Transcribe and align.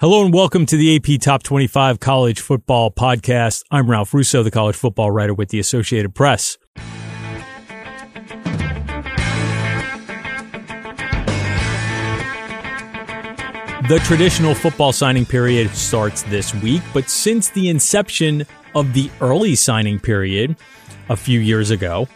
Hello 0.00 0.24
and 0.24 0.32
welcome 0.32 0.64
to 0.64 0.76
the 0.76 0.94
AP 0.94 1.20
Top 1.20 1.42
25 1.42 1.98
College 1.98 2.38
Football 2.38 2.92
Podcast. 2.92 3.64
I'm 3.72 3.90
Ralph 3.90 4.14
Russo, 4.14 4.44
the 4.44 4.50
college 4.52 4.76
football 4.76 5.10
writer 5.10 5.34
with 5.34 5.48
the 5.48 5.58
Associated 5.58 6.14
Press. 6.14 6.56
The 13.88 14.00
traditional 14.04 14.54
football 14.54 14.92
signing 14.92 15.26
period 15.26 15.74
starts 15.74 16.22
this 16.22 16.54
week, 16.54 16.82
but 16.94 17.10
since 17.10 17.50
the 17.50 17.68
inception 17.68 18.46
of 18.76 18.92
the 18.92 19.10
early 19.20 19.56
signing 19.56 19.98
period 19.98 20.54
a 21.08 21.16
few 21.16 21.40
years 21.40 21.72
ago, 21.72 22.06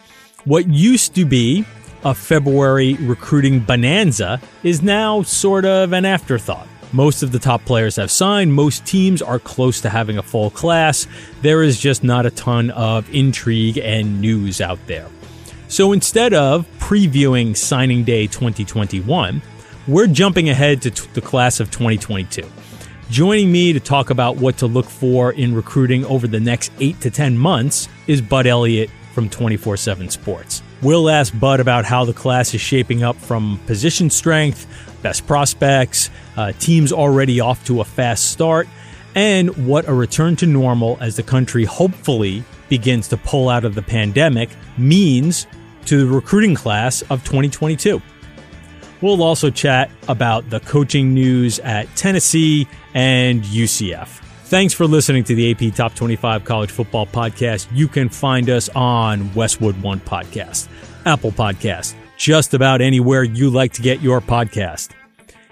what 0.45 0.69
used 0.69 1.15
to 1.15 1.25
be 1.25 1.65
a 2.05 2.15
February 2.15 2.93
recruiting 3.01 3.59
bonanza 3.59 4.39
is 4.63 4.81
now 4.81 5.21
sort 5.21 5.65
of 5.65 5.91
an 5.91 6.05
afterthought. 6.05 6.69
Most 6.93 7.23
of 7.23 7.31
the 7.31 7.39
top 7.39 7.65
players 7.65 7.95
have 7.95 8.11
signed. 8.11 8.53
Most 8.53 8.85
teams 8.85 9.21
are 9.23 9.39
close 9.39 9.81
to 9.81 9.89
having 9.89 10.19
a 10.19 10.23
full 10.23 10.51
class. 10.51 11.07
There 11.41 11.63
is 11.63 11.79
just 11.79 12.03
not 12.03 12.27
a 12.27 12.29
ton 12.29 12.69
of 12.69 13.11
intrigue 13.13 13.79
and 13.79 14.21
news 14.21 14.61
out 14.61 14.77
there. 14.85 15.07
So 15.67 15.91
instead 15.91 16.35
of 16.35 16.67
previewing 16.77 17.57
signing 17.57 18.03
day 18.03 18.27
2021, 18.27 19.41
we're 19.87 20.05
jumping 20.05 20.49
ahead 20.49 20.83
to 20.83 20.91
t- 20.91 21.09
the 21.13 21.21
class 21.21 21.59
of 21.59 21.71
2022. 21.71 22.47
Joining 23.09 23.51
me 23.51 23.73
to 23.73 23.79
talk 23.79 24.11
about 24.11 24.37
what 24.37 24.57
to 24.59 24.67
look 24.67 24.85
for 24.85 25.31
in 25.31 25.55
recruiting 25.55 26.05
over 26.05 26.27
the 26.27 26.39
next 26.39 26.71
8 26.79 27.01
to 27.01 27.09
10 27.09 27.35
months 27.35 27.89
is 28.05 28.21
Bud 28.21 28.45
Elliott 28.45 28.91
from 29.13 29.29
24 29.29 29.77
7 29.77 30.09
Sports. 30.09 30.61
We'll 30.83 31.09
ask 31.09 31.37
Bud 31.39 31.59
about 31.59 31.85
how 31.85 32.05
the 32.05 32.13
class 32.13 32.53
is 32.53 32.61
shaping 32.61 33.03
up 33.03 33.15
from 33.15 33.59
position 33.65 34.09
strength, 34.09 34.67
best 35.03 35.27
prospects, 35.27 36.09
uh, 36.37 36.51
teams 36.53 36.91
already 36.91 37.39
off 37.39 37.63
to 37.65 37.81
a 37.81 37.85
fast 37.85 38.31
start, 38.31 38.67
and 39.13 39.67
what 39.67 39.87
a 39.87 39.93
return 39.93 40.35
to 40.37 40.47
normal 40.47 40.97
as 40.99 41.15
the 41.15 41.23
country 41.23 41.65
hopefully 41.65 42.43
begins 42.69 43.07
to 43.09 43.17
pull 43.17 43.49
out 43.49 43.65
of 43.65 43.75
the 43.75 43.81
pandemic 43.81 44.49
means 44.77 45.45
to 45.85 46.05
the 46.05 46.11
recruiting 46.11 46.55
class 46.55 47.01
of 47.03 47.23
2022. 47.23 48.01
We'll 49.01 49.21
also 49.21 49.49
chat 49.49 49.91
about 50.07 50.49
the 50.49 50.61
coaching 50.61 51.13
news 51.13 51.59
at 51.59 51.93
Tennessee 51.95 52.67
and 52.93 53.43
UCF. 53.43 54.07
Thanks 54.45 54.73
for 54.73 54.85
listening 54.85 55.23
to 55.25 55.35
the 55.35 55.51
AP 55.51 55.75
Top 55.75 55.93
25 55.93 56.45
College 56.45 56.71
Football 56.71 57.07
Podcast. 57.07 57.67
You 57.73 57.87
can 57.87 58.07
find 58.07 58.49
us 58.49 58.69
on 58.69 59.33
Westwood 59.33 59.81
One 59.81 59.99
Podcast, 59.99 60.69
Apple 61.05 61.31
Podcast, 61.31 61.95
just 62.23 62.53
about 62.53 62.79
anywhere 62.79 63.21
you 63.21 63.49
like 63.49 63.73
to 63.73 63.81
get 63.81 64.01
your 64.01 64.21
podcast. 64.21 64.91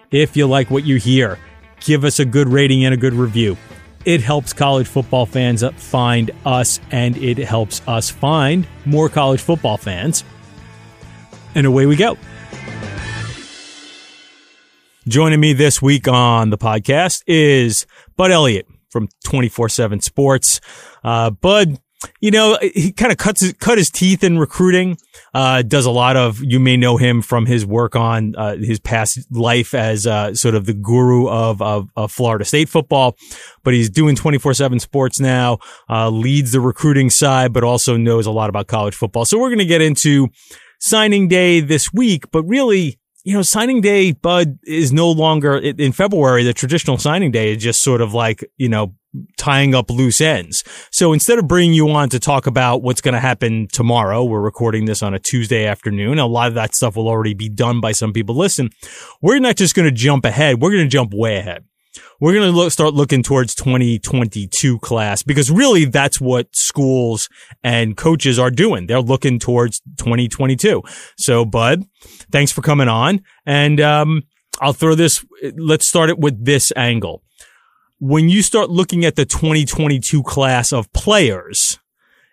If 0.09 0.38
you 0.38 0.47
like 0.47 0.72
what 0.72 0.86
you 0.86 0.95
hear, 0.95 1.38
give 1.81 2.05
us 2.05 2.22
a 2.22 2.25
good 2.25 2.47
rating 2.47 2.86
and 2.86 2.94
a 2.94 2.97
good 2.97 3.14
review. 3.14 3.58
It 4.05 4.22
helps 4.22 4.53
college 4.53 4.88
football 4.88 5.25
fans 5.25 5.66
find 5.75 6.31
us 6.45 6.80
and 6.89 7.17
it 7.17 7.39
helps 7.39 7.81
us 7.89 8.09
find 8.09 8.66
more 8.86 9.09
college 9.09 9.42
football 9.42 9.75
fans. 9.75 10.23
And 11.55 11.67
away 11.67 11.88
we 11.88 11.97
go. 11.97 12.17
Joining 15.09 15.42
me 15.42 15.52
this 15.52 15.81
week 15.81 16.08
on 16.08 16.52
the 16.52 16.58
podcast 16.58 17.23
is 17.27 17.86
Bud 18.16 18.31
Elliott 18.31 18.66
from 18.89 19.09
24 19.25 19.67
7 19.67 19.99
Sports. 19.99 20.61
Uh, 21.03 21.31
Bud, 21.31 21.80
you 22.19 22.31
know, 22.31 22.57
he 22.61 22.91
kind 22.91 23.11
of 23.11 23.17
cuts 23.17 23.41
his, 23.41 23.53
cut 23.53 23.77
his 23.77 23.89
teeth 23.89 24.23
in 24.23 24.39
recruiting. 24.39 24.97
Uh, 25.33 25.61
does 25.61 25.85
a 25.85 25.91
lot 25.91 26.17
of, 26.17 26.39
you 26.43 26.59
may 26.59 26.77
know 26.77 26.97
him 26.97 27.21
from 27.21 27.45
his 27.45 27.66
work 27.66 27.95
on, 27.95 28.35
uh, 28.35 28.55
his 28.58 28.80
past 28.80 29.19
life 29.31 29.73
as, 29.73 30.08
uh, 30.08 30.33
sort 30.33 30.55
of 30.55 30.66
the 30.66 30.73
guru 30.73 31.27
of, 31.27 31.61
of, 31.61 31.89
of, 31.95 32.11
Florida 32.11 32.43
State 32.43 32.69
football, 32.69 33.16
but 33.63 33.73
he's 33.73 33.89
doing 33.89 34.16
24-7 34.16 34.81
sports 34.81 35.19
now, 35.19 35.58
uh, 35.89 36.09
leads 36.09 36.52
the 36.52 36.59
recruiting 36.59 37.09
side, 37.09 37.53
but 37.53 37.63
also 37.63 37.97
knows 37.97 38.25
a 38.25 38.31
lot 38.31 38.49
about 38.49 38.67
college 38.67 38.95
football. 38.95 39.25
So 39.25 39.39
we're 39.39 39.49
going 39.49 39.59
to 39.59 39.65
get 39.65 39.81
into 39.81 40.27
signing 40.80 41.27
day 41.27 41.59
this 41.59 41.93
week, 41.93 42.30
but 42.31 42.43
really, 42.43 42.99
you 43.23 43.33
know, 43.33 43.42
signing 43.42 43.82
day, 43.82 44.11
Bud, 44.11 44.59
is 44.64 44.92
no 44.92 45.11
longer 45.11 45.58
in 45.58 45.92
February. 45.92 46.43
The 46.43 46.54
traditional 46.54 46.98
signing 46.98 47.32
day 47.32 47.54
is 47.54 47.64
just 47.64 47.83
sort 47.83 48.02
of 48.02 48.14
like, 48.14 48.43
you 48.58 48.70
know, 48.70 48.95
tying 49.37 49.76
up 49.76 49.89
loose 49.89 50.21
ends. 50.21 50.64
So 50.92 51.14
instead 51.14 51.37
of 51.37 51.48
bringing 51.48 51.73
you 51.73 51.89
on 51.89 52.09
to 52.09 52.20
talk 52.20 52.48
about 52.48 52.82
what's 52.82 53.02
going 53.02 53.14
to 53.14 53.20
happen 53.20 53.67
tomorrow, 53.71 54.23
we're 54.23 54.42
recording 54.42 54.86
this 54.86 55.04
on 55.04 55.14
a 55.14 55.20
Tuesday 55.20 55.65
afternoon. 55.65 56.17
A 56.17 56.26
lot 56.26 56.48
of 56.48 56.54
that 56.55 56.73
stuff 56.73 56.95
will 56.95 57.08
already 57.08 57.33
be 57.33 57.49
done 57.49 57.82
by 57.82 57.92
some 57.92 58.14
people. 58.14 58.36
Listen, 58.36 58.70
we're 59.21 59.39
not 59.39 59.58
just 59.58 59.76
going 59.76 59.88
to 59.88 59.92
jump 59.92 60.26
ahead. 60.26 60.61
We're 60.61 60.71
going 60.71 60.83
to 60.83 60.89
jump 60.89 61.14
way 61.14 61.38
ahead. 61.38 61.65
We're 62.19 62.33
going 62.33 62.52
to 62.52 62.55
look, 62.55 62.71
start 62.71 62.93
looking 62.93 63.23
towards 63.23 63.55
2022 63.55 64.79
class 64.79 65.23
because 65.23 65.52
really 65.52 65.85
that's 65.85 66.21
what 66.21 66.55
schools 66.55 67.29
and 67.63 67.97
coaches 67.97 68.39
are 68.39 68.52
doing. 68.52 68.87
They're 68.87 69.02
looking 69.02 69.39
towards 69.39 69.81
2022. 69.97 70.83
So, 71.17 71.45
Bud, 71.45 71.83
thanks 72.31 72.52
for 72.52 72.61
coming 72.61 72.87
on. 72.87 73.21
And, 73.45 73.79
um, 73.79 74.23
I'll 74.59 74.73
throw 74.73 74.93
this. 74.93 75.25
Let's 75.57 75.87
start 75.87 76.09
it 76.09 76.19
with 76.19 76.45
this 76.45 76.71
angle 76.75 77.23
when 78.02 78.29
you 78.29 78.41
start 78.41 78.71
looking 78.71 79.05
at 79.05 79.15
the 79.15 79.25
2022 79.25 80.23
class 80.23 80.73
of 80.73 80.91
players, 80.91 81.77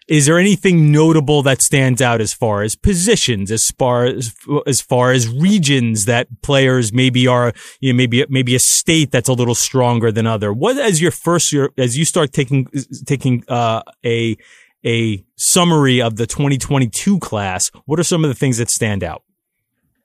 is 0.08 0.24
there 0.24 0.38
anything 0.38 0.90
notable 0.90 1.42
that 1.42 1.60
stands 1.60 2.00
out 2.00 2.22
as 2.22 2.32
far 2.32 2.62
as 2.62 2.74
positions, 2.74 3.52
as 3.52 3.70
far 3.70 4.06
as 4.06 4.34
as 4.66 4.80
far 4.80 5.12
as 5.12 5.28
regions 5.28 6.06
that 6.06 6.28
players 6.42 6.92
maybe 6.92 7.26
are, 7.26 7.52
you 7.80 7.92
know, 7.92 7.96
maybe 7.96 8.24
maybe 8.30 8.54
a 8.54 8.58
state 8.58 9.10
that's 9.10 9.28
a 9.28 9.34
little 9.34 9.54
stronger 9.54 10.10
than 10.10 10.26
other? 10.26 10.52
What 10.52 10.78
as 10.78 11.02
your 11.02 11.10
first 11.10 11.52
year, 11.52 11.70
as 11.76 11.98
you 11.98 12.06
start 12.06 12.32
taking 12.32 12.66
taking 13.04 13.44
uh, 13.48 13.82
a 14.04 14.36
a 14.84 15.24
summary 15.36 16.00
of 16.00 16.16
the 16.16 16.26
2022 16.26 17.18
class, 17.18 17.70
what 17.84 18.00
are 18.00 18.04
some 18.04 18.24
of 18.24 18.28
the 18.28 18.34
things 18.34 18.56
that 18.56 18.70
stand 18.70 19.04
out? 19.04 19.22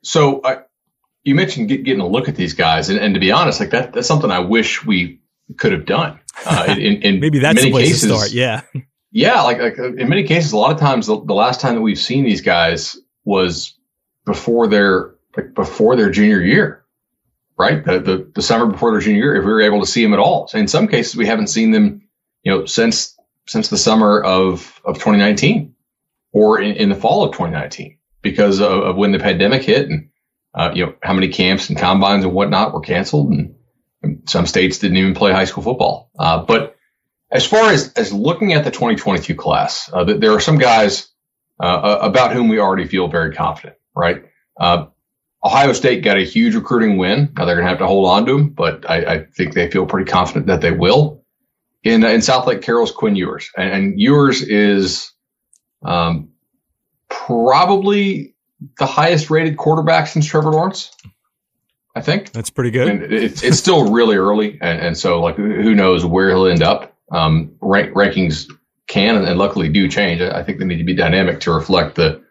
So 0.01 0.41
I, 0.43 0.63
you 1.23 1.33
mentioned 1.33 1.69
get, 1.69 1.85
getting 1.85 2.01
a 2.01 2.07
look 2.07 2.27
at 2.27 2.35
these 2.35 2.53
guys, 2.53 2.89
and, 2.89 2.99
and 2.99 3.13
to 3.13 3.21
be 3.21 3.31
honest, 3.31 3.61
like 3.61 3.69
that 3.69 3.93
that's 3.93 4.07
something 4.07 4.31
I 4.31 4.39
wish 4.39 4.85
we 4.85 5.21
could 5.57 5.71
have 5.71 5.85
done. 5.85 6.19
Uh, 6.45 6.75
in, 6.77 7.01
in 7.03 7.19
Maybe 7.21 7.39
that's 7.39 7.55
many 7.55 7.69
the 7.69 7.71
place 7.71 7.87
cases, 7.87 8.09
to 8.09 8.17
start. 8.17 8.31
Yeah. 8.31 8.63
Yeah. 9.13 9.44
Like, 9.44 9.59
like 9.59 9.78
in 9.78 10.09
many 10.09 10.24
cases, 10.24 10.51
a 10.51 10.57
lot 10.57 10.74
of 10.74 10.79
times 10.79 11.07
the, 11.07 11.24
the, 11.24 11.34
last 11.34 11.62
time 11.62 11.75
that 11.75 11.81
we've 11.81 12.00
seen 12.00 12.25
these 12.25 12.41
guys 12.41 12.97
was 13.24 13.78
before 14.25 14.68
their, 14.68 15.16
like 15.38 15.53
before 15.53 15.96
their 15.96 16.09
junior 16.09 16.41
year, 16.41 16.84
right? 17.57 17.85
The, 17.85 18.00
the, 18.00 18.31
the 18.34 18.41
summer 18.41 18.66
before 18.66 18.91
their 18.91 19.00
junior 19.00 19.22
year, 19.22 19.35
if 19.35 19.46
we 19.46 19.51
were 19.51 19.62
able 19.62 19.81
to 19.81 19.88
see 19.88 20.03
them 20.03 20.13
at 20.13 20.19
all. 20.19 20.47
So 20.47 20.57
in 20.57 20.68
some 20.68 20.88
cases, 20.88 21.16
we 21.16 21.28
haven't 21.28 21.47
seen 21.47 21.69
them, 21.69 22.09
you 22.41 22.51
know, 22.51 22.66
since, 22.66 23.16
since 23.47 23.69
the 23.69 23.78
summer 23.78 24.19
of, 24.19 24.81
of 24.84 24.96
2019 24.96 25.75
or 26.31 26.59
in, 26.59 26.75
in 26.75 26.90
the 26.90 26.95
fall 26.95 27.24
of 27.24 27.34
2019 27.34 28.00
because 28.24 28.59
of, 28.59 28.72
of 28.72 28.95
when 28.95 29.12
the 29.12 29.19
pandemic 29.19 29.62
hit 29.62 29.90
and, 29.90 30.09
uh, 30.56 30.72
you 30.74 30.88
know, 30.88 30.95
how 31.03 31.13
many 31.13 31.28
camps 31.28 31.69
and 31.69 31.78
combines 31.78 32.25
and 32.25 32.34
whatnot 32.34 32.74
were 32.74 32.81
canceled 32.81 33.31
and, 33.31 33.56
some 34.25 34.45
states 34.45 34.80
didn't 34.80 34.97
even 34.97 35.13
play 35.13 35.31
high 35.31 35.45
school 35.45 35.63
football. 35.63 36.12
Uh, 36.19 36.44
but 36.44 36.72
as 37.33 37.45
far 37.45 37.71
as, 37.71 37.91
as 37.94 38.13
looking 38.13 38.53
at 38.53 38.63
the 38.63 38.69
2022 38.71 39.33
class, 39.35 39.89
uh, 39.91 40.03
there 40.03 40.31
are 40.33 40.39
some 40.39 40.59
guys 40.59 41.09
uh, 41.59 41.97
about 42.01 42.31
whom 42.31 42.47
we 42.47 42.59
already 42.59 42.85
feel 42.88 43.07
very 43.07 43.33
confident, 43.33 43.75
right? 43.95 44.25
Uh, 44.57 44.85
Ohio 45.44 45.73
State 45.73 46.03
got 46.03 46.17
a 46.17 46.23
huge 46.23 46.53
recruiting 46.53 46.97
win. 46.97 47.33
Now 47.35 47.45
they're 47.45 47.55
going 47.55 47.66
to 47.66 47.69
have 47.69 47.79
to 47.79 47.88
hold 47.88 48.07
on 48.07 48.27
to 48.27 48.38
them, 48.38 48.49
but 48.49 48.89
I, 48.89 49.16
I, 49.16 49.25
think 49.25 49.53
they 49.53 49.69
feel 49.69 49.85
pretty 49.85 50.09
confident 50.09 50.47
that 50.47 50.61
they 50.61 50.71
will. 50.71 51.23
In 51.83 52.05
in 52.05 52.21
Southlake 52.21 52.61
Carroll's 52.61 52.94
Quinn 52.94 53.17
Ewers, 53.17 53.50
and, 53.57 53.73
and 53.73 54.00
Ewers 54.00 54.41
is 54.41 55.11
um, 55.83 56.29
probably 57.09 58.35
the 58.77 58.85
highest 58.85 59.29
rated 59.29 59.57
quarterback 59.57 60.07
since 60.07 60.25
Trevor 60.25 60.51
Lawrence. 60.51 60.91
I 61.94 62.00
think 62.00 62.31
that's 62.31 62.50
pretty 62.50 62.71
good. 62.71 63.11
it's, 63.11 63.44
it's 63.44 63.57
still 63.57 63.91
really 63.91 64.15
early, 64.15 64.59
and, 64.61 64.79
and, 64.79 64.97
so 64.97 65.19
like 65.19 65.35
who 65.35 65.75
knows 65.75 66.06
where 66.06 66.30
he'll 66.30 66.47
end 66.47 66.63
up. 66.63 66.93
Um, 67.11 67.55
rank, 67.61 67.94
rankings 67.94 68.50
can 68.88 69.15
and, 69.15 69.38
luckily 69.38 69.69
do 69.69 69.88
change. 69.88 70.21
I 70.21 70.44
think 70.44 70.59
they 70.59 70.65
need 70.65 70.77
to 70.77 70.83
be 70.83 70.95
dynamic 70.95 71.39
to 71.41 71.51
reflect 71.51 71.95
the 71.95 72.23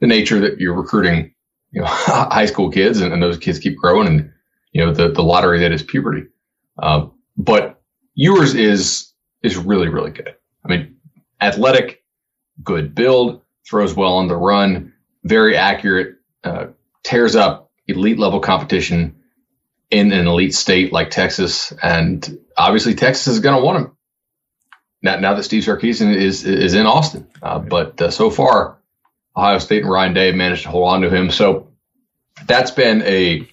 the 0.00 0.06
nature 0.06 0.40
that 0.40 0.58
you're 0.58 0.74
recruiting, 0.74 1.32
you 1.70 1.80
know, 1.80 1.86
high 1.88 2.46
school 2.46 2.70
kids, 2.70 3.00
and, 3.00 3.12
and, 3.12 3.22
those 3.22 3.38
kids 3.38 3.58
keep 3.58 3.76
growing, 3.76 4.06
and 4.06 4.32
you 4.72 4.84
know 4.84 4.92
the 4.92 5.10
the 5.10 5.22
lottery 5.22 5.60
that 5.60 5.72
is 5.72 5.82
puberty. 5.82 6.26
Um, 6.78 7.12
but 7.36 7.80
Ewers 8.14 8.54
is 8.54 9.12
is 9.42 9.56
really 9.56 9.88
really 9.88 10.10
good. 10.10 10.34
I 10.64 10.68
mean, 10.68 10.96
athletic, 11.40 12.02
good 12.62 12.94
build, 12.94 13.42
throws 13.68 13.94
well 13.94 14.14
on 14.14 14.28
the 14.28 14.36
run, 14.36 14.92
very 15.24 15.56
accurate, 15.56 16.16
uh, 16.42 16.66
tears 17.02 17.36
up 17.36 17.70
elite 17.86 18.18
level 18.18 18.40
competition 18.40 19.16
in 19.90 20.12
an 20.12 20.26
elite 20.26 20.54
state 20.54 20.92
like 20.92 21.10
Texas, 21.10 21.72
and 21.82 22.38
obviously 22.56 22.94
Texas 22.94 23.28
is 23.28 23.40
going 23.40 23.56
to 23.56 23.64
want 23.64 23.78
him. 23.78 23.93
Now, 25.04 25.20
now 25.20 25.34
that 25.34 25.42
Steve 25.42 25.62
Sarkisian 25.62 26.16
is 26.16 26.44
is 26.44 26.72
in 26.72 26.86
Austin, 26.86 27.28
uh, 27.42 27.58
but 27.58 28.00
uh, 28.00 28.10
so 28.10 28.30
far 28.30 28.78
Ohio 29.36 29.58
State 29.58 29.82
and 29.82 29.92
Ryan 29.92 30.14
Day 30.14 30.32
managed 30.32 30.62
to 30.62 30.70
hold 30.70 30.88
on 30.88 31.02
to 31.02 31.10
him. 31.10 31.30
So 31.30 31.68
that's 32.46 32.70
been 32.70 33.02
a 33.02 33.46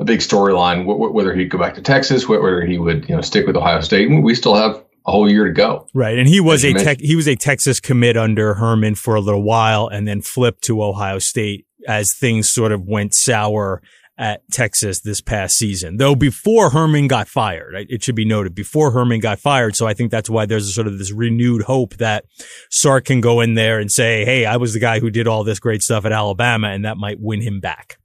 a 0.00 0.04
big 0.04 0.18
storyline 0.18 0.84
whether 0.84 1.32
he'd 1.32 1.48
go 1.48 1.58
back 1.58 1.76
to 1.76 1.80
Texas, 1.80 2.28
whether 2.28 2.62
he 2.62 2.76
would 2.76 3.08
you 3.08 3.14
know 3.14 3.20
stick 3.22 3.46
with 3.46 3.56
Ohio 3.56 3.80
State. 3.82 4.10
We 4.10 4.34
still 4.34 4.56
have 4.56 4.82
a 5.06 5.12
whole 5.12 5.30
year 5.30 5.44
to 5.46 5.52
go. 5.52 5.86
Right, 5.94 6.18
and 6.18 6.28
he 6.28 6.40
was 6.40 6.64
a 6.64 6.74
tech, 6.74 6.98
he 7.00 7.14
was 7.14 7.28
a 7.28 7.36
Texas 7.36 7.78
commit 7.78 8.16
under 8.16 8.54
Herman 8.54 8.96
for 8.96 9.14
a 9.14 9.20
little 9.20 9.44
while, 9.44 9.86
and 9.86 10.08
then 10.08 10.20
flipped 10.22 10.62
to 10.64 10.82
Ohio 10.82 11.20
State 11.20 11.66
as 11.86 12.12
things 12.12 12.50
sort 12.50 12.72
of 12.72 12.82
went 12.82 13.14
sour 13.14 13.80
at 14.20 14.42
Texas 14.52 15.00
this 15.00 15.22
past 15.22 15.56
season. 15.56 15.96
Though 15.96 16.14
before 16.14 16.68
Herman 16.68 17.08
got 17.08 17.26
fired, 17.26 17.86
it 17.88 18.04
should 18.04 18.14
be 18.14 18.26
noted 18.26 18.54
before 18.54 18.90
Herman 18.90 19.20
got 19.20 19.40
fired. 19.40 19.74
So 19.74 19.86
I 19.86 19.94
think 19.94 20.10
that's 20.10 20.28
why 20.28 20.44
there's 20.44 20.68
a 20.68 20.72
sort 20.72 20.86
of 20.86 20.98
this 20.98 21.10
renewed 21.10 21.62
hope 21.62 21.96
that 21.96 22.26
Sark 22.68 23.06
can 23.06 23.22
go 23.22 23.40
in 23.40 23.54
there 23.54 23.80
and 23.80 23.90
say, 23.90 24.26
Hey, 24.26 24.44
I 24.44 24.58
was 24.58 24.74
the 24.74 24.78
guy 24.78 25.00
who 25.00 25.10
did 25.10 25.26
all 25.26 25.42
this 25.42 25.58
great 25.58 25.82
stuff 25.82 26.04
at 26.04 26.12
Alabama 26.12 26.68
and 26.68 26.84
that 26.84 26.98
might 26.98 27.18
win 27.18 27.40
him 27.40 27.60
back. 27.60 27.98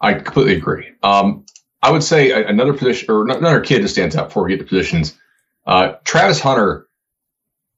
I 0.00 0.14
completely 0.14 0.56
agree. 0.56 0.88
Um, 1.04 1.46
I 1.80 1.92
would 1.92 2.02
say 2.02 2.32
another 2.42 2.74
position 2.74 3.08
or 3.08 3.22
another 3.22 3.60
kid 3.60 3.84
that 3.84 3.88
stands 3.88 4.16
out 4.16 4.28
before 4.28 4.42
we 4.42 4.50
get 4.50 4.58
to 4.58 4.64
positions. 4.64 5.16
Uh, 5.64 5.94
Travis 6.04 6.40
Hunter 6.40 6.88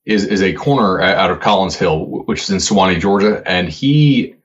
is, 0.06 0.24
is 0.24 0.40
a 0.42 0.54
corner 0.54 0.98
out 0.98 1.30
of 1.30 1.40
Collins 1.40 1.76
Hill, 1.76 2.06
which 2.24 2.40
is 2.40 2.50
in 2.50 2.56
Suwanee, 2.56 2.98
Georgia. 2.98 3.42
And 3.44 3.68
he 3.68 4.36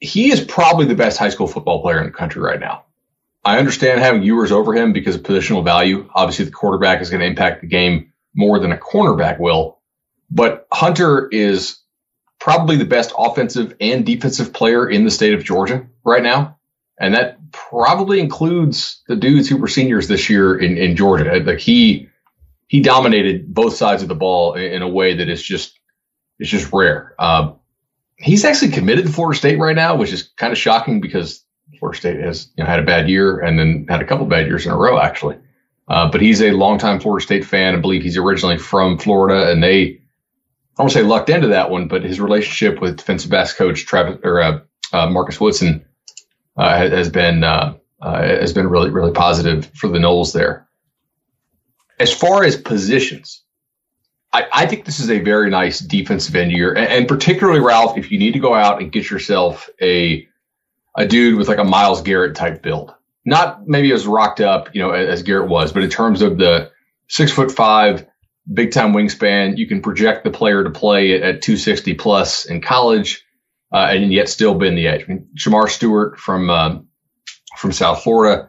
he 0.00 0.32
is 0.32 0.40
probably 0.40 0.86
the 0.86 0.94
best 0.94 1.18
high 1.18 1.28
school 1.28 1.46
football 1.46 1.82
player 1.82 1.98
in 1.98 2.06
the 2.06 2.12
country 2.12 2.42
right 2.42 2.58
now. 2.58 2.84
I 3.44 3.58
understand 3.58 4.00
having 4.00 4.22
Ewers 4.22 4.52
over 4.52 4.74
him 4.74 4.92
because 4.92 5.14
of 5.14 5.22
positional 5.22 5.64
value. 5.64 6.08
Obviously, 6.14 6.46
the 6.46 6.50
quarterback 6.50 7.00
is 7.00 7.10
going 7.10 7.20
to 7.20 7.26
impact 7.26 7.62
the 7.62 7.66
game 7.66 8.12
more 8.34 8.58
than 8.58 8.72
a 8.72 8.76
cornerback 8.76 9.38
will. 9.38 9.78
But 10.30 10.66
Hunter 10.72 11.28
is 11.28 11.78
probably 12.38 12.76
the 12.76 12.84
best 12.84 13.12
offensive 13.16 13.74
and 13.80 14.04
defensive 14.04 14.52
player 14.52 14.88
in 14.88 15.04
the 15.04 15.10
state 15.10 15.34
of 15.34 15.44
Georgia 15.44 15.86
right 16.04 16.22
now. 16.22 16.58
And 16.98 17.14
that 17.14 17.38
probably 17.50 18.20
includes 18.20 19.02
the 19.08 19.16
dudes 19.16 19.48
who 19.48 19.56
were 19.56 19.68
seniors 19.68 20.06
this 20.06 20.28
year 20.28 20.56
in, 20.58 20.76
in 20.76 20.96
Georgia. 20.96 21.42
Like 21.44 21.58
he 21.58 22.08
he 22.68 22.80
dominated 22.80 23.52
both 23.52 23.74
sides 23.74 24.02
of 24.02 24.08
the 24.08 24.14
ball 24.14 24.54
in, 24.54 24.82
a 24.82 24.88
way 24.88 25.14
that 25.16 25.28
is 25.28 25.42
just 25.42 25.78
it's 26.38 26.50
just 26.50 26.72
rare. 26.72 27.14
Uh, 27.18 27.54
he's 28.20 28.44
actually 28.44 28.70
committed 28.70 29.06
to 29.06 29.12
Florida 29.12 29.38
State 29.38 29.58
right 29.58 29.74
now, 29.74 29.96
which 29.96 30.12
is 30.12 30.22
kind 30.36 30.52
of 30.52 30.58
shocking 30.58 31.00
because 31.00 31.44
Florida 31.78 31.98
State 31.98 32.20
has 32.20 32.50
you 32.56 32.62
know, 32.62 32.70
had 32.70 32.78
a 32.78 32.84
bad 32.84 33.08
year 33.08 33.40
and 33.40 33.58
then 33.58 33.86
had 33.88 34.02
a 34.02 34.04
couple 34.04 34.26
bad 34.26 34.46
years 34.46 34.66
in 34.66 34.72
a 34.72 34.76
row, 34.76 34.98
actually. 34.98 35.36
Uh, 35.88 36.10
but 36.10 36.20
he's 36.20 36.40
a 36.40 36.52
longtime 36.52 37.00
Florida 37.00 37.24
State 37.24 37.44
fan. 37.44 37.74
I 37.74 37.78
believe 37.78 38.02
he's 38.02 38.16
originally 38.16 38.58
from 38.58 38.98
Florida, 38.98 39.50
and 39.50 39.62
they, 39.62 40.00
I 40.78 40.82
won't 40.82 40.92
say 40.92 41.02
lucked 41.02 41.30
into 41.30 41.48
that 41.48 41.70
one, 41.70 41.88
but 41.88 42.04
his 42.04 42.20
relationship 42.20 42.80
with 42.80 42.98
defensive 42.98 43.30
backs 43.30 43.54
coach 43.54 43.86
Travis 43.86 44.20
or 44.22 44.40
uh, 44.40 44.60
uh, 44.92 45.10
Marcus 45.10 45.40
Woodson 45.40 45.84
uh, 46.56 46.76
has 46.76 47.08
been 47.08 47.42
uh, 47.42 47.74
uh, 48.00 48.22
has 48.22 48.52
been 48.52 48.68
really 48.68 48.90
really 48.90 49.12
positive 49.12 49.66
for 49.74 49.88
the 49.88 49.98
Noles 49.98 50.32
there. 50.32 50.68
As 51.98 52.14
far 52.14 52.44
as 52.44 52.56
positions, 52.56 53.42
I, 54.32 54.46
I, 54.52 54.66
think 54.66 54.84
this 54.84 55.00
is 55.00 55.10
a 55.10 55.18
very 55.20 55.50
nice 55.50 55.80
defensive 55.80 56.36
end 56.36 56.52
year, 56.52 56.72
and, 56.72 56.86
and, 56.88 57.08
particularly 57.08 57.60
Ralph, 57.60 57.98
if 57.98 58.12
you 58.12 58.18
need 58.18 58.32
to 58.32 58.38
go 58.38 58.54
out 58.54 58.80
and 58.80 58.92
get 58.92 59.10
yourself 59.10 59.68
a 59.80 60.26
a 60.96 61.06
dude 61.06 61.36
with 61.36 61.48
like 61.48 61.58
a 61.58 61.64
Myles 61.64 62.02
Garrett 62.02 62.36
type 62.36 62.62
build, 62.62 62.94
not 63.24 63.66
maybe 63.66 63.92
as 63.92 64.06
rocked 64.06 64.40
up, 64.40 64.74
you 64.74 64.82
know, 64.82 64.90
as, 64.90 65.08
as 65.08 65.22
Garrett 65.22 65.48
was, 65.48 65.72
but 65.72 65.82
in 65.82 65.90
terms 65.90 66.22
of 66.22 66.38
the 66.38 66.70
six 67.08 67.32
foot 67.32 67.50
five, 67.50 68.06
big 68.52 68.72
time 68.72 68.92
wingspan, 68.92 69.56
you 69.58 69.66
can 69.66 69.82
project 69.82 70.24
the 70.24 70.30
player 70.30 70.62
to 70.64 70.70
play 70.70 71.14
at, 71.14 71.22
at 71.22 71.42
260 71.42 71.94
plus 71.94 72.44
in 72.44 72.60
college, 72.60 73.24
uh, 73.72 73.88
and 73.90 74.12
yet 74.12 74.28
still 74.28 74.54
bend 74.54 74.78
the 74.78 74.88
edge. 74.88 75.02
I 75.02 75.06
mean, 75.06 75.28
Shemar 75.36 75.68
Stewart 75.68 76.18
from 76.18 76.50
uh, 76.50 76.78
from 77.56 77.72
South 77.72 78.02
Florida 78.02 78.48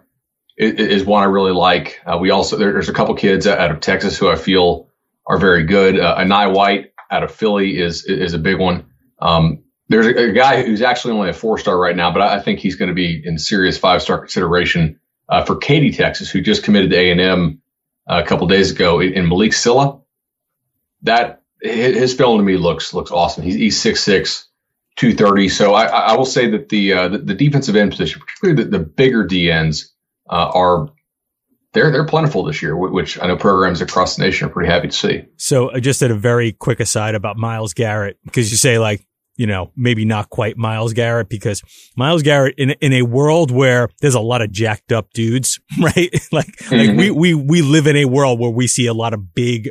is, 0.58 0.74
is, 0.74 1.06
one 1.06 1.24
I 1.24 1.26
really 1.26 1.52
like. 1.52 2.00
Uh, 2.06 2.18
we 2.20 2.30
also 2.30 2.58
there, 2.58 2.72
there's 2.72 2.90
a 2.90 2.94
couple 2.94 3.16
kids 3.16 3.48
out 3.48 3.72
of 3.72 3.80
Texas 3.80 4.18
who 4.18 4.30
I 4.30 4.36
feel 4.36 4.91
are 5.32 5.38
very 5.38 5.64
good. 5.64 5.98
Uh, 5.98 6.18
Enai 6.18 6.54
White 6.54 6.92
out 7.10 7.24
of 7.24 7.32
Philly 7.32 7.80
is 7.80 8.04
is 8.04 8.34
a 8.34 8.38
big 8.38 8.60
one. 8.60 8.86
Um, 9.20 9.64
there's 9.88 10.06
a, 10.06 10.30
a, 10.30 10.32
guy 10.34 10.62
who's 10.62 10.82
actually 10.82 11.14
only 11.14 11.30
a 11.30 11.34
four 11.34 11.58
star 11.58 11.78
right 11.80 11.96
now, 11.96 12.12
but 12.12 12.22
I, 12.22 12.36
I 12.36 12.40
think 12.42 12.60
he's 12.60 12.76
going 12.76 12.90
to 12.90 12.96
be 12.96 13.22
in 13.26 13.38
serious 13.38 13.78
five 13.78 14.02
star 14.02 14.20
consideration 14.20 15.00
uh, 15.30 15.46
for 15.46 15.56
Katy, 15.56 15.92
Texas, 15.92 16.30
who 16.30 16.42
just 16.42 16.64
committed 16.64 16.92
to 16.92 16.98
A 16.98 17.12
and 17.12 17.22
M 17.22 17.62
uh, 18.10 18.22
a 18.22 18.28
couple 18.28 18.46
days 18.48 18.72
ago 18.72 19.00
in, 19.00 19.28
Malick 19.28 19.54
Sylla. 19.54 20.02
That 21.04 21.44
his 21.62 22.14
film 22.14 22.38
to 22.40 22.44
me 22.44 22.58
looks 22.58 22.94
looks 22.94 23.12
awesome. 23.12 23.44
He's 23.44 23.56
he's 23.56 23.82
six 23.82 24.04
six. 24.04 24.48
230. 24.98 25.48
So 25.48 25.74
I, 25.74 25.86
I 25.86 26.18
will 26.18 26.26
say 26.26 26.50
that 26.50 26.68
the, 26.68 26.94
uh, 26.94 27.08
the, 27.08 27.18
the 27.20 27.34
defensive 27.34 27.78
end 27.78 27.92
position, 27.92 28.20
particularly 28.20 28.62
the, 28.62 28.78
the 28.78 28.84
bigger 28.84 29.26
DNs, 29.26 29.86
uh, 30.30 30.52
are 30.54 30.90
they're 31.74 31.92
they're 31.92 32.06
plentiful 32.06 32.44
this 32.44 32.62
year, 32.62 32.76
which 32.76 33.22
I 33.22 33.28
know 33.28 33.38
programs 33.38 33.82
across 33.82 34.16
the 34.16 34.24
nation 34.24 34.48
are 34.48 34.52
pretty 34.52 34.70
happy 34.70 34.88
to 34.88 34.94
see. 34.94 35.26
So 35.38 35.70
uh, 35.70 35.80
just 35.80 36.02
at 36.02 36.12
a 36.12 36.16
very 36.16 36.52
quick 36.52 36.80
aside 36.80 37.16
about 37.16 37.38
Myles 37.38 37.74
Garrett, 37.74 38.18
because 38.26 38.52
you 38.52 38.58
say 38.58 38.78
like 38.78 39.06
you 39.38 39.48
know 39.48 39.72
maybe 39.76 40.04
not 40.04 40.30
quite 40.30 40.58
Myles 40.58 40.94
Garrett 40.94 41.30
because 41.30 41.62
Myles 41.96 42.24
Garrett 42.24 42.56
in 42.58 42.72
in 42.82 42.94
a 42.94 43.04
world 43.04 43.52
where 43.52 43.90
there's 44.02 44.16
a 44.16 44.20
lot 44.20 44.42
of 44.42 44.52
jacked 44.52 44.92
up 44.92 45.12
dudes, 45.14 45.60
right? 45.80 45.96
like 46.32 46.48
mm-hmm. 46.48 46.76
like 46.76 46.98
we 46.98 47.12
we 47.12 47.34
we 47.34 47.62
live 47.62 47.88
in 47.88 47.96
a 47.96 48.06
world 48.06 48.40
where 48.40 48.52
we 48.52 48.68
see 48.68 48.88
a 48.88 48.94
lot 48.94 49.14
of 49.14 49.34
big 49.34 49.70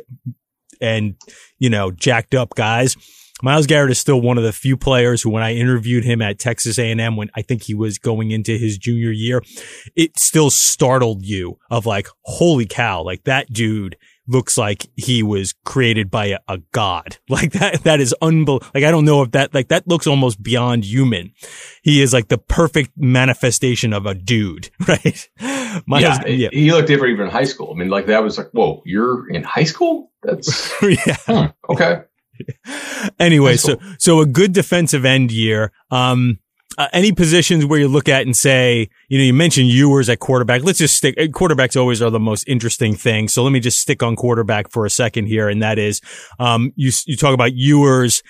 and 0.79 1.15
you 1.59 1.69
know 1.69 1.91
jacked 1.91 2.33
up 2.33 2.55
guys 2.55 2.95
Myles 3.41 3.67
Garrett 3.67 3.91
is 3.91 3.99
still 3.99 4.21
one 4.21 4.37
of 4.37 4.43
the 4.43 4.53
few 4.53 4.77
players 4.77 5.21
who, 5.21 5.29
when 5.29 5.43
I 5.43 5.53
interviewed 5.53 6.03
him 6.03 6.21
at 6.21 6.39
Texas 6.39 6.77
A&M, 6.77 7.15
when 7.15 7.29
I 7.35 7.41
think 7.41 7.63
he 7.63 7.73
was 7.73 7.97
going 7.97 8.31
into 8.31 8.57
his 8.57 8.77
junior 8.77 9.11
year, 9.11 9.41
it 9.95 10.19
still 10.19 10.49
startled 10.49 11.25
you 11.25 11.57
of 11.69 11.85
like, 11.85 12.07
holy 12.23 12.65
cow, 12.65 13.03
like 13.03 13.23
that 13.23 13.51
dude 13.51 13.97
looks 14.27 14.57
like 14.57 14.87
he 14.95 15.23
was 15.23 15.53
created 15.65 16.09
by 16.09 16.27
a, 16.27 16.39
a 16.47 16.59
god. 16.71 17.17
Like 17.31 17.53
that, 17.53 17.85
that 17.85 18.01
is 18.01 18.13
unbelievable. 18.21 18.67
Like, 18.75 18.83
I 18.83 18.91
don't 18.91 19.05
know 19.05 19.21
if 19.21 19.31
that, 19.31 19.53
like 19.53 19.69
that 19.69 19.87
looks 19.87 20.05
almost 20.05 20.43
beyond 20.43 20.83
human. 20.83 21.31
He 21.81 22.01
is 22.01 22.11
like 22.11 22.27
the 22.27 22.37
perfect 22.37 22.91
manifestation 22.97 23.93
of 23.93 24.05
a 24.05 24.13
dude, 24.13 24.69
right? 24.87 25.29
Myles, 25.85 26.03
yeah, 26.03 26.27
yeah, 26.27 26.49
he 26.51 26.71
looked 26.71 26.89
different 26.89 27.13
even 27.13 27.27
in 27.27 27.31
high 27.31 27.45
school. 27.45 27.71
I 27.73 27.77
mean, 27.77 27.89
like 27.89 28.07
that 28.07 28.21
was 28.21 28.37
like, 28.37 28.49
whoa, 28.51 28.83
you're 28.85 29.29
in 29.29 29.43
high 29.43 29.63
school? 29.63 30.11
That's 30.23 30.73
yeah. 30.83 31.15
Hmm, 31.25 31.45
okay. 31.71 32.01
Anyway, 33.19 33.57
so 33.57 33.77
so 33.97 34.21
a 34.21 34.25
good 34.25 34.53
defensive 34.53 35.05
end 35.05 35.31
year. 35.31 35.71
Um, 35.89 36.39
uh, 36.77 36.87
any 36.93 37.11
positions 37.11 37.65
where 37.65 37.79
you 37.79 37.87
look 37.87 38.07
at 38.07 38.21
and 38.21 38.35
say, 38.35 38.89
you 39.09 39.17
know, 39.17 39.23
you 39.23 39.33
mentioned 39.33 39.67
Ewers 39.67 40.09
at 40.09 40.19
quarterback. 40.19 40.63
Let's 40.63 40.79
just 40.79 40.95
stick. 40.95 41.15
Quarterbacks 41.17 41.79
always 41.79 42.01
are 42.01 42.09
the 42.09 42.19
most 42.19 42.47
interesting 42.47 42.95
thing. 42.95 43.27
So 43.27 43.43
let 43.43 43.51
me 43.51 43.59
just 43.59 43.79
stick 43.79 44.01
on 44.01 44.15
quarterback 44.15 44.71
for 44.71 44.85
a 44.85 44.89
second 44.89 45.25
here, 45.25 45.49
and 45.49 45.61
that 45.61 45.77
is, 45.77 46.01
um, 46.39 46.71
you 46.75 46.91
you 47.05 47.17
talk 47.17 47.33
about 47.33 47.53
Ewers 47.53 48.23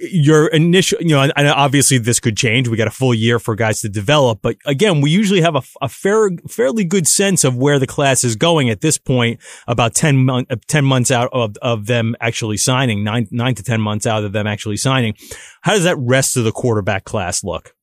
your 0.00 0.48
initial, 0.48 1.00
you 1.00 1.10
know, 1.10 1.22
and 1.22 1.48
obviously 1.48 1.98
this 1.98 2.20
could 2.20 2.36
change. 2.36 2.68
We 2.68 2.76
got 2.76 2.88
a 2.88 2.92
full 2.92 3.14
year 3.14 3.38
for 3.38 3.54
guys 3.54 3.80
to 3.80 3.88
develop, 3.88 4.40
but 4.42 4.56
again, 4.66 5.00
we 5.00 5.10
usually 5.10 5.40
have 5.40 5.56
a, 5.56 5.62
a 5.80 5.88
fair, 5.88 6.30
fairly 6.48 6.84
good 6.84 7.06
sense 7.06 7.44
of 7.44 7.56
where 7.56 7.78
the 7.78 7.86
class 7.86 8.24
is 8.24 8.36
going 8.36 8.70
at 8.70 8.80
this 8.80 8.98
point, 8.98 9.40
about 9.66 9.94
10, 9.94 10.24
mon- 10.24 10.46
uh, 10.50 10.56
10 10.68 10.84
months 10.84 11.10
out 11.10 11.28
of, 11.32 11.56
of 11.62 11.86
them 11.86 12.14
actually 12.20 12.56
signing, 12.56 13.04
nine, 13.04 13.26
nine 13.30 13.54
to 13.54 13.62
10 13.62 13.80
months 13.80 14.06
out 14.06 14.24
of 14.24 14.32
them 14.32 14.46
actually 14.46 14.76
signing. 14.76 15.14
How 15.62 15.72
does 15.72 15.84
that 15.84 15.96
rest 15.98 16.36
of 16.36 16.44
the 16.44 16.52
quarterback 16.52 17.04
class 17.04 17.42
look? 17.42 17.74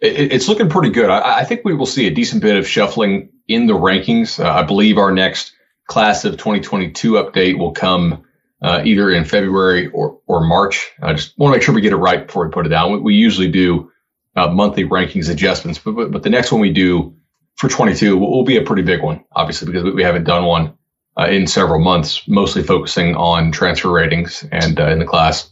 it's 0.00 0.48
looking 0.48 0.68
pretty 0.68 0.90
good. 0.90 1.10
I, 1.10 1.40
I, 1.40 1.44
think 1.44 1.62
we 1.64 1.74
will 1.74 1.86
see 1.86 2.06
a 2.06 2.10
decent 2.10 2.42
bit 2.42 2.56
of 2.56 2.66
shuffling 2.66 3.28
in 3.48 3.66
the 3.66 3.74
rankings. 3.74 4.42
Uh, 4.42 4.50
I 4.50 4.62
believe 4.62 4.98
our 4.98 5.12
next 5.12 5.52
class 5.86 6.24
of 6.24 6.32
2022 6.32 7.12
update 7.12 7.58
will 7.58 7.72
come 7.72 8.24
uh, 8.62 8.82
either 8.84 9.10
in 9.10 9.24
February 9.24 9.88
or, 9.88 10.20
or 10.26 10.40
March. 10.40 10.92
I 11.02 11.12
just 11.12 11.36
want 11.38 11.52
to 11.52 11.58
make 11.58 11.64
sure 11.64 11.74
we 11.74 11.80
get 11.80 11.92
it 11.92 11.96
right 11.96 12.26
before 12.26 12.46
we 12.46 12.52
put 12.52 12.64
it 12.64 12.70
down. 12.70 12.92
We, 12.92 12.98
we 13.00 13.14
usually 13.14 13.50
do 13.50 13.90
uh, 14.36 14.48
monthly 14.48 14.84
rankings 14.84 15.28
adjustments, 15.28 15.78
but, 15.78 15.92
but, 15.92 16.12
but 16.12 16.22
the 16.22 16.30
next 16.30 16.52
one 16.52 16.60
we 16.60 16.72
do 16.72 17.16
for 17.56 17.68
22 17.68 18.16
will, 18.16 18.30
will 18.30 18.44
be 18.44 18.56
a 18.56 18.62
pretty 18.62 18.82
big 18.82 19.02
one, 19.02 19.24
obviously, 19.32 19.66
because 19.70 19.92
we, 19.92 20.02
haven't 20.02 20.24
done 20.24 20.44
one 20.44 20.74
uh, 21.18 21.26
in 21.26 21.46
several 21.46 21.80
months, 21.80 22.26
mostly 22.28 22.62
focusing 22.62 23.16
on 23.16 23.50
transfer 23.50 23.90
ratings 23.90 24.44
and 24.52 24.78
uh, 24.78 24.86
in 24.88 25.00
the 25.00 25.04
class 25.04 25.50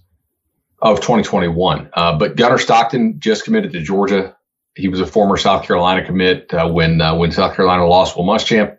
of 0.81 0.99
2021. 0.99 1.91
Uh, 1.93 2.17
but 2.17 2.37
Gunnar 2.37 2.59
Stockton 2.59 3.19
just 3.19 3.45
committed 3.45 3.73
to 3.73 3.81
Georgia. 3.81 4.37
He 4.77 4.89
was 4.89 5.01
a 5.01 5.07
former 5.07 5.37
South 5.37 5.67
Carolina 5.67 6.07
commit 6.07 6.55
uh, 6.55 6.69
when 6.69 7.01
when 7.19 7.33
South 7.33 7.57
Carolina 7.57 7.87
lost 7.87 8.17
Will 8.17 8.25
Muschamp. 8.25 8.77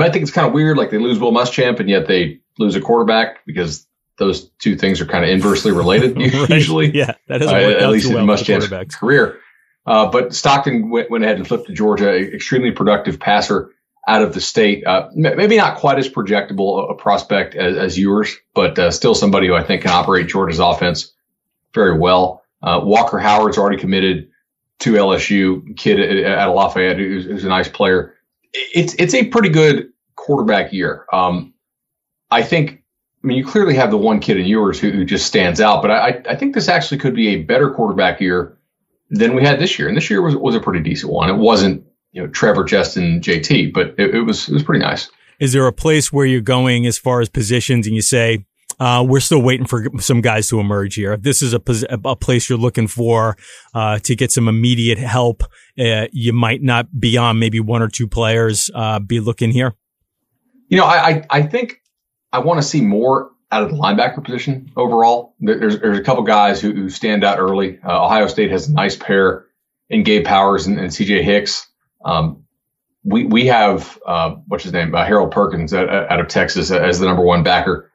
I 0.00 0.10
think 0.10 0.22
it's 0.22 0.30
kind 0.30 0.46
of 0.46 0.52
weird, 0.52 0.76
like 0.76 0.90
they 0.90 0.98
lose 0.98 1.18
Will 1.18 1.32
Muschamp 1.32 1.80
and 1.80 1.88
yet 1.88 2.06
they 2.06 2.40
lose 2.58 2.76
a 2.76 2.80
quarterback 2.80 3.44
because 3.46 3.86
those 4.18 4.48
two 4.58 4.76
things 4.76 5.00
are 5.00 5.06
kind 5.06 5.24
of 5.24 5.30
inversely 5.30 5.72
related 5.72 6.16
right. 6.16 6.50
usually. 6.50 6.94
Yeah, 6.94 7.14
that 7.28 7.38
doesn't 7.38 7.54
uh, 7.54 7.78
at 7.78 7.90
least 7.90 8.08
in 8.08 8.14
Will 8.14 8.24
Muschamp's 8.24 8.94
career. 8.96 9.40
Uh, 9.86 10.10
but 10.10 10.34
Stockton 10.34 10.90
went, 10.90 11.10
went, 11.10 11.24
ahead 11.24 11.36
and 11.36 11.48
flipped 11.48 11.66
to 11.68 11.72
Georgia, 11.72 12.14
extremely 12.14 12.72
productive 12.72 13.18
passer 13.18 13.70
out 14.06 14.22
of 14.22 14.34
the 14.34 14.40
state. 14.40 14.86
Uh, 14.86 15.08
maybe 15.14 15.56
not 15.56 15.78
quite 15.78 15.98
as 15.98 16.08
projectable 16.08 16.90
a 16.90 16.94
prospect 16.94 17.54
as, 17.54 17.76
as 17.76 17.98
Ewers, 17.98 18.36
but 18.54 18.78
uh, 18.78 18.90
still 18.90 19.14
somebody 19.14 19.46
who 19.46 19.54
I 19.54 19.62
think 19.62 19.82
can 19.82 19.90
operate 19.90 20.28
Georgia's 20.28 20.58
offense 20.58 21.14
very 21.72 21.98
well. 21.98 22.42
Uh, 22.62 22.80
Walker 22.82 23.18
Howard's 23.18 23.56
already 23.56 23.78
committed 23.78 24.30
to 24.80 24.92
LSU 24.92 25.76
kid 25.76 26.24
at, 26.24 26.46
Lafayette 26.46 26.96
who's, 26.96 27.24
who's, 27.24 27.44
a 27.44 27.48
nice 27.48 27.68
player. 27.68 28.14
It's 28.52 28.94
it's 28.94 29.14
a 29.14 29.26
pretty 29.26 29.48
good 29.48 29.90
quarterback 30.16 30.72
year. 30.72 31.04
Um, 31.12 31.54
I 32.30 32.42
think. 32.42 32.82
I 33.22 33.26
mean, 33.26 33.36
you 33.36 33.44
clearly 33.44 33.74
have 33.74 33.90
the 33.90 33.98
one 33.98 34.20
kid 34.20 34.36
in 34.36 34.46
Ewers 34.46 34.78
who, 34.78 34.92
who 34.92 35.04
just 35.04 35.26
stands 35.26 35.60
out, 35.60 35.82
but 35.82 35.90
I, 35.90 36.22
I 36.28 36.36
think 36.36 36.54
this 36.54 36.68
actually 36.68 36.98
could 36.98 37.16
be 37.16 37.30
a 37.30 37.42
better 37.42 37.68
quarterback 37.68 38.20
year 38.20 38.56
than 39.10 39.34
we 39.34 39.42
had 39.42 39.58
this 39.58 39.76
year. 39.76 39.88
And 39.88 39.96
this 39.96 40.08
year 40.08 40.22
was 40.22 40.36
was 40.36 40.54
a 40.54 40.60
pretty 40.60 40.80
decent 40.88 41.12
one. 41.12 41.28
It 41.28 41.36
wasn't 41.36 41.84
you 42.12 42.22
know 42.22 42.28
Trevor, 42.28 42.64
Justin, 42.64 43.20
JT, 43.20 43.72
but 43.72 43.94
it, 43.98 44.14
it 44.14 44.22
was 44.22 44.48
it 44.48 44.54
was 44.54 44.62
pretty 44.62 44.84
nice. 44.84 45.10
Is 45.40 45.52
there 45.52 45.66
a 45.66 45.72
place 45.72 46.12
where 46.12 46.26
you're 46.26 46.40
going 46.40 46.86
as 46.86 46.98
far 46.98 47.20
as 47.20 47.28
positions, 47.28 47.86
and 47.86 47.94
you 47.94 48.02
say, 48.02 48.44
uh, 48.80 49.04
we're 49.06 49.20
still 49.20 49.42
waiting 49.42 49.66
for 49.66 49.86
some 49.98 50.20
guys 50.20 50.48
to 50.48 50.60
emerge 50.60 50.94
here. 50.94 51.12
If 51.12 51.22
this 51.22 51.42
is 51.42 51.54
a, 51.54 51.60
a 52.04 52.16
place 52.16 52.48
you're 52.48 52.58
looking 52.58 52.86
for 52.86 53.36
uh, 53.74 53.98
to 54.00 54.16
get 54.16 54.32
some 54.32 54.48
immediate 54.48 54.98
help, 54.98 55.42
uh, 55.78 56.06
you 56.12 56.32
might 56.32 56.62
not 56.62 56.86
be 56.98 57.16
on 57.16 57.38
maybe 57.38 57.60
one 57.60 57.82
or 57.82 57.88
two 57.88 58.06
players 58.06 58.70
uh, 58.74 58.98
be 58.98 59.20
looking 59.20 59.50
here. 59.50 59.74
You 60.68 60.76
know, 60.76 60.84
I 60.84 61.24
I 61.30 61.42
think 61.42 61.80
I 62.32 62.40
want 62.40 62.60
to 62.60 62.66
see 62.66 62.80
more 62.80 63.30
out 63.50 63.62
of 63.62 63.70
the 63.70 63.76
linebacker 63.76 64.22
position 64.22 64.70
overall. 64.76 65.34
There's 65.40 65.80
there's 65.80 65.98
a 65.98 66.02
couple 66.02 66.22
guys 66.24 66.60
who, 66.60 66.72
who 66.72 66.90
stand 66.90 67.24
out 67.24 67.38
early. 67.38 67.78
Uh, 67.82 68.04
Ohio 68.04 68.26
State 68.26 68.50
has 68.50 68.68
a 68.68 68.72
nice 68.72 68.96
pair 68.96 69.46
in 69.88 70.02
Gabe 70.02 70.24
Powers 70.24 70.66
and, 70.66 70.78
and 70.78 70.92
C.J. 70.92 71.22
Hicks. 71.22 71.66
Um, 72.04 72.44
we 73.04 73.24
we 73.24 73.46
have 73.46 73.98
uh, 74.06 74.36
what's 74.46 74.64
his 74.64 74.72
name, 74.72 74.94
uh, 74.94 75.04
Harold 75.04 75.30
Perkins 75.30 75.72
out, 75.72 75.88
out, 75.88 76.20
of 76.20 76.28
Texas 76.28 76.70
as 76.70 76.98
the 76.98 77.06
number 77.06 77.22
one 77.22 77.42
backer 77.42 77.90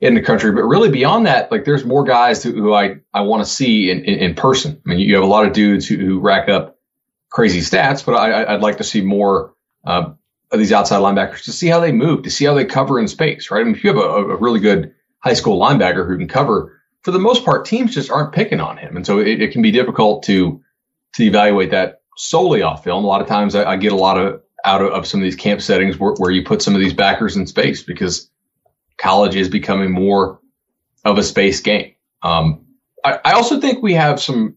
in 0.00 0.14
the 0.14 0.22
country. 0.22 0.50
But 0.50 0.64
really 0.64 0.90
beyond 0.90 1.26
that, 1.26 1.52
like 1.52 1.64
there's 1.64 1.84
more 1.84 2.04
guys 2.04 2.42
who, 2.42 2.52
who 2.52 2.74
I 2.74 2.96
I 3.14 3.20
want 3.20 3.44
to 3.44 3.48
see 3.48 3.90
in, 3.90 4.04
in, 4.04 4.18
in 4.18 4.34
person. 4.34 4.80
I 4.84 4.88
mean, 4.88 4.98
you 4.98 5.14
have 5.14 5.24
a 5.24 5.28
lot 5.28 5.46
of 5.46 5.52
dudes 5.52 5.86
who, 5.86 5.96
who 5.96 6.18
rack 6.18 6.48
up 6.48 6.78
crazy 7.30 7.60
stats, 7.60 8.04
but 8.04 8.14
I, 8.14 8.54
I'd 8.54 8.62
like 8.62 8.78
to 8.78 8.84
see 8.84 9.02
more 9.02 9.54
uh, 9.84 10.12
of 10.52 10.58
these 10.58 10.72
outside 10.72 10.98
linebackers 10.98 11.44
to 11.44 11.52
see 11.52 11.66
how 11.66 11.80
they 11.80 11.92
move, 11.92 12.22
to 12.22 12.30
see 12.30 12.44
how 12.44 12.54
they 12.54 12.64
cover 12.64 12.98
in 12.98 13.08
space. 13.08 13.50
Right? 13.50 13.60
I 13.60 13.64
mean, 13.64 13.74
if 13.74 13.84
you 13.84 13.92
have 13.92 14.02
a, 14.02 14.08
a 14.08 14.36
really 14.36 14.60
good 14.60 14.94
high 15.18 15.34
school 15.34 15.60
linebacker 15.60 16.06
who 16.06 16.16
can 16.16 16.28
cover, 16.28 16.80
for 17.02 17.10
the 17.10 17.18
most 17.18 17.44
part, 17.44 17.64
teams 17.64 17.94
just 17.94 18.10
aren't 18.10 18.32
picking 18.32 18.60
on 18.60 18.76
him, 18.76 18.96
and 18.96 19.06
so 19.06 19.18
it, 19.18 19.40
it 19.40 19.52
can 19.52 19.62
be 19.62 19.70
difficult 19.70 20.24
to 20.24 20.62
to 21.14 21.24
evaluate 21.24 21.70
that 21.70 22.02
solely 22.16 22.62
off 22.62 22.84
film. 22.84 23.04
A 23.04 23.06
lot 23.06 23.20
of 23.20 23.26
times, 23.26 23.54
I, 23.54 23.72
I 23.72 23.76
get 23.76 23.92
a 23.92 23.96
lot 23.96 24.18
of 24.18 24.42
out 24.64 24.82
of, 24.82 24.92
of, 24.92 25.06
some 25.06 25.20
of 25.20 25.24
these 25.24 25.36
camp 25.36 25.62
settings 25.62 25.96
where, 25.96 26.12
where 26.14 26.30
you 26.30 26.42
put 26.42 26.60
some 26.60 26.74
of 26.74 26.80
these 26.80 26.92
backers 26.92 27.36
in 27.36 27.46
space 27.46 27.82
because 27.82 28.28
college 28.96 29.36
is 29.36 29.48
becoming 29.48 29.92
more 29.92 30.40
of 31.04 31.18
a 31.18 31.22
space 31.22 31.60
game. 31.60 31.94
Um, 32.22 32.66
I, 33.04 33.20
I 33.24 33.32
also 33.32 33.60
think 33.60 33.82
we 33.82 33.94
have 33.94 34.20
some 34.20 34.56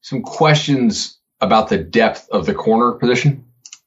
some 0.00 0.22
questions 0.22 1.18
about 1.40 1.68
the 1.68 1.78
depth 1.78 2.28
of 2.30 2.46
the 2.46 2.54
corner 2.54 2.92
position. 2.92 3.44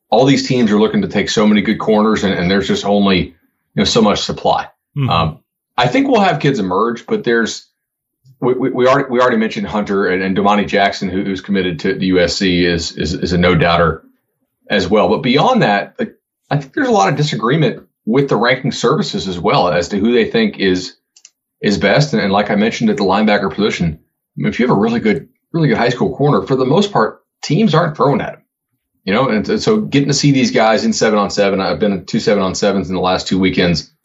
All 0.09 0.25
these 0.25 0.47
teams 0.47 0.71
are 0.71 0.79
looking 0.79 1.01
to 1.01 1.07
take 1.07 1.29
so 1.29 1.47
many 1.47 1.61
good 1.61 1.79
corners, 1.79 2.23
and, 2.23 2.33
and 2.33 2.49
there's 2.49 2.67
just 2.67 2.85
only 2.85 3.19
you 3.19 3.33
know 3.75 3.83
so 3.83 4.01
much 4.01 4.21
supply. 4.21 4.69
Mm-hmm. 4.97 5.09
Um, 5.09 5.43
I 5.77 5.87
think 5.87 6.07
we'll 6.07 6.21
have 6.21 6.39
kids 6.39 6.59
emerge, 6.59 7.05
but 7.05 7.23
there's 7.23 7.69
we, 8.39 8.53
we, 8.53 8.69
we 8.71 8.87
already 8.87 9.09
we 9.09 9.19
already 9.19 9.37
mentioned 9.37 9.67
Hunter 9.67 10.07
and, 10.07 10.21
and 10.21 10.35
Domani 10.35 10.65
Jackson, 10.65 11.09
who, 11.09 11.23
who's 11.23 11.41
committed 11.41 11.79
to 11.81 11.95
the 11.95 12.11
USC, 12.11 12.63
is, 12.63 12.91
is 12.97 13.13
is 13.13 13.33
a 13.33 13.37
no 13.37 13.55
doubter 13.55 14.05
as 14.69 14.87
well. 14.87 15.09
But 15.09 15.19
beyond 15.19 15.61
that, 15.61 15.95
like, 15.99 16.15
I 16.49 16.57
think 16.57 16.73
there's 16.73 16.87
a 16.87 16.91
lot 16.91 17.09
of 17.09 17.17
disagreement 17.17 17.87
with 18.05 18.29
the 18.29 18.35
ranking 18.35 18.71
services 18.71 19.27
as 19.27 19.39
well 19.39 19.69
as 19.69 19.89
to 19.89 19.97
who 19.97 20.13
they 20.13 20.29
think 20.29 20.59
is 20.59 20.97
is 21.61 21.77
best. 21.77 22.13
And, 22.13 22.21
and 22.21 22.31
like 22.31 22.51
I 22.51 22.55
mentioned 22.55 22.89
at 22.89 22.97
the 22.97 23.03
linebacker 23.03 23.53
position, 23.53 23.99
I 23.99 24.37
mean, 24.37 24.47
if 24.47 24.59
you 24.59 24.67
have 24.67 24.75
a 24.75 24.79
really 24.79 24.99
good 24.99 25.29
really 25.51 25.69
good 25.69 25.77
high 25.77 25.89
school 25.89 26.15
corner, 26.15 26.45
for 26.45 26.55
the 26.55 26.65
most 26.65 26.91
part, 26.91 27.23
teams 27.43 27.73
aren't 27.73 27.97
throwing 27.97 28.21
at 28.21 28.35
him. 28.35 28.44
You 29.05 29.13
know, 29.13 29.29
and, 29.29 29.47
and 29.47 29.61
so 29.61 29.81
getting 29.81 30.09
to 30.09 30.13
see 30.13 30.31
these 30.31 30.51
guys 30.51 30.83
in 30.83 30.91
seven 30.91 31.17
on 31.17 31.29
seven, 31.29 31.61
I've 31.61 31.79
been 31.79 32.05
two 32.05 32.19
seven 32.19 32.43
on 32.43 32.55
sevens 32.55 32.89
in 32.89 32.95
the 32.95 33.01
last 33.01 33.27
two 33.27 33.39
weekends 33.39 33.95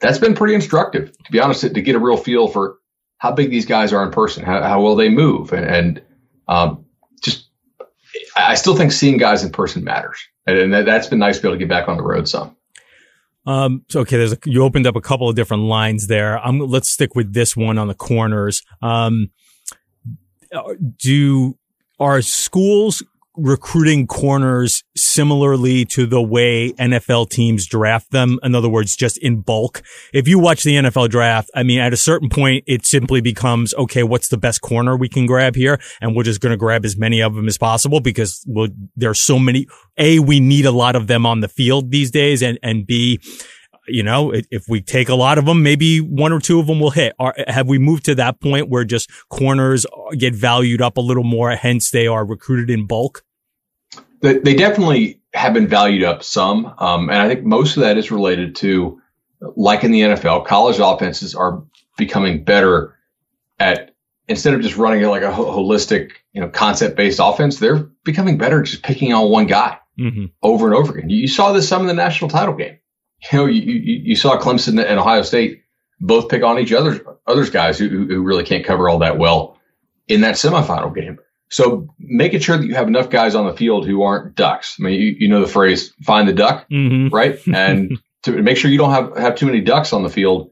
that's 0.00 0.18
been 0.18 0.34
pretty 0.34 0.54
instructive, 0.54 1.12
to 1.24 1.32
be 1.32 1.40
honest, 1.40 1.62
to 1.62 1.68
get 1.68 1.94
a 1.94 1.98
real 1.98 2.16
feel 2.16 2.48
for 2.48 2.78
how 3.18 3.32
big 3.32 3.50
these 3.50 3.66
guys 3.66 3.92
are 3.92 4.04
in 4.04 4.10
person, 4.10 4.44
how, 4.44 4.62
how 4.62 4.80
well 4.80 4.94
they 4.94 5.08
move, 5.08 5.52
and, 5.52 5.66
and 5.66 6.02
um, 6.46 6.84
just 7.22 7.48
I 8.36 8.54
still 8.54 8.76
think 8.76 8.92
seeing 8.92 9.18
guys 9.18 9.42
in 9.42 9.50
person 9.50 9.82
matters, 9.82 10.18
and, 10.46 10.58
and 10.58 10.86
that's 10.86 11.08
been 11.08 11.18
nice 11.18 11.36
to 11.36 11.42
be 11.42 11.48
able 11.48 11.56
to 11.56 11.58
get 11.58 11.68
back 11.68 11.88
on 11.88 11.96
the 11.96 12.02
road 12.02 12.28
some. 12.28 12.56
Um, 13.44 13.84
so 13.88 14.00
okay, 14.00 14.16
there's 14.16 14.32
a, 14.32 14.38
you 14.44 14.62
opened 14.62 14.86
up 14.86 14.94
a 14.94 15.00
couple 15.00 15.28
of 15.28 15.34
different 15.34 15.64
lines 15.64 16.06
there. 16.06 16.44
Um, 16.46 16.60
let's 16.60 16.90
stick 16.90 17.14
with 17.14 17.32
this 17.32 17.56
one 17.56 17.78
on 17.78 17.88
the 17.88 17.94
corners. 17.94 18.62
Um, 18.82 19.30
do 20.96 21.58
are 21.98 22.22
schools 22.22 23.02
recruiting 23.38 24.06
corners 24.06 24.82
similarly 24.96 25.84
to 25.84 26.06
the 26.06 26.20
way 26.20 26.72
NFL 26.72 27.30
teams 27.30 27.66
draft 27.66 28.10
them. 28.10 28.38
In 28.42 28.54
other 28.54 28.68
words, 28.68 28.96
just 28.96 29.16
in 29.18 29.40
bulk. 29.40 29.82
If 30.12 30.26
you 30.26 30.38
watch 30.38 30.64
the 30.64 30.74
NFL 30.74 31.10
draft, 31.10 31.50
I 31.54 31.62
mean, 31.62 31.78
at 31.78 31.92
a 31.92 31.96
certain 31.96 32.28
point, 32.28 32.64
it 32.66 32.84
simply 32.84 33.20
becomes, 33.20 33.72
okay, 33.74 34.02
what's 34.02 34.28
the 34.28 34.36
best 34.36 34.60
corner 34.60 34.96
we 34.96 35.08
can 35.08 35.26
grab 35.26 35.54
here? 35.54 35.80
And 36.00 36.14
we're 36.14 36.24
just 36.24 36.40
going 36.40 36.50
to 36.50 36.56
grab 36.56 36.84
as 36.84 36.96
many 36.96 37.22
of 37.22 37.34
them 37.34 37.46
as 37.48 37.56
possible 37.56 38.00
because 38.00 38.44
well, 38.46 38.68
there 38.96 39.10
are 39.10 39.14
so 39.14 39.38
many. 39.38 39.66
A, 39.96 40.18
we 40.18 40.40
need 40.40 40.66
a 40.66 40.72
lot 40.72 40.96
of 40.96 41.06
them 41.06 41.24
on 41.24 41.40
the 41.40 41.48
field 41.48 41.90
these 41.90 42.10
days 42.10 42.42
and, 42.42 42.58
and 42.62 42.86
B, 42.86 43.20
you 43.88 44.02
know, 44.02 44.32
if 44.32 44.64
we 44.68 44.80
take 44.80 45.08
a 45.08 45.14
lot 45.14 45.38
of 45.38 45.46
them, 45.46 45.62
maybe 45.62 45.98
one 45.98 46.32
or 46.32 46.40
two 46.40 46.60
of 46.60 46.66
them 46.66 46.80
will 46.80 46.90
hit. 46.90 47.14
Are, 47.18 47.34
have 47.46 47.66
we 47.66 47.78
moved 47.78 48.04
to 48.06 48.14
that 48.16 48.40
point 48.40 48.68
where 48.68 48.84
just 48.84 49.10
corners 49.30 49.86
get 50.16 50.34
valued 50.34 50.82
up 50.82 50.96
a 50.96 51.00
little 51.00 51.24
more, 51.24 51.50
hence 51.52 51.90
they 51.90 52.06
are 52.06 52.24
recruited 52.24 52.70
in 52.70 52.86
bulk? 52.86 53.24
They, 54.20 54.38
they 54.38 54.54
definitely 54.54 55.20
have 55.34 55.54
been 55.54 55.68
valued 55.68 56.04
up 56.04 56.22
some. 56.22 56.74
Um, 56.78 57.10
and 57.10 57.18
I 57.18 57.28
think 57.28 57.44
most 57.44 57.76
of 57.76 57.82
that 57.82 57.98
is 57.98 58.10
related 58.10 58.56
to, 58.56 59.00
like 59.40 59.84
in 59.84 59.92
the 59.92 60.00
NFL, 60.00 60.46
college 60.46 60.78
offenses 60.80 61.34
are 61.34 61.62
becoming 61.96 62.44
better 62.44 62.94
at 63.58 63.94
instead 64.28 64.54
of 64.54 64.60
just 64.60 64.76
running 64.76 65.02
it 65.02 65.08
like 65.08 65.22
a 65.22 65.30
holistic, 65.30 66.12
you 66.32 66.40
know, 66.40 66.48
concept 66.48 66.96
based 66.96 67.20
offense, 67.22 67.58
they're 67.58 67.88
becoming 68.04 68.36
better 68.36 68.62
just 68.62 68.82
picking 68.82 69.12
on 69.12 69.30
one 69.30 69.46
guy 69.46 69.78
mm-hmm. 69.98 70.26
over 70.42 70.66
and 70.66 70.74
over 70.74 70.96
again. 70.96 71.10
You 71.10 71.28
saw 71.28 71.52
this 71.52 71.68
some 71.68 71.82
in 71.82 71.86
the 71.88 71.94
national 71.94 72.30
title 72.30 72.54
game. 72.54 72.78
You 73.32 73.38
know, 73.38 73.46
you, 73.46 73.60
you, 73.60 74.00
you 74.04 74.16
saw 74.16 74.38
Clemson 74.38 74.82
and 74.84 74.98
Ohio 75.00 75.22
State 75.22 75.62
both 76.00 76.28
pick 76.28 76.44
on 76.44 76.58
each 76.58 76.72
other, 76.72 77.18
others 77.26 77.50
guys 77.50 77.78
who, 77.78 77.88
who 77.88 78.22
really 78.22 78.44
can't 78.44 78.64
cover 78.64 78.88
all 78.88 78.98
that 78.98 79.18
well 79.18 79.58
in 80.06 80.20
that 80.20 80.36
semifinal 80.36 80.94
game. 80.94 81.18
So 81.50 81.94
making 81.98 82.40
sure 82.40 82.58
that 82.58 82.66
you 82.66 82.74
have 82.74 82.88
enough 82.88 83.10
guys 83.10 83.34
on 83.34 83.46
the 83.46 83.54
field 83.54 83.86
who 83.86 84.02
aren't 84.02 84.34
ducks. 84.34 84.76
I 84.78 84.82
mean, 84.82 85.00
you, 85.00 85.16
you 85.18 85.28
know 85.28 85.40
the 85.40 85.46
phrase 85.46 85.94
"find 86.02 86.28
the 86.28 86.32
duck," 86.32 86.68
mm-hmm. 86.70 87.14
right? 87.14 87.38
And 87.46 87.98
to 88.22 88.42
make 88.42 88.56
sure 88.56 88.70
you 88.70 88.78
don't 88.78 88.90
have 88.90 89.16
have 89.16 89.34
too 89.36 89.46
many 89.46 89.60
ducks 89.60 89.92
on 89.92 90.02
the 90.02 90.10
field. 90.10 90.50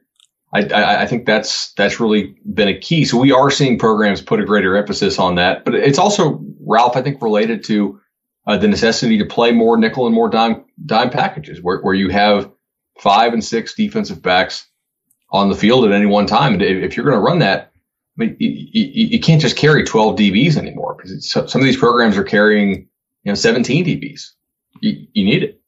I, 0.53 0.61
I, 0.63 1.03
I, 1.03 1.07
think 1.07 1.27
that's 1.27 1.73
that's 1.73 1.99
really 2.01 2.37
been 2.45 2.69
a 2.69 2.79
key. 2.79 3.05
So 3.05 3.19
we 3.19 3.33
are 3.33 3.51
seeing 3.51 3.79
programs 3.79 4.23
put 4.23 4.41
a 4.41 4.45
greater 4.45 4.77
emphasis 4.77 5.19
on 5.19 5.35
that, 5.35 5.65
but 5.65 5.75
it's 5.75 5.99
also 5.99 6.41
Ralph. 6.61 6.97
I 6.97 7.03
think 7.03 7.21
related 7.21 7.65
to 7.65 8.01
uh, 8.47 8.57
the 8.57 8.69
necessity 8.69 9.19
to 9.19 9.27
play 9.27 9.53
more 9.53 9.77
nickel 9.77 10.07
and 10.07 10.15
more 10.15 10.31
dime 10.31 10.65
dime 10.85 11.11
packages, 11.11 11.61
where 11.61 11.81
where 11.81 11.95
you 11.95 12.09
have 12.11 12.51
five 13.01 13.33
and 13.33 13.45
six 13.45 13.75
defensive 13.75 14.23
backs 14.23 14.67
on 15.31 15.49
the 15.49 15.57
field 15.57 15.85
at 15.85 15.93
any 15.93 16.07
one 16.07 16.27
time. 16.27 16.55
And 16.55 16.63
if 16.63 16.97
you're 16.97 17.05
going 17.05 17.19
to 17.19 17.23
run 17.23 17.41
that, 17.41 17.73
I 18.19 18.25
mean, 18.25 18.37
you, 18.39 18.49
you, 18.49 19.07
you, 19.09 19.21
can't 19.21 19.41
just 19.41 19.57
carry 19.57 19.85
12 19.85 20.17
DBs 20.17 20.57
anymore 20.57 20.95
because 20.97 21.31
some 21.31 21.61
of 21.61 21.65
these 21.65 21.77
programs 21.77 22.17
are 22.17 22.25
carrying, 22.25 22.89
you 23.25 23.33
know, 23.33 23.35
17 23.35 23.85
DBs. 23.85 24.31
You, 24.81 25.07
you 25.13 25.25
need 25.25 25.43
it. 25.43 25.61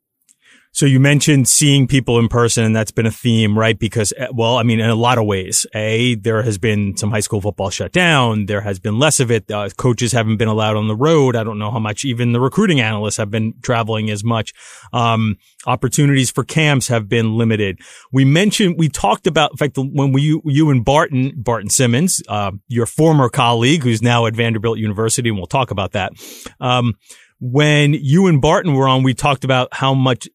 So 0.78 0.86
you 0.86 1.00
mentioned 1.00 1.48
seeing 1.48 1.88
people 1.88 2.20
in 2.20 2.28
person, 2.28 2.62
and 2.62 2.76
that's 2.76 2.92
been 2.92 3.04
a 3.04 3.10
theme, 3.10 3.58
right? 3.58 3.76
Because, 3.76 4.12
eh, 4.16 4.28
well, 4.32 4.58
I 4.58 4.62
mean, 4.62 4.78
in 4.78 4.88
a 4.88 4.94
lot 4.94 5.18
of 5.18 5.26
ways, 5.26 5.66
a 5.74 6.14
there 6.14 6.40
has 6.42 6.56
been 6.56 6.96
some 6.96 7.10
high 7.10 7.18
school 7.18 7.40
football 7.40 7.68
shut 7.68 7.90
down. 7.90 8.46
There 8.46 8.60
has 8.60 8.78
been 8.78 8.96
less 8.96 9.18
of 9.18 9.28
it. 9.32 9.50
Uh, 9.50 9.68
coaches 9.70 10.12
haven't 10.12 10.36
been 10.36 10.46
allowed 10.46 10.76
on 10.76 10.86
the 10.86 10.94
road. 10.94 11.34
I 11.34 11.42
don't 11.42 11.58
know 11.58 11.72
how 11.72 11.80
much 11.80 12.04
even 12.04 12.30
the 12.30 12.38
recruiting 12.38 12.78
analysts 12.78 13.16
have 13.16 13.28
been 13.28 13.54
traveling 13.60 14.08
as 14.08 14.22
much. 14.22 14.54
Um, 14.92 15.38
opportunities 15.66 16.30
for 16.30 16.44
camps 16.44 16.86
have 16.86 17.08
been 17.08 17.36
limited. 17.36 17.80
We 18.12 18.24
mentioned, 18.24 18.76
we 18.78 18.88
talked 18.88 19.26
about, 19.26 19.50
in 19.50 19.56
fact, 19.56 19.76
when 19.78 20.12
we, 20.12 20.22
you, 20.22 20.42
you 20.44 20.70
and 20.70 20.84
Barton, 20.84 21.32
Barton 21.34 21.70
Simmons, 21.70 22.22
uh, 22.28 22.52
your 22.68 22.86
former 22.86 23.28
colleague, 23.28 23.82
who's 23.82 24.00
now 24.00 24.26
at 24.26 24.36
Vanderbilt 24.36 24.78
University, 24.78 25.28
and 25.28 25.38
we'll 25.38 25.48
talk 25.48 25.72
about 25.72 25.90
that. 25.90 26.12
Um, 26.60 26.94
when 27.40 27.94
you 27.94 28.28
and 28.28 28.40
Barton 28.40 28.74
were 28.74 28.88
on, 28.88 29.02
we 29.02 29.14
talked 29.14 29.42
about 29.42 29.68
how 29.72 29.94
much 29.94 30.28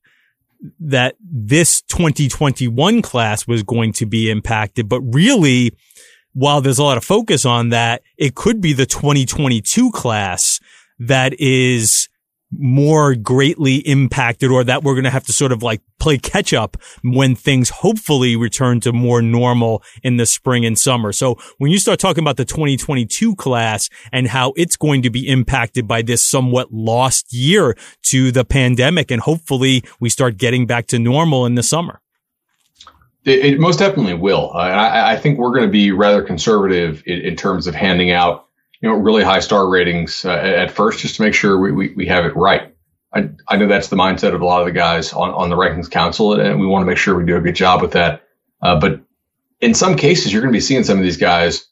that 0.80 1.16
this 1.20 1.82
2021 1.84 3.02
class 3.02 3.48
was 3.48 3.64
going 3.64 3.94
to 3.94 4.06
be 4.06 4.30
impacted, 4.30 4.88
but 4.88 5.02
really, 5.02 5.76
while 6.34 6.62
there's 6.62 6.80
a 6.80 6.84
lot 6.84 6.98
of 6.98 7.04
focus 7.04 7.46
on 7.46 7.70
that, 7.70 8.02
it 8.18 8.36
could 8.36 8.62
be 8.62 8.74
the 8.74 8.86
2022 8.86 9.92
class 9.92 10.60
that 11.00 11.40
is 11.40 12.10
more 12.60 13.16
greatly 13.16 13.78
impacted 13.78 14.52
or 14.52 14.64
that 14.64 14.84
we're 14.84 14.94
going 14.94 15.04
to 15.04 15.10
have 15.10 15.26
to 15.26 15.34
sort 15.34 15.52
of 15.52 15.64
like 15.64 15.82
play 16.00 16.18
catch 16.18 16.54
up 16.54 16.78
when 17.04 17.36
things 17.36 17.70
hopefully 17.70 18.36
return 18.36 18.80
to 18.82 18.92
more 18.92 19.22
normal 19.22 19.82
in 20.04 20.18
the 20.18 20.26
spring 20.26 20.66
and 20.66 20.78
summer. 20.78 21.12
So 21.12 21.38
when 21.58 21.72
you 21.72 21.80
start 21.80 22.00
talking 22.00 22.24
about 22.24 22.38
the 22.38 22.46
2022 22.46 23.36
class 23.36 23.90
and 24.12 24.28
how 24.28 24.54
it's 24.56 24.76
going 24.76 25.02
to 25.04 25.10
be 25.10 25.28
impacted 25.28 25.88
by 25.88 26.02
this 26.02 26.26
somewhat 26.26 26.72
lost 26.72 27.34
year 27.34 27.76
to 28.04 28.32
the 28.32 28.46
pandemic 28.46 29.12
and 29.12 29.22
hopefully 29.22 29.84
we 30.00 30.10
start 30.10 30.38
getting 30.38 30.66
back 30.66 30.88
to 30.88 31.00
normal 31.00 31.46
in 31.46 31.56
the 31.56 31.64
summer. 31.64 32.02
It, 33.26 33.46
it 33.46 33.60
most 33.60 33.80
definitely 33.80 34.16
will. 34.16 34.52
I, 34.54 35.14
I, 35.14 35.18
think 35.18 35.40
we're 35.40 35.52
going 35.52 35.66
to 35.66 35.72
be 35.72 35.92
rather 35.92 36.22
conservative 36.22 37.04
in, 37.06 37.22
in 37.22 37.36
terms 37.38 37.68
of 37.68 37.76
handing 37.76 38.12
out 38.12 38.48
you 38.84 38.90
know, 38.90 38.96
really 38.98 39.24
high 39.24 39.40
star 39.40 39.70
ratings 39.70 40.26
uh, 40.26 40.34
at 40.34 40.70
first 40.70 41.00
just 41.00 41.16
to 41.16 41.22
make 41.22 41.34
sure 41.34 41.58
we, 41.58 41.72
we, 41.72 41.94
we 41.96 42.06
have 42.08 42.26
it 42.26 42.36
right. 42.36 42.76
I, 43.14 43.30
I 43.48 43.56
know 43.56 43.68
that's 43.68 43.88
the 43.88 43.96
mindset 43.96 44.36
of 44.36 44.42
a 44.42 44.46
lot 44.46 44.60
of 44.60 44.66
the 44.66 44.74
guys 44.74 45.14
on, 45.14 45.30
on 45.30 45.50
the 45.50 45.56
rankings 45.56 45.90
council, 45.90 46.34
and 46.34 46.60
we 46.60 46.68
want 46.68 46.82
to 46.82 46.86
make 46.86 46.98
sure 46.98 47.16
we 47.18 47.26
do 47.26 47.38
a 47.38 47.42
good 47.42 47.56
job 47.56 47.82
with 47.82 47.92
that. 47.94 48.24
Uh, 48.62 48.78
but 48.78 49.00
in 49.62 49.74
some 49.74 49.96
cases, 49.96 50.34
you're 50.34 50.42
going 50.42 50.52
to 50.52 50.58
be 50.58 50.62
seeing 50.62 50.84
some 50.84 50.98
of 50.98 51.04
these 51.04 51.16
guys 51.16 51.66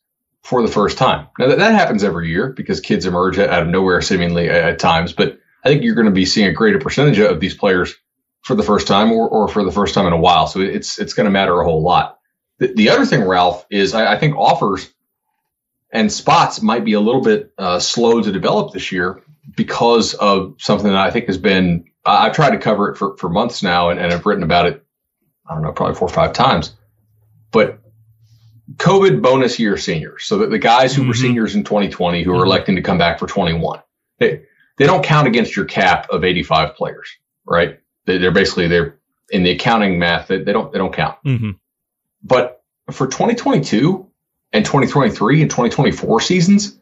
for 0.43 0.61
the 0.61 0.71
first 0.71 0.97
time. 0.97 1.27
Now 1.37 1.47
that, 1.47 1.57
that 1.57 1.73
happens 1.73 2.05
every 2.05 2.29
year 2.29 2.53
because 2.53 2.79
kids 2.79 3.05
emerge 3.05 3.37
out 3.37 3.61
of 3.61 3.67
nowhere 3.67 4.01
seemingly 4.01 4.49
at, 4.49 4.63
at 4.63 4.79
times, 4.79 5.11
but 5.11 5.37
I 5.65 5.67
think 5.67 5.83
you're 5.83 5.95
going 5.95 6.05
to 6.05 6.11
be 6.11 6.25
seeing 6.25 6.47
a 6.47 6.53
greater 6.53 6.79
percentage 6.79 7.19
of 7.19 7.41
these 7.41 7.55
players 7.55 7.93
for 8.41 8.55
the 8.55 8.63
first 8.63 8.87
time 8.87 9.11
or, 9.11 9.27
or 9.27 9.49
for 9.49 9.65
the 9.65 9.71
first 9.71 9.95
time 9.95 10.07
in 10.07 10.13
a 10.13 10.17
while. 10.17 10.47
So 10.47 10.61
it's, 10.61 10.97
it's 10.97 11.13
going 11.13 11.25
to 11.25 11.31
matter 11.31 11.59
a 11.59 11.65
whole 11.65 11.83
lot. 11.83 12.19
The, 12.59 12.73
the 12.73 12.89
other 12.89 13.05
thing, 13.05 13.27
Ralph, 13.27 13.65
is 13.69 13.93
I, 13.93 14.13
I 14.13 14.17
think 14.17 14.37
offers 14.37 14.89
and 15.91 16.11
spots 16.11 16.61
might 16.61 16.85
be 16.85 16.93
a 16.93 16.99
little 16.99 17.21
bit 17.21 17.53
uh, 17.57 17.79
slow 17.79 18.21
to 18.21 18.31
develop 18.31 18.73
this 18.73 18.91
year 18.91 19.21
because 19.55 20.13
of 20.13 20.55
something 20.59 20.87
that 20.87 20.95
I 20.95 21.11
think 21.11 21.27
has 21.27 21.37
been. 21.37 21.85
I've 22.05 22.33
tried 22.33 22.51
to 22.51 22.57
cover 22.57 22.89
it 22.89 22.97
for, 22.97 23.17
for 23.17 23.29
months 23.29 23.61
now, 23.61 23.89
and, 23.89 23.99
and 23.99 24.11
I've 24.11 24.25
written 24.25 24.43
about 24.43 24.65
it. 24.67 24.83
I 25.47 25.53
don't 25.53 25.63
know, 25.63 25.71
probably 25.71 25.95
four 25.95 26.07
or 26.07 26.13
five 26.13 26.33
times. 26.33 26.73
But 27.51 27.79
COVID 28.77 29.21
bonus 29.21 29.59
year 29.59 29.77
seniors, 29.77 30.23
so 30.23 30.39
that 30.39 30.49
the 30.49 30.59
guys 30.59 30.95
who 30.95 31.01
mm-hmm. 31.01 31.09
were 31.09 31.15
seniors 31.15 31.55
in 31.55 31.63
2020 31.63 32.23
who 32.23 32.31
are 32.31 32.35
mm-hmm. 32.35 32.45
electing 32.45 32.75
to 32.77 32.81
come 32.81 32.97
back 32.97 33.19
for 33.19 33.27
21, 33.27 33.81
they 34.19 34.43
they 34.77 34.85
don't 34.85 35.03
count 35.03 35.27
against 35.27 35.55
your 35.55 35.65
cap 35.65 36.09
of 36.09 36.23
85 36.23 36.75
players, 36.75 37.09
right? 37.45 37.79
They, 38.05 38.15
are 38.25 38.31
basically 38.31 38.67
they're 38.67 38.97
in 39.29 39.43
the 39.43 39.51
accounting 39.51 39.99
math. 39.99 40.27
They, 40.27 40.41
they 40.43 40.53
don't 40.53 40.71
they 40.71 40.77
don't 40.77 40.93
count. 40.93 41.17
Mm-hmm. 41.25 41.51
But 42.23 42.63
for 42.91 43.07
2022, 43.07 44.10
and 44.53 44.65
2023 44.65 45.41
and 45.41 45.49
2024 45.49 46.21
seasons, 46.21 46.79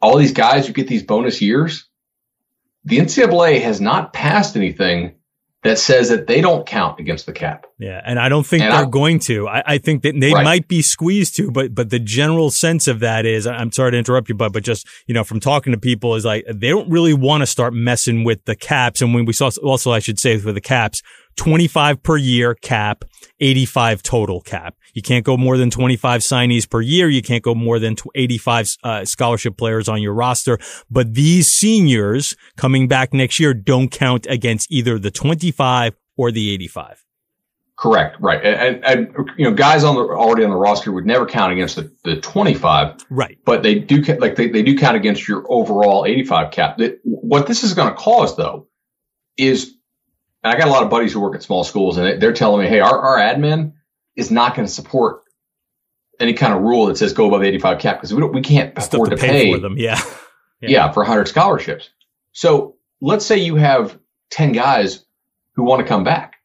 all 0.00 0.16
these 0.16 0.32
guys 0.32 0.66
who 0.66 0.72
get 0.72 0.88
these 0.88 1.02
bonus 1.02 1.40
years, 1.40 1.88
the 2.84 2.98
NCAA 2.98 3.60
has 3.62 3.80
not 3.80 4.12
passed 4.12 4.56
anything 4.56 5.16
that 5.66 5.78
says 5.78 6.10
that 6.10 6.28
they 6.28 6.40
don't 6.40 6.64
count 6.64 7.00
against 7.00 7.26
the 7.26 7.32
cap. 7.32 7.66
Yeah, 7.78 8.00
and 8.04 8.20
I 8.20 8.28
don't 8.28 8.46
think 8.46 8.62
and 8.62 8.72
they're 8.72 8.86
I, 8.86 8.88
going 8.88 9.18
to. 9.20 9.48
I, 9.48 9.62
I, 9.66 9.78
think 9.78 10.02
that 10.02 10.14
they 10.18 10.32
right. 10.32 10.44
might 10.44 10.68
be 10.68 10.80
squeezed 10.80 11.36
to, 11.36 11.50
but 11.50 11.74
but 11.74 11.90
the 11.90 11.98
general 11.98 12.50
sense 12.50 12.86
of 12.86 13.00
that 13.00 13.26
is, 13.26 13.46
I'm 13.46 13.72
sorry 13.72 13.90
to 13.90 13.98
interrupt 13.98 14.28
you, 14.28 14.36
but 14.36 14.52
but 14.52 14.62
just 14.62 14.86
you 15.06 15.14
know 15.14 15.24
from 15.24 15.40
talking 15.40 15.72
to 15.72 15.78
people 15.78 16.14
is 16.14 16.24
like 16.24 16.44
they 16.46 16.68
don't 16.68 16.88
really 16.88 17.14
want 17.14 17.42
to 17.42 17.46
start 17.46 17.74
messing 17.74 18.22
with 18.22 18.44
the 18.44 18.54
caps. 18.54 19.02
And 19.02 19.12
when 19.12 19.24
we 19.24 19.32
saw 19.32 19.50
also, 19.62 19.90
I 19.90 19.98
should 19.98 20.20
say 20.20 20.38
for 20.38 20.52
the 20.52 20.60
caps, 20.60 21.02
25 21.36 22.02
per 22.02 22.16
year 22.16 22.54
cap, 22.54 23.04
85 23.40 24.02
total 24.02 24.40
cap. 24.40 24.76
You 24.94 25.02
can't 25.02 25.24
go 25.24 25.36
more 25.36 25.58
than 25.58 25.70
25 25.70 26.22
signees 26.22 26.68
per 26.68 26.80
year. 26.80 27.08
You 27.08 27.22
can't 27.22 27.42
go 27.42 27.54
more 27.54 27.78
than 27.78 27.96
85 28.14 28.76
uh, 28.82 29.04
scholarship 29.04 29.56
players 29.56 29.88
on 29.88 30.02
your 30.02 30.14
roster. 30.14 30.58
But 30.90 31.14
these 31.14 31.48
seniors 31.48 32.34
coming 32.56 32.88
back 32.88 33.12
next 33.12 33.38
year 33.38 33.52
don't 33.54 33.90
count 33.90 34.26
against 34.28 34.72
either 34.72 34.98
the 34.98 35.10
25 35.10 35.94
or 36.16 36.32
the 36.32 36.50
85. 36.50 37.04
Correct. 37.78 38.16
Right. 38.20 38.42
And, 38.42 38.82
and, 38.86 39.14
you 39.36 39.44
know, 39.44 39.54
guys 39.54 39.84
on 39.84 39.96
the 39.96 40.00
already 40.00 40.44
on 40.44 40.50
the 40.50 40.56
roster 40.56 40.90
would 40.92 41.04
never 41.04 41.26
count 41.26 41.52
against 41.52 41.76
the, 41.76 41.94
the 42.04 42.16
25. 42.16 43.04
Right. 43.10 43.38
But 43.44 43.62
they 43.62 43.78
do 43.78 44.00
like 44.14 44.36
they, 44.36 44.48
they 44.48 44.62
do 44.62 44.78
count 44.78 44.96
against 44.96 45.28
your 45.28 45.44
overall 45.50 46.06
85 46.06 46.50
cap. 46.52 46.80
what 47.02 47.46
this 47.46 47.62
is 47.62 47.74
going 47.74 47.88
to 47.88 47.94
cause 47.94 48.34
though 48.34 48.68
is 49.36 49.75
and 50.46 50.54
I 50.54 50.58
got 50.58 50.68
a 50.68 50.70
lot 50.70 50.84
of 50.84 50.90
buddies 50.90 51.12
who 51.12 51.20
work 51.20 51.34
at 51.34 51.42
small 51.42 51.64
schools, 51.64 51.96
and 51.96 52.22
they're 52.22 52.32
telling 52.32 52.62
me, 52.62 52.68
hey, 52.68 52.78
our, 52.78 52.96
our 52.96 53.18
admin 53.18 53.72
is 54.14 54.30
not 54.30 54.54
going 54.54 54.64
to 54.64 54.72
support 54.72 55.22
any 56.20 56.34
kind 56.34 56.54
of 56.54 56.62
rule 56.62 56.86
that 56.86 56.96
says 56.96 57.14
go 57.14 57.26
above 57.26 57.42
85 57.42 57.80
cap 57.80 57.96
because 57.96 58.14
we 58.14 58.20
don't 58.20 58.32
we 58.32 58.42
can't 58.42 58.78
afford 58.78 59.10
to, 59.10 59.16
to 59.16 59.20
pay, 59.20 59.28
pay, 59.28 59.52
for 59.54 59.58
them. 59.58 59.76
Yeah. 59.76 60.00
yeah. 60.60 60.68
Yeah, 60.68 60.92
for 60.92 61.00
100 61.00 61.26
scholarships. 61.26 61.90
So 62.30 62.76
let's 63.00 63.26
say 63.26 63.38
you 63.38 63.56
have 63.56 63.98
10 64.30 64.52
guys 64.52 65.04
who 65.54 65.64
want 65.64 65.82
to 65.82 65.88
come 65.88 66.04
back. 66.04 66.36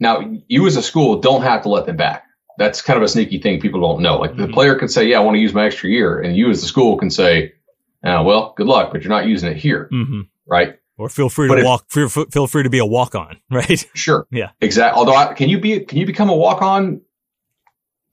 Now, 0.00 0.22
you 0.48 0.66
as 0.66 0.76
a 0.76 0.82
school 0.82 1.20
don't 1.20 1.42
have 1.42 1.64
to 1.64 1.68
let 1.68 1.84
them 1.84 1.98
back. 1.98 2.24
That's 2.56 2.80
kind 2.80 2.96
of 2.96 3.02
a 3.02 3.08
sneaky 3.08 3.40
thing 3.40 3.60
people 3.60 3.82
don't 3.82 4.00
know. 4.00 4.16
Like 4.16 4.32
mm-hmm. 4.32 4.40
the 4.40 4.48
player 4.48 4.74
can 4.76 4.88
say, 4.88 5.08
"Yeah, 5.08 5.18
I 5.18 5.20
want 5.22 5.34
to 5.34 5.40
use 5.40 5.52
my 5.52 5.66
extra 5.66 5.90
year," 5.90 6.18
and 6.18 6.34
you 6.34 6.48
as 6.48 6.62
the 6.62 6.66
school 6.66 6.96
can 6.96 7.10
say, 7.10 7.52
oh, 8.02 8.22
"Well, 8.22 8.54
good 8.56 8.66
luck, 8.66 8.92
but 8.92 9.02
you're 9.02 9.10
not 9.10 9.26
using 9.26 9.50
it 9.50 9.58
here." 9.58 9.90
Mm-hmm. 9.92 10.22
Right? 10.46 10.78
Or 10.98 11.08
feel 11.08 11.28
free 11.28 11.48
but 11.48 11.56
to 11.56 11.60
if, 11.60 11.66
walk. 11.66 11.86
Feel, 11.90 12.08
feel 12.08 12.46
free 12.46 12.62
to 12.62 12.70
be 12.70 12.78
a 12.78 12.86
walk 12.86 13.14
on, 13.14 13.38
right? 13.50 13.86
Sure. 13.94 14.26
Yeah. 14.30 14.50
Exactly. 14.60 14.98
Although, 14.98 15.14
I, 15.14 15.34
can 15.34 15.48
you 15.48 15.60
be? 15.60 15.80
Can 15.80 15.98
you 15.98 16.06
become 16.06 16.30
a 16.30 16.36
walk 16.36 16.62
on 16.62 17.02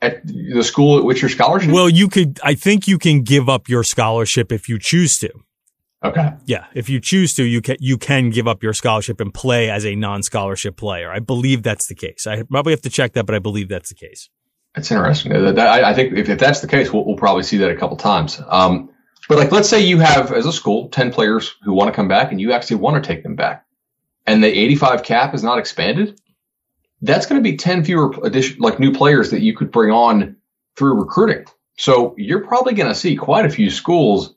at 0.02 0.26
the 0.26 0.64
school 0.64 0.98
at 0.98 1.06
which 1.06 1.22
your 1.22 1.30
scholarship? 1.30 1.72
Well, 1.72 1.90
you 1.90 2.10
could. 2.10 2.40
I 2.44 2.56
think 2.56 2.88
you 2.88 2.98
can 2.98 3.22
give 3.22 3.48
up 3.48 3.70
your 3.70 3.84
scholarship 3.84 4.52
if 4.52 4.68
you 4.68 4.80
choose 4.80 5.18
to. 5.20 5.32
Okay. 6.04 6.34
Yeah, 6.46 6.66
if 6.74 6.90
you 6.90 7.00
choose 7.00 7.34
to, 7.36 7.44
you 7.44 7.62
can 7.62 7.78
you 7.80 7.98
can 7.98 8.30
give 8.30 8.46
up 8.46 8.62
your 8.62 8.74
scholarship 8.74 9.22
and 9.22 9.34
play 9.34 9.70
as 9.70 9.86
a 9.86 9.96
non-scholarship 9.96 10.76
player. 10.76 11.10
I 11.10 11.20
believe 11.20 11.64
that's 11.64 11.88
the 11.88 11.96
case. 11.96 12.28
I 12.28 12.44
probably 12.44 12.74
have 12.74 12.82
to 12.82 12.90
check 12.90 13.14
that, 13.14 13.26
but 13.26 13.36
I 13.36 13.40
believe 13.40 13.70
that's 13.70 13.88
the 13.88 13.96
case. 13.96 14.30
That's 14.76 14.92
interesting. 14.92 15.32
I, 15.32 15.94
think 15.94 16.18
if, 16.18 16.40
that's 16.40 16.62
the 16.62 16.68
case, 16.68 16.92
we'll, 16.92 17.06
we'll 17.06 17.16
probably 17.16 17.44
see 17.44 17.58
that 17.58 17.70
a 17.70 17.76
couple 17.76 17.96
times. 17.96 18.42
Um, 18.48 18.90
but 19.30 19.38
like, 19.38 19.52
let's 19.52 19.70
say 19.70 19.82
you 19.82 20.00
have 20.00 20.32
as 20.32 20.46
a 20.46 20.54
school 20.54 20.90
10 20.90 21.12
players 21.12 21.56
who 21.64 21.74
want 21.74 21.90
to 21.90 21.96
come 21.96 22.08
back 22.08 22.32
and 22.32 22.42
you 22.42 22.52
actually 22.52 22.78
want 22.78 23.02
to 23.02 23.08
take 23.08 23.24
them 23.24 23.36
back 23.36 23.66
and 24.26 24.44
the 24.44 24.48
85 24.48 25.04
cap 25.04 25.34
is 25.34 25.44
not 25.44 25.58
expanded. 25.58 26.20
That's 27.02 27.26
going 27.26 27.44
to 27.44 27.50
be 27.50 27.58
10 27.58 27.84
fewer 27.84 28.14
addition, 28.24 28.60
like 28.60 28.80
new 28.80 28.94
players 28.94 29.32
that 29.32 29.42
you 29.42 29.56
could 29.56 29.72
bring 29.72 29.92
on 29.92 30.38
through 30.78 31.02
recruiting. 31.02 31.46
So 31.78 32.16
you're 32.18 32.46
probably 32.46 32.74
going 32.74 32.90
to 32.90 32.96
see 32.96 33.16
quite 33.16 33.46
a 33.46 33.50
few 33.50 33.70
schools 33.70 34.36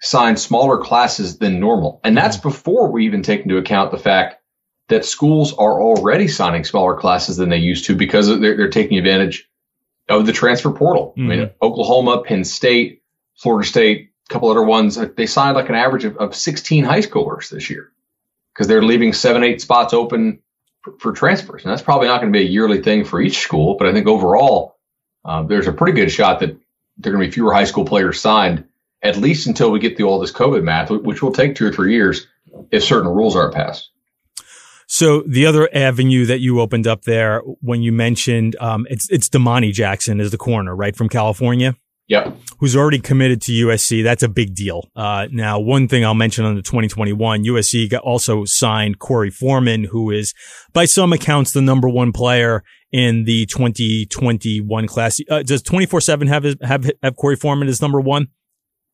sign 0.00 0.36
smaller 0.36 0.78
classes 0.78 1.38
than 1.38 1.58
normal. 1.58 2.00
And 2.04 2.16
that's 2.16 2.36
mm-hmm. 2.36 2.48
before 2.48 2.90
we 2.90 3.06
even 3.06 3.22
take 3.22 3.42
into 3.42 3.56
account 3.56 3.92
the 3.92 3.98
fact 3.98 4.42
that 4.88 5.04
schools 5.04 5.52
are 5.54 5.80
already 5.80 6.28
signing 6.28 6.64
smaller 6.64 6.96
classes 6.96 7.36
than 7.38 7.48
they 7.48 7.56
used 7.56 7.86
to 7.86 7.96
because 7.96 8.28
they're, 8.28 8.56
they're 8.56 8.68
taking 8.68 8.98
advantage 8.98 9.48
of 10.08 10.26
the 10.26 10.32
transfer 10.32 10.70
portal. 10.70 11.14
Mm-hmm. 11.16 11.30
I 11.30 11.36
mean, 11.36 11.46
mm-hmm. 11.46 11.66
Oklahoma, 11.66 12.22
Penn 12.22 12.44
State, 12.44 13.02
Florida 13.36 13.68
State, 13.68 14.10
a 14.28 14.32
couple 14.32 14.50
other 14.50 14.62
ones, 14.62 14.98
uh, 14.98 15.08
they 15.16 15.26
signed 15.26 15.56
like 15.56 15.68
an 15.68 15.74
average 15.74 16.04
of, 16.04 16.16
of 16.16 16.34
16 16.34 16.84
high 16.84 17.00
schoolers 17.00 17.50
this 17.50 17.70
year 17.70 17.92
because 18.52 18.66
they're 18.66 18.82
leaving 18.82 19.12
seven, 19.12 19.44
eight 19.44 19.60
spots 19.60 19.92
open 19.92 20.40
for, 20.82 20.94
for, 20.98 21.12
transfers. 21.12 21.62
And 21.62 21.70
that's 21.70 21.82
probably 21.82 22.08
not 22.08 22.20
going 22.20 22.32
to 22.32 22.38
be 22.38 22.44
a 22.44 22.48
yearly 22.48 22.82
thing 22.82 23.04
for 23.04 23.20
each 23.20 23.38
school. 23.38 23.76
But 23.76 23.88
I 23.88 23.92
think 23.92 24.06
overall, 24.06 24.76
uh, 25.24 25.42
there's 25.42 25.66
a 25.66 25.72
pretty 25.72 25.92
good 25.92 26.10
shot 26.10 26.40
that 26.40 26.56
there 26.98 27.12
are 27.12 27.16
going 27.16 27.24
to 27.24 27.28
be 27.28 27.34
fewer 27.34 27.52
high 27.52 27.64
school 27.64 27.84
players 27.84 28.20
signed, 28.20 28.64
at 29.02 29.16
least 29.16 29.46
until 29.46 29.70
we 29.70 29.78
get 29.78 29.96
through 29.96 30.08
all 30.08 30.18
this 30.18 30.32
COVID 30.32 30.62
math, 30.62 30.90
which 30.90 31.22
will 31.22 31.32
take 31.32 31.54
two 31.54 31.66
or 31.66 31.72
three 31.72 31.92
years 31.92 32.26
if 32.70 32.82
certain 32.82 33.10
rules 33.10 33.36
aren't 33.36 33.54
passed. 33.54 33.90
So 34.86 35.22
the 35.26 35.46
other 35.46 35.68
avenue 35.74 36.26
that 36.26 36.40
you 36.40 36.60
opened 36.60 36.86
up 36.86 37.02
there 37.02 37.40
when 37.60 37.82
you 37.82 37.92
mentioned 37.92 38.56
um, 38.60 38.86
it's 38.88 39.10
it's 39.10 39.28
Domani 39.28 39.72
Jackson 39.72 40.20
is 40.20 40.30
the 40.30 40.38
corner, 40.38 40.74
right 40.74 40.94
from 40.94 41.08
California. 41.08 41.76
Yep. 42.08 42.36
Who's 42.60 42.76
already 42.76 43.00
committed 43.00 43.42
to 43.42 43.52
USC. 43.52 44.04
That's 44.04 44.22
a 44.22 44.28
big 44.28 44.54
deal. 44.54 44.88
Uh, 44.94 45.26
now, 45.32 45.58
one 45.58 45.88
thing 45.88 46.04
I'll 46.04 46.14
mention 46.14 46.44
on 46.44 46.54
the 46.54 46.62
2021, 46.62 47.44
USC 47.44 47.90
got 47.90 48.02
also 48.02 48.44
signed 48.44 49.00
Korey 49.00 49.32
Foreman, 49.32 49.84
who 49.84 50.10
is 50.10 50.32
by 50.72 50.84
some 50.84 51.12
accounts 51.12 51.52
the 51.52 51.62
number 51.62 51.88
one 51.88 52.12
player 52.12 52.62
in 52.92 53.24
the 53.24 53.46
2021 53.46 54.86
class. 54.86 55.20
Uh, 55.28 55.42
does 55.42 55.62
24-7 55.64 56.28
have, 56.28 56.44
his, 56.44 56.56
have, 56.62 56.88
have 57.02 57.16
Korey 57.16 57.38
Foreman 57.38 57.68
as 57.68 57.82
number 57.82 58.00
one? 58.00 58.28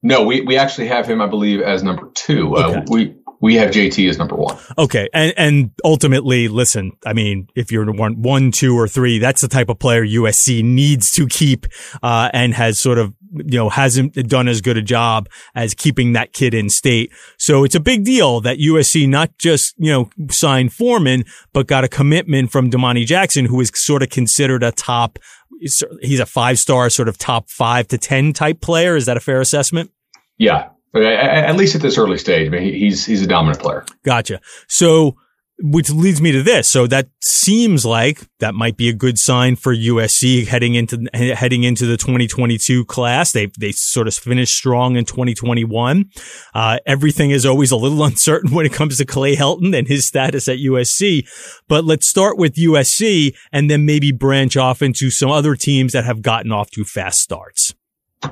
No, 0.03 0.25
we, 0.25 0.40
we 0.40 0.57
actually 0.57 0.88
have 0.88 1.07
him, 1.07 1.20
I 1.20 1.27
believe, 1.27 1.61
as 1.61 1.83
number 1.83 2.11
two. 2.14 2.57
Uh, 2.57 2.68
okay. 2.68 2.79
Uh, 2.79 2.85
we, 2.88 3.14
we 3.42 3.57
have 3.57 3.72
JT 3.72 4.09
as 4.09 4.18
number 4.18 4.37
one. 4.37 4.57
Okay. 4.78 5.09
And, 5.12 5.35
and 5.37 5.70
ultimately, 5.85 6.46
listen, 6.46 6.92
I 7.05 7.12
mean, 7.12 7.48
if 7.57 7.72
you're 7.72 7.92
one, 7.92 8.22
one, 8.22 8.52
two, 8.52 8.78
or 8.78 8.87
three, 8.87 9.18
that's 9.18 9.42
the 9.42 9.48
type 9.48 9.68
of 9.68 9.81
player 9.81 10.07
USC 10.07 10.62
needs 10.62 11.11
to 11.12 11.26
keep, 11.26 11.66
uh, 12.05 12.31
and 12.33 12.55
has 12.55 12.78
sort 12.78 12.98
of, 12.98 13.12
you 13.35 13.59
know, 13.59 13.68
hasn't 13.68 14.14
done 14.28 14.46
as 14.46 14.61
good 14.61 14.76
a 14.76 14.83
job 14.83 15.28
as 15.57 15.74
keeping 15.74 16.12
that 16.12 16.33
kid 16.33 16.55
in 16.55 16.70
state. 16.70 17.12
So 17.37 17.64
it's 17.64 17.74
a 17.74 17.81
big 17.81 18.05
deal 18.05 18.40
that 18.42 18.59
USC 18.59 19.09
not 19.09 19.37
just, 19.38 19.74
you 19.76 19.90
know, 19.90 20.11
signed 20.31 20.72
Foreman, 20.72 21.24
but 21.52 21.66
got 21.66 21.83
a 21.83 21.88
commitment 21.88 22.52
from 22.52 22.70
Domani 22.70 23.05
Jackson, 23.05 23.46
who 23.46 23.61
is 23.61 23.72
sort 23.74 24.05
of 24.05 24.11
considered 24.11 24.62
a 24.62 24.70
top, 24.70 25.18
he's 25.59 26.20
a 26.20 26.26
five 26.26 26.61
star 26.61 26.88
sort 26.90 27.09
of 27.09 27.18
top 27.18 27.50
five 27.50 27.88
to 27.88 27.98
10 27.98 28.35
type 28.35 28.61
player. 28.61 28.94
Is 28.94 29.07
that 29.07 29.16
a 29.16 29.20
fair 29.20 29.40
assessment? 29.40 29.90
Yeah, 30.38 30.68
At 30.94 31.57
least 31.57 31.74
at 31.74 31.83
this 31.83 31.96
early 31.96 32.18
stage, 32.18 32.48
I 32.48 32.50
mean, 32.50 32.74
he's 32.74 33.07
he's 33.07 33.22
a 33.22 33.26
dominant 33.26 33.61
player. 33.61 33.85
Gotcha. 34.05 34.40
So 34.68 35.16
which 35.62 35.90
leads 35.90 36.20
me 36.20 36.33
to 36.33 36.42
this. 36.42 36.68
So 36.68 36.87
that 36.88 37.09
seems 37.20 37.85
like 37.87 38.20
that 38.40 38.55
might 38.55 38.76
be 38.76 38.88
a 38.88 38.92
good 38.92 39.18
sign 39.18 39.55
for 39.55 39.74
USC 39.74 40.46
heading 40.46 40.74
into 40.74 41.07
heading 41.14 41.62
into 41.62 41.87
the 41.87 41.96
2022 41.96 42.85
class. 42.87 43.33
They 43.33 43.50
they 43.59 43.72
sort 43.72 44.09
of 44.09 44.14
finished 44.14 44.57
strong 44.57 44.96
in 44.96 45.05
2021. 45.05 46.11
Uh, 46.52 46.78
everything 46.85 47.31
is 47.31 47.46
always 47.46 47.70
a 47.70 47.76
little 47.76 48.02
uncertain 48.05 48.52
when 48.52 48.66
it 48.66 48.72
comes 48.72 48.98
to 48.98 49.05
Clay 49.05 49.37
Helton 49.37 49.76
and 49.76 49.87
his 49.87 50.07
status 50.07 50.48
at 50.48 50.59
USC. 50.59 51.28
But 51.68 51.85
let's 51.85 52.09
start 52.09 52.38
with 52.38 52.55
USC 52.55 53.35
and 53.52 53.70
then 53.70 53.87
maybe 53.87 54.11
branch 54.11 54.57
off 54.57 54.83
into 54.83 55.11
some 55.11 55.31
other 55.31 55.55
teams 55.55 55.92
that 55.92 56.05
have 56.05 56.22
gotten 56.22 56.50
off 56.50 56.70
to 56.72 56.85
fast 56.85 57.20
starts. 57.20 57.72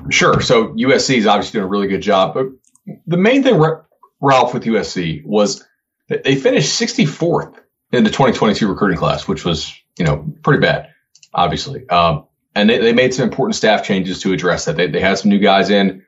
Sure. 0.09 0.41
So 0.41 0.69
USC 0.69 1.17
is 1.17 1.27
obviously 1.27 1.59
doing 1.59 1.65
a 1.65 1.69
really 1.69 1.87
good 1.87 2.01
job. 2.01 2.33
But 2.33 2.47
the 3.05 3.17
main 3.17 3.43
thing, 3.43 3.61
Ralph, 4.19 4.53
with 4.53 4.63
USC 4.63 5.23
was 5.25 5.65
they 6.07 6.35
finished 6.35 6.79
64th 6.79 7.55
in 7.91 8.03
the 8.03 8.09
2022 8.09 8.67
recruiting 8.67 8.97
class, 8.97 9.27
which 9.27 9.45
was, 9.45 9.73
you 9.97 10.05
know, 10.05 10.33
pretty 10.43 10.61
bad, 10.61 10.89
obviously. 11.33 11.87
Um, 11.89 12.25
and 12.55 12.69
they, 12.69 12.79
they 12.79 12.93
made 12.93 13.13
some 13.13 13.23
important 13.23 13.55
staff 13.55 13.83
changes 13.85 14.21
to 14.21 14.33
address 14.33 14.65
that. 14.65 14.75
They, 14.75 14.87
they 14.87 14.99
had 14.99 15.17
some 15.17 15.29
new 15.29 15.39
guys 15.39 15.69
in 15.69 16.05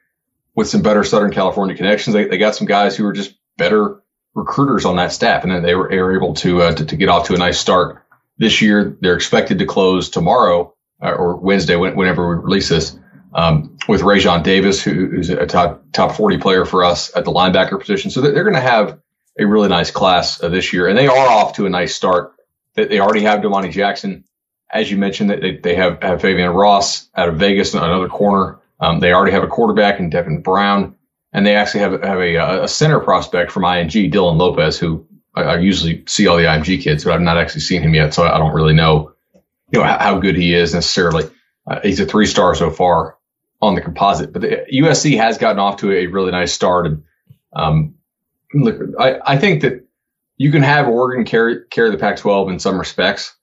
with 0.55 0.67
some 0.67 0.81
better 0.81 1.03
Southern 1.03 1.31
California 1.31 1.75
connections. 1.75 2.13
They, 2.13 2.25
they 2.25 2.37
got 2.37 2.55
some 2.55 2.67
guys 2.67 2.95
who 2.95 3.05
were 3.05 3.13
just 3.13 3.35
better 3.57 4.01
recruiters 4.33 4.85
on 4.85 4.97
that 4.97 5.11
staff, 5.11 5.43
and 5.43 5.51
then 5.51 5.63
they 5.63 5.75
were, 5.75 5.89
they 5.89 5.99
were 5.99 6.15
able 6.15 6.33
to, 6.35 6.61
uh, 6.61 6.73
to, 6.73 6.85
to 6.85 6.95
get 6.95 7.09
off 7.09 7.27
to 7.27 7.33
a 7.33 7.37
nice 7.37 7.59
start 7.59 8.03
this 8.37 8.61
year. 8.61 8.97
They're 8.99 9.15
expected 9.15 9.59
to 9.59 9.65
close 9.65 10.09
tomorrow 10.09 10.73
uh, 11.01 11.11
or 11.11 11.37
Wednesday, 11.37 11.75
whenever 11.75 12.29
we 12.29 12.43
release 12.43 12.69
this, 12.69 12.97
um, 13.33 13.77
with 13.87 14.01
Rajon 14.01 14.43
Davis, 14.43 14.81
who, 14.81 15.07
who's 15.07 15.29
a 15.29 15.45
top 15.45 15.83
top 15.91 16.15
40 16.15 16.37
player 16.37 16.65
for 16.65 16.83
us 16.83 17.15
at 17.15 17.25
the 17.25 17.31
linebacker 17.31 17.79
position. 17.79 18.11
So 18.11 18.21
they're, 18.21 18.43
going 18.43 18.55
to 18.55 18.61
have 18.61 18.99
a 19.39 19.45
really 19.45 19.69
nice 19.69 19.91
class 19.91 20.41
uh, 20.41 20.49
this 20.49 20.71
year, 20.73 20.87
and 20.87 20.97
they 20.97 21.07
are 21.07 21.27
off 21.27 21.55
to 21.55 21.65
a 21.65 21.69
nice 21.69 21.95
start. 21.95 22.33
They, 22.75 22.85
they 22.85 22.99
already 22.99 23.21
have 23.21 23.41
Domani 23.41 23.69
Jackson, 23.69 24.25
as 24.71 24.89
you 24.89 24.97
mentioned. 24.97 25.31
That 25.31 25.41
they, 25.41 25.57
they 25.57 25.75
have 25.75 26.01
have 26.03 26.21
Fabian 26.21 26.51
Ross 26.51 27.09
out 27.15 27.29
of 27.29 27.37
Vegas, 27.37 27.73
another 27.73 28.07
corner. 28.07 28.59
Um, 28.79 28.99
they 28.99 29.13
already 29.13 29.31
have 29.31 29.43
a 29.43 29.47
quarterback 29.47 29.99
in 29.99 30.09
Devin 30.09 30.41
Brown, 30.41 30.95
and 31.31 31.45
they 31.45 31.55
actually 31.55 31.81
have 31.81 32.03
have 32.03 32.19
a, 32.19 32.63
a 32.63 32.67
center 32.67 32.99
prospect 32.99 33.51
from 33.51 33.63
IMG, 33.63 34.11
Dylan 34.11 34.37
Lopez, 34.37 34.77
who 34.77 35.07
I, 35.33 35.41
I, 35.41 35.57
usually 35.57 36.03
see 36.05 36.27
all 36.27 36.37
the 36.37 36.43
IMG 36.43 36.81
kids, 36.81 37.03
but 37.03 37.13
I've 37.13 37.21
not 37.21 37.37
actually 37.37 37.61
seen 37.61 37.81
him 37.81 37.95
yet, 37.95 38.13
so 38.13 38.23
I 38.23 38.37
don't 38.37 38.53
really 38.53 38.73
know, 38.73 39.13
you 39.71 39.79
know, 39.79 39.83
how, 39.85 39.97
how 39.97 40.19
good 40.19 40.35
he 40.35 40.53
is 40.53 40.73
necessarily. 40.73 41.29
Uh, 41.65 41.79
he's 41.81 41.99
a 41.99 42.05
three 42.05 42.25
star 42.25 42.53
so 42.55 42.69
far 42.69 43.17
on 43.63 43.75
the 43.75 43.81
composite, 43.81 44.33
but 44.33 44.41
the, 44.41 44.65
USC 44.73 45.17
has 45.17 45.37
gotten 45.37 45.59
off 45.59 45.77
to 45.77 45.91
a 45.91 46.07
really 46.07 46.31
nice 46.31 46.53
start, 46.53 46.85
and 46.85 47.03
um, 47.53 47.95
look, 48.53 48.79
I, 48.99 49.19
I 49.25 49.37
think 49.37 49.61
that 49.61 49.87
you 50.37 50.51
can 50.51 50.61
have 50.61 50.87
Oregon 50.87 51.25
carry 51.25 51.65
carry 51.69 51.89
the 51.89 51.97
Pac-12 51.97 52.51
in 52.51 52.59
some 52.59 52.77
respects, 52.77 53.35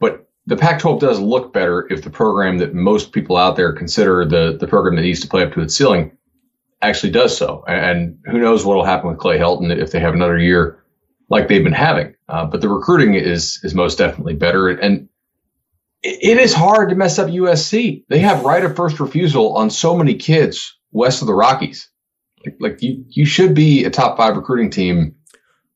but 0.00 0.28
the 0.46 0.56
Pac-12 0.56 1.00
does 1.00 1.20
look 1.20 1.52
better 1.52 1.86
if 1.92 2.02
the 2.02 2.10
program 2.10 2.58
that 2.58 2.74
most 2.74 3.12
people 3.12 3.36
out 3.36 3.56
there 3.56 3.72
consider 3.72 4.24
the 4.24 4.56
the 4.58 4.66
program 4.66 4.96
that 4.96 5.02
needs 5.02 5.20
to 5.20 5.28
play 5.28 5.42
up 5.44 5.52
to 5.54 5.60
its 5.60 5.76
ceiling 5.76 6.10
actually 6.82 7.12
does 7.12 7.36
so. 7.36 7.62
And 7.68 8.18
who 8.24 8.38
knows 8.38 8.64
what 8.64 8.76
will 8.76 8.84
happen 8.84 9.10
with 9.10 9.18
Clay 9.18 9.38
Helton 9.38 9.70
if 9.76 9.92
they 9.92 10.00
have 10.00 10.14
another 10.14 10.38
year 10.38 10.82
like 11.28 11.46
they've 11.46 11.62
been 11.62 11.72
having. 11.72 12.14
Uh, 12.28 12.46
but 12.46 12.60
the 12.60 12.68
recruiting 12.68 13.14
is 13.14 13.60
is 13.62 13.74
most 13.74 13.98
definitely 13.98 14.34
better, 14.34 14.68
and 14.68 15.08
it 16.02 16.38
is 16.38 16.54
hard 16.54 16.90
to 16.90 16.94
mess 16.94 17.18
up 17.18 17.28
USC. 17.28 18.04
They 18.08 18.20
have 18.20 18.44
right 18.44 18.64
of 18.64 18.76
first 18.76 19.00
refusal 19.00 19.56
on 19.56 19.70
so 19.70 19.96
many 19.96 20.14
kids 20.14 20.76
west 20.92 21.20
of 21.20 21.26
the 21.26 21.34
Rockies. 21.34 21.90
Like, 22.44 22.56
like 22.60 22.82
you, 22.82 23.04
you 23.08 23.26
should 23.26 23.54
be 23.54 23.84
a 23.84 23.90
top 23.90 24.16
five 24.16 24.36
recruiting 24.36 24.70
team 24.70 25.16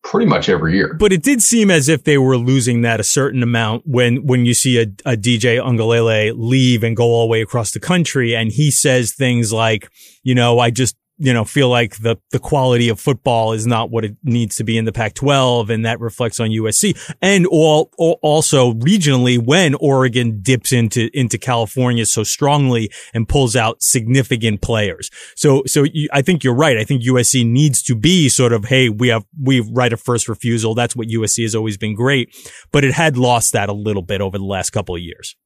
pretty 0.03 0.27
much 0.27 0.49
every 0.49 0.75
year. 0.75 0.95
But 0.95 1.13
it 1.13 1.23
did 1.23 1.43
seem 1.43 1.71
as 1.71 1.89
if 1.89 2.05
they 2.05 2.19
were 2.19 2.37
losing 2.37 2.83
that 2.83 3.01
a 3.01 3.05
certain 3.05 3.43
amount 3.43 3.83
when 3.87 4.27
when 4.27 4.47
you 4.47 4.55
see 4.55 4.79
a, 4.79 4.83
a 5.05 5.17
DJ 5.17 5.59
Uiagalelei 5.59 6.33
leave 6.37 6.83
and 6.83 6.97
go 6.97 7.05
all 7.05 7.27
the 7.27 7.31
way 7.31 7.43
across 7.43 7.73
the 7.73 7.81
country, 7.81 8.35
and 8.35 8.53
he 8.53 8.71
says 8.71 9.13
things 9.13 9.53
like, 9.53 9.91
you 10.23 10.35
know, 10.35 10.59
I 10.59 10.71
just 10.71 10.97
you 11.17 11.33
know, 11.33 11.45
feel 11.45 11.69
like 11.69 11.97
the, 11.99 12.17
the 12.31 12.39
quality 12.39 12.89
of 12.89 12.99
football 12.99 13.53
is 13.53 13.67
not 13.67 13.91
what 13.91 14.05
it 14.05 14.17
needs 14.25 14.57
to 14.57 14.65
be 14.65 14.77
in 14.77 14.85
the 14.85 14.93
Pac-12. 14.93 15.71
And 15.71 15.85
that 15.85 16.01
reflects 16.01 16.41
on 16.41 16.51
USC 16.51 17.15
and 17.23 17.47
all, 17.47 17.91
also 17.99 18.73
regionally 18.75 19.39
when 19.39 19.75
Oregon 19.77 20.41
dips 20.43 20.73
into, 20.73 21.09
into 21.15 21.39
California 21.39 22.05
so 22.05 22.25
strongly 22.25 22.91
and 23.13 23.29
pulls 23.29 23.55
out 23.55 23.81
significant 23.81 24.61
players. 24.61 25.11
So, 25.37 25.63
so 25.67 25.85
you, 25.85 26.09
I 26.13 26.23
think 26.23 26.43
you're 26.43 26.55
right. 26.55 26.77
I 26.77 26.85
think 26.85 27.03
USC 27.05 27.47
needs 27.47 27.83
to 27.85 27.95
be 27.95 28.29
sort 28.29 28.53
of, 28.53 28.65
Hey, 28.65 28.89
we 28.89 29.09
have, 29.09 29.25
we 29.41 29.61
right 29.61 29.93
of 29.93 30.01
first 30.01 30.29
refusal. 30.29 30.75
That's 30.75 30.97
what 30.97 31.09
USC 31.09 31.43
has 31.43 31.55
always 31.55 31.77
been 31.77 31.95
great, 31.95 32.35
but 32.73 32.85
it 32.85 32.93
had 32.93 33.17
lost 33.17 33.53
that 33.53 33.69
a 33.69 33.75
little 33.75 34.03
bit 34.03 34.21
over 34.21 34.37
the 34.37 34.45
last 34.45 34.71
couple 34.71 34.97
of 34.97 35.01
years. 35.01 35.37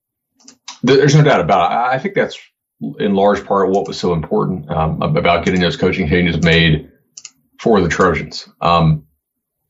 There's 0.83 1.15
no 1.15 1.23
doubt 1.23 1.41
about 1.41 1.73
it. 1.73 1.95
I 1.95 1.99
think 1.99 2.15
that's 2.15 2.39
in 2.99 3.15
large 3.15 3.45
part 3.45 3.71
what 3.71 3.87
was 3.87 3.99
so 3.99 4.13
important 4.13 4.71
um, 4.71 5.03
about 5.03 5.45
getting 5.45 5.61
those 5.61 5.77
coaching 5.77 6.09
changes 6.09 6.43
made 6.43 6.91
for 7.59 7.81
the 7.81 7.89
Trojans. 7.89 8.49
Um, 8.61 9.07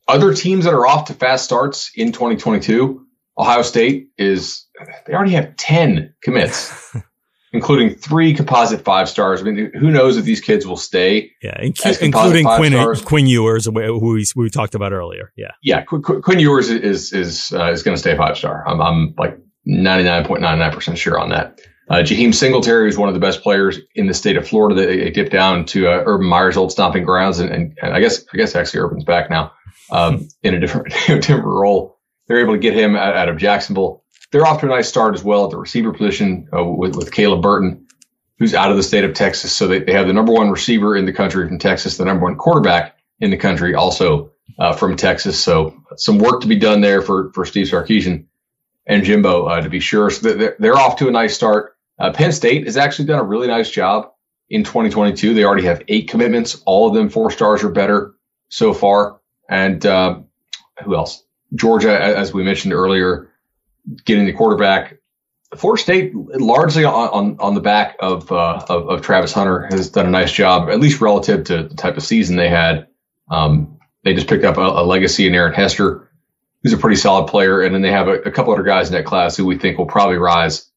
other 0.07 0.33
teams 0.33 0.65
that 0.65 0.73
are 0.73 0.85
off 0.85 1.05
to 1.05 1.13
fast 1.13 1.45
starts 1.45 1.91
in 1.95 2.11
2022, 2.11 3.05
Ohio 3.37 3.61
State 3.61 4.09
is 4.17 4.65
they 5.05 5.13
already 5.13 5.33
have 5.33 5.55
10 5.55 6.13
commits. 6.21 6.95
including 7.51 7.95
three 7.95 8.33
composite 8.33 8.81
five 8.81 9.09
stars. 9.09 9.41
I 9.41 9.45
mean, 9.45 9.71
who 9.73 9.89
knows 9.89 10.17
if 10.17 10.25
these 10.25 10.41
kids 10.41 10.67
will 10.67 10.77
stay? 10.77 11.31
Yeah, 11.41 11.59
including 11.59 12.11
Quinn, 12.43 12.73
stars. 12.73 13.01
Quinn 13.01 13.27
Ewers, 13.27 13.65
who 13.65 14.13
we, 14.13 14.25
we 14.35 14.49
talked 14.49 14.75
about 14.75 14.91
earlier. 14.91 15.31
Yeah, 15.35 15.51
yeah, 15.63 15.81
Qu- 15.81 16.01
Qu- 16.01 16.21
Quinn 16.21 16.39
Ewers 16.39 16.69
is 16.69 17.11
is 17.13 17.51
uh, 17.53 17.71
is 17.71 17.83
going 17.83 17.95
to 17.95 17.99
stay 17.99 18.15
five 18.15 18.37
star. 18.37 18.67
I'm, 18.67 18.81
I'm 18.81 19.15
like 19.17 19.37
99.99 19.67 20.73
percent 20.73 20.97
sure 20.97 21.19
on 21.19 21.29
that. 21.29 21.59
Uh, 21.89 22.03
Jaheim 22.03 22.35
Singletary 22.35 22.87
is 22.87 22.97
one 22.97 23.09
of 23.09 23.15
the 23.15 23.19
best 23.19 23.41
players 23.41 23.79
in 23.95 24.05
the 24.05 24.13
state 24.13 24.37
of 24.37 24.47
Florida. 24.47 24.75
They, 24.75 24.97
they 24.97 25.09
dipped 25.09 25.31
down 25.31 25.65
to 25.65 25.87
uh, 25.87 26.03
Urban 26.05 26.27
Meyer's 26.27 26.55
old 26.55 26.71
stomping 26.71 27.03
grounds, 27.03 27.39
and, 27.39 27.49
and, 27.49 27.77
and, 27.81 27.93
I 27.93 27.99
guess 27.99 28.23
I 28.31 28.37
guess 28.37 28.55
actually 28.55 28.81
Urban's 28.81 29.05
back 29.05 29.31
now 29.31 29.53
um, 29.91 30.27
in 30.43 30.53
a 30.53 30.59
different 30.59 30.93
different 31.07 31.45
role. 31.45 31.97
They're 32.27 32.41
able 32.41 32.53
to 32.53 32.59
get 32.59 32.75
him 32.75 32.95
out, 32.95 33.15
out, 33.15 33.27
of 33.27 33.37
Jacksonville. 33.37 34.03
They're 34.31 34.45
off 34.45 34.59
to 34.59 34.67
a 34.67 34.69
nice 34.69 34.87
start 34.87 35.15
as 35.15 35.23
well 35.23 35.45
at 35.45 35.51
the 35.51 35.57
receiver 35.57 35.91
position 35.91 36.47
uh, 36.55 36.63
with 36.63 36.95
with 36.95 37.11
Caleb 37.11 37.41
Burton, 37.41 37.87
who's 38.37 38.53
out 38.53 38.69
of 38.69 38.77
the 38.77 38.83
state 38.83 39.03
of 39.03 39.15
Texas. 39.15 39.51
So 39.51 39.67
they, 39.67 39.79
they 39.79 39.93
have 39.93 40.05
the 40.05 40.13
number 40.13 40.31
one 40.31 40.51
receiver 40.51 40.95
in 40.95 41.05
the 41.05 41.13
country 41.13 41.47
from 41.47 41.57
Texas, 41.57 41.97
the 41.97 42.05
number 42.05 42.23
one 42.23 42.35
quarterback 42.35 42.97
in 43.19 43.31
the 43.31 43.37
country 43.37 43.73
also 43.73 44.31
uh, 44.59 44.73
from 44.73 44.95
Texas. 44.95 45.43
So 45.43 45.81
some 45.97 46.19
work 46.19 46.41
to 46.41 46.47
be 46.47 46.57
done 46.57 46.81
there 46.81 47.01
for 47.01 47.31
for 47.33 47.45
Steve 47.45 47.65
Sarkisian 47.65 48.27
and 48.85 49.03
Jimbo 49.03 49.45
uh, 49.45 49.61
to 49.61 49.69
be 49.69 49.79
sure. 49.79 50.11
So 50.11 50.33
they're, 50.33 50.55
they're 50.59 50.77
off 50.77 50.97
to 50.97 51.07
a 51.07 51.11
nice 51.11 51.33
start. 51.33 51.75
Uh, 51.99 52.13
Penn 52.13 52.31
State 52.31 52.65
has 52.65 52.77
actually 52.77 53.05
done 53.05 53.19
a 53.19 53.23
really 53.23 53.47
nice 53.47 53.69
job 53.69 54.11
in 54.49 54.63
2022. 54.63 55.33
They 55.33 55.43
already 55.43 55.65
have 55.65 55.83
eight 55.87 56.09
commitments. 56.09 56.61
All 56.65 56.87
of 56.87 56.93
them 56.93 57.09
four 57.09 57.31
stars 57.31 57.63
or 57.63 57.69
better 57.69 58.15
so 58.49 58.73
far. 58.73 59.19
And 59.49 59.85
uh, 59.85 60.21
who 60.83 60.95
else? 60.95 61.23
Georgia, 61.55 61.99
as 61.99 62.33
we 62.33 62.43
mentioned 62.43 62.73
earlier, 62.73 63.31
getting 64.05 64.25
the 64.25 64.33
quarterback. 64.33 64.97
Florida 65.57 65.81
State, 65.81 66.13
largely 66.13 66.85
on, 66.85 67.09
on, 67.09 67.37
on 67.39 67.55
the 67.55 67.61
back 67.61 67.97
of, 67.99 68.31
uh, 68.31 68.63
of, 68.69 68.87
of 68.87 69.01
Travis 69.01 69.33
Hunter, 69.33 69.67
has 69.71 69.89
done 69.89 70.05
a 70.05 70.11
nice 70.11 70.31
job, 70.31 70.69
at 70.69 70.79
least 70.79 71.01
relative 71.01 71.45
to 71.45 71.63
the 71.63 71.75
type 71.75 71.97
of 71.97 72.03
season 72.03 72.35
they 72.35 72.49
had. 72.49 72.87
Um, 73.31 73.79
they 74.03 74.13
just 74.13 74.27
picked 74.27 74.45
up 74.45 74.57
a, 74.57 74.61
a, 74.61 74.85
legacy 74.85 75.25
in 75.25 75.33
Aaron 75.33 75.53
Hester, 75.53 76.07
who's 76.61 76.73
a 76.73 76.77
pretty 76.77 76.97
solid 76.97 77.29
player, 77.29 77.61
and 77.61 77.73
then 77.73 77.81
they 77.81 77.91
have 77.91 78.07
a, 78.07 78.21
a 78.21 78.31
couple 78.31 78.53
other 78.53 78.63
guys 78.63 78.87
in 78.87 78.93
that 78.93 79.05
class 79.05 79.35
who 79.35 79.45
we 79.45 79.57
think 79.57 79.79
will 79.79 79.87
probably 79.87 80.17
rise 80.17 80.68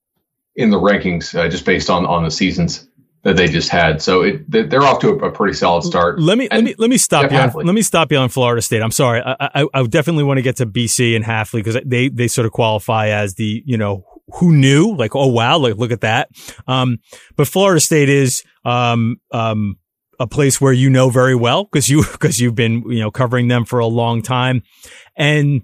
in 0.57 0.71
the 0.71 0.79
rankings 0.79 1.38
uh, 1.38 1.49
just 1.49 1.65
based 1.65 1.91
on 1.91 2.07
on 2.07 2.25
the 2.25 2.31
seasons 2.31 2.88
that 3.23 3.37
they 3.37 3.47
just 3.47 3.69
had. 3.69 4.03
So 4.03 4.23
it, 4.23 4.51
they're 4.51 4.83
off 4.83 5.01
to 5.01 5.11
a, 5.11 5.31
pretty 5.31 5.55
solid 5.55 5.85
start. 5.85 6.19
Let 6.19 6.38
me 6.38 6.49
let 6.51 6.65
me 6.65 6.75
let 6.79 6.91
me 6.91 6.99
stop 6.99 7.31
you. 7.31 7.38
On, 7.38 7.53
let 7.65 7.75
me 7.75 7.83
stop 7.83 8.11
you 8.11 8.19
on 8.19 8.29
Florida 8.29 8.61
State. 8.61 8.83
I'm 8.83 8.91
sorry. 8.91 9.23
I, 9.25 9.62
I, 9.62 9.67
I 9.73 9.83
definitely 9.85 10.25
want 10.25 10.38
to 10.38 10.43
get 10.43 10.57
to 10.57 10.67
BC 10.67 11.15
and 11.15 11.25
Hafley 11.25 11.65
because 11.65 11.79
they 11.85 12.09
they 12.09 12.29
sort 12.29 12.47
of 12.47 12.53
qualify 12.53 13.09
as 13.09 13.35
the 13.35 13.62
you 13.65 13.77
know 13.77 14.05
who 14.35 14.53
knew 14.53 14.95
like 14.95 15.15
oh 15.15 15.29
wow 15.29 15.59
like 15.59 15.77
look 15.77 15.93
at 15.93 16.01
that. 16.01 16.31
Um, 16.67 16.99
but 17.37 17.47
Florida 17.47 17.81
State 17.81 18.09
is 18.09 18.43
um 18.65 19.21
um 19.31 19.77
a 20.19 20.27
place 20.27 20.61
where 20.61 20.73
you 20.73 20.91
know 20.91 21.11
very 21.11 21.35
well 21.35 21.65
because 21.65 21.88
you 21.88 22.05
because 22.12 22.41
you've 22.41 22.55
been 22.55 22.83
you 22.91 23.01
know 23.01 23.11
covering 23.11 23.49
them 23.49 23.65
for 23.65 23.79
a 23.79 23.87
long 23.87 24.23
time 24.23 24.62
and 25.17 25.62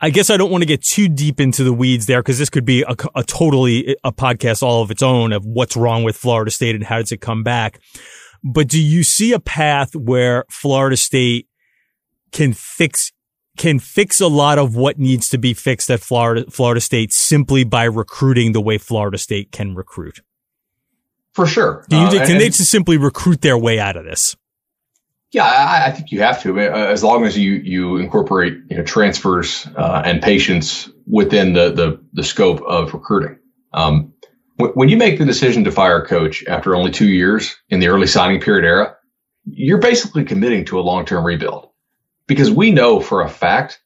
I 0.00 0.10
guess 0.10 0.28
I 0.28 0.36
don't 0.36 0.50
want 0.50 0.62
to 0.62 0.66
get 0.66 0.82
too 0.82 1.08
deep 1.08 1.40
into 1.40 1.64
the 1.64 1.72
weeds 1.72 2.06
there 2.06 2.20
because 2.22 2.38
this 2.38 2.50
could 2.50 2.66
be 2.66 2.82
a, 2.82 2.94
a, 3.14 3.24
totally 3.24 3.96
a 4.04 4.12
podcast 4.12 4.62
all 4.62 4.82
of 4.82 4.90
its 4.90 5.02
own 5.02 5.32
of 5.32 5.46
what's 5.46 5.76
wrong 5.76 6.04
with 6.04 6.16
Florida 6.16 6.50
State 6.50 6.74
and 6.74 6.84
how 6.84 6.98
does 6.98 7.12
it 7.12 7.22
come 7.22 7.42
back. 7.42 7.80
But 8.44 8.68
do 8.68 8.80
you 8.80 9.02
see 9.02 9.32
a 9.32 9.40
path 9.40 9.96
where 9.96 10.44
Florida 10.50 10.96
State 10.96 11.48
can 12.32 12.52
fix 12.52 13.12
can 13.56 13.78
fix 13.78 14.20
a 14.20 14.28
lot 14.28 14.58
of 14.58 14.76
what 14.76 14.98
needs 14.98 15.28
to 15.28 15.38
be 15.38 15.54
fixed 15.54 15.90
at 15.90 16.00
Florida 16.00 16.50
Florida 16.50 16.80
State 16.80 17.12
simply 17.12 17.64
by 17.64 17.84
recruiting 17.84 18.52
the 18.52 18.60
way 18.60 18.78
Florida 18.78 19.18
State 19.18 19.50
can 19.50 19.74
recruit? 19.74 20.20
For 21.32 21.46
sure. 21.46 21.86
Do 21.88 21.96
you, 21.96 22.06
uh, 22.06 22.10
can 22.10 22.32
and, 22.32 22.40
they 22.40 22.48
just 22.48 22.70
simply 22.70 22.96
recruit 22.96 23.40
their 23.40 23.56
way 23.56 23.78
out 23.78 23.96
of 23.96 24.04
this? 24.04 24.36
Yeah, 25.32 25.44
I, 25.44 25.86
I, 25.86 25.90
think 25.92 26.10
you 26.10 26.22
have 26.22 26.42
to, 26.42 26.58
uh, 26.58 26.86
as 26.90 27.04
long 27.04 27.24
as 27.24 27.38
you 27.38 27.52
you 27.52 27.98
incorporate 27.98 28.58
you 28.68 28.76
know 28.76 28.82
transfers 28.82 29.66
uh, 29.76 30.02
and 30.04 30.20
patience 30.20 30.90
within 31.06 31.52
the, 31.52 31.70
the 31.70 32.04
the 32.12 32.24
scope 32.24 32.60
of 32.62 32.92
recruiting. 32.94 33.38
Um, 33.72 34.14
when, 34.56 34.88
you 34.88 34.96
make 34.96 35.18
the 35.18 35.24
decision 35.24 35.64
to 35.64 35.70
fire 35.70 36.02
a 36.02 36.06
coach 36.06 36.44
after 36.46 36.74
only 36.74 36.90
two 36.90 37.08
years 37.08 37.56
in 37.70 37.80
the 37.80 37.88
early 37.88 38.06
signing 38.06 38.40
period 38.40 38.66
era, 38.66 38.96
you're 39.46 39.78
basically 39.78 40.24
committing 40.24 40.66
to 40.66 40.78
a 40.78 40.82
long 40.82 41.06
term 41.06 41.24
rebuild, 41.24 41.70
because 42.26 42.50
we 42.50 42.72
know 42.72 43.00
for 43.00 43.22
a 43.22 43.28
fact 43.28 43.80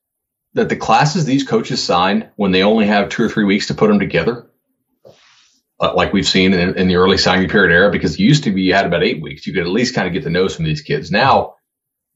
that 0.55 0.69
the 0.69 0.77
classes 0.77 1.27
these 1.27 1.45
coaches 1.45 1.83
sign 1.83 2.31
when 2.37 2.53
they 2.53 2.63
only 2.63 2.87
have 2.87 3.09
two 3.09 3.23
or 3.23 3.29
three 3.29 3.45
weeks 3.45 3.67
to 3.67 3.75
put 3.75 3.89
them 3.89 3.99
together 3.99 4.51
like 5.81 6.13
we've 6.13 6.27
seen 6.27 6.55
in, 6.55 6.77
in, 6.77 6.89
the 6.89 6.97
early 6.97 7.19
signing 7.19 7.49
period 7.49 7.75
era, 7.75 7.91
because 7.91 8.15
it 8.15 8.21
used 8.21 8.45
to 8.45 8.53
be 8.53 8.63
you 8.63 8.75
had 8.75 8.87
about 8.87 9.03
eight 9.03 9.21
weeks. 9.21 9.47
You 9.47 9.53
could 9.53 9.63
at 9.63 9.69
least 9.69 9.95
kind 9.95 10.07
of 10.07 10.13
get 10.13 10.23
to 10.23 10.31
know 10.31 10.49
some 10.49 10.65
of 10.65 10.69
these 10.69 10.83
kids. 10.83 11.11
Now 11.11 11.57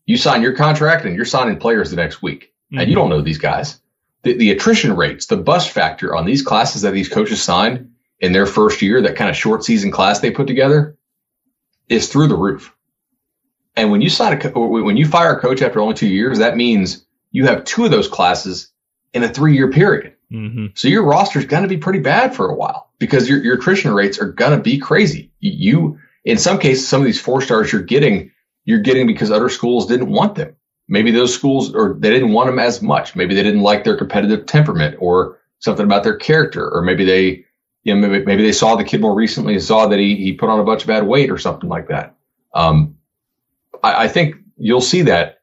you 0.06 0.16
sign 0.16 0.42
your 0.42 0.54
contract 0.54 1.04
and 1.04 1.16
you're 1.16 1.24
signing 1.24 1.58
players 1.58 1.90
the 1.90 1.96
next 1.96 2.22
week, 2.22 2.52
mm-hmm. 2.72 2.78
and 2.78 2.88
you 2.88 2.94
don't 2.94 3.10
know 3.10 3.20
these 3.20 3.38
guys. 3.38 3.80
The, 4.22 4.34
the 4.34 4.50
attrition 4.50 4.96
rates, 4.96 5.26
the 5.26 5.36
bust 5.36 5.70
factor 5.70 6.14
on 6.14 6.24
these 6.24 6.42
classes 6.42 6.82
that 6.82 6.92
these 6.92 7.08
coaches 7.08 7.42
sign 7.42 7.92
in 8.20 8.32
their 8.32 8.46
first 8.46 8.82
year, 8.82 9.02
that 9.02 9.16
kind 9.16 9.30
of 9.30 9.36
short 9.36 9.64
season 9.64 9.90
class 9.90 10.20
they 10.20 10.30
put 10.30 10.46
together, 10.46 10.96
is 11.88 12.08
through 12.08 12.28
the 12.28 12.36
roof. 12.36 12.74
And 13.76 13.90
when 13.92 14.00
you 14.00 14.10
sign 14.10 14.40
a 14.40 14.50
when 14.58 14.96
you 14.96 15.06
fire 15.06 15.36
a 15.36 15.40
coach 15.40 15.62
after 15.62 15.80
only 15.80 15.94
two 15.94 16.08
years, 16.08 16.38
that 16.38 16.56
means 16.56 17.06
you 17.30 17.46
have 17.46 17.64
two 17.64 17.84
of 17.84 17.90
those 17.90 18.08
classes 18.08 18.72
in 19.12 19.22
a 19.22 19.28
three 19.28 19.54
year 19.54 19.70
period. 19.70 20.14
Mm-hmm. 20.32 20.66
So 20.74 20.88
your 20.88 21.04
roster 21.04 21.38
is 21.38 21.46
going 21.46 21.62
to 21.62 21.68
be 21.68 21.78
pretty 21.78 22.00
bad 22.00 22.34
for 22.34 22.50
a 22.50 22.54
while 22.54 22.90
because 22.98 23.28
your, 23.28 23.42
your 23.42 23.54
attrition 23.54 23.92
rates 23.92 24.18
are 24.18 24.30
going 24.30 24.56
to 24.56 24.62
be 24.62 24.78
crazy. 24.78 25.30
You, 25.40 25.98
in 26.24 26.38
some 26.38 26.58
cases, 26.58 26.86
some 26.86 27.00
of 27.00 27.06
these 27.06 27.20
four 27.20 27.40
stars 27.40 27.72
you're 27.72 27.82
getting, 27.82 28.30
you're 28.64 28.80
getting 28.80 29.06
because 29.06 29.30
other 29.30 29.48
schools 29.48 29.86
didn't 29.86 30.10
want 30.10 30.34
them. 30.34 30.54
Maybe 30.86 31.10
those 31.10 31.34
schools 31.34 31.74
or 31.74 31.94
they 31.98 32.10
didn't 32.10 32.32
want 32.32 32.48
them 32.48 32.58
as 32.58 32.82
much. 32.82 33.16
Maybe 33.16 33.34
they 33.34 33.42
didn't 33.42 33.62
like 33.62 33.84
their 33.84 33.96
competitive 33.96 34.46
temperament 34.46 34.96
or 35.00 35.38
something 35.60 35.84
about 35.84 36.04
their 36.04 36.16
character, 36.16 36.70
or 36.70 36.82
maybe 36.82 37.04
they, 37.04 37.44
you 37.84 37.94
know, 37.94 38.06
maybe, 38.06 38.24
maybe 38.24 38.42
they 38.42 38.52
saw 38.52 38.76
the 38.76 38.84
kid 38.84 39.00
more 39.00 39.14
recently 39.14 39.54
and 39.54 39.62
saw 39.62 39.86
that 39.86 39.98
he, 39.98 40.16
he 40.16 40.32
put 40.32 40.50
on 40.50 40.60
a 40.60 40.64
bunch 40.64 40.82
of 40.82 40.88
bad 40.88 41.06
weight 41.06 41.30
or 41.30 41.38
something 41.38 41.68
like 41.68 41.88
that. 41.88 42.14
Um, 42.54 42.96
I, 43.82 44.04
I 44.04 44.08
think 44.08 44.36
you'll 44.56 44.80
see 44.80 45.02
that 45.02 45.37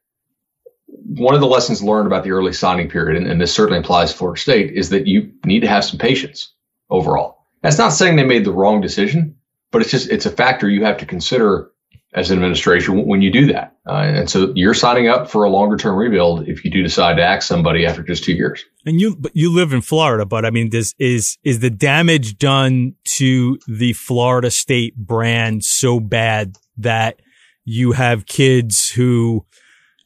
one 1.08 1.34
of 1.34 1.40
the 1.40 1.46
lessons 1.46 1.82
learned 1.82 2.06
about 2.06 2.24
the 2.24 2.32
early 2.32 2.52
signing 2.52 2.88
period, 2.88 3.16
and, 3.16 3.30
and, 3.30 3.40
this 3.40 3.54
certainly 3.54 3.78
applies 3.78 4.12
Florida 4.12 4.40
State, 4.40 4.72
is 4.72 4.90
that 4.90 5.06
you 5.06 5.32
need 5.44 5.60
to 5.60 5.68
have 5.68 5.84
some 5.84 5.98
patience 5.98 6.52
overall. 6.90 7.38
That's 7.62 7.78
not 7.78 7.90
saying 7.90 8.16
they 8.16 8.24
made 8.24 8.44
the 8.44 8.52
wrong 8.52 8.80
decision, 8.80 9.36
but 9.70 9.82
it's 9.82 9.90
just 9.90 10.10
it's 10.10 10.26
a 10.26 10.30
factor 10.30 10.68
you 10.68 10.84
have 10.84 10.98
to 10.98 11.06
consider 11.06 11.70
as 12.14 12.30
an 12.30 12.38
administration 12.38 13.06
when 13.06 13.20
you 13.20 13.30
do 13.30 13.52
that. 13.52 13.76
Uh, 13.86 13.92
and 13.92 14.30
so 14.30 14.52
you're 14.54 14.74
signing 14.74 15.06
up 15.06 15.30
for 15.30 15.44
a 15.44 15.50
longer 15.50 15.76
term 15.76 15.96
rebuild 15.96 16.48
if 16.48 16.64
you 16.64 16.70
do 16.70 16.82
decide 16.82 17.16
to 17.16 17.22
axe 17.22 17.46
somebody 17.46 17.84
after 17.84 18.02
just 18.02 18.24
two 18.24 18.32
years. 18.32 18.64
And 18.86 19.00
you 19.00 19.16
but 19.16 19.32
you 19.34 19.52
live 19.52 19.72
in 19.72 19.82
Florida, 19.82 20.24
but 20.24 20.44
I 20.44 20.50
mean, 20.50 20.70
this 20.70 20.94
is 20.98 21.38
is 21.44 21.60
the 21.60 21.70
damage 21.70 22.38
done 22.38 22.94
to 23.16 23.58
the 23.68 23.92
Florida 23.92 24.50
State 24.50 24.96
brand 24.96 25.62
so 25.64 26.00
bad 26.00 26.56
that 26.78 27.20
you 27.64 27.92
have 27.92 28.26
kids 28.26 28.88
who 28.88 29.44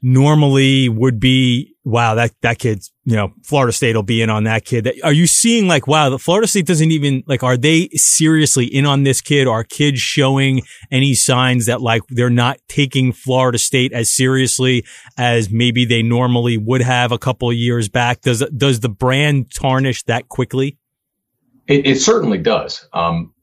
normally 0.02 0.88
would 0.88 1.20
be, 1.20 1.74
wow, 1.84 2.14
that, 2.14 2.32
that 2.40 2.58
kid's, 2.58 2.92
you 3.04 3.16
know, 3.16 3.32
Florida 3.42 3.72
State 3.72 3.94
will 3.94 4.02
be 4.02 4.22
in 4.22 4.30
on 4.30 4.44
that 4.44 4.64
kid. 4.64 4.90
Are 5.04 5.12
you 5.12 5.26
seeing 5.26 5.68
like, 5.68 5.86
wow, 5.86 6.08
the 6.08 6.18
Florida 6.18 6.46
State 6.46 6.66
doesn't 6.66 6.90
even 6.90 7.22
like, 7.26 7.42
are 7.42 7.56
they 7.56 7.88
seriously 7.94 8.64
in 8.64 8.86
on 8.86 9.02
this 9.02 9.20
kid? 9.20 9.46
Are 9.46 9.64
kids 9.64 10.00
showing 10.00 10.62
any 10.90 11.14
signs 11.14 11.66
that 11.66 11.82
like 11.82 12.02
they're 12.08 12.30
not 12.30 12.58
taking 12.68 13.12
Florida 13.12 13.58
State 13.58 13.92
as 13.92 14.14
seriously 14.14 14.84
as 15.18 15.50
maybe 15.50 15.84
they 15.84 16.02
normally 16.02 16.56
would 16.56 16.82
have 16.82 17.12
a 17.12 17.18
couple 17.18 17.52
years 17.52 17.88
back? 17.88 18.22
Does, 18.22 18.44
does 18.56 18.80
the 18.80 18.88
brand 18.88 19.52
tarnish 19.52 20.02
that 20.04 20.28
quickly? 20.28 20.78
It, 21.66 21.86
it 21.86 22.00
certainly 22.00 22.38
does. 22.38 22.88
Um, 22.92 23.34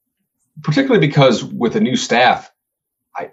particularly 0.63 1.06
because 1.06 1.43
with 1.43 1.76
a 1.76 1.80
new 1.80 1.96
staff, 1.96 2.52
I, 3.15 3.32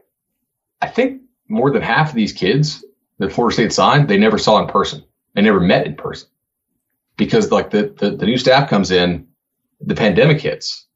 I 0.80 0.88
think 0.88 1.22
more 1.48 1.70
than 1.70 1.82
half 1.82 2.10
of 2.10 2.14
these 2.14 2.32
kids 2.32 2.84
that 3.18 3.33
Florida 3.33 3.55
State 3.55 3.72
signed, 3.72 4.09
they 4.09 4.18
never 4.18 4.38
saw 4.38 4.61
in 4.61 4.68
person. 4.68 5.05
They 5.35 5.42
never 5.42 5.61
met 5.61 5.87
in 5.87 5.96
person 5.96 6.29
because 7.16 7.50
like 7.50 7.70
the, 7.70 7.94
the, 7.98 8.11
the 8.11 8.27
new 8.27 8.38
staff 8.38 8.68
comes 8.68 8.90
in, 8.90 9.29
the 9.81 9.94
pandemic 9.94 10.40
hits. 10.40 10.87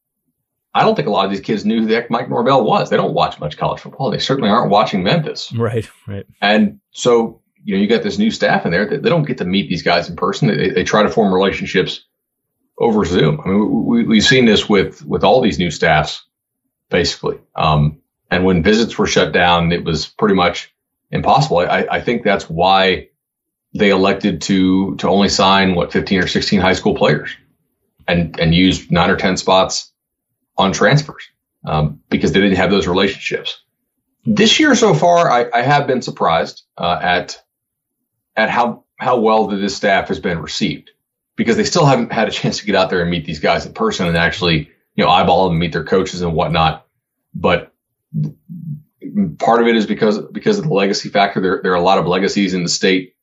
I 0.74 0.82
don't 0.82 0.94
think 0.94 1.08
a 1.08 1.10
lot 1.10 1.24
of 1.24 1.30
these 1.30 1.40
kids 1.40 1.64
knew 1.64 1.80
who 1.80 1.86
the 1.86 1.94
heck 1.94 2.10
Mike 2.10 2.28
Norvell 2.28 2.62
was. 2.64 2.90
They 2.90 2.96
don't 2.96 3.14
watch 3.14 3.40
much 3.40 3.56
college 3.56 3.80
football. 3.80 4.10
They 4.10 4.18
certainly 4.18 4.50
aren't 4.50 4.70
watching 4.70 5.02
Memphis. 5.02 5.52
Right, 5.52 5.88
right. 6.06 6.26
And 6.40 6.80
so, 6.90 7.42
you 7.64 7.74
know, 7.74 7.80
you 7.80 7.88
got 7.88 8.02
this 8.02 8.18
new 8.18 8.30
staff 8.30 8.64
in 8.64 8.70
there 8.70 8.86
that 8.88 9.02
they 9.02 9.08
don't 9.08 9.26
get 9.26 9.38
to 9.38 9.44
meet 9.44 9.68
these 9.68 9.82
guys 9.82 10.08
in 10.08 10.16
person. 10.16 10.48
They, 10.48 10.70
they 10.70 10.84
try 10.84 11.02
to 11.02 11.08
form 11.08 11.32
relationships 11.32 12.04
over 12.78 13.04
Zoom. 13.04 13.40
I 13.40 13.48
mean, 13.48 13.86
we, 13.86 14.04
we've 14.04 14.24
seen 14.24 14.44
this 14.44 14.68
with, 14.68 15.04
with 15.04 15.24
all 15.24 15.40
these 15.40 15.58
new 15.58 15.70
staffs, 15.70 16.24
basically. 16.90 17.38
Um, 17.56 18.00
and 18.30 18.44
when 18.44 18.62
visits 18.62 18.96
were 18.98 19.06
shut 19.06 19.32
down, 19.32 19.72
it 19.72 19.84
was 19.84 20.06
pretty 20.06 20.34
much 20.34 20.72
impossible. 21.10 21.58
I, 21.58 21.86
I 21.90 22.00
think 22.00 22.22
that's 22.22 22.48
why 22.48 23.08
they 23.74 23.90
elected 23.90 24.42
to 24.42 24.96
to 24.96 25.08
only 25.08 25.28
sign 25.28 25.74
what 25.74 25.92
15 25.92 26.22
or 26.22 26.26
16 26.26 26.60
high 26.60 26.72
school 26.72 26.94
players 26.94 27.36
and 28.06 28.38
and 28.40 28.54
use 28.54 28.90
nine 28.90 29.10
or 29.10 29.16
10 29.16 29.36
spots 29.36 29.92
on 30.56 30.72
transfers 30.72 31.28
um, 31.64 32.00
because 32.08 32.32
they 32.32 32.40
didn't 32.40 32.56
have 32.56 32.70
those 32.70 32.86
relationships. 32.86 33.62
This 34.24 34.58
year 34.58 34.74
so 34.74 34.94
far, 34.94 35.30
I, 35.30 35.48
I 35.52 35.62
have 35.62 35.86
been 35.86 36.02
surprised 36.02 36.64
uh, 36.76 36.98
at 37.00 37.42
at 38.36 38.50
how 38.50 38.84
how 38.96 39.20
well 39.20 39.46
this 39.46 39.76
staff 39.76 40.08
has 40.08 40.18
been 40.18 40.40
received 40.40 40.90
because 41.36 41.56
they 41.56 41.64
still 41.64 41.86
haven't 41.86 42.12
had 42.12 42.28
a 42.28 42.30
chance 42.30 42.58
to 42.58 42.66
get 42.66 42.74
out 42.74 42.90
there 42.90 43.00
and 43.00 43.10
meet 43.10 43.24
these 43.24 43.40
guys 43.40 43.64
in 43.64 43.72
person 43.72 44.06
and 44.06 44.16
actually 44.16 44.70
you 44.94 45.04
know 45.04 45.08
eyeball 45.08 45.48
them, 45.48 45.58
meet 45.58 45.72
their 45.72 45.84
coaches 45.84 46.22
and 46.22 46.34
whatnot. 46.34 46.86
But 47.34 47.72
part 49.38 49.62
of 49.62 49.68
it 49.68 49.76
is 49.76 49.86
because 49.86 50.18
because 50.18 50.58
of 50.58 50.64
the 50.64 50.74
legacy 50.74 51.08
factor. 51.08 51.40
There 51.40 51.60
there 51.62 51.72
are 51.72 51.76
a 51.76 51.82
lot 51.82 51.98
of 51.98 52.06
legacies 52.06 52.54
in 52.54 52.62
the 52.62 52.68
state 52.68 53.14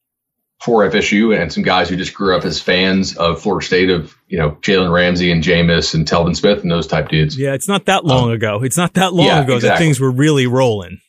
for 0.61 0.87
FSU 0.89 1.39
and 1.39 1.51
some 1.51 1.63
guys 1.63 1.89
who 1.89 1.97
just 1.97 2.13
grew 2.13 2.35
up 2.35 2.45
as 2.45 2.61
fans 2.61 3.17
of 3.17 3.41
Florida 3.41 3.65
State 3.65 3.89
of 3.89 4.15
you 4.27 4.37
know 4.37 4.51
Jalen 4.61 4.91
Ramsey 4.91 5.31
and 5.31 5.43
Jameis 5.43 5.93
and 5.93 6.07
Telvin 6.07 6.35
Smith 6.35 6.61
and 6.61 6.71
those 6.71 6.87
type 6.87 7.09
dudes. 7.09 7.37
Yeah, 7.37 7.53
it's 7.53 7.67
not 7.67 7.85
that 7.85 8.05
long 8.05 8.29
um, 8.29 8.31
ago. 8.31 8.63
It's 8.63 8.77
not 8.77 8.93
that 8.95 9.13
long 9.13 9.27
yeah, 9.27 9.43
ago 9.43 9.55
exactly. 9.55 9.69
that 9.69 9.77
things 9.77 9.99
were 9.99 10.11
really 10.11 10.47
rolling. 10.47 10.99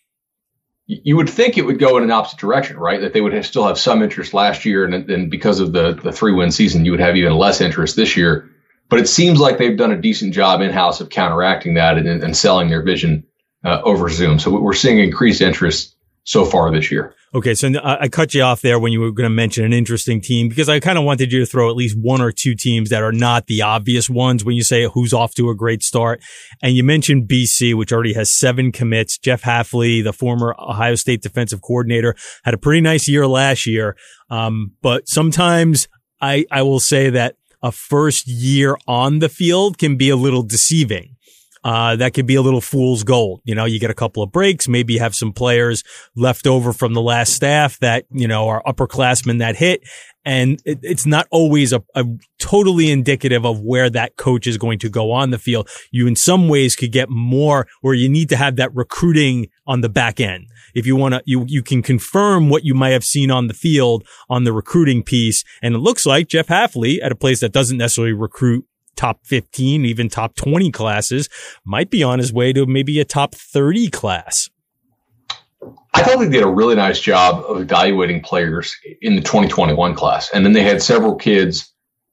You 0.88 1.16
would 1.16 1.28
think 1.28 1.58
it 1.58 1.62
would 1.62 1.80
go 1.80 1.96
in 1.96 2.04
an 2.04 2.12
opposite 2.12 2.38
direction, 2.38 2.76
right? 2.76 3.00
That 3.00 3.12
they 3.12 3.20
would 3.20 3.32
have, 3.32 3.44
still 3.44 3.66
have 3.66 3.76
some 3.76 4.02
interest 4.02 4.32
last 4.32 4.64
year, 4.64 4.84
and 4.84 5.08
then 5.08 5.30
because 5.30 5.60
of 5.60 5.72
the 5.72 5.94
the 5.94 6.12
three 6.12 6.32
win 6.32 6.50
season, 6.50 6.84
you 6.84 6.92
would 6.92 7.00
have 7.00 7.16
even 7.16 7.34
less 7.34 7.60
interest 7.60 7.96
this 7.96 8.16
year. 8.16 8.50
But 8.88 9.00
it 9.00 9.08
seems 9.08 9.40
like 9.40 9.58
they've 9.58 9.76
done 9.76 9.90
a 9.90 10.00
decent 10.00 10.32
job 10.32 10.60
in 10.60 10.70
house 10.70 11.00
of 11.00 11.10
counteracting 11.10 11.74
that 11.74 11.98
and, 11.98 12.06
and 12.06 12.36
selling 12.36 12.68
their 12.68 12.82
vision 12.82 13.24
uh, 13.66 13.83
over 13.83 14.09
Zoom. 14.09 14.38
So 14.38 14.57
we're 14.59 14.74
seeing 14.74 15.00
increased 15.00 15.40
interest 15.40 15.96
so 16.22 16.44
far 16.44 16.70
this 16.70 16.90
year. 16.90 17.14
Okay, 17.35 17.55
so 17.55 17.70
I 17.83 18.09
cut 18.09 18.33
you 18.33 18.42
off 18.42 18.62
there 18.62 18.79
when 18.79 18.92
you 18.92 19.00
were 19.00 19.11
going 19.11 19.29
to 19.29 19.35
mention 19.35 19.64
an 19.64 19.72
interesting 19.72 20.20
team 20.20 20.48
because 20.48 20.68
I 20.68 20.81
kind 20.81 20.96
of 20.96 21.05
wanted 21.05 21.33
you 21.33 21.40
to 21.40 21.46
throw 21.46 21.68
at 21.68 21.76
least 21.76 21.96
one 21.98 22.22
or 22.22 22.33
two 22.33 22.55
teams 22.55 22.90
that 22.90 23.02
are 23.02 23.12
not 23.12 23.46
the 23.46 23.62
obvious 23.62 24.09
ones 24.09 24.44
when 24.44 24.57
you 24.57 24.62
say 24.62 24.85
who's 24.85 25.12
off 25.12 25.35
to 25.35 25.50
a 25.50 25.55
great 25.55 25.83
start. 25.83 26.22
And 26.62 26.76
you 26.76 26.85
mentioned 26.85 27.29
BC, 27.29 27.74
which 27.74 27.92
already 27.92 28.14
has 28.14 28.33
seven 28.33 28.72
commits. 28.72 29.18
Jeff 29.18 29.42
Hafley, 29.42 30.02
the 30.02 30.12
former 30.12 30.55
Ohio 30.59 30.94
State 30.94 31.20
defensive 31.20 31.61
coordinator, 31.61 32.14
had 32.44 32.55
a 32.55 32.59
pretty 32.59 32.81
nice 32.81 33.09
year 33.09 33.26
last 33.26 33.66
year. 33.66 33.96
Um, 34.31 34.72
but 34.81 35.09
sometimes 35.09 35.88
I, 36.20 36.46
I 36.50 36.62
will 36.62 36.81
say 36.81 37.11
that 37.11 37.37
a 37.62 37.72
first 37.72 38.29
year 38.29 38.76
on 38.87 39.18
the 39.18 39.29
field 39.29 39.79
can 39.79 39.96
be 39.96 40.09
a 40.09 40.16
little 40.16 40.42
deceiving 40.42 41.15
uh, 41.66 41.96
that 41.96 42.14
could 42.14 42.26
be 42.29 42.37
a 42.37 42.42
little 42.42 42.61
fool's 42.61 43.02
gold. 43.02 43.40
You 43.42 43.57
know, 43.57 43.64
you 43.64 43.81
get 43.81 43.90
a 43.90 43.94
couple 43.94 44.22
of 44.22 44.31
breaks, 44.31 44.68
maybe 44.68 44.92
you 44.94 45.00
have 45.00 45.16
some 45.16 45.33
players 45.33 45.83
left 46.14 46.46
over 46.46 46.72
from 46.72 46.94
the 46.94 47.02
last 47.02 47.33
staff 47.33 47.76
that, 47.81 48.05
you 48.12 48.29
know, 48.29 48.46
are 48.46 48.62
upperclassmen 48.62 49.40
that 49.40 49.57
hit. 49.57 49.83
And 50.24 50.62
it, 50.64 50.79
it's 50.83 51.07
not 51.07 51.26
always 51.33 51.72
a, 51.72 51.83
a, 51.96 52.05
totally 52.38 52.88
indicative 52.88 53.44
of 53.44 53.62
where 53.62 53.90
that 53.90 54.14
coach 54.14 54.46
is 54.46 54.59
going 54.59 54.79
to 54.79 54.88
go 54.88 55.11
on 55.11 55.31
the 55.31 55.40
field. 55.40 55.68
You 55.90 56.07
in 56.07 56.14
some 56.14 56.48
ways 56.48 56.76
could 56.76 56.92
get 56.92 57.11
more 57.11 57.66
where 57.81 57.94
you 57.94 58.09
need 58.09 58.29
to 58.29 58.37
have 58.37 58.55
that 58.57 58.72
recruiting 58.72 59.48
on 59.66 59.81
the 59.81 59.88
back 59.88 60.20
end. 60.20 60.46
If 60.72 60.87
you 60.87 60.94
want 60.94 61.14
to, 61.14 61.22
you, 61.24 61.46
you 61.48 61.64
can 61.64 61.83
confirm 61.83 62.48
what 62.48 62.64
you 62.64 62.74
might 62.74 62.90
have 62.90 63.05
seen 63.05 63.33
on 63.33 63.48
the 63.48 63.55
field 63.55 64.07
on 64.31 64.44
the 64.44 64.52
recruiting 64.52 65.02
piece. 65.02 65.42
And 65.62 65.74
it 65.74 65.79
looks 65.79 66.07
like 66.07 66.29
Jeff 66.29 66.46
Hafley 66.46 67.02
at 67.02 67.11
a 67.11 67.16
place 67.16 67.40
that 67.40 67.50
doesn't 67.50 67.79
necessarily 67.79 68.12
recruit 68.12 68.66
top 68.96 69.20
15, 69.24 69.85
even 69.85 70.09
top 70.09 70.35
20 70.37 70.70
classes, 70.70 71.28
might 71.64 71.90
be 71.90 72.02
on 72.02 72.18
his 72.18 72.32
way 72.32 72.52
to 72.52 72.66
maybe 72.66 72.98
a 73.00 73.04
top 73.04 73.35
30 73.35 73.90
class. 73.90 74.50
I 75.94 76.02
thought 76.02 76.18
they 76.18 76.28
did 76.28 76.42
a 76.42 76.48
really 76.48 76.74
nice 76.74 77.00
job 77.00 77.44
of 77.48 77.61
evaluating 77.61 78.20
players 78.22 78.76
in 79.00 79.16
the 79.16 79.22
2021 79.22 79.94
class. 79.94 80.30
And 80.32 80.44
then 80.44 80.52
they 80.52 80.62
had 80.62 80.82
several 80.82 81.14
kids 81.14 81.72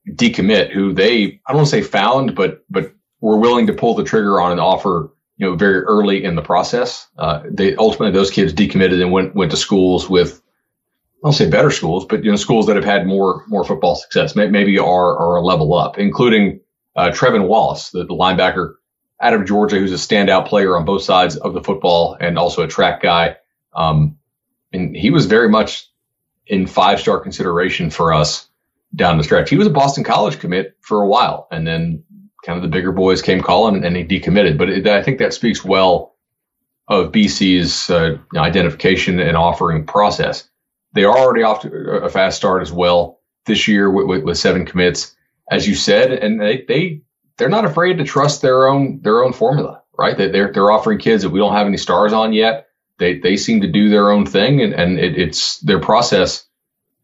decommit 0.09 0.71
who 0.71 0.93
they, 0.93 1.39
I 1.45 1.51
don't 1.51 1.57
want 1.57 1.67
to 1.67 1.71
say 1.71 1.81
found, 1.81 2.35
but, 2.35 2.63
but 2.69 2.93
were 3.19 3.37
willing 3.37 3.67
to 3.67 3.73
pull 3.73 3.95
the 3.95 4.03
trigger 4.03 4.39
on 4.39 4.51
an 4.51 4.59
offer 4.59 5.13
you 5.37 5.49
know, 5.49 5.55
very 5.55 5.81
early 5.81 6.23
in 6.23 6.35
the 6.35 6.41
process. 6.41 7.07
Uh, 7.17 7.43
they 7.49 7.75
ultimately 7.75 8.11
those 8.11 8.31
kids 8.31 8.53
decommitted 8.53 9.01
and 9.01 9.11
went 9.11 9.35
went 9.35 9.51
to 9.51 9.57
schools 9.57 10.09
with, 10.09 10.41
I'll 11.25 11.33
say 11.33 11.49
better 11.49 11.71
schools, 11.71 12.05
but 12.05 12.23
you 12.23 12.29
know, 12.29 12.37
schools 12.37 12.67
that 12.67 12.75
have 12.75 12.85
had 12.85 13.07
more 13.07 13.43
more 13.47 13.63
football 13.63 13.95
success, 13.95 14.35
maybe 14.35 14.77
are 14.77 15.17
are 15.17 15.35
a 15.35 15.41
level 15.41 15.73
up, 15.73 15.97
including 15.97 16.59
uh, 16.95 17.11
Trevin 17.11 17.47
Wallace, 17.47 17.89
the, 17.89 18.05
the 18.05 18.13
linebacker 18.13 18.75
out 19.21 19.33
of 19.33 19.45
Georgia, 19.45 19.77
who's 19.77 19.91
a 19.91 19.95
standout 19.95 20.47
player 20.47 20.77
on 20.77 20.85
both 20.85 21.03
sides 21.03 21.37
of 21.37 21.53
the 21.53 21.63
football 21.63 22.17
and 22.19 22.37
also 22.37 22.63
a 22.63 22.67
track 22.67 23.01
guy. 23.01 23.37
Um, 23.73 24.17
and 24.71 24.95
he 24.95 25.09
was 25.09 25.25
very 25.25 25.49
much 25.49 25.87
in 26.45 26.67
five 26.67 26.99
star 26.99 27.19
consideration 27.19 27.89
for 27.89 28.13
us 28.13 28.47
down 28.95 29.17
the 29.17 29.23
stretch. 29.23 29.49
He 29.49 29.57
was 29.57 29.67
a 29.67 29.71
Boston 29.71 30.03
College 30.03 30.39
commit 30.39 30.77
for 30.81 31.01
a 31.01 31.07
while, 31.07 31.47
and 31.51 31.65
then 31.65 32.03
kind 32.45 32.57
of 32.57 32.63
the 32.63 32.69
bigger 32.69 32.91
boys 32.91 33.21
came 33.21 33.41
calling 33.41 33.83
and 33.83 33.95
he 33.95 34.03
decommitted. 34.03 34.57
But 34.57 34.69
it, 34.69 34.87
I 34.87 35.01
think 35.01 35.19
that 35.19 35.33
speaks 35.33 35.63
well 35.63 36.15
of 36.87 37.11
BC's 37.11 37.89
uh, 37.89 38.17
identification 38.35 39.19
and 39.19 39.37
offering 39.37 39.85
process. 39.85 40.47
They 40.93 41.05
are 41.05 41.17
already 41.17 41.43
off 41.43 41.61
to 41.61 41.69
a 42.03 42.09
fast 42.09 42.37
start 42.37 42.61
as 42.61 42.71
well 42.71 43.19
this 43.45 43.67
year 43.67 43.89
with, 43.89 44.05
with, 44.07 44.23
with 44.23 44.37
seven 44.37 44.65
commits, 44.65 45.15
as 45.53 45.67
you 45.67 45.75
said, 45.75 46.11
and 46.11 46.41
they, 46.41 46.65
they 46.67 47.01
they're 47.37 47.49
not 47.49 47.65
afraid 47.65 47.97
to 47.97 48.03
trust 48.03 48.41
their 48.41 48.67
own 48.67 49.01
their 49.01 49.23
own 49.23 49.33
formula, 49.33 49.83
right? 49.97 50.17
They, 50.17 50.29
they're 50.29 50.51
they're 50.51 50.71
offering 50.71 50.97
kids 50.97 51.23
that 51.23 51.29
we 51.29 51.39
don't 51.39 51.53
have 51.53 51.67
any 51.67 51.77
stars 51.77 52.11
on 52.11 52.33
yet. 52.33 52.67
They 52.97 53.19
they 53.19 53.37
seem 53.37 53.61
to 53.61 53.67
do 53.67 53.89
their 53.89 54.11
own 54.11 54.25
thing, 54.25 54.61
and 54.61 54.73
and 54.73 54.97
it, 54.97 55.17
it's 55.17 55.59
their 55.59 55.79
process 55.79 56.45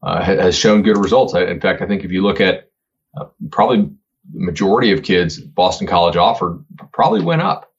uh, 0.01 0.23
has 0.23 0.55
shown 0.55 0.81
good 0.81 0.97
results. 0.97 1.33
In 1.33 1.61
fact, 1.61 1.81
I 1.81 1.87
think 1.87 2.03
if 2.03 2.11
you 2.11 2.23
look 2.23 2.41
at 2.41 2.69
uh, 3.15 3.25
probably 3.51 3.91
the 4.33 4.39
majority 4.39 4.91
of 4.91 5.03
kids 5.03 5.39
Boston 5.39 5.87
College 5.87 6.15
offered 6.15 6.63
probably 6.91 7.21
went 7.21 7.41
up 7.41 7.71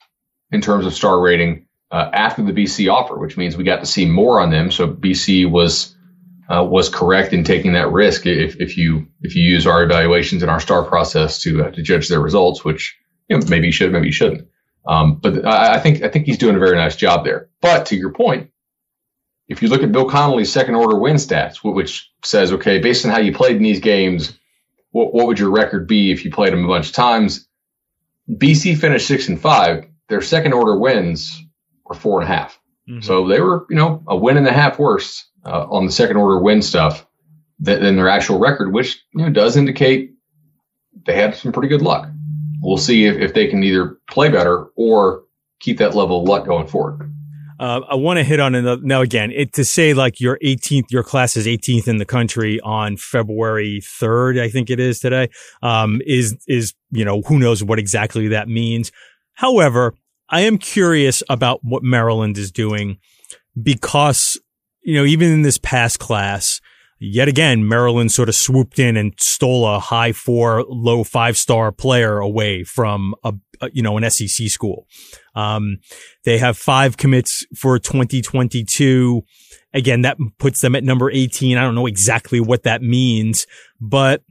in 0.53 0.61
terms 0.61 0.87
of 0.87 0.95
star 0.95 1.21
rating 1.21 1.67
uh, 1.91 2.11
after 2.13 2.43
the 2.45 2.53
BC 2.53 2.93
offer, 2.93 3.19
which 3.19 3.37
means 3.37 3.57
we 3.57 3.65
got 3.65 3.81
to 3.81 3.87
see 3.87 4.07
more 4.07 4.41
on 4.41 4.51
them. 4.51 4.71
So 4.71 4.87
BC 4.87 5.51
was 5.51 5.97
uh, 6.51 6.65
was 6.65 6.89
correct 6.89 7.33
in 7.33 7.45
taking 7.45 7.75
that 7.75 7.93
risk 7.93 8.27
if, 8.27 8.57
if 8.57 8.77
you 8.77 9.07
if 9.23 9.37
you 9.37 9.43
use 9.43 9.67
our 9.67 9.85
evaluations 9.85 10.43
and 10.43 10.51
our 10.51 10.61
star 10.61 10.85
process 10.85 11.41
to 11.43 11.65
uh, 11.65 11.71
to 11.71 11.83
judge 11.83 12.09
their 12.09 12.21
results, 12.21 12.65
which 12.65 12.99
you 13.29 13.39
know, 13.39 13.47
maybe 13.49 13.67
you 13.67 13.73
should, 13.73 13.93
maybe 13.93 14.07
you 14.07 14.13
shouldn't. 14.13 14.49
Um, 14.87 15.17
but 15.17 15.47
I, 15.47 15.75
I 15.75 15.79
think 15.79 16.03
I 16.03 16.09
think 16.09 16.27
he's 16.27 16.39
doing 16.39 16.57
a 16.57 16.61
very 16.61 16.77
nice 16.77 16.97
job 16.97 17.25
there. 17.25 17.49
But 17.61 17.87
to 17.87 17.97
your 17.97 18.13
point, 18.13 18.51
if 19.49 19.63
you 19.63 19.69
look 19.69 19.83
at 19.83 19.93
Bill 19.93 20.09
Connelly's 20.09 20.53
second 20.53 20.75
order 20.75 20.99
win 20.99 21.17
stats, 21.17 21.59
which 21.63 22.11
says, 22.25 22.53
okay, 22.53 22.81
based 22.81 23.05
on 23.05 23.13
how 23.13 23.21
you 23.21 23.33
played 23.33 23.57
in 23.57 23.63
these 23.63 23.81
games, 23.81 24.37
what, 24.91 25.15
what 25.15 25.29
would 25.29 25.39
your 25.39 25.51
record 25.51 25.87
be 25.87 26.11
if 26.11 26.25
you 26.25 26.33
played 26.33 26.53
them 26.53 26.65
a 26.65 26.69
bunch 26.69 26.89
of 26.89 26.95
times? 26.95 27.47
BC 28.29 28.77
finished 28.79 29.07
six 29.07 29.29
and 29.29 29.41
five. 29.41 29.87
Their 30.09 30.21
second 30.21 30.53
order 30.53 30.77
wins 30.77 31.41
were 31.85 31.95
four 31.95 32.21
and 32.21 32.29
a 32.29 32.33
half. 32.33 32.61
Mm-hmm. 32.89 33.03
So 33.03 33.29
they 33.29 33.41
were, 33.41 33.67
you 33.71 33.77
know, 33.77 34.03
a 34.09 34.17
win 34.17 34.37
and 34.37 34.49
a 34.49 34.53
half 34.53 34.79
worse 34.79 35.30
uh, 35.45 35.67
on 35.71 35.87
the 35.87 35.93
second 35.93 36.17
order 36.17 36.39
win 36.39 36.63
stuff 36.63 37.07
than, 37.59 37.83
than 37.83 37.97
their 37.97 38.09
actual 38.09 38.39
record, 38.39 38.73
which 38.73 39.03
you 39.15 39.25
know 39.25 39.31
does 39.31 39.57
indicate 39.57 40.13
they 41.07 41.15
had 41.15 41.35
some 41.35 41.53
pretty 41.53 41.69
good 41.69 41.83
luck. 41.83 42.09
We'll 42.63 42.77
see 42.77 43.07
if, 43.07 43.17
if 43.17 43.35
they 43.35 43.47
can 43.47 43.63
either 43.63 43.99
play 44.11 44.29
better 44.29 44.67
or 44.77 45.25
keep 45.61 45.79
that 45.79 45.95
level 45.95 46.23
of 46.23 46.29
luck 46.29 46.47
going 46.47 46.67
forward. 46.67 47.11
Uh, 47.59 47.83
I 47.91 47.95
want 47.95 48.17
to 48.19 48.25
hit 48.25 48.41
on 48.41 48.55
another. 48.55 48.81
Now, 48.83 49.03
again, 49.03 49.31
it, 49.33 49.53
to 49.55 49.65
say 49.65 49.93
like 49.93 50.19
your 50.19 50.39
18th, 50.43 50.91
your 50.91 51.03
class 51.03 51.37
is 51.37 51.47
18th 51.47 51.89
in 51.89 51.99
the 51.99 52.07
country 52.07 52.59
on 52.61 52.97
February 52.97 53.81
3rd, 53.83 54.41
I 54.41 54.49
think 54.49 54.71
it 54.71 54.81
is 54.81 54.99
today, 54.99 55.29
um, 55.63 56.01
is, 56.07 56.37
is, 56.49 56.73
you 56.91 57.05
know, 57.05 57.21
who 57.21 57.39
knows 57.39 57.63
what 57.63 57.79
exactly 57.79 58.29
that 58.29 58.49
means. 58.49 58.91
However, 59.35 59.95
I 60.31 60.41
am 60.43 60.57
curious 60.57 61.23
about 61.29 61.61
what 61.63 61.83
Maryland 61.83 62.39
is 62.39 62.51
doing 62.51 62.99
because, 63.63 64.39
you 64.91 64.97
know, 64.97 65.05
even 65.05 65.31
in 65.31 65.43
this 65.43 65.57
past 65.57 66.01
class, 66.01 66.61
yet 66.99 67.29
again, 67.29 67.69
Maryland 67.69 68.11
sort 68.11 68.29
of 68.29 68.35
swooped 68.35 68.81
in 68.81 68.97
and 68.97 69.15
stole 69.21 69.65
a 69.65 69.79
high 69.79 70.13
four, 70.13 70.65
low 70.69 71.05
five 71.05 71.37
star 71.37 71.71
player 71.71 72.19
away 72.19 72.65
from 72.65 73.15
a, 73.23 73.33
a 73.61 73.71
you 73.73 73.83
know, 73.83 73.97
an 73.97 74.11
SEC 74.11 74.49
school. 74.49 74.89
Um, 75.37 75.79
they 76.25 76.39
have 76.39 76.59
five 76.59 76.97
commits 76.97 77.47
for 77.57 77.79
2022. 77.79 79.23
Again, 79.73 80.03
that 80.03 80.19
puts 80.39 80.61
them 80.61 80.75
at 80.75 80.83
number 80.83 81.09
18. 81.09 81.57
I 81.57 81.63
don't 81.63 81.77
know 81.77 81.87
exactly 81.87 82.41
what 82.41 82.65
that 82.65 82.83
means, 82.83 83.47
but 83.81 84.25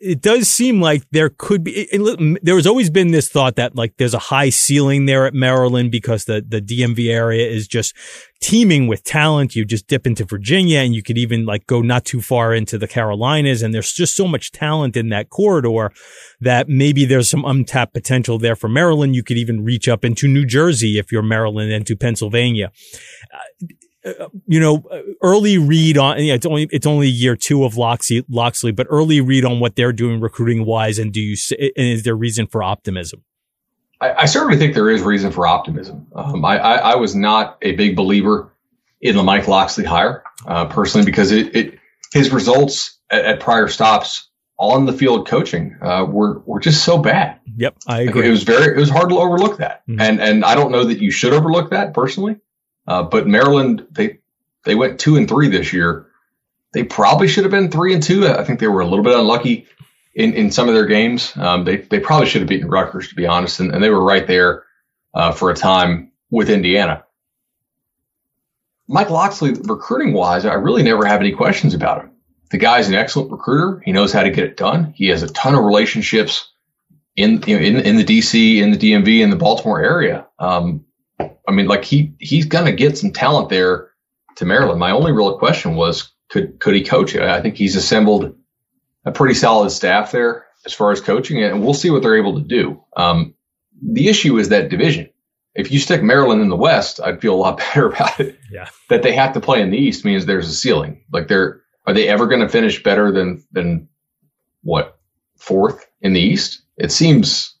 it 0.00 0.20
does 0.20 0.48
seem 0.48 0.80
like 0.80 1.02
there 1.10 1.30
could 1.30 1.64
be, 1.64 1.72
it, 1.72 1.88
it, 1.92 2.38
there 2.42 2.56
has 2.56 2.66
always 2.66 2.90
been 2.90 3.10
this 3.10 3.28
thought 3.28 3.56
that 3.56 3.74
like 3.74 3.96
there's 3.96 4.14
a 4.14 4.18
high 4.18 4.50
ceiling 4.50 5.06
there 5.06 5.26
at 5.26 5.34
Maryland 5.34 5.90
because 5.90 6.24
the, 6.24 6.44
the 6.46 6.60
DMV 6.60 7.10
area 7.10 7.48
is 7.48 7.66
just 7.66 7.94
teeming 8.40 8.86
with 8.86 9.04
talent. 9.04 9.56
You 9.56 9.64
just 9.64 9.86
dip 9.86 10.06
into 10.06 10.24
Virginia 10.24 10.80
and 10.80 10.94
you 10.94 11.02
could 11.02 11.18
even 11.18 11.46
like 11.46 11.66
go 11.66 11.80
not 11.80 12.04
too 12.04 12.20
far 12.20 12.54
into 12.54 12.78
the 12.78 12.88
Carolinas. 12.88 13.62
And 13.62 13.72
there's 13.72 13.92
just 13.92 14.16
so 14.16 14.28
much 14.28 14.52
talent 14.52 14.96
in 14.96 15.08
that 15.10 15.30
corridor 15.30 15.92
that 16.40 16.68
maybe 16.68 17.04
there's 17.04 17.30
some 17.30 17.44
untapped 17.44 17.94
potential 17.94 18.38
there 18.38 18.56
for 18.56 18.68
Maryland. 18.68 19.14
You 19.14 19.22
could 19.22 19.38
even 19.38 19.64
reach 19.64 19.88
up 19.88 20.04
into 20.04 20.28
New 20.28 20.44
Jersey 20.44 20.98
if 20.98 21.10
you're 21.10 21.22
Maryland 21.22 21.72
and 21.72 21.86
to 21.86 21.96
Pennsylvania. 21.96 22.70
Uh, 23.32 23.66
you 24.46 24.60
know, 24.60 24.84
early 25.22 25.58
read 25.58 25.96
on, 25.96 26.18
you 26.18 26.28
know, 26.28 26.34
it's 26.34 26.46
only, 26.46 26.68
it's 26.70 26.86
only 26.86 27.08
year 27.08 27.36
two 27.36 27.64
of 27.64 27.76
Loxley, 27.76 28.24
Locksley, 28.28 28.72
but 28.72 28.86
early 28.90 29.20
read 29.20 29.44
on 29.44 29.60
what 29.60 29.76
they're 29.76 29.92
doing 29.92 30.20
recruiting 30.20 30.66
wise. 30.66 30.98
And 30.98 31.12
do 31.12 31.20
you, 31.20 31.36
and 31.58 31.72
is 31.76 32.02
there 32.02 32.16
reason 32.16 32.46
for 32.46 32.62
optimism? 32.62 33.24
I, 34.00 34.12
I 34.12 34.24
certainly 34.26 34.58
think 34.58 34.74
there 34.74 34.90
is 34.90 35.02
reason 35.02 35.32
for 35.32 35.46
optimism. 35.46 36.06
Um, 36.14 36.44
I, 36.44 36.58
I, 36.58 36.74
I, 36.92 36.94
was 36.96 37.14
not 37.14 37.58
a 37.62 37.72
big 37.72 37.96
believer 37.96 38.52
in 39.00 39.16
the 39.16 39.22
Mike 39.22 39.48
Locksley 39.48 39.84
hire, 39.84 40.22
uh, 40.46 40.66
personally, 40.66 41.06
because 41.06 41.32
it, 41.32 41.54
it, 41.56 41.78
his 42.12 42.30
results 42.30 42.98
at, 43.10 43.24
at, 43.24 43.40
prior 43.40 43.68
stops 43.68 44.28
on 44.58 44.86
the 44.86 44.92
field 44.92 45.26
coaching, 45.26 45.76
uh, 45.82 46.04
were, 46.08 46.40
were 46.40 46.60
just 46.60 46.84
so 46.84 46.98
bad. 46.98 47.40
Yep. 47.56 47.76
I 47.86 48.02
agree. 48.02 48.28
It 48.28 48.30
was 48.30 48.44
very, 48.44 48.76
it 48.76 48.78
was 48.78 48.90
hard 48.90 49.08
to 49.08 49.18
overlook 49.18 49.58
that. 49.58 49.82
Mm-hmm. 49.88 50.00
And, 50.00 50.20
and 50.20 50.44
I 50.44 50.54
don't 50.54 50.70
know 50.70 50.84
that 50.84 51.00
you 51.00 51.10
should 51.10 51.32
overlook 51.32 51.70
that 51.70 51.92
personally. 51.92 52.36
Uh, 52.86 53.02
but 53.02 53.26
Maryland, 53.26 53.86
they 53.90 54.18
they 54.64 54.74
went 54.74 55.00
two 55.00 55.16
and 55.16 55.28
three 55.28 55.48
this 55.48 55.72
year. 55.72 56.06
They 56.72 56.84
probably 56.84 57.28
should 57.28 57.44
have 57.44 57.50
been 57.50 57.70
three 57.70 57.94
and 57.94 58.02
two. 58.02 58.26
I 58.26 58.44
think 58.44 58.60
they 58.60 58.68
were 58.68 58.80
a 58.80 58.86
little 58.86 59.04
bit 59.04 59.18
unlucky 59.18 59.66
in, 60.14 60.34
in 60.34 60.50
some 60.50 60.68
of 60.68 60.74
their 60.74 60.86
games. 60.86 61.36
Um, 61.36 61.64
they 61.64 61.76
they 61.76 62.00
probably 62.00 62.26
should 62.26 62.42
have 62.42 62.48
beaten 62.48 62.68
Rutgers 62.68 63.08
to 63.08 63.14
be 63.14 63.26
honest, 63.26 63.60
and, 63.60 63.72
and 63.72 63.82
they 63.82 63.90
were 63.90 64.02
right 64.02 64.26
there 64.26 64.64
uh, 65.14 65.32
for 65.32 65.50
a 65.50 65.54
time 65.54 66.12
with 66.30 66.50
Indiana. 66.50 67.04
Mike 68.86 69.10
Locksley, 69.10 69.52
recruiting 69.52 70.12
wise, 70.12 70.44
I 70.44 70.54
really 70.54 70.82
never 70.82 71.06
have 71.06 71.20
any 71.20 71.32
questions 71.32 71.72
about 71.72 72.02
him. 72.02 72.10
The 72.50 72.58
guy's 72.58 72.88
an 72.88 72.94
excellent 72.94 73.32
recruiter. 73.32 73.80
He 73.84 73.92
knows 73.92 74.12
how 74.12 74.22
to 74.22 74.30
get 74.30 74.44
it 74.44 74.56
done. 74.56 74.92
He 74.94 75.08
has 75.08 75.22
a 75.22 75.28
ton 75.28 75.54
of 75.54 75.64
relationships 75.64 76.52
in 77.16 77.42
you 77.46 77.58
know, 77.58 77.64
in, 77.64 77.76
in 77.78 77.96
the 77.96 78.04
DC, 78.04 78.58
in 78.58 78.72
the 78.72 78.76
DMV, 78.76 79.20
in 79.20 79.30
the 79.30 79.36
Baltimore 79.36 79.82
area. 79.82 80.26
Um, 80.38 80.83
I 81.20 81.52
mean, 81.52 81.66
like 81.66 81.84
he 81.84 82.14
he's 82.18 82.46
going 82.46 82.66
to 82.66 82.72
get 82.72 82.98
some 82.98 83.12
talent 83.12 83.48
there 83.48 83.90
to 84.36 84.44
Maryland. 84.44 84.80
My 84.80 84.90
only 84.90 85.12
real 85.12 85.38
question 85.38 85.76
was 85.76 86.12
could 86.28 86.58
could 86.60 86.74
he 86.74 86.82
coach 86.82 87.14
it? 87.14 87.22
I 87.22 87.40
think 87.40 87.56
he's 87.56 87.76
assembled 87.76 88.34
a 89.04 89.12
pretty 89.12 89.34
solid 89.34 89.70
staff 89.70 90.12
there 90.12 90.46
as 90.66 90.72
far 90.72 90.90
as 90.90 91.00
coaching 91.00 91.40
it, 91.40 91.52
and 91.52 91.62
we'll 91.62 91.74
see 91.74 91.90
what 91.90 92.02
they're 92.02 92.16
able 92.16 92.40
to 92.40 92.46
do. 92.46 92.82
Um, 92.96 93.34
the 93.82 94.08
issue 94.08 94.38
is 94.38 94.48
that 94.48 94.70
division. 94.70 95.10
If 95.54 95.70
you 95.70 95.78
stick 95.78 96.02
Maryland 96.02 96.40
in 96.40 96.48
the 96.48 96.56
West, 96.56 97.00
I'd 97.00 97.20
feel 97.20 97.34
a 97.34 97.36
lot 97.36 97.58
better 97.58 97.88
about 97.88 98.18
it. 98.18 98.38
Yeah. 98.50 98.68
That 98.88 99.02
they 99.02 99.12
have 99.12 99.34
to 99.34 99.40
play 99.40 99.60
in 99.60 99.70
the 99.70 99.78
East 99.78 100.04
means 100.04 100.26
there's 100.26 100.48
a 100.48 100.54
ceiling. 100.54 101.04
Like 101.12 101.28
they're 101.28 101.60
are 101.86 101.92
they 101.92 102.08
ever 102.08 102.26
going 102.26 102.40
to 102.40 102.48
finish 102.48 102.82
better 102.82 103.12
than 103.12 103.44
than 103.52 103.88
what 104.62 104.98
fourth 105.36 105.86
in 106.00 106.14
the 106.14 106.20
East? 106.20 106.62
It 106.76 106.90
seems 106.90 107.53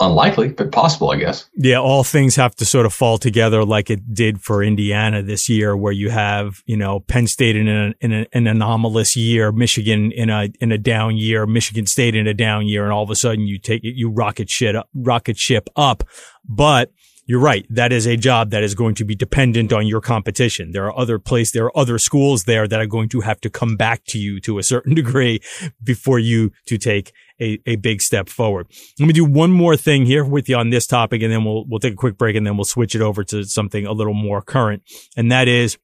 unlikely, 0.00 0.48
but 0.48 0.72
possible, 0.72 1.10
I 1.10 1.16
guess. 1.16 1.48
Yeah, 1.56 1.78
all 1.78 2.04
things 2.04 2.36
have 2.36 2.54
to 2.56 2.64
sort 2.64 2.86
of 2.86 2.92
fall 2.92 3.18
together 3.18 3.64
like 3.64 3.90
it 3.90 4.14
did 4.14 4.40
for 4.40 4.62
Indiana 4.62 5.22
this 5.22 5.48
year, 5.48 5.76
where 5.76 5.92
you 5.92 6.10
have 6.10 6.62
you 6.66 6.76
know 6.76 7.00
Penn 7.00 7.26
State 7.26 7.56
in, 7.56 7.68
a, 7.68 7.94
in 8.00 8.12
a, 8.12 8.26
an 8.32 8.46
anomalous 8.46 9.16
year, 9.16 9.52
Michigan 9.52 10.12
in 10.12 10.30
a 10.30 10.50
in 10.60 10.72
a 10.72 10.78
down 10.78 11.16
year, 11.16 11.46
Michigan 11.46 11.86
State 11.86 12.14
in 12.14 12.26
a 12.26 12.34
down 12.34 12.66
year, 12.66 12.84
and 12.84 12.92
all 12.92 13.02
of 13.02 13.10
a 13.10 13.16
sudden 13.16 13.46
you 13.46 13.58
take 13.58 13.82
you 13.84 14.10
rocket 14.10 14.50
shit 14.50 14.76
up, 14.76 14.88
rocket 14.94 15.38
ship 15.38 15.68
up, 15.76 16.04
but. 16.44 16.90
You're 17.26 17.40
right. 17.40 17.64
That 17.70 17.90
is 17.90 18.06
a 18.06 18.18
job 18.18 18.50
that 18.50 18.62
is 18.62 18.74
going 18.74 18.96
to 18.96 19.04
be 19.06 19.14
dependent 19.14 19.72
on 19.72 19.86
your 19.86 20.02
competition. 20.02 20.72
There 20.72 20.84
are 20.84 20.98
other 20.98 21.18
places, 21.18 21.52
there 21.52 21.64
are 21.64 21.74
other 21.74 21.98
schools 21.98 22.44
there 22.44 22.68
that 22.68 22.78
are 22.78 22.86
going 22.86 23.08
to 23.08 23.22
have 23.22 23.40
to 23.40 23.48
come 23.48 23.76
back 23.76 24.04
to 24.08 24.18
you 24.18 24.40
to 24.40 24.58
a 24.58 24.62
certain 24.62 24.94
degree 25.02 25.40
before 25.82 26.18
you 26.18 26.52
to 26.66 26.76
take 26.76 27.14
a, 27.40 27.58
a 27.66 27.76
big 27.76 28.00
step 28.02 28.28
forward. 28.28 28.68
Let 28.98 29.06
me 29.06 29.12
do 29.12 29.24
one 29.24 29.50
more 29.50 29.76
thing 29.76 30.06
here 30.06 30.24
with 30.24 30.48
you 30.48 30.56
on 30.56 30.70
this 30.70 30.86
topic 30.86 31.22
and 31.22 31.32
then 31.32 31.44
we'll, 31.44 31.64
we'll 31.66 31.80
take 31.80 31.94
a 31.94 31.96
quick 31.96 32.16
break 32.16 32.36
and 32.36 32.46
then 32.46 32.56
we'll 32.56 32.64
switch 32.64 32.94
it 32.94 33.00
over 33.00 33.24
to 33.24 33.44
something 33.44 33.86
a 33.86 33.92
little 33.92 34.14
more 34.14 34.42
current. 34.42 34.82
And 35.16 35.30
that 35.32 35.48
is 35.48 35.78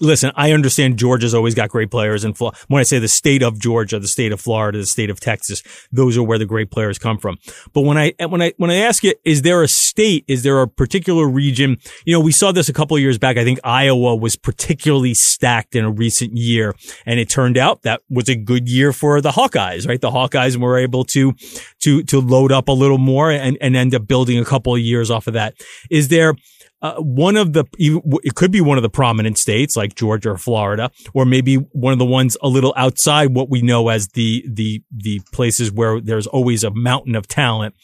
listen, 0.00 0.32
I 0.36 0.52
understand 0.52 0.98
Georgia's 0.98 1.34
always 1.34 1.54
got 1.54 1.68
great 1.68 1.90
players 1.90 2.24
and 2.24 2.36
when 2.68 2.80
I 2.80 2.82
say 2.82 2.98
the 2.98 3.08
state 3.08 3.42
of 3.42 3.58
Georgia, 3.58 3.98
the 3.98 4.08
state 4.08 4.32
of 4.32 4.40
Florida, 4.40 4.78
the 4.78 4.86
state 4.86 5.10
of 5.10 5.20
Texas, 5.20 5.62
those 5.92 6.16
are 6.16 6.22
where 6.22 6.38
the 6.38 6.46
great 6.46 6.70
players 6.70 6.98
come 6.98 7.18
from. 7.18 7.38
But 7.72 7.82
when 7.82 7.98
I, 7.98 8.14
when 8.26 8.42
I, 8.42 8.52
when 8.56 8.70
I 8.70 8.76
ask 8.76 9.04
you, 9.04 9.14
is 9.24 9.42
there 9.42 9.62
a 9.62 9.68
state, 9.68 10.24
is 10.26 10.42
there 10.42 10.60
a 10.60 10.68
particular 10.68 11.26
region? 11.28 11.78
You 12.04 12.14
know, 12.14 12.20
we 12.20 12.32
saw 12.32 12.52
this 12.52 12.68
a 12.68 12.72
couple 12.72 12.98
years 12.98 13.18
back. 13.18 13.36
I 13.36 13.44
think 13.44 13.60
Iowa 13.64 14.16
was 14.16 14.36
particularly 14.36 15.14
stacked 15.14 15.74
in 15.74 15.84
a 15.84 15.90
recent 15.90 16.36
year 16.36 16.74
and 17.06 17.20
it 17.20 17.28
turned 17.28 17.58
out 17.58 17.82
that 17.82 18.02
was 18.10 18.28
a 18.28 18.34
good 18.34 18.68
year 18.68 18.92
for 18.92 19.20
the 19.20 19.30
Hawkeyes, 19.30 19.86
right? 19.86 20.00
The 20.00 20.10
Hawkeyes 20.10 20.56
were 20.56 20.78
able 20.78 21.04
to, 21.04 21.34
to, 21.80 22.02
to 22.04 22.20
load 22.20 22.52
up 22.52 22.68
a 22.68 22.72
little 22.72 22.98
more 22.98 23.30
and, 23.30 23.56
and 23.60 23.76
end 23.76 23.94
up 23.94 24.06
building 24.06 24.38
a 24.38 24.44
couple 24.44 24.74
of 24.74 24.80
years 24.80 25.10
off 25.10 25.26
of 25.26 25.34
that. 25.34 25.54
Is 25.90 26.08
there, 26.08 26.34
uh, 26.82 26.96
one 26.96 27.36
of 27.36 27.52
the, 27.52 27.64
it 27.78 28.34
could 28.34 28.50
be 28.50 28.60
one 28.60 28.76
of 28.76 28.82
the 28.82 28.90
prominent 28.90 29.38
states 29.38 29.76
like 29.76 29.94
Georgia 29.94 30.30
or 30.30 30.38
Florida, 30.38 30.90
or 31.14 31.24
maybe 31.24 31.54
one 31.54 31.92
of 31.92 31.98
the 31.98 32.04
ones 32.04 32.36
a 32.42 32.48
little 32.48 32.74
outside 32.76 33.34
what 33.34 33.48
we 33.48 33.62
know 33.62 33.88
as 33.88 34.08
the, 34.08 34.44
the, 34.48 34.82
the 34.90 35.20
places 35.32 35.70
where 35.70 36.00
there's 36.00 36.26
always 36.26 36.64
a 36.64 36.70
mountain 36.72 37.14
of 37.14 37.28
talent. 37.28 37.76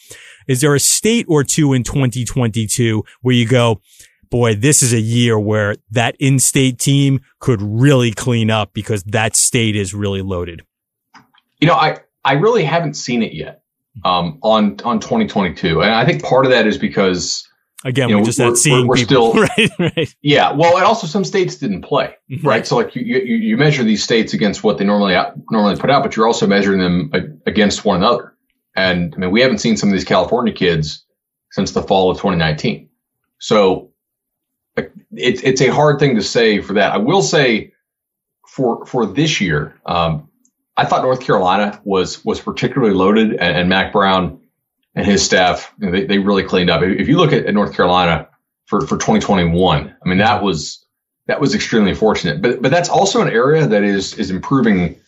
Is 0.48 0.60
there 0.60 0.74
a 0.74 0.80
state 0.80 1.26
or 1.28 1.44
two 1.44 1.72
in 1.72 1.84
2022 1.84 3.04
where 3.22 3.34
you 3.34 3.46
go, 3.46 3.80
boy, 4.30 4.54
this 4.54 4.82
is 4.82 4.92
a 4.92 5.00
year 5.00 5.38
where 5.38 5.76
that 5.92 6.16
in-state 6.18 6.78
team 6.78 7.20
could 7.38 7.62
really 7.62 8.12
clean 8.12 8.50
up 8.50 8.72
because 8.72 9.02
that 9.04 9.36
state 9.36 9.76
is 9.76 9.94
really 9.94 10.22
loaded? 10.22 10.62
You 11.60 11.68
know, 11.68 11.74
I, 11.74 11.98
I 12.24 12.32
really 12.34 12.64
haven't 12.64 12.94
seen 12.94 13.22
it 13.22 13.32
yet 13.32 13.62
um, 14.04 14.38
on 14.42 14.76
on 14.84 15.00
2022, 15.00 15.82
and 15.82 15.92
I 15.92 16.04
think 16.04 16.22
part 16.22 16.44
of 16.44 16.52
that 16.52 16.66
is 16.66 16.78
because 16.78 17.47
Again, 17.84 18.08
you 18.08 18.16
know, 18.16 18.20
we 18.20 18.26
just 18.26 18.38
had 18.38 18.56
seeing 18.56 18.88
we're, 18.88 18.96
we're 18.96 19.06
people. 19.06 19.30
Still, 19.32 19.70
right, 19.78 19.96
right. 19.96 20.16
Yeah. 20.20 20.52
Well, 20.52 20.76
and 20.76 20.84
also 20.84 21.06
some 21.06 21.24
states 21.24 21.56
didn't 21.56 21.82
play, 21.82 22.16
mm-hmm. 22.30 22.46
right? 22.46 22.66
So 22.66 22.76
like 22.76 22.96
you, 22.96 23.02
you, 23.02 23.36
you 23.36 23.56
measure 23.56 23.84
these 23.84 24.02
states 24.02 24.34
against 24.34 24.64
what 24.64 24.78
they 24.78 24.84
normally 24.84 25.16
normally 25.50 25.76
put 25.76 25.88
out, 25.88 26.02
but 26.02 26.16
you're 26.16 26.26
also 26.26 26.46
measuring 26.46 26.80
them 26.80 27.12
against 27.46 27.84
one 27.84 27.98
another. 27.98 28.34
And 28.74 29.14
I 29.14 29.18
mean, 29.18 29.30
we 29.30 29.42
haven't 29.42 29.58
seen 29.58 29.76
some 29.76 29.90
of 29.90 29.92
these 29.92 30.04
California 30.04 30.52
kids 30.52 31.04
since 31.52 31.72
the 31.72 31.82
fall 31.82 32.10
of 32.10 32.16
2019. 32.18 32.88
So 33.38 33.92
it's 35.12 35.42
it's 35.42 35.60
a 35.60 35.68
hard 35.68 35.98
thing 36.00 36.16
to 36.16 36.22
say 36.22 36.60
for 36.60 36.74
that. 36.74 36.92
I 36.92 36.98
will 36.98 37.22
say 37.22 37.72
for 38.46 38.86
for 38.86 39.06
this 39.06 39.40
year, 39.40 39.80
um, 39.86 40.28
I 40.76 40.84
thought 40.84 41.02
North 41.02 41.20
Carolina 41.20 41.80
was 41.84 42.24
was 42.24 42.40
particularly 42.40 42.94
loaded, 42.94 43.32
and, 43.32 43.56
and 43.56 43.68
Mack 43.68 43.92
Brown 43.92 44.37
and 44.98 45.06
his 45.06 45.24
staff, 45.24 45.72
you 45.78 45.86
know, 45.86 45.92
they, 45.92 46.04
they 46.06 46.18
really 46.18 46.42
cleaned 46.42 46.70
up. 46.70 46.82
If 46.82 47.06
you 47.06 47.18
look 47.18 47.32
at, 47.32 47.46
at 47.46 47.54
North 47.54 47.72
Carolina 47.72 48.28
for, 48.66 48.80
for 48.80 48.96
2021, 48.96 49.94
I 50.04 50.08
mean, 50.08 50.18
that 50.18 50.42
was, 50.42 50.84
that 51.26 51.40
was 51.40 51.54
extremely 51.54 51.94
fortunate, 51.94 52.42
but, 52.42 52.60
but 52.60 52.72
that's 52.72 52.88
also 52.88 53.22
an 53.22 53.28
area 53.28 53.64
that 53.64 53.84
is, 53.84 54.14
is 54.14 54.32
improving 54.32 54.98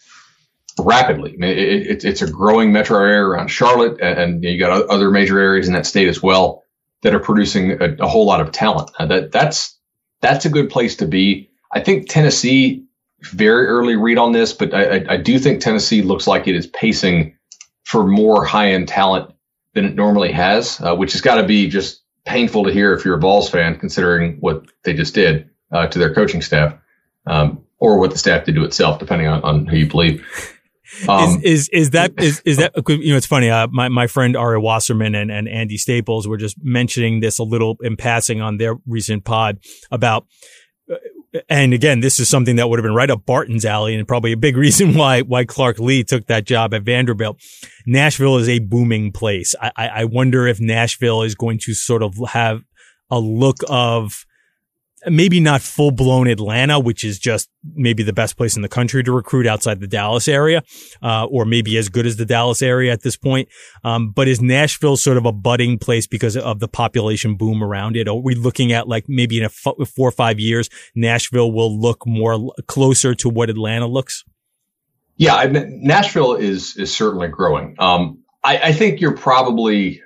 rapidly. 0.79 1.33
I 1.33 1.37
mean, 1.39 1.51
it, 1.51 1.59
it, 1.59 2.05
it's 2.05 2.23
a 2.23 2.31
growing 2.31 2.73
metro 2.73 2.99
area 2.99 3.21
around 3.21 3.49
Charlotte 3.49 4.01
and, 4.01 4.17
and 4.21 4.45
you 4.45 4.61
got 4.61 4.89
other 4.89 5.11
major 5.11 5.41
areas 5.41 5.67
in 5.67 5.75
that 5.75 5.87
state 5.87 6.07
as 6.07 6.23
well 6.23 6.63
that 7.03 7.13
are 7.13 7.21
producing 7.21 7.73
a, 7.83 7.97
a 7.99 8.07
whole 8.07 8.27
lot 8.27 8.41
of 8.41 8.53
talent. 8.53 8.93
Uh, 8.97 9.07
that 9.07 9.33
that's, 9.33 9.77
that's 10.21 10.45
a 10.45 10.51
good 10.51 10.71
place 10.71 10.99
to 10.99 11.07
be. 11.07 11.51
I 11.73 11.81
think 11.81 12.09
Tennessee, 12.09 12.85
very 13.23 13.67
early 13.67 13.97
read 13.97 14.19
on 14.19 14.31
this, 14.31 14.53
but 14.53 14.73
I, 14.73 14.99
I, 14.99 15.05
I 15.09 15.17
do 15.17 15.37
think 15.41 15.61
Tennessee 15.61 16.03
looks 16.03 16.29
like 16.29 16.47
it 16.47 16.55
is 16.55 16.69
pacing 16.69 17.37
for 17.83 18.07
more 18.07 18.45
high 18.45 18.71
end 18.71 18.87
talent 18.87 19.35
than 19.75 19.85
it 19.85 19.95
normally 19.95 20.33
has, 20.33 20.81
uh, 20.81 20.95
which 20.95 21.13
has 21.13 21.21
got 21.21 21.37
to 21.37 21.47
be 21.47 21.69
just 21.69 22.03
painful 22.25 22.65
to 22.65 22.73
hear 22.73 22.93
if 22.93 23.05
you're 23.05 23.17
a 23.17 23.21
Vols 23.21 23.49
fan, 23.51 23.79
considering 23.79 24.37
what 24.41 24.65
they 24.85 24.95
just 24.95 25.15
did 25.15 25.49
uh, 25.73 25.87
to 25.89 25.99
their 25.99 26.15
coaching 26.15 26.43
staff, 26.43 26.75
um, 27.27 27.63
or 27.79 27.99
what 27.99 28.11
the 28.11 28.19
staff 28.19 28.45
did 28.45 28.55
to 28.57 28.65
itself, 28.65 28.99
depending 28.99 29.29
on, 29.29 29.43
on 29.43 29.67
who 29.67 29.77
you 29.77 29.87
believe. 29.87 30.27
Um, 31.09 31.41
is, 31.43 31.43
is 31.45 31.69
is 31.69 31.91
that 31.91 32.13
is 32.19 32.43
is 32.45 32.57
that 32.57 32.73
you 32.89 33.13
know 33.13 33.17
it's 33.17 33.27
funny 33.27 33.49
uh, 33.49 33.69
my 33.69 33.89
my 33.89 34.09
friend 34.09 34.37
Ari 34.37 34.59
Wasserman 34.59 35.15
and, 35.15 35.31
and 35.31 35.49
Andy 35.49 35.77
Staples 35.77 36.27
were 36.27 36.37
just 36.37 36.57
mentioning 36.63 37.21
this 37.21 37.39
a 37.39 37.45
little 37.45 37.77
in 37.81 37.97
passing 37.97 38.41
on 38.41 38.57
their 38.57 38.77
recent 38.87 39.25
pod 39.25 39.59
about 39.93 40.27
and 41.49 41.73
again, 41.73 42.01
this 42.01 42.19
is 42.19 42.29
something 42.29 42.57
that 42.57 42.69
would 42.69 42.79
have 42.79 42.85
been 42.85 42.95
right 42.95 43.11
up 43.11 43.25
Barton's 43.25 43.65
alley 43.65 43.95
and 43.95 44.07
probably 44.07 44.33
a 44.33 44.37
big 44.37 44.57
reason 44.59 44.95
why, 44.95 45.23
why 45.23 45.45
Clark 45.45 45.79
Lea 45.79 46.05
took 46.05 46.27
that 46.27 46.45
job 46.45 46.75
at 46.75 46.83
Vanderbilt. 46.83 47.41
Nashville 47.87 48.39
is 48.39 48.49
a 48.49 48.59
booming 48.59 49.13
place. 49.13 49.55
I, 49.61 49.73
I 49.77 50.05
wonder 50.05 50.47
if 50.47 50.61
Nashville 50.61 51.23
is 51.23 51.35
going 51.35 51.59
to 51.61 51.75
sort 51.75 52.03
of 52.03 52.17
have 52.29 52.63
a 53.11 53.19
look 53.19 53.59
of, 53.69 54.25
maybe 55.07 55.41
not 55.41 55.61
full 55.61 55.91
blown 55.91 56.27
Atlanta, 56.27 56.79
which 56.79 57.05
is 57.05 57.19
just 57.19 57.49
maybe 57.75 58.03
the 58.03 58.13
best 58.13 58.37
place 58.37 58.57
in 58.57 58.63
the 58.63 58.69
country 58.69 59.03
to 59.03 59.13
recruit 59.13 59.47
outside 59.47 59.81
the 59.81 59.87
Dallas 59.87 60.29
area, 60.29 60.63
uh, 61.03 61.25
or 61.27 61.45
maybe 61.45 61.77
as 61.77 61.89
good 61.89 62.07
as 62.07 62.17
the 62.17 62.27
Dallas 62.27 62.63
area 62.63 62.93
at 62.93 63.03
this 63.03 63.17
point. 63.17 63.49
Um, 63.85 64.11
but 64.11 64.29
is 64.29 64.41
Nashville 64.41 64.97
sort 64.97 65.17
of 65.17 65.27
a 65.27 65.33
budding 65.33 65.79
place 65.79 66.07
because 66.07 66.37
of 66.37 66.61
the 66.61 66.69
population 66.69 67.37
boom 67.37 67.63
around 67.63 67.97
it? 67.97 68.09
Are 68.09 68.15
we 68.15 68.35
looking 68.35 68.73
at 68.73 68.89
like 68.89 69.05
maybe 69.09 69.41
in 69.41 69.49
four 69.49 69.75
or 69.99 70.13
five 70.13 70.39
years, 70.39 70.69
Nashville 70.95 71.53
will 71.53 71.79
look 71.79 72.07
more 72.07 72.53
closer 72.67 73.15
to 73.17 73.29
what 73.29 73.51
Atlanta 73.51 73.87
looks? 73.87 74.25
Yeah, 75.17 75.35
I 75.35 75.49
mean, 75.49 75.81
Nashville 75.83 76.35
is 76.35 76.77
is 76.77 76.95
certainly 76.95 77.29
growing. 77.29 77.77
Um, 77.79 78.23
I, 78.43 78.59
I 78.59 78.73
think 78.73 79.01
you're 79.01 79.17
probably 79.17 80.03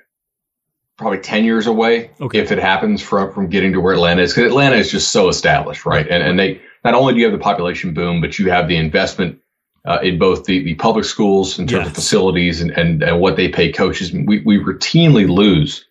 probably 0.97 1.19
10 1.19 1.43
years 1.43 1.67
away 1.67 2.11
okay. 2.21 2.39
if 2.39 2.51
it 2.51 2.59
happens 2.59 3.01
from, 3.01 3.33
from 3.33 3.47
getting 3.47 3.73
to 3.73 3.81
where 3.81 3.93
Atlanta 3.93 4.21
is. 4.21 4.33
Because 4.33 4.49
Atlanta 4.51 4.77
is 4.77 4.89
just 4.89 5.11
so 5.11 5.27
established, 5.27 5.85
right? 5.85 6.07
And, 6.07 6.23
and 6.23 6.39
they 6.39 6.61
not 6.83 6.93
only 6.93 7.13
do 7.13 7.19
you 7.19 7.25
have 7.25 7.33
the 7.33 7.43
population 7.43 7.93
boom, 7.93 8.21
but 8.21 8.39
you 8.39 8.51
have 8.51 8.67
the 8.67 8.77
investment 8.77 9.41
uh, 9.85 9.99
in 10.01 10.17
both 10.17 10.45
the, 10.45 10.63
the 10.63 10.75
public 10.75 11.05
schools 11.05 11.59
in 11.59 11.67
terms 11.67 11.81
yes. 11.81 11.87
of 11.89 11.95
facilities 11.95 12.61
and, 12.61 12.71
and, 12.71 13.03
and 13.03 13.19
what 13.19 13.35
they 13.35 13.49
pay 13.49 13.71
coaches. 13.71 14.11
We, 14.11 14.41
we 14.41 14.59
routinely 14.59 15.27
lose 15.27 15.85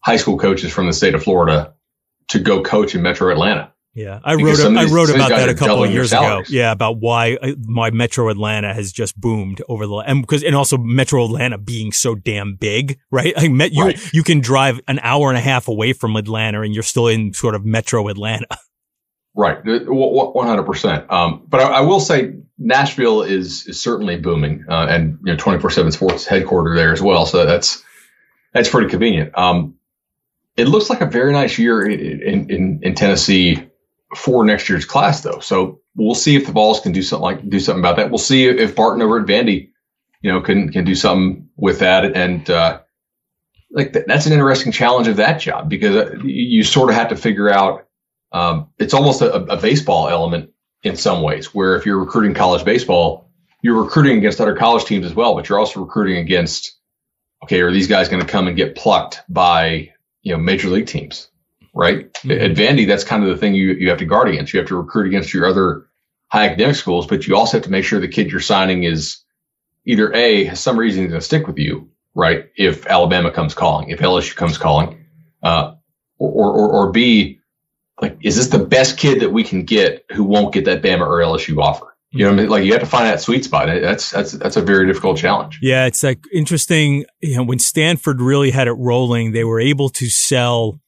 high 0.00 0.16
school 0.16 0.38
coaches 0.38 0.72
from 0.72 0.86
the 0.86 0.92
state 0.92 1.14
of 1.14 1.22
Florida 1.22 1.74
to 2.28 2.38
go 2.38 2.62
coach 2.62 2.94
in 2.94 3.02
metro 3.02 3.30
Atlanta. 3.30 3.71
Yeah, 3.94 4.20
I 4.24 4.34
wrote 4.36 4.58
I 4.58 4.84
wrote 4.86 5.10
about 5.10 5.28
that 5.28 5.50
a 5.50 5.54
couple 5.54 5.84
of 5.84 5.92
years 5.92 6.12
ago. 6.12 6.42
Yeah, 6.48 6.72
about 6.72 6.98
why 6.98 7.34
uh, 7.34 7.52
my 7.64 7.90
Metro 7.90 8.30
Atlanta 8.30 8.72
has 8.72 8.90
just 8.90 9.20
boomed 9.20 9.60
over 9.68 9.86
the 9.86 9.96
and 9.96 10.22
because 10.22 10.42
and 10.42 10.56
also 10.56 10.78
Metro 10.78 11.26
Atlanta 11.26 11.58
being 11.58 11.92
so 11.92 12.14
damn 12.14 12.54
big, 12.54 12.98
right? 13.10 13.34
I 13.36 13.48
met 13.48 13.72
you 13.72 13.84
right. 13.84 14.14
you 14.14 14.22
can 14.22 14.40
drive 14.40 14.80
an 14.88 14.98
hour 15.00 15.28
and 15.28 15.36
a 15.36 15.42
half 15.42 15.68
away 15.68 15.92
from 15.92 16.16
Atlanta 16.16 16.62
and 16.62 16.72
you're 16.72 16.82
still 16.82 17.06
in 17.06 17.34
sort 17.34 17.54
of 17.54 17.64
Metro 17.64 18.08
Atlanta. 18.08 18.46
Right, 19.34 19.60
one 19.64 20.46
hundred 20.46 20.64
percent. 20.64 21.10
Um, 21.10 21.46
but 21.48 21.60
I, 21.60 21.78
I, 21.78 21.80
will 21.80 22.00
say 22.00 22.34
Nashville 22.58 23.22
is 23.22 23.66
is 23.66 23.80
certainly 23.80 24.16
booming, 24.16 24.66
uh, 24.68 24.88
and 24.90 25.20
you 25.24 25.32
know 25.32 25.38
twenty 25.38 25.58
four 25.58 25.70
seven 25.70 25.90
Sports 25.90 26.26
headquarters 26.26 26.76
there 26.76 26.92
as 26.92 27.00
well. 27.00 27.24
So 27.24 27.46
that's 27.46 27.82
that's 28.52 28.68
pretty 28.68 28.90
convenient. 28.90 29.30
Um, 29.32 29.76
it 30.58 30.68
looks 30.68 30.90
like 30.90 31.00
a 31.00 31.06
very 31.06 31.32
nice 31.32 31.58
year 31.58 31.82
in 31.82 32.50
in, 32.50 32.80
in 32.82 32.94
Tennessee 32.94 33.70
for 34.16 34.44
next 34.44 34.68
year's 34.68 34.84
class, 34.84 35.22
though. 35.22 35.40
So 35.40 35.80
we'll 35.94 36.14
see 36.14 36.36
if 36.36 36.46
the 36.46 36.52
Vols 36.52 36.80
can 36.80 36.92
do 36.92 37.02
something 37.02 37.22
like 37.22 37.48
do 37.48 37.60
something 37.60 37.80
about 37.80 37.96
that. 37.96 38.10
We'll 38.10 38.18
see 38.18 38.46
if 38.46 38.76
Barton 38.76 39.02
over 39.02 39.20
at 39.20 39.26
Vandy, 39.26 39.70
you 40.20 40.32
know, 40.32 40.40
can 40.40 40.70
can 40.70 40.84
do 40.84 40.94
something 40.94 41.48
with 41.56 41.80
that. 41.80 42.04
And 42.16 42.48
uh, 42.48 42.80
like 43.70 43.92
th- 43.92 44.06
that's 44.06 44.26
an 44.26 44.32
interesting 44.32 44.72
challenge 44.72 45.08
of 45.08 45.16
that 45.16 45.40
job 45.40 45.68
because 45.68 45.96
uh, 45.96 46.14
you 46.22 46.62
sort 46.62 46.90
of 46.90 46.96
have 46.96 47.08
to 47.08 47.16
figure 47.16 47.50
out. 47.50 47.86
Um, 48.32 48.70
it's 48.78 48.94
almost 48.94 49.20
a, 49.20 49.34
a 49.34 49.58
baseball 49.58 50.08
element 50.08 50.50
in 50.82 50.96
some 50.96 51.22
ways, 51.22 51.54
where 51.54 51.76
if 51.76 51.84
you're 51.84 51.98
recruiting 51.98 52.32
college 52.32 52.64
baseball, 52.64 53.30
you're 53.62 53.82
recruiting 53.82 54.16
against 54.16 54.40
other 54.40 54.56
college 54.56 54.84
teams 54.86 55.04
as 55.04 55.14
well, 55.14 55.34
but 55.34 55.48
you're 55.48 55.58
also 55.58 55.80
recruiting 55.80 56.16
against. 56.16 56.78
Okay, 57.44 57.60
are 57.60 57.72
these 57.72 57.88
guys 57.88 58.08
going 58.08 58.22
to 58.22 58.28
come 58.28 58.46
and 58.46 58.56
get 58.56 58.76
plucked 58.76 59.20
by 59.28 59.90
you 60.22 60.32
know 60.32 60.38
major 60.38 60.68
league 60.68 60.86
teams? 60.86 61.28
Right? 61.74 62.12
Mm-hmm. 62.12 62.30
At 62.30 62.56
Vandy, 62.56 62.86
that's 62.86 63.04
kind 63.04 63.22
of 63.22 63.30
the 63.30 63.36
thing 63.36 63.54
you, 63.54 63.72
you 63.72 63.88
have 63.90 63.98
to 63.98 64.04
guard 64.04 64.28
against. 64.28 64.52
You 64.52 64.60
have 64.60 64.68
to 64.68 64.76
recruit 64.76 65.06
against 65.06 65.32
your 65.32 65.46
other 65.46 65.86
high 66.28 66.46
academic 66.46 66.76
schools, 66.76 67.06
but 67.06 67.26
you 67.26 67.36
also 67.36 67.58
have 67.58 67.64
to 67.64 67.70
make 67.70 67.84
sure 67.84 68.00
the 68.00 68.08
kid 68.08 68.30
you're 68.30 68.40
signing 68.40 68.84
is 68.84 69.18
either 69.84 70.12
A, 70.14 70.44
has 70.44 70.60
some 70.60 70.78
reason 70.78 71.10
to 71.10 71.20
stick 71.20 71.46
with 71.46 71.58
you, 71.58 71.90
right? 72.14 72.46
If 72.56 72.86
Alabama 72.86 73.30
comes 73.30 73.54
calling, 73.54 73.90
if 73.90 74.00
LSU 74.00 74.34
comes 74.34 74.58
calling, 74.58 75.04
uh, 75.42 75.74
or, 76.18 76.52
or, 76.52 76.70
or 76.70 76.92
B, 76.92 77.40
like, 78.00 78.18
is 78.22 78.36
this 78.36 78.48
the 78.48 78.64
best 78.64 78.96
kid 78.98 79.20
that 79.20 79.30
we 79.30 79.44
can 79.44 79.64
get 79.64 80.04
who 80.12 80.24
won't 80.24 80.54
get 80.54 80.64
that 80.66 80.82
Bama 80.82 81.06
or 81.06 81.18
LSU 81.18 81.58
offer? 81.58 81.92
You 82.10 82.26
know 82.26 82.32
what 82.32 82.38
I 82.38 82.42
mean? 82.42 82.50
Like 82.50 82.64
you 82.64 82.72
have 82.72 82.82
to 82.82 82.86
find 82.86 83.06
that 83.06 83.22
sweet 83.22 83.42
spot. 83.42 83.68
That's 83.68 84.10
that's 84.10 84.32
that's 84.32 84.56
a 84.56 84.60
very 84.60 84.86
difficult 84.86 85.16
challenge. 85.16 85.58
Yeah, 85.62 85.86
it's 85.86 86.02
like 86.02 86.18
interesting. 86.30 87.06
You 87.22 87.36
know, 87.38 87.42
when 87.42 87.58
Stanford 87.58 88.20
really 88.20 88.50
had 88.50 88.68
it 88.68 88.72
rolling, 88.72 89.32
they 89.32 89.44
were 89.44 89.60
able 89.60 89.88
to 89.90 90.10
sell 90.10 90.78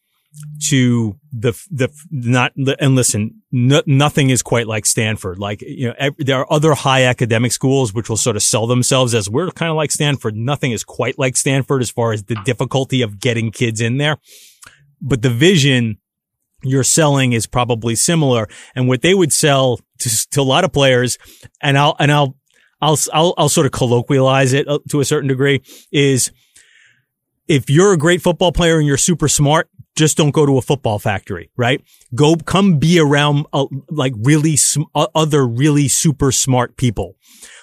to 0.69 1.17
the 1.33 1.53
the 1.71 1.89
not 2.11 2.53
and 2.57 2.95
listen 2.95 3.43
no, 3.53 3.83
nothing 3.87 4.31
is 4.31 4.43
quite 4.43 4.67
like 4.67 4.85
Stanford. 4.85 5.39
Like 5.39 5.63
you 5.63 5.89
know 5.89 6.11
there 6.19 6.39
are 6.41 6.53
other 6.53 6.75
high 6.75 7.05
academic 7.05 7.53
schools 7.53 7.95
which 7.95 8.09
will 8.09 8.17
sort 8.17 8.37
of 8.37 8.43
sell 8.43 8.67
themselves 8.67 9.15
as 9.15 9.31
we're 9.31 9.51
kind 9.51 9.71
of 9.71 9.77
like 9.77 9.93
Stanford. 9.93 10.37
Nothing 10.37 10.73
is 10.73 10.85
quite 10.85 11.19
like 11.19 11.37
Stanford 11.37 11.83
as 11.83 11.91
far 11.91 12.13
as 12.13 12.25
the 12.25 12.37
difficulty 12.45 13.03
of 13.03 13.21
getting 13.21 13.51
kids 13.53 13.81
in 13.81 13.99
there. 13.99 14.17
But 15.01 15.23
the 15.23 15.31
vision 15.31 15.99
you're 16.65 16.85
selling 16.85 17.33
is 17.33 17.47
probably 17.47 17.95
similar. 17.95 18.49
And 18.75 18.89
what 18.89 19.03
they 19.03 19.15
would 19.15 19.33
sell 19.33 19.79
to, 20.01 20.29
to 20.31 20.41
a 20.41 20.43
lot 20.43 20.65
of 20.65 20.73
players, 20.73 21.19
and 21.61 21.79
I'll, 21.79 21.95
and 21.99 22.11
I'll, 22.11 22.37
I'll, 22.81 22.99
I'll, 23.13 23.35
I'll 23.37 23.49
sort 23.49 23.67
of 23.67 23.73
colloquialize 23.73 24.53
it 24.55 24.67
uh, 24.67 24.79
to 24.91 25.01
a 25.01 25.05
certain 25.05 25.29
degree 25.29 25.63
is 25.93 26.33
if 27.47 27.69
you're 27.69 27.93
a 27.93 27.99
great 27.99 28.23
football 28.23 28.53
player 28.53 28.79
and 28.79 28.87
you're 28.87 28.97
super 28.97 29.29
smart, 29.29 29.69
just 29.97 30.17
don't 30.17 30.33
go 30.33 30.45
to 30.47 30.59
a 30.59 30.63
football 30.63 30.99
factory, 30.99 31.51
right? 31.57 31.83
Go, 32.15 32.37
come 32.37 32.79
be 32.79 32.99
around 32.99 33.47
uh, 33.53 33.67
like 33.91 34.13
really 34.23 34.57
sm- 34.57 34.83
other 34.95 35.47
really 35.47 35.89
super 35.89 36.33
smart 36.33 36.77
people. 36.77 37.17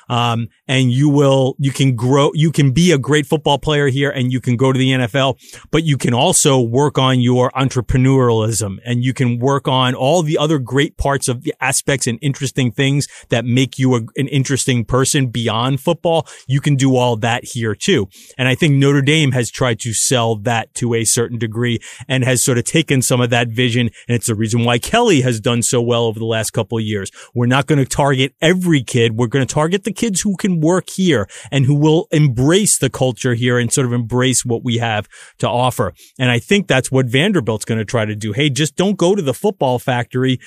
Um, 0.09 0.47
and 0.67 0.91
you 0.91 1.09
will, 1.09 1.55
you 1.57 1.71
can 1.71 1.95
grow, 1.95 2.31
you 2.33 2.51
can 2.51 2.71
be 2.71 2.91
a 2.91 2.97
great 2.97 3.25
football 3.25 3.57
player 3.57 3.87
here 3.87 4.09
and 4.09 4.31
you 4.31 4.41
can 4.41 4.55
go 4.57 4.71
to 4.71 4.77
the 4.77 4.91
NFL, 4.91 5.37
but 5.71 5.83
you 5.83 5.97
can 5.97 6.13
also 6.13 6.59
work 6.59 6.97
on 6.97 7.19
your 7.19 7.51
entrepreneurialism 7.51 8.77
and 8.85 9.03
you 9.03 9.13
can 9.13 9.39
work 9.39 9.67
on 9.67 9.93
all 9.95 10.23
the 10.23 10.37
other 10.37 10.59
great 10.59 10.97
parts 10.97 11.27
of 11.27 11.43
the 11.43 11.53
aspects 11.61 12.07
and 12.07 12.19
interesting 12.21 12.71
things 12.71 13.07
that 13.29 13.45
make 13.45 13.77
you 13.77 13.95
a, 13.95 13.99
an 14.15 14.27
interesting 14.27 14.85
person 14.85 15.27
beyond 15.27 15.79
football. 15.79 16.27
You 16.47 16.61
can 16.61 16.75
do 16.75 16.95
all 16.95 17.15
that 17.17 17.43
here 17.43 17.75
too. 17.75 18.07
And 18.37 18.47
I 18.47 18.55
think 18.55 18.75
Notre 18.75 19.01
Dame 19.01 19.31
has 19.31 19.49
tried 19.49 19.79
to 19.81 19.93
sell 19.93 20.35
that 20.37 20.73
to 20.75 20.93
a 20.93 21.03
certain 21.05 21.37
degree 21.37 21.79
and 22.07 22.23
has 22.23 22.43
sort 22.43 22.57
of 22.57 22.63
taken 22.65 23.01
some 23.01 23.21
of 23.21 23.29
that 23.29 23.49
vision. 23.49 23.89
And 24.07 24.15
it's 24.15 24.27
the 24.27 24.35
reason 24.35 24.63
why 24.63 24.79
Kelly 24.79 25.21
has 25.21 25.39
done 25.39 25.61
so 25.63 25.81
well 25.81 26.05
over 26.05 26.19
the 26.19 26.25
last 26.25 26.51
couple 26.51 26.77
of 26.77 26.83
years. 26.83 27.11
We're 27.33 27.45
not 27.45 27.67
going 27.67 27.79
to 27.79 27.85
target 27.85 28.33
every 28.41 28.83
kid. 28.83 29.17
We're 29.17 29.27
going 29.27 29.45
to 29.45 29.53
target 29.53 29.83
the 29.83 29.91
kids 30.01 30.21
who 30.21 30.35
can 30.35 30.59
work 30.59 30.89
here 30.89 31.27
and 31.51 31.65
who 31.65 31.75
will 31.75 32.07
embrace 32.11 32.79
the 32.79 32.89
culture 32.89 33.35
here 33.35 33.59
and 33.59 33.71
sort 33.71 33.85
of 33.85 33.93
embrace 33.93 34.43
what 34.43 34.63
we 34.63 34.79
have 34.79 35.07
to 35.37 35.47
offer. 35.47 35.93
And 36.17 36.31
I 36.31 36.39
think 36.39 36.67
that's 36.67 36.91
what 36.91 37.05
Vanderbilt's 37.05 37.65
going 37.65 37.77
to 37.77 37.85
try 37.85 38.05
to 38.05 38.15
do. 38.15 38.33
Hey, 38.33 38.49
just 38.49 38.75
don't 38.75 38.97
go 38.97 39.13
to 39.13 39.21
the 39.21 39.33
football 39.33 39.77
factory. 39.77 40.39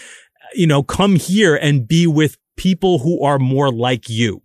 You 0.55 0.67
know, 0.67 0.83
come 0.83 1.15
here 1.15 1.55
and 1.55 1.87
be 1.87 2.07
with 2.09 2.37
people 2.57 2.99
who 2.99 3.23
are 3.23 3.39
more 3.39 3.71
like 3.71 4.09
you 4.09 4.44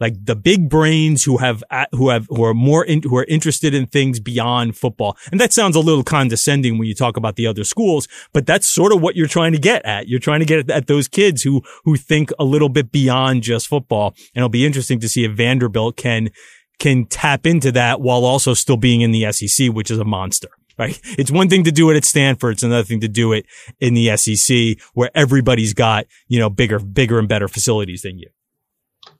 like 0.00 0.14
the 0.24 0.36
big 0.36 0.68
brains 0.68 1.24
who 1.24 1.38
have 1.38 1.62
who 1.92 2.08
have 2.08 2.26
who 2.28 2.42
are 2.44 2.54
more 2.54 2.84
in, 2.84 3.02
who 3.02 3.16
are 3.16 3.24
interested 3.24 3.74
in 3.74 3.86
things 3.86 4.20
beyond 4.20 4.76
football. 4.76 5.16
And 5.30 5.40
that 5.40 5.52
sounds 5.52 5.76
a 5.76 5.80
little 5.80 6.04
condescending 6.04 6.78
when 6.78 6.88
you 6.88 6.94
talk 6.94 7.16
about 7.16 7.36
the 7.36 7.46
other 7.46 7.64
schools, 7.64 8.08
but 8.32 8.46
that's 8.46 8.72
sort 8.72 8.92
of 8.92 9.00
what 9.00 9.16
you're 9.16 9.26
trying 9.26 9.52
to 9.52 9.58
get 9.58 9.84
at. 9.84 10.08
You're 10.08 10.20
trying 10.20 10.40
to 10.40 10.46
get 10.46 10.70
at 10.70 10.86
those 10.86 11.08
kids 11.08 11.42
who 11.42 11.62
who 11.84 11.96
think 11.96 12.30
a 12.38 12.44
little 12.44 12.68
bit 12.68 12.92
beyond 12.92 13.42
just 13.42 13.68
football. 13.68 14.14
And 14.34 14.38
it'll 14.38 14.48
be 14.48 14.66
interesting 14.66 15.00
to 15.00 15.08
see 15.08 15.24
if 15.24 15.32
Vanderbilt 15.32 15.96
can 15.96 16.30
can 16.78 17.06
tap 17.06 17.46
into 17.46 17.72
that 17.72 18.00
while 18.00 18.24
also 18.24 18.54
still 18.54 18.76
being 18.76 19.00
in 19.00 19.10
the 19.10 19.32
SEC, 19.32 19.68
which 19.68 19.90
is 19.90 19.98
a 19.98 20.04
monster 20.04 20.48
right? 20.78 21.00
It's 21.18 21.30
one 21.30 21.48
thing 21.48 21.64
to 21.64 21.72
do 21.72 21.90
it 21.90 21.96
at 21.96 22.04
Stanford. 22.04 22.54
It's 22.54 22.62
another 22.62 22.84
thing 22.84 23.00
to 23.00 23.08
do 23.08 23.32
it 23.32 23.46
in 23.80 23.94
the 23.94 24.16
SEC 24.16 24.78
where 24.94 25.10
everybody's 25.14 25.74
got, 25.74 26.06
you 26.28 26.38
know, 26.38 26.50
bigger, 26.50 26.78
bigger 26.78 27.18
and 27.18 27.28
better 27.28 27.48
facilities 27.48 28.02
than 28.02 28.18
you. 28.18 28.28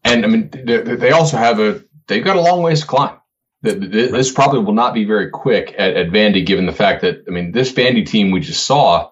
And 0.07 0.24
I 0.24 0.28
mean, 0.28 0.50
they 0.52 1.11
also 1.11 1.36
have 1.36 1.59
a 1.61 1.82
they've 2.07 2.24
got 2.24 2.36
a 2.36 2.40
long 2.40 2.62
ways 2.62 2.80
to 2.80 2.86
climb. 2.86 3.16
This 3.62 4.30
probably 4.32 4.61
will 4.61 4.74
not 4.74 4.94
be 4.94 5.04
very 5.04 5.30
quick 5.30 5.74
at, 5.76 5.96
at 5.96 6.11
Vandy, 6.11 6.46
given 6.46 6.66
the 6.66 6.72
fact 6.72 7.02
that 7.02 7.24
I 7.26 7.30
mean, 7.30 7.52
this 7.52 7.72
Vandy 7.72 8.07
team 8.07 8.30
we 8.30 8.40
just 8.40 8.64
saw 8.64 9.11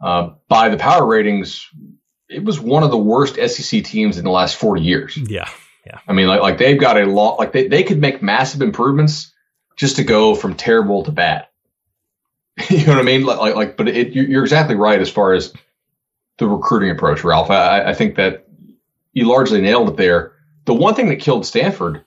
uh, 0.00 0.30
by 0.48 0.68
the 0.70 0.76
power 0.76 1.06
ratings, 1.06 1.68
it 2.28 2.42
was 2.42 2.58
one 2.58 2.82
of 2.82 2.90
the 2.90 2.98
worst 2.98 3.36
SEC 3.36 3.84
teams 3.84 4.18
in 4.18 4.24
the 4.24 4.30
last 4.30 4.56
forty 4.56 4.82
years. 4.82 5.16
Yeah, 5.16 5.48
yeah. 5.86 5.98
I 6.08 6.12
mean, 6.12 6.26
like 6.26 6.40
like 6.40 6.58
they've 6.58 6.80
got 6.80 7.00
a 7.00 7.06
lot. 7.06 7.38
Like 7.38 7.52
they 7.52 7.68
they 7.68 7.84
could 7.84 8.00
make 8.00 8.22
massive 8.22 8.62
improvements 8.62 9.32
just 9.76 9.96
to 9.96 10.04
go 10.04 10.34
from 10.34 10.54
terrible 10.54 11.04
to 11.04 11.12
bad. 11.12 11.46
you 12.70 12.86
know 12.86 12.94
what 12.94 13.00
I 13.00 13.02
mean? 13.02 13.24
Like 13.24 13.54
like, 13.54 13.76
but 13.76 13.88
it, 13.88 14.12
you're 14.12 14.44
exactly 14.44 14.74
right 14.74 15.00
as 15.00 15.10
far 15.10 15.34
as 15.34 15.52
the 16.38 16.48
recruiting 16.48 16.90
approach, 16.90 17.22
Ralph. 17.22 17.50
I, 17.50 17.84
I 17.90 17.94
think 17.94 18.16
that 18.16 18.43
you 19.14 19.26
largely 19.26 19.62
nailed 19.62 19.88
it 19.88 19.96
there. 19.96 20.32
The 20.66 20.74
one 20.74 20.94
thing 20.94 21.08
that 21.08 21.20
killed 21.20 21.46
Stanford, 21.46 22.04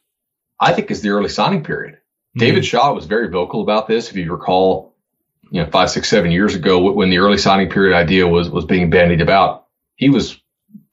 I 0.60 0.74
think, 0.74 0.92
is 0.92 1.02
the 1.02 1.10
early 1.10 1.30
signing 1.30 1.64
period. 1.64 1.96
Mm-hmm. 1.96 2.40
David 2.40 2.66
Shaw 2.66 2.94
was 2.94 3.06
very 3.06 3.30
vocal 3.30 3.62
about 3.62 3.88
this. 3.88 4.10
If 4.10 4.16
you 4.16 4.32
recall, 4.32 4.96
you 5.50 5.64
know, 5.64 5.70
five, 5.70 5.90
six, 5.90 6.10
seven 6.10 6.32
years 6.32 6.54
ago, 6.54 6.92
when 6.92 7.10
the 7.10 7.20
early 7.20 7.38
signing 7.38 7.70
period 7.70 7.96
idea 7.96 8.28
was 8.28 8.50
was 8.50 8.66
being 8.66 8.90
bandied 8.90 9.22
about, 9.22 9.66
he 9.96 10.10
was 10.10 10.40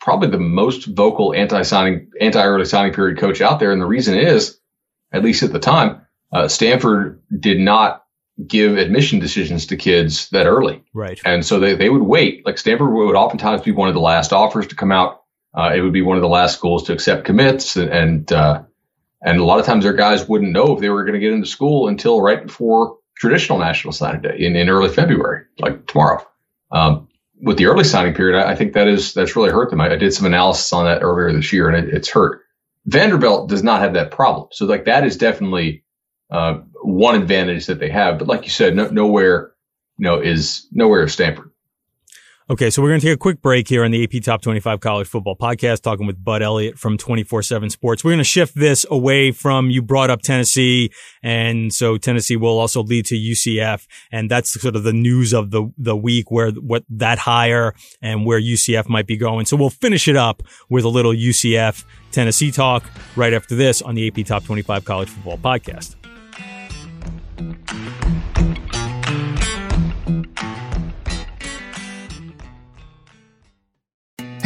probably 0.00 0.28
the 0.28 0.38
most 0.38 0.86
vocal 0.86 1.34
anti-signing, 1.34 2.10
anti-early 2.20 2.66
signing 2.66 2.92
period 2.92 3.18
coach 3.18 3.40
out 3.40 3.58
there. 3.58 3.72
And 3.72 3.80
the 3.80 3.86
reason 3.86 4.16
is, 4.16 4.58
at 5.12 5.24
least 5.24 5.42
at 5.42 5.52
the 5.52 5.58
time, 5.58 6.02
uh, 6.32 6.46
Stanford 6.48 7.22
did 7.40 7.58
not 7.58 8.04
give 8.46 8.76
admission 8.76 9.18
decisions 9.18 9.66
to 9.66 9.76
kids 9.76 10.28
that 10.30 10.46
early. 10.46 10.84
Right. 10.92 11.20
And 11.24 11.44
so 11.44 11.58
they, 11.58 11.74
they 11.74 11.88
would 11.88 12.02
wait. 12.02 12.44
Like 12.44 12.58
Stanford 12.58 12.92
would 12.92 13.16
oftentimes 13.16 13.62
be 13.62 13.72
one 13.72 13.88
of 13.88 13.94
the 13.94 14.00
last 14.00 14.32
offers 14.32 14.66
to 14.68 14.76
come 14.76 14.92
out. 14.92 15.24
Uh, 15.57 15.72
it 15.74 15.80
would 15.80 15.92
be 15.92 16.02
one 16.02 16.16
of 16.16 16.22
the 16.22 16.28
last 16.28 16.57
schools 16.57 16.84
to 16.84 16.92
accept 16.92 17.24
commits, 17.24 17.76
and 17.76 17.90
and, 17.90 18.32
uh, 18.32 18.62
and 19.22 19.38
a 19.38 19.44
lot 19.44 19.61
of 19.61 19.66
times 19.66 19.84
their 19.84 19.92
guys 19.92 20.28
wouldn't 20.28 20.52
know 20.52 20.74
if 20.74 20.80
they 20.80 20.90
were 20.90 21.05
going 21.05 21.14
to 21.14 21.20
get 21.20 21.32
into 21.32 21.46
school 21.46 21.88
until 21.88 22.20
right 22.20 22.44
before 22.44 22.98
traditional 23.16 23.59
national 23.59 23.92
signing 23.92 24.22
day 24.22 24.36
in, 24.38 24.57
in 24.57 24.68
early 24.68 24.88
February, 24.88 25.44
like 25.59 25.86
tomorrow. 25.86 26.26
Um, 26.72 27.09
with 27.40 27.57
the 27.59 27.66
early 27.66 27.84
signing 27.84 28.14
period, 28.14 28.38
I, 28.38 28.52
I, 28.52 28.55
think 28.57 28.72
that 28.72 28.88
is 28.88 29.14
that's 29.14 29.36
really 29.36 29.50
hurt 29.50 29.70
them. 29.70 29.80
I, 29.80 29.92
I, 29.92 29.96
did 29.96 30.12
some 30.12 30.26
analysis 30.26 30.72
on 30.72 30.86
that 30.86 31.02
earlier 31.02 31.32
this 31.32 31.52
year, 31.52 31.68
and 31.68 31.88
it, 31.88 31.94
it's 31.94 32.09
hurt. 32.09 32.42
Vanderbilt 32.86 33.48
does 33.48 33.62
not 33.62 33.80
have 33.80 33.94
that 33.94 34.11
problem, 34.11 34.48
so 34.52 34.66
like 34.66 34.86
that 34.86 35.07
is 35.07 35.16
definitely 35.16 35.84
uh, 36.30 36.59
one 36.82 37.14
advantage 37.14 37.66
that 37.66 37.78
they 37.78 37.90
have. 37.90 38.18
But 38.18 38.28
like 38.28 38.44
you 38.44 38.50
said, 38.50 38.74
no, 38.74 38.88
nowhere, 38.88 39.52
you 39.98 40.05
know, 40.05 40.20
is 40.20 40.66
nowhere 40.72 41.07
Stanford. 41.09 41.50
Okay, 42.51 42.68
so 42.68 42.82
we're 42.82 42.90
going 42.90 43.01
to 43.01 43.07
take 43.07 43.14
a 43.14 43.18
quick 43.18 43.40
break 43.40 43.66
here 43.66 43.86
on 43.86 43.90
the 43.90 44.05
AP 44.05 44.22
Top 44.22 44.42
25 44.42 44.78
College 44.78 45.09
Football 45.09 45.34
Podcast, 45.34 45.80
talking 45.80 46.07
with 46.07 46.22
Bud 46.22 46.42
Elliott 46.42 46.78
from 46.78 46.99
24-7 46.99 47.70
Sports. 47.70 48.05
We're 48.05 48.11
going 48.11 48.18
to 48.18 48.24
shift 48.24 48.55
this 48.55 48.84
away 48.90 49.32
from, 49.32 49.70
you 49.70 49.80
brought 49.80 50.11
up 50.11 50.20
Tennessee, 50.20 50.90
and 51.22 51.72
so 51.72 51.97
Tennessee 51.97 52.36
will 52.36 52.59
also 52.59 52.82
lead 52.82 53.07
to 53.07 53.14
UCF, 53.14 53.86
and 54.12 54.30
that's 54.30 54.61
sort 54.61 54.76
of 54.76 54.82
the 54.82 54.92
news 54.92 55.32
of 55.32 55.53
the, 55.53 55.72
the 55.78 55.97
week 55.97 56.30
where, 56.30 56.51
what 56.51 56.84
that 56.90 57.18
hire 57.18 57.74
and 58.03 58.26
where 58.26 58.38
UCF 58.38 58.90
might 58.90 59.07
be 59.07 59.16
going. 59.16 59.47
So 59.47 59.57
we'll 59.57 59.70
finish 59.70 60.07
it 60.07 60.16
up 60.16 60.42
with 60.68 60.84
a 60.84 60.90
little 60.90 61.14
UCF 61.14 61.82
Tennessee 62.12 62.51
talk 62.51 62.84
right 63.16 63.32
after 63.32 63.55
this 63.55 63.80
on 63.80 63.95
the 63.95 64.07
AP 64.07 64.26
Top 64.26 64.45
25 64.45 64.84
College 64.84 65.09
Football 65.09 65.38
Podcast. 65.38 65.95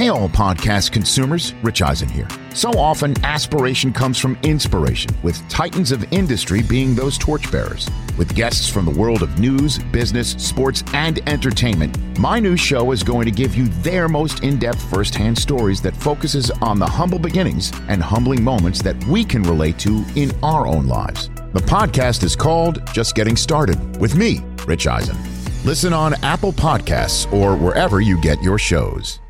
Hey, 0.08 0.12
all 0.12 0.30
podcast 0.30 0.90
consumers, 0.90 1.52
Rich 1.62 1.82
Eisen 1.82 2.08
here. 2.08 2.26
So 2.54 2.70
often, 2.70 3.14
aspiration 3.26 3.92
comes 3.92 4.16
from 4.16 4.38
inspiration, 4.42 5.10
with 5.22 5.46
titans 5.50 5.92
of 5.92 6.10
industry 6.10 6.62
being 6.62 6.94
those 6.94 7.18
torchbearers. 7.18 7.86
With 8.16 8.34
guests 8.34 8.70
from 8.70 8.86
the 8.86 8.98
world 8.98 9.22
of 9.22 9.38
news, 9.38 9.78
business, 9.78 10.30
sports, 10.30 10.82
and 10.94 11.20
entertainment, 11.28 12.18
my 12.18 12.40
new 12.40 12.56
show 12.56 12.90
is 12.92 13.02
going 13.02 13.26
to 13.26 13.30
give 13.30 13.54
you 13.54 13.68
their 13.82 14.08
most 14.08 14.42
in 14.42 14.58
depth 14.58 14.80
firsthand 14.88 15.36
stories 15.36 15.82
that 15.82 15.94
focuses 15.94 16.50
on 16.62 16.78
the 16.78 16.86
humble 16.86 17.18
beginnings 17.18 17.70
and 17.88 18.02
humbling 18.02 18.42
moments 18.42 18.80
that 18.80 18.96
we 19.08 19.26
can 19.26 19.42
relate 19.42 19.78
to 19.80 20.02
in 20.16 20.32
our 20.42 20.66
own 20.66 20.86
lives. 20.86 21.28
The 21.52 21.60
podcast 21.60 22.22
is 22.22 22.34
called 22.34 22.80
Just 22.94 23.14
Getting 23.14 23.36
Started 23.36 24.00
with 24.00 24.16
me, 24.16 24.40
Rich 24.66 24.86
Eisen. 24.86 25.18
Listen 25.66 25.92
on 25.92 26.14
Apple 26.24 26.54
Podcasts 26.54 27.30
or 27.30 27.58
wherever 27.58 28.00
you 28.00 28.18
get 28.22 28.42
your 28.42 28.56
shows. 28.56 29.20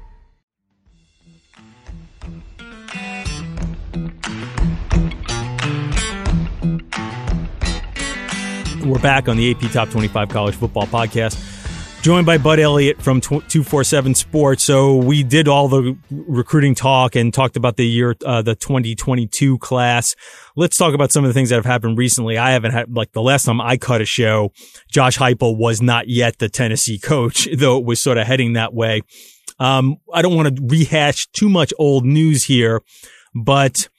We're 8.88 8.98
back 9.00 9.28
on 9.28 9.36
the 9.36 9.50
AP 9.50 9.70
Top 9.70 9.90
25 9.90 10.30
College 10.30 10.54
Football 10.54 10.86
Podcast, 10.86 11.36
joined 12.00 12.24
by 12.24 12.38
Bud 12.38 12.58
Elliott 12.58 13.02
from 13.02 13.20
247 13.20 14.14
Sports. 14.14 14.64
So 14.64 14.96
we 14.96 15.22
did 15.22 15.46
all 15.46 15.68
the 15.68 15.94
recruiting 16.10 16.74
talk 16.74 17.14
and 17.14 17.32
talked 17.32 17.58
about 17.58 17.76
the 17.76 17.86
year, 17.86 18.16
uh, 18.24 18.40
the 18.40 18.54
2022 18.54 19.58
class. 19.58 20.16
Let's 20.56 20.78
talk 20.78 20.94
about 20.94 21.12
some 21.12 21.22
of 21.22 21.28
the 21.28 21.34
things 21.34 21.50
that 21.50 21.56
have 21.56 21.66
happened 21.66 21.98
recently. 21.98 22.38
I 22.38 22.52
haven't 22.52 22.70
had, 22.70 22.96
like 22.96 23.12
the 23.12 23.20
last 23.20 23.44
time 23.44 23.60
I 23.60 23.76
cut 23.76 24.00
a 24.00 24.06
show, 24.06 24.52
Josh 24.90 25.18
Heupel 25.18 25.58
was 25.58 25.82
not 25.82 26.08
yet 26.08 26.38
the 26.38 26.48
Tennessee 26.48 26.98
coach, 26.98 27.46
though 27.54 27.76
it 27.76 27.84
was 27.84 28.00
sort 28.00 28.16
of 28.16 28.26
heading 28.26 28.54
that 28.54 28.72
way. 28.72 29.02
Um, 29.58 29.98
I 30.14 30.22
don't 30.22 30.34
want 30.34 30.56
to 30.56 30.62
rehash 30.66 31.26
too 31.32 31.50
much 31.50 31.74
old 31.78 32.06
news 32.06 32.44
here, 32.44 32.80
but 33.34 33.90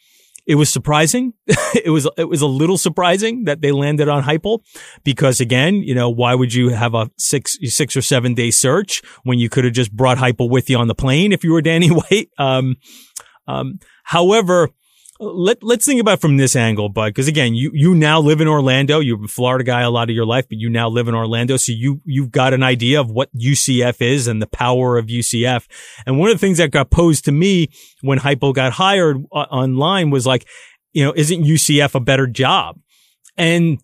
it 0.49 0.55
was 0.55 0.73
surprising. 0.73 1.33
it 1.75 1.91
was 1.91 2.09
it 2.17 2.27
was 2.27 2.41
a 2.41 2.47
little 2.47 2.79
surprising 2.79 3.43
that 3.43 3.61
they 3.61 3.71
landed 3.71 4.09
on 4.09 4.23
Heupel 4.23 4.61
because 5.03 5.39
again, 5.39 5.75
you 5.75 5.93
know, 5.93 6.09
why 6.09 6.33
would 6.33 6.55
you 6.55 6.69
have 6.69 6.95
a 6.95 7.11
six 7.19 7.55
six 7.65 7.95
or 7.95 8.01
seven 8.01 8.33
day 8.33 8.49
search 8.49 9.03
when 9.23 9.37
you 9.37 9.47
could 9.47 9.63
have 9.63 9.73
just 9.73 9.95
brought 9.95 10.17
Heupel 10.17 10.49
with 10.49 10.67
you 10.67 10.77
on 10.79 10.87
the 10.87 10.95
plane 10.95 11.31
if 11.31 11.43
you 11.43 11.53
were 11.53 11.61
Danny 11.61 11.89
White? 11.89 12.29
Um, 12.39 12.77
um, 13.47 13.77
however, 14.03 14.69
let 15.19 15.61
let's 15.61 15.85
think 15.85 15.99
about 15.99 16.21
from 16.21 16.37
this 16.37 16.55
angle, 16.55 16.87
Bud, 16.87 17.09
because 17.09 17.27
again, 17.27 17.53
you 17.53 17.71
you 17.73 17.93
now 17.93 18.19
live 18.21 18.39
in 18.39 18.47
Orlando. 18.47 18.99
You're 18.99 19.23
a 19.23 19.27
Florida 19.27 19.63
guy 19.63 19.81
a 19.81 19.89
lot 19.89 20.09
of 20.09 20.15
your 20.15 20.25
life, 20.25 20.47
but 20.47 20.57
you 20.57 20.69
now 20.69 20.87
live 20.87 21.07
in 21.07 21.15
Orlando, 21.15 21.57
so 21.57 21.73
you 21.73 22.01
you've 22.05 22.31
got 22.31 22.53
an 22.53 22.63
idea 22.63 23.01
of 23.01 23.11
what 23.11 23.29
UCF 23.35 24.01
is 24.01 24.27
and 24.27 24.41
the 24.41 24.47
power 24.47 24.97
of 24.97 25.07
UCF. 25.07 25.67
And 26.05 26.19
one 26.19 26.29
of 26.29 26.35
the 26.35 26.39
things 26.39 26.57
that 26.59 26.71
got 26.71 26.89
posed 26.89 27.25
to 27.25 27.31
me 27.31 27.69
when 28.01 28.19
Heupel 28.19 28.53
got 28.53 28.71
hired 28.73 29.17
uh, 29.33 29.39
online 29.51 30.09
was 30.09 30.25
like, 30.25 30.47
you 30.93 31.03
know, 31.03 31.13
isn't 31.15 31.43
UCF 31.43 31.95
a 31.95 31.99
better 31.99 32.25
job? 32.25 32.79
And 33.37 33.81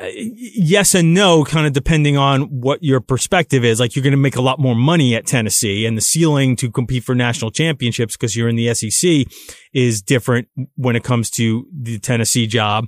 yes 0.00 0.94
and 0.94 1.14
no, 1.14 1.44
kind 1.44 1.66
of 1.66 1.72
depending 1.72 2.16
on 2.16 2.42
what 2.42 2.82
your 2.82 3.00
perspective 3.00 3.64
is. 3.64 3.78
Like 3.78 3.94
you're 3.94 4.02
going 4.02 4.12
to 4.12 4.16
make 4.16 4.36
a 4.36 4.42
lot 4.42 4.58
more 4.58 4.74
money 4.74 5.14
at 5.14 5.26
Tennessee 5.26 5.86
and 5.86 5.96
the 5.96 6.02
ceiling 6.02 6.56
to 6.56 6.70
compete 6.70 7.04
for 7.04 7.14
national 7.14 7.50
championships 7.50 8.16
because 8.16 8.36
you're 8.36 8.48
in 8.48 8.56
the 8.56 8.74
SEC 8.74 9.26
is 9.72 10.02
different 10.02 10.48
when 10.76 10.96
it 10.96 11.04
comes 11.04 11.30
to 11.32 11.66
the 11.72 11.98
Tennessee 11.98 12.46
job. 12.46 12.86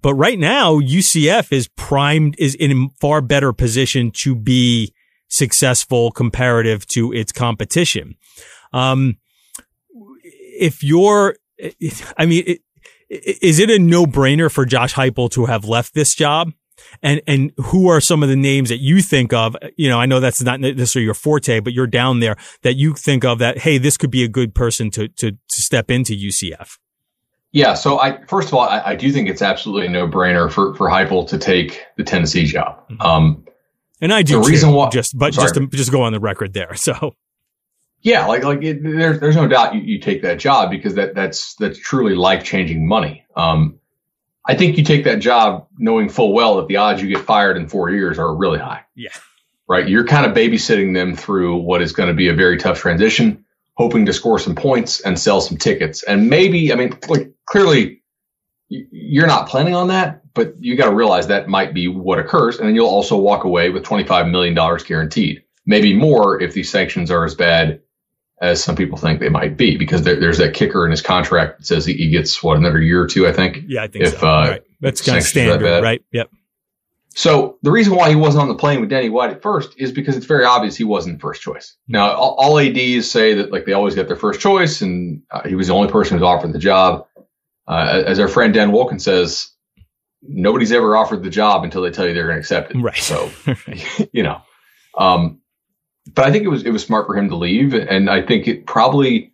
But 0.00 0.14
right 0.14 0.38
now, 0.38 0.78
UCF 0.78 1.52
is 1.52 1.68
primed, 1.68 2.36
is 2.38 2.54
in 2.54 2.70
a 2.70 2.88
far 3.00 3.20
better 3.20 3.52
position 3.52 4.10
to 4.22 4.34
be 4.34 4.94
successful 5.28 6.10
comparative 6.10 6.86
to 6.88 7.12
its 7.12 7.32
competition. 7.32 8.14
Um, 8.72 9.18
if 10.58 10.82
you're, 10.82 11.36
I 12.16 12.26
mean, 12.26 12.44
it, 12.46 12.60
is 13.10 13.58
it 13.58 13.70
a 13.70 13.78
no 13.78 14.04
brainer 14.06 14.50
for 14.50 14.64
Josh 14.64 14.94
Heupel 14.94 15.30
to 15.32 15.46
have 15.46 15.64
left 15.64 15.94
this 15.94 16.14
job? 16.14 16.52
And, 17.02 17.20
and 17.26 17.52
who 17.56 17.88
are 17.88 18.00
some 18.00 18.22
of 18.22 18.28
the 18.28 18.36
names 18.36 18.68
that 18.68 18.78
you 18.78 19.02
think 19.02 19.32
of? 19.32 19.56
You 19.76 19.88
know, 19.88 19.98
I 19.98 20.06
know 20.06 20.20
that's 20.20 20.42
not 20.42 20.60
necessarily 20.60 21.04
your 21.04 21.14
forte, 21.14 21.60
but 21.60 21.72
you're 21.72 21.86
down 21.86 22.20
there 22.20 22.36
that 22.62 22.76
you 22.76 22.94
think 22.94 23.24
of 23.24 23.40
that, 23.40 23.58
hey, 23.58 23.78
this 23.78 23.96
could 23.96 24.10
be 24.10 24.22
a 24.22 24.28
good 24.28 24.54
person 24.54 24.90
to, 24.92 25.08
to, 25.08 25.32
to 25.32 25.62
step 25.62 25.90
into 25.90 26.14
UCF. 26.14 26.78
Yeah. 27.50 27.74
So 27.74 27.98
I, 27.98 28.24
first 28.26 28.48
of 28.48 28.54
all, 28.54 28.60
I, 28.60 28.80
I 28.86 28.94
do 28.94 29.10
think 29.10 29.28
it's 29.28 29.42
absolutely 29.42 29.86
a 29.86 29.90
no 29.90 30.06
brainer 30.06 30.50
for, 30.50 30.74
for 30.74 30.88
Heupel 30.88 31.28
to 31.28 31.38
take 31.38 31.82
the 31.96 32.04
Tennessee 32.04 32.44
job. 32.44 32.88
Mm-hmm. 32.88 33.00
Um, 33.00 33.44
and 34.00 34.12
I 34.12 34.22
do 34.22 34.40
the 34.40 34.48
reason 34.48 34.72
why, 34.72 34.90
just, 34.90 35.18
but 35.18 35.32
just 35.32 35.54
to, 35.54 35.66
just 35.66 35.90
go 35.90 36.02
on 36.02 36.12
the 36.12 36.20
record 36.20 36.52
there. 36.52 36.74
So 36.76 37.16
yeah, 38.02 38.26
like 38.26 38.44
like 38.44 38.62
it, 38.62 38.82
there's 38.82 39.20
there's 39.20 39.36
no 39.36 39.48
doubt 39.48 39.74
you, 39.74 39.80
you 39.80 39.98
take 39.98 40.22
that 40.22 40.38
job 40.38 40.70
because 40.70 40.94
that 40.94 41.14
that's 41.14 41.54
that's 41.56 41.78
truly 41.78 42.14
life 42.14 42.44
changing 42.44 42.86
money. 42.86 43.24
Um, 43.36 43.78
I 44.48 44.54
think 44.54 44.78
you 44.78 44.84
take 44.84 45.04
that 45.04 45.18
job 45.18 45.66
knowing 45.78 46.08
full 46.08 46.32
well 46.32 46.56
that 46.56 46.68
the 46.68 46.76
odds 46.76 47.02
you 47.02 47.08
get 47.08 47.24
fired 47.24 47.56
in 47.58 47.68
four 47.68 47.90
years 47.90 48.18
are 48.18 48.34
really 48.34 48.58
high. 48.58 48.82
Yeah. 48.94 49.10
Right. 49.68 49.86
You're 49.86 50.06
kind 50.06 50.24
of 50.24 50.34
babysitting 50.34 50.94
them 50.94 51.14
through 51.14 51.56
what 51.56 51.82
is 51.82 51.92
going 51.92 52.08
to 52.08 52.14
be 52.14 52.28
a 52.28 52.34
very 52.34 52.56
tough 52.56 52.78
transition, 52.78 53.44
hoping 53.74 54.06
to 54.06 54.14
score 54.14 54.38
some 54.38 54.54
points 54.54 55.00
and 55.02 55.18
sell 55.18 55.42
some 55.42 55.58
tickets. 55.58 56.02
And 56.02 56.30
maybe, 56.30 56.72
I 56.72 56.76
mean, 56.76 56.98
like 57.08 57.30
clearly 57.44 58.02
you're 58.70 59.26
not 59.26 59.48
planning 59.48 59.74
on 59.74 59.88
that, 59.88 60.22
but 60.32 60.54
you 60.58 60.76
got 60.76 60.88
to 60.88 60.96
realize 60.96 61.26
that 61.26 61.48
might 61.48 61.74
be 61.74 61.86
what 61.86 62.18
occurs. 62.18 62.58
And 62.58 62.66
then 62.66 62.74
you'll 62.74 62.88
also 62.88 63.18
walk 63.18 63.44
away 63.44 63.68
with 63.68 63.84
$25 63.84 64.30
million 64.30 64.54
guaranteed, 64.54 65.42
maybe 65.66 65.94
more 65.94 66.40
if 66.40 66.54
these 66.54 66.70
sanctions 66.70 67.10
are 67.10 67.26
as 67.26 67.34
bad 67.34 67.82
as 68.40 68.62
some 68.62 68.76
people 68.76 68.98
think 68.98 69.20
they 69.20 69.28
might 69.28 69.56
be, 69.56 69.76
because 69.76 70.02
there, 70.02 70.18
there's 70.18 70.38
that 70.38 70.54
kicker 70.54 70.84
in 70.84 70.90
his 70.90 71.02
contract 71.02 71.58
that 71.58 71.66
says 71.66 71.84
he, 71.84 71.94
he, 71.94 72.10
gets 72.10 72.42
what 72.42 72.56
another 72.56 72.80
year 72.80 73.02
or 73.02 73.06
two, 73.06 73.26
I 73.26 73.32
think. 73.32 73.64
Yeah, 73.66 73.82
I 73.82 73.88
think 73.88 74.04
if, 74.04 74.18
so. 74.18 74.28
Uh, 74.28 74.48
right. 74.50 74.62
That's 74.80 75.00
kind 75.00 75.18
of 75.18 75.24
standard, 75.24 75.66
that 75.66 75.82
right? 75.82 76.04
Yep. 76.12 76.30
So 77.14 77.58
the 77.62 77.72
reason 77.72 77.96
why 77.96 78.10
he 78.10 78.14
wasn't 78.14 78.42
on 78.42 78.48
the 78.48 78.54
plane 78.54 78.80
with 78.80 78.90
Danny 78.90 79.08
White 79.08 79.30
at 79.30 79.42
first 79.42 79.74
is 79.76 79.90
because 79.90 80.16
it's 80.16 80.26
very 80.26 80.44
obvious 80.44 80.76
he 80.76 80.84
wasn't 80.84 81.20
first 81.20 81.42
choice. 81.42 81.74
Now, 81.88 82.12
all, 82.12 82.36
all 82.38 82.58
ads 82.60 83.10
say 83.10 83.34
that 83.34 83.50
like 83.50 83.64
they 83.64 83.72
always 83.72 83.96
get 83.96 84.06
their 84.06 84.16
first 84.16 84.40
choice, 84.40 84.82
and 84.82 85.22
uh, 85.32 85.42
he 85.48 85.56
was 85.56 85.66
the 85.66 85.74
only 85.74 85.90
person 85.90 86.16
who's 86.16 86.22
offered 86.22 86.52
the 86.52 86.60
job. 86.60 87.06
Uh, 87.66 88.02
as 88.06 88.20
our 88.20 88.28
friend 88.28 88.54
Dan 88.54 88.70
Wolken 88.70 89.00
says, 89.00 89.50
nobody's 90.22 90.70
ever 90.70 90.96
offered 90.96 91.24
the 91.24 91.30
job 91.30 91.64
until 91.64 91.82
they 91.82 91.90
tell 91.90 92.06
you 92.06 92.14
they're 92.14 92.24
going 92.24 92.36
to 92.36 92.40
accept 92.40 92.70
it. 92.70 92.78
Right. 92.78 92.96
So, 92.96 93.30
you 94.12 94.22
know, 94.22 94.40
um, 94.96 95.40
but 96.14 96.24
I 96.24 96.32
think 96.32 96.44
it 96.44 96.48
was 96.48 96.64
it 96.64 96.70
was 96.70 96.84
smart 96.84 97.06
for 97.06 97.16
him 97.16 97.28
to 97.30 97.36
leave, 97.36 97.74
and 97.74 98.08
I 98.08 98.22
think 98.22 98.48
it 98.48 98.66
probably 98.66 99.32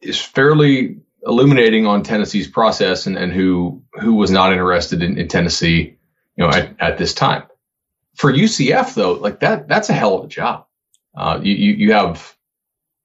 is 0.00 0.20
fairly 0.20 0.98
illuminating 1.26 1.86
on 1.86 2.02
Tennessee's 2.02 2.48
process 2.48 3.06
and, 3.06 3.16
and 3.16 3.32
who 3.32 3.82
who 3.94 4.14
was 4.14 4.30
not 4.30 4.52
interested 4.52 5.02
in, 5.02 5.18
in 5.18 5.28
Tennessee, 5.28 5.96
you 6.36 6.44
know, 6.44 6.50
at, 6.50 6.80
at, 6.80 6.98
this 6.98 7.14
time. 7.14 7.44
For 8.14 8.32
UCF 8.32 8.94
though, 8.94 9.12
like 9.14 9.40
that 9.40 9.68
that's 9.68 9.88
a 9.88 9.94
hell 9.94 10.18
of 10.18 10.24
a 10.24 10.28
job. 10.28 10.66
Uh, 11.16 11.40
you, 11.42 11.54
you, 11.54 11.72
you 11.74 11.92
have 11.92 12.36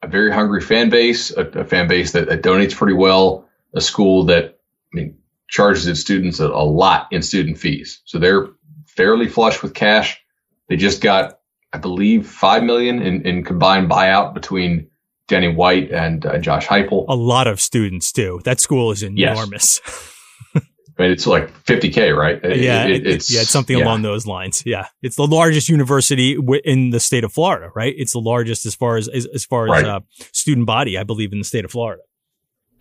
a 0.01 0.07
very 0.07 0.31
hungry 0.31 0.61
fan 0.61 0.89
base, 0.89 1.31
a, 1.31 1.45
a 1.45 1.63
fan 1.63 1.87
base 1.87 2.13
that, 2.13 2.27
that, 2.27 2.41
donates 2.41 2.75
pretty 2.75 2.95
well, 2.95 3.47
a 3.73 3.81
school 3.81 4.25
that 4.25 4.59
I 4.93 4.97
mean 4.97 5.17
charges 5.47 5.87
its 5.87 5.99
students 5.99 6.39
a, 6.39 6.47
a 6.47 6.65
lot 6.65 7.07
in 7.11 7.21
student 7.21 7.57
fees, 7.57 8.01
so 8.05 8.19
they're 8.19 8.47
fairly 8.85 9.27
flush 9.27 9.63
with 9.63 9.73
cash. 9.73 10.21
They 10.67 10.75
just 10.75 11.01
got 11.01 11.38
I 11.73 11.77
believe, 11.77 12.27
five 12.27 12.63
million 12.63 13.01
in, 13.01 13.25
in 13.25 13.43
combined 13.43 13.89
buyout 13.89 14.33
between 14.33 14.89
Danny 15.27 15.47
White 15.47 15.91
and 15.91 16.25
uh, 16.25 16.37
Josh 16.39 16.67
Heupel. 16.67 17.05
A 17.07 17.15
lot 17.15 17.47
of 17.47 17.61
students 17.61 18.11
too. 18.11 18.41
That 18.43 18.59
school 18.59 18.91
is 18.91 19.03
enormous. 19.03 19.79
Yes. 19.85 20.15
I 20.97 21.03
mean, 21.03 21.11
it's 21.11 21.25
like 21.25 21.49
50k, 21.63 22.13
right? 22.13 22.39
Yeah, 22.43 22.83
it, 22.83 22.91
it, 22.91 23.07
it's 23.07 23.33
yeah, 23.33 23.41
it's 23.41 23.49
something 23.49 23.77
yeah. 23.77 23.85
along 23.85 24.01
those 24.01 24.27
lines. 24.27 24.63
Yeah, 24.65 24.87
it's 25.01 25.15
the 25.15 25.27
largest 25.27 25.69
university 25.69 26.37
in 26.65 26.89
the 26.89 26.99
state 26.99 27.23
of 27.23 27.31
Florida, 27.31 27.69
right? 27.73 27.93
It's 27.95 28.11
the 28.11 28.19
largest 28.19 28.65
as 28.65 28.75
far 28.75 28.97
as 28.97 29.07
as, 29.07 29.25
as 29.27 29.45
far 29.45 29.67
as 29.67 29.83
right. 29.83 29.85
uh, 29.85 30.01
student 30.33 30.67
body, 30.67 30.97
I 30.97 31.03
believe, 31.03 31.31
in 31.31 31.37
the 31.37 31.45
state 31.45 31.63
of 31.63 31.71
Florida. 31.71 32.01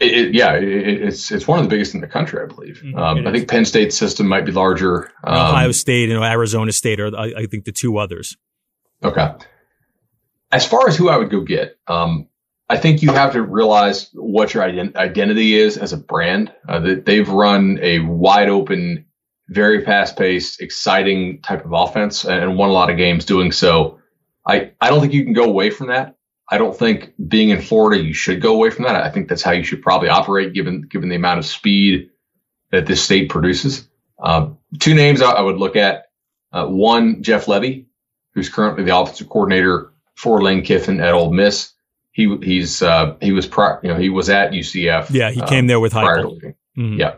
It, 0.01 0.35
yeah, 0.35 0.55
it's 0.55 1.31
it's 1.31 1.47
one 1.47 1.61
of 1.61 1.65
the 1.65 1.69
biggest 1.69 1.95
in 1.95 2.01
the 2.01 2.09
country, 2.09 2.41
I 2.43 2.47
believe. 2.47 2.83
Mm-hmm. 2.85 2.99
Um, 2.99 3.27
I 3.27 3.33
think 3.33 3.49
Penn 3.49 3.65
State 3.65 3.93
system 3.93 4.27
might 4.27 4.45
be 4.45 4.53
larger. 4.53 5.13
Um, 5.23 5.37
Ohio 5.37 5.73
State 5.73 6.11
and 6.11 6.23
Arizona 6.23 6.73
State 6.73 6.99
are, 6.99 7.17
I, 7.17 7.33
I 7.37 7.47
think, 7.47 7.67
the 7.67 7.73
two 7.73 7.99
others. 7.99 8.37
Okay. 9.05 9.29
As 10.51 10.67
far 10.67 10.89
as 10.89 10.97
who 10.97 11.09
I 11.09 11.17
would 11.17 11.31
go 11.31 11.41
get, 11.43 11.79
um, 11.87 12.29
I 12.71 12.77
think 12.77 13.03
you 13.03 13.13
have 13.13 13.33
to 13.33 13.43
realize 13.43 14.11
what 14.13 14.53
your 14.53 14.63
ident- 14.63 14.97
identity 14.97 15.55
is 15.55 15.79
as 15.79 15.93
a 15.93 15.97
brand. 15.97 16.53
Uh, 16.69 16.81
that 16.81 17.07
they've 17.07 17.29
run 17.29 17.79
a 17.81 18.01
wide 18.01 18.49
open, 18.49 19.07
very 19.49 19.85
fast 19.85 20.17
paced, 20.17 20.61
exciting 20.61 21.41
type 21.43 21.65
of 21.65 21.73
offense 21.73 22.25
and 22.25 22.57
won 22.57 22.69
a 22.69 22.73
lot 22.73 22.91
of 22.91 22.97
games 22.97 23.25
doing 23.25 23.53
so. 23.53 24.01
I, 24.47 24.73
I 24.81 24.91
don't 24.91 25.01
think 25.01 25.13
you 25.13 25.25
can 25.25 25.33
go 25.33 25.45
away 25.45 25.71
from 25.71 25.89
that. 25.89 26.17
I 26.51 26.57
don't 26.57 26.77
think 26.77 27.13
being 27.29 27.51
in 27.51 27.61
Florida, 27.61 28.03
you 28.03 28.15
should 28.15 28.41
go 28.41 28.55
away 28.55 28.71
from 28.71 28.85
that. 28.85 28.97
I 28.97 29.11
think 29.11 29.29
that's 29.29 29.43
how 29.43 29.53
you 29.53 29.65
should 29.65 29.83
probably 29.83 30.09
operate 30.09 30.55
given, 30.55 30.83
given 30.83 31.11
the 31.11 31.17
amount 31.17 31.39
of 31.39 31.47
speed 31.47 32.11
that 32.71 32.87
this 32.87 33.03
state 33.03 33.29
produces. 33.29 33.87
Uh, 34.19 34.51
two 34.79 34.95
names 34.95 35.21
I, 35.21 35.33
I 35.33 35.41
would 35.43 35.59
look 35.59 35.77
at. 35.77 36.07
Uh, 36.51 36.67
one, 36.67 37.23
Jeff 37.23 37.47
Lebby, 37.47 37.87
who's 38.39 38.49
currently 38.49 38.85
the 38.85 38.97
offensive 38.97 39.29
coordinator 39.29 39.93
for 40.15 40.41
Lane 40.41 40.63
Kiffin 40.63 41.01
at 41.01 41.13
Ole 41.13 41.33
Miss. 41.33 41.73
He 42.13 42.37
he's 42.41 42.83
uh, 42.83 43.17
he 43.21 43.33
was 43.33 43.47
pri- 43.47 43.79
you 43.83 43.89
know 43.89 43.97
he 43.97 44.11
was 44.11 44.31
at 44.31 44.53
UCF. 44.53 45.11
Yeah, 45.11 45.31
he 45.31 45.43
came 45.43 45.67
there 45.67 45.81
with 45.81 45.93
Heupel. 45.93 46.55
Mm-hmm. 46.77 47.01
Yeah, 47.01 47.17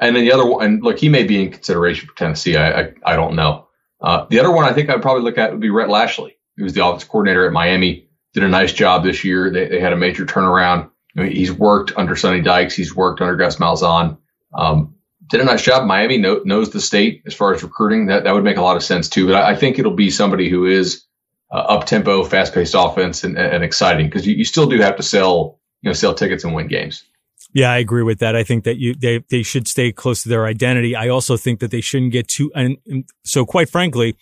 and 0.00 0.16
then 0.16 0.24
the 0.24 0.32
other 0.32 0.46
one, 0.46 0.64
and 0.64 0.82
look, 0.82 0.98
he 0.98 1.10
may 1.10 1.24
be 1.24 1.42
in 1.42 1.52
consideration 1.52 2.08
for 2.08 2.16
Tennessee. 2.16 2.56
I 2.56 2.80
I, 2.80 2.92
I 3.04 3.16
don't 3.16 3.36
know. 3.36 3.68
Uh, 4.00 4.24
the 4.30 4.40
other 4.40 4.50
one 4.50 4.64
I 4.64 4.72
think 4.72 4.88
I'd 4.88 5.02
probably 5.02 5.24
look 5.24 5.36
at 5.36 5.52
would 5.52 5.60
be 5.60 5.68
Rhett 5.68 5.90
Lashlee, 5.90 6.36
who 6.56 6.64
was 6.64 6.72
the 6.72 6.84
offensive 6.84 7.10
coordinator 7.10 7.46
at 7.46 7.52
Miami. 7.52 8.08
Did 8.32 8.44
a 8.44 8.48
nice 8.48 8.72
job 8.72 9.04
this 9.04 9.24
year. 9.24 9.50
They, 9.50 9.68
they 9.68 9.80
had 9.80 9.92
a 9.92 9.96
major 9.96 10.24
turnaround. 10.24 10.90
I 11.16 11.22
mean, 11.22 11.32
he's 11.32 11.52
worked 11.52 11.92
under 11.96 12.16
Sonny 12.16 12.40
Dykes. 12.40 12.74
He's 12.74 12.94
worked 12.94 13.20
under 13.20 13.36
Gus 13.36 13.56
Malzahn. 13.56 14.18
Um, 14.54 14.95
did 15.28 15.40
a 15.40 15.44
nice 15.44 15.62
job. 15.62 15.86
Miami 15.86 16.18
know, 16.18 16.42
knows 16.44 16.70
the 16.70 16.80
state 16.80 17.22
as 17.26 17.34
far 17.34 17.54
as 17.54 17.62
recruiting. 17.62 18.06
That 18.06 18.24
that 18.24 18.32
would 18.32 18.44
make 18.44 18.56
a 18.56 18.62
lot 18.62 18.76
of 18.76 18.82
sense 18.82 19.08
too. 19.08 19.26
But 19.26 19.36
I, 19.36 19.50
I 19.50 19.54
think 19.56 19.78
it'll 19.78 19.92
be 19.92 20.10
somebody 20.10 20.48
who 20.48 20.66
is 20.66 21.04
uh, 21.52 21.56
up 21.56 21.86
tempo, 21.86 22.24
fast 22.24 22.54
paced 22.54 22.74
offense, 22.76 23.24
and, 23.24 23.36
and 23.38 23.62
exciting 23.64 24.06
because 24.06 24.26
you, 24.26 24.34
you 24.34 24.44
still 24.44 24.66
do 24.66 24.80
have 24.80 24.96
to 24.96 25.02
sell 25.02 25.60
you 25.82 25.90
know 25.90 25.94
sell 25.94 26.14
tickets 26.14 26.44
and 26.44 26.54
win 26.54 26.68
games. 26.68 27.04
Yeah, 27.52 27.70
I 27.70 27.78
agree 27.78 28.02
with 28.02 28.18
that. 28.18 28.36
I 28.36 28.44
think 28.44 28.64
that 28.64 28.76
you 28.76 28.94
they 28.94 29.22
they 29.30 29.42
should 29.42 29.68
stay 29.68 29.92
close 29.92 30.22
to 30.22 30.28
their 30.28 30.46
identity. 30.46 30.94
I 30.94 31.08
also 31.08 31.36
think 31.36 31.60
that 31.60 31.70
they 31.70 31.80
shouldn't 31.80 32.12
get 32.12 32.28
too 32.28 32.50
and, 32.54 32.76
and 32.86 33.04
so 33.24 33.44
quite 33.44 33.68
frankly, 33.68 34.16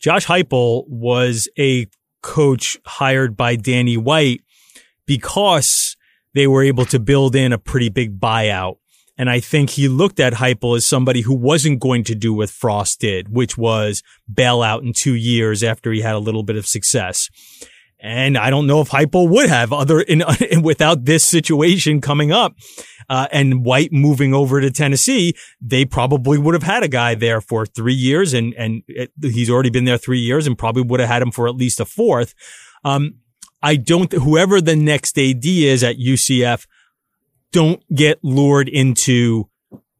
Josh 0.00 0.26
Heupel 0.26 0.84
was 0.88 1.48
a 1.58 1.86
coach 2.22 2.76
hired 2.84 3.36
by 3.36 3.56
Danny 3.56 3.96
White 3.96 4.42
because 5.06 5.96
they 6.34 6.46
were 6.46 6.62
able 6.62 6.84
to 6.86 6.98
build 6.98 7.34
in 7.36 7.52
a 7.52 7.58
pretty 7.58 7.88
big 7.88 8.20
buyout 8.20 8.76
and 9.18 9.30
I 9.30 9.40
think 9.40 9.70
he 9.70 9.88
looked 9.88 10.20
at 10.20 10.34
Heupel 10.34 10.76
as 10.76 10.86
somebody 10.86 11.22
who 11.22 11.34
wasn't 11.34 11.80
going 11.80 12.04
to 12.04 12.14
do 12.14 12.34
what 12.34 12.50
Frost 12.50 13.00
did, 13.00 13.28
which 13.30 13.56
was 13.56 14.02
bail 14.32 14.62
out 14.62 14.82
in 14.82 14.92
two 14.94 15.14
years 15.14 15.62
after 15.62 15.92
he 15.92 16.02
had 16.02 16.14
a 16.14 16.20
little 16.20 16.42
bit 16.42 16.56
of 16.56 16.66
success. 16.66 17.30
And 17.98 18.36
I 18.36 18.50
don't 18.50 18.66
know 18.66 18.82
if 18.82 18.90
Heupel 18.90 19.28
would 19.30 19.48
have 19.48 19.72
other 19.72 20.00
in, 20.00 20.22
without 20.62 21.06
this 21.06 21.24
situation 21.24 22.00
coming 22.00 22.30
up. 22.30 22.54
Uh, 23.08 23.28
and 23.30 23.64
White 23.64 23.92
moving 23.92 24.34
over 24.34 24.60
to 24.60 24.70
Tennessee, 24.70 25.34
they 25.60 25.84
probably 25.84 26.38
would 26.38 26.54
have 26.54 26.64
had 26.64 26.82
a 26.82 26.88
guy 26.88 27.14
there 27.14 27.40
for 27.40 27.64
three 27.64 27.94
years 27.94 28.34
and, 28.34 28.52
and 28.54 28.82
it, 28.88 29.12
he's 29.22 29.48
already 29.48 29.70
been 29.70 29.84
there 29.84 29.96
three 29.96 30.18
years 30.18 30.46
and 30.46 30.58
probably 30.58 30.82
would 30.82 30.98
have 30.98 31.08
had 31.08 31.22
him 31.22 31.30
for 31.30 31.46
at 31.48 31.54
least 31.54 31.78
a 31.78 31.84
fourth. 31.84 32.34
Um, 32.84 33.20
I 33.62 33.76
don't, 33.76 34.12
whoever 34.12 34.60
the 34.60 34.76
next 34.76 35.16
AD 35.18 35.44
is 35.44 35.84
at 35.84 35.96
UCF, 35.96 36.66
don't 37.52 37.82
get 37.94 38.18
lured 38.22 38.68
into, 38.68 39.48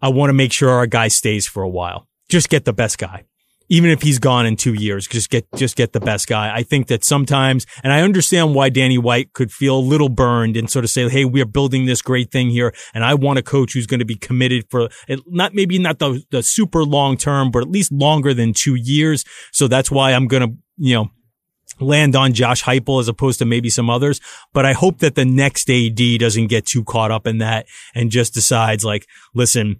I 0.01 0.09
want 0.09 0.31
to 0.31 0.35
make 0.35 0.53
sure 0.53 0.71
our 0.71 0.87
guy 0.87 1.09
stays 1.09 1.47
for 1.47 1.63
a 1.63 1.69
while. 1.69 2.07
Just 2.29 2.49
get 2.49 2.65
the 2.65 2.73
best 2.73 2.99
guy 2.99 3.25
even 3.69 3.91
if 3.91 4.03
he's 4.03 4.19
gone 4.19 4.47
in 4.47 4.57
two 4.57 4.75
years, 4.75 5.07
just 5.07 5.31
get, 5.31 5.47
just 5.57 5.77
get 5.77 5.93
the 5.93 6.01
best 6.01 6.27
guy. 6.27 6.55
I 6.55 6.63
think 6.63 6.87
that 6.89 7.05
sometimes, 7.05 7.67
and 7.83 7.93
I 7.93 8.03
understand 8.03 8.55
why 8.55 8.69
Danny 8.69 8.99
White 8.99 9.33
could 9.33 9.51
feel 9.51 9.79
a 9.79 9.81
little 9.81 10.09
burned 10.09 10.57
and 10.57 10.71
sort 10.71 10.85
of 10.85 10.91
say, 10.91 11.09
Hey, 11.09 11.25
we 11.25 11.41
are 11.41 11.47
building 11.47 11.87
this 11.87 12.03
great 12.03 12.31
thing 12.31 12.51
here. 12.51 12.73
And 12.95 13.05
I 13.05 13.15
want 13.15 13.39
a 13.39 13.43
coach 13.43 13.73
who's 13.73 13.87
going 13.87 14.01
to 14.01 14.07
be 14.07 14.17
committed 14.17 14.67
for 14.71 14.89
not, 15.27 15.55
maybe 15.55 15.79
not 15.79 15.99
the, 15.99 16.23
the 16.31 16.43
super 16.43 16.85
long 16.85 17.17
term, 17.17 17.51
but 17.51 17.63
at 17.63 17.69
least 17.69 17.93
longer 17.93 18.35
than 18.35 18.53
two 18.53 18.75
years. 18.75 19.25
So 19.53 19.69
that's 19.69 19.91
why 19.91 20.13
I'm 20.13 20.29
going 20.29 20.43
to, 20.43 20.57
you 20.77 20.95
know, 20.95 21.11
land 21.81 22.17
on 22.17 22.33
Josh 22.33 22.63
Heupel 22.65 23.01
as 23.01 23.09
opposed 23.09 23.39
to 23.39 23.45
maybe 23.45 23.69
some 23.69 23.91
others. 23.91 24.21
But 24.53 24.67
I 24.67 24.73
hope 24.73 24.99
that 24.99 25.15
the 25.15 25.25
next 25.25 25.71
AD 25.71 26.01
doesn't 26.19 26.49
get 26.49 26.67
too 26.67 26.85
caught 26.85 27.11
up 27.11 27.27
in 27.27 27.39
that 27.39 27.67
and 27.95 28.11
just 28.11 28.35
decides 28.35 28.85
like, 28.85 29.07
listen, 29.35 29.77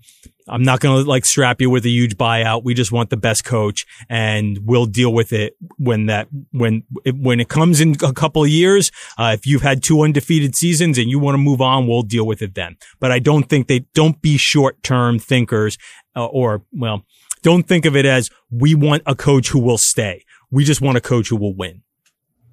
I'm 0.49 0.63
not 0.63 0.81
going 0.81 1.03
to 1.03 1.09
like 1.09 1.25
strap 1.25 1.61
you 1.61 1.71
with 1.71 1.85
a 1.87 1.89
huge 1.89 2.17
buyout. 2.17 2.63
We 2.63 2.75
just 2.75 2.93
want 2.93 3.11
the 3.11 3.17
best 3.17 3.45
coach 3.45 3.85
and 4.09 4.59
we'll 4.65 4.87
deal 4.87 5.13
with 5.13 5.33
it 5.33 5.57
when 5.77 6.07
that, 6.07 6.29
when, 6.53 6.85
when 7.05 7.41
it 7.41 7.49
comes 7.49 7.81
in 7.81 7.97
a 8.03 8.13
couple 8.13 8.45
of 8.45 8.49
years. 8.49 8.93
Uh, 9.19 9.33
if 9.35 9.47
you've 9.47 9.63
had 9.63 9.83
two 9.83 10.03
undefeated 10.03 10.55
seasons 10.55 10.99
and 10.99 11.11
you 11.11 11.19
want 11.19 11.35
to 11.35 11.39
move 11.39 11.61
on, 11.61 11.89
we'll 11.89 12.03
deal 12.03 12.27
with 12.27 12.43
it 12.43 12.55
then. 12.55 12.77
But 13.01 13.11
I 13.11 13.19
don't 13.19 13.49
think 13.49 13.67
they 13.67 13.81
don't 13.95 14.23
be 14.23 14.37
short 14.37 14.83
term 14.85 15.19
thinkers 15.19 15.79
uh, 16.15 16.27
or, 16.27 16.63
well, 16.73 17.03
don't 17.43 17.67
think 17.67 17.85
of 17.85 17.97
it 17.97 18.07
as 18.07 18.31
we 18.51 18.75
want 18.75 19.03
a 19.07 19.15
coach 19.15 19.49
who 19.49 19.59
will 19.59 19.79
stay. 19.79 20.25
We 20.51 20.65
just 20.65 20.81
want 20.81 20.97
a 20.97 21.01
coach 21.01 21.29
who 21.29 21.37
will 21.37 21.55
win. 21.55 21.83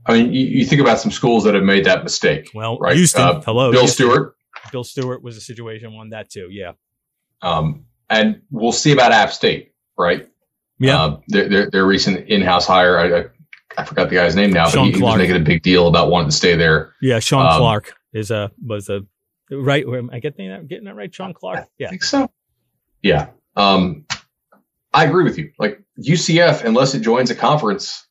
I 0.05 0.13
mean, 0.13 0.33
you, 0.33 0.45
you 0.45 0.65
think 0.65 0.81
about 0.81 0.99
some 0.99 1.11
schools 1.11 1.43
that 1.45 1.55
have 1.55 1.63
made 1.63 1.85
that 1.85 2.03
mistake. 2.03 2.49
Well, 2.53 2.77
right? 2.77 2.95
Houston, 2.95 3.21
uh, 3.21 3.41
hello, 3.41 3.71
Bill 3.71 3.81
Houston. 3.81 4.07
Stewart. 4.07 4.35
Bill 4.71 4.83
Stewart 4.83 5.23
was 5.23 5.37
a 5.37 5.41
situation 5.41 5.93
on 5.95 6.09
that 6.09 6.29
too. 6.29 6.47
Yeah. 6.51 6.73
Um, 7.41 7.85
and 8.09 8.41
we'll 8.51 8.71
see 8.71 8.91
about 8.91 9.11
App 9.11 9.31
State, 9.31 9.73
right? 9.97 10.29
Yeah. 10.79 11.01
Uh, 11.01 11.19
their, 11.27 11.49
their, 11.49 11.69
their 11.69 11.85
recent 11.85 12.27
in-house 12.27 12.65
hire, 12.65 12.97
I, 12.97 13.19
I, 13.19 13.25
I, 13.77 13.85
forgot 13.85 14.09
the 14.09 14.15
guy's 14.15 14.35
name 14.35 14.51
now, 14.51 14.67
Shawn 14.67 14.87
but 14.87 14.95
he, 14.95 14.99
he, 14.99 15.03
was 15.03 15.17
making 15.17 15.35
a 15.35 15.39
big 15.39 15.61
deal 15.61 15.87
about 15.87 16.09
wanting 16.09 16.29
to 16.29 16.35
stay 16.35 16.55
there. 16.55 16.93
Yeah, 17.01 17.19
Shawn 17.19 17.45
um, 17.45 17.59
Clark 17.59 17.95
is 18.13 18.31
a 18.31 18.51
was 18.63 18.89
a 18.89 19.01
right. 19.51 19.85
Am 19.85 20.09
I 20.11 20.19
getting 20.19 20.49
that 20.49 20.67
getting 20.67 20.85
that 20.85 20.95
right? 20.95 21.13
Shawn 21.13 21.33
Clark. 21.33 21.67
Yeah, 21.77 21.87
I 21.87 21.89
think 21.91 22.03
so. 22.03 22.29
Yeah. 23.01 23.29
Um, 23.55 24.05
I 24.93 25.05
agree 25.05 25.23
with 25.23 25.37
you. 25.37 25.51
Like 25.57 25.81
UCF, 25.99 26.63
unless 26.63 26.93
it 26.93 27.01
joins 27.01 27.31
a 27.31 27.35
conference, 27.35 28.05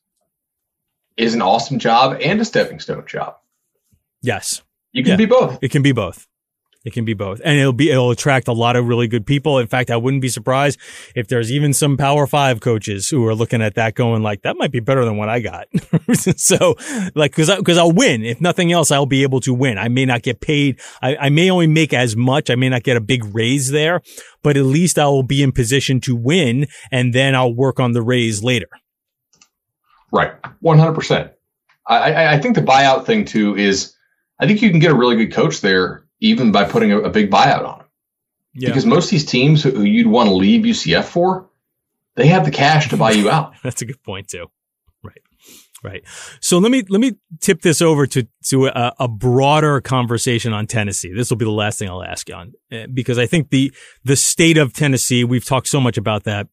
is 1.17 1.33
an 1.33 1.41
awesome 1.41 1.79
job 1.79 2.19
and 2.21 2.41
a 2.41 2.45
stepping 2.45 2.79
stone 2.79 3.05
job. 3.07 3.37
Yes. 4.21 4.61
You 4.91 5.03
can 5.03 5.11
yeah. 5.11 5.17
be 5.17 5.25
both. 5.25 5.59
It 5.61 5.71
can 5.71 5.81
be 5.81 5.91
both. 5.91 6.27
It 6.85 6.91
can 6.91 7.05
be 7.05 7.13
both. 7.13 7.39
And 7.45 7.57
it'll 7.57 7.71
be, 7.71 7.89
it'll 7.89 8.11
attract 8.11 8.49
a 8.49 8.53
lot 8.53 8.75
of 8.75 8.85
really 8.85 9.07
good 9.07 9.25
people. 9.25 9.57
In 9.57 9.67
fact, 9.67 9.89
I 9.89 9.95
wouldn't 9.95 10.21
be 10.21 10.27
surprised 10.27 10.77
if 11.15 11.29
there's 11.29 11.49
even 11.49 11.73
some 11.73 11.95
power 11.95 12.27
five 12.27 12.59
coaches 12.59 13.07
who 13.07 13.25
are 13.25 13.33
looking 13.33 13.61
at 13.61 13.75
that 13.75 13.95
going 13.95 14.21
like, 14.21 14.41
that 14.41 14.57
might 14.57 14.71
be 14.71 14.81
better 14.81 15.05
than 15.05 15.15
what 15.15 15.29
I 15.29 15.39
got. 15.39 15.67
so 16.13 16.75
like, 17.15 17.33
cause 17.33 17.49
I, 17.49 17.61
cause 17.61 17.77
I'll 17.77 17.93
win. 17.93 18.25
If 18.25 18.41
nothing 18.41 18.73
else, 18.73 18.91
I'll 18.91 19.05
be 19.05 19.23
able 19.23 19.39
to 19.41 19.53
win. 19.53 19.77
I 19.77 19.87
may 19.87 20.03
not 20.03 20.23
get 20.23 20.41
paid. 20.41 20.81
I, 21.01 21.15
I 21.15 21.29
may 21.29 21.49
only 21.49 21.67
make 21.67 21.93
as 21.93 22.17
much. 22.17 22.49
I 22.49 22.55
may 22.55 22.67
not 22.67 22.83
get 22.83 22.97
a 22.97 23.01
big 23.01 23.33
raise 23.33 23.71
there, 23.71 24.01
but 24.41 24.57
at 24.57 24.65
least 24.65 24.99
I 24.99 25.05
will 25.05 25.23
be 25.23 25.41
in 25.41 25.53
position 25.53 26.01
to 26.01 26.17
win 26.17 26.67
and 26.91 27.13
then 27.13 27.33
I'll 27.33 27.55
work 27.55 27.79
on 27.79 27.93
the 27.93 28.01
raise 28.01 28.43
later. 28.43 28.67
Right. 30.11 30.33
100%. 30.61 31.31
I, 31.87 32.33
I 32.33 32.39
think 32.39 32.55
the 32.55 32.61
buyout 32.61 33.05
thing 33.05 33.23
too 33.23 33.55
is 33.55 33.95
I 34.39 34.47
think 34.47 34.61
you 34.61 34.69
can 34.69 34.79
get 34.79 34.91
a 34.91 34.95
really 34.95 35.15
good 35.15 35.33
coach 35.33 35.61
there 35.61 36.02
even 36.23 36.51
by 36.51 36.63
putting 36.63 36.91
a, 36.91 36.99
a 36.99 37.09
big 37.09 37.29
buyout 37.29 37.67
on 37.67 37.79
him. 37.81 37.85
Yeah. 38.53 38.69
Because 38.69 38.85
most 38.85 39.05
of 39.05 39.11
these 39.11 39.25
teams 39.25 39.61
who 39.61 39.83
you'd 39.83 40.07
want 40.07 40.29
to 40.29 40.35
leave 40.35 40.63
UCF 40.63 41.03
for, 41.03 41.49
they 42.15 42.27
have 42.27 42.45
the 42.45 42.51
cash 42.51 42.89
to 42.89 42.97
buy 42.97 43.11
you 43.11 43.29
out. 43.29 43.53
That's 43.63 43.81
a 43.81 43.85
good 43.85 44.01
point 44.03 44.29
too. 44.29 44.47
Right. 45.03 45.21
Right. 45.83 46.03
So 46.39 46.59
let 46.59 46.71
me 46.71 46.83
let 46.87 47.01
me 47.01 47.15
tip 47.41 47.61
this 47.61 47.81
over 47.81 48.07
to 48.07 48.27
to 48.49 48.67
a, 48.67 48.93
a, 48.99 49.07
broader 49.07 49.81
conversation 49.81 50.53
on 50.53 50.65
Tennessee. 50.65 51.11
This 51.13 51.29
will 51.29 51.37
be 51.37 51.45
the 51.45 51.51
last 51.51 51.79
thing 51.79 51.89
I'll 51.89 52.03
ask 52.03 52.29
you 52.29 52.35
on 52.35 52.53
eh, 52.71 52.85
because 52.93 53.17
I 53.17 53.25
think 53.25 53.49
the 53.49 53.73
the 54.03 54.15
state 54.15 54.57
of 54.57 54.71
Tennessee. 54.71 55.23
We've 55.23 55.43
talked 55.43 55.67
so 55.67 55.81
much 55.81 55.97
about 55.97 56.23
that. 56.23 56.47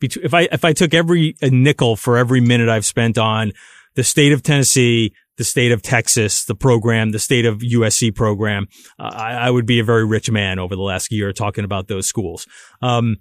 If 0.00 0.32
I 0.32 0.42
if 0.52 0.64
I 0.64 0.72
took 0.72 0.94
every 0.94 1.34
nickel 1.42 1.96
for 1.96 2.16
every 2.16 2.40
minute 2.40 2.70
I've 2.70 2.86
spent 2.86 3.18
on 3.18 3.52
the 3.96 4.04
state 4.04 4.32
of 4.32 4.42
Tennessee, 4.42 5.12
the 5.40 5.44
state 5.44 5.72
of 5.72 5.80
Texas, 5.80 6.44
the 6.44 6.54
program, 6.54 7.12
the 7.12 7.18
state 7.18 7.46
of 7.46 7.60
USC 7.60 8.14
program, 8.14 8.68
uh, 8.98 9.10
I, 9.10 9.32
I, 9.32 9.50
would 9.50 9.64
be 9.64 9.80
a 9.80 9.84
very 9.84 10.04
rich 10.04 10.30
man 10.30 10.58
over 10.58 10.76
the 10.76 10.82
last 10.82 11.10
year 11.10 11.32
talking 11.32 11.64
about 11.64 11.88
those 11.88 12.06
schools. 12.06 12.46
Um, 12.82 13.16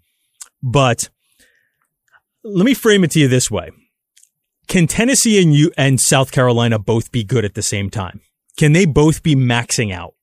but 0.61 1.07
let 2.43 2.65
me 2.65 2.73
frame 2.73 3.05
it 3.05 3.11
to 3.11 3.21
you 3.21 3.29
this 3.29 3.49
way. 3.49 3.71
Can 4.67 4.85
Tennessee 4.85 5.41
and 5.41 5.53
you 5.53 5.71
and 5.77 5.97
South 6.01 6.33
Carolina 6.33 6.77
both 6.77 7.09
be 7.09 7.23
good 7.23 7.45
at 7.45 7.53
the 7.53 7.61
same 7.61 7.89
time? 7.89 8.19
Can 8.57 8.73
they 8.73 8.85
both 8.85 9.23
be 9.23 9.33
maxing 9.33 9.93
out? 9.93 10.13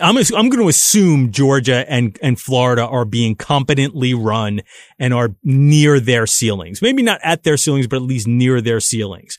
I'm, 0.00 0.16
I'm 0.16 0.48
going 0.48 0.62
to 0.62 0.68
assume 0.68 1.32
Georgia 1.32 1.84
and, 1.86 2.18
and 2.22 2.40
Florida 2.40 2.86
are 2.86 3.04
being 3.04 3.34
competently 3.34 4.14
run 4.14 4.62
and 4.98 5.12
are 5.12 5.36
near 5.44 6.00
their 6.00 6.26
ceilings. 6.26 6.80
Maybe 6.80 7.02
not 7.02 7.20
at 7.22 7.42
their 7.42 7.58
ceilings, 7.58 7.88
but 7.88 7.96
at 7.96 8.02
least 8.02 8.26
near 8.26 8.62
their 8.62 8.80
ceilings 8.80 9.36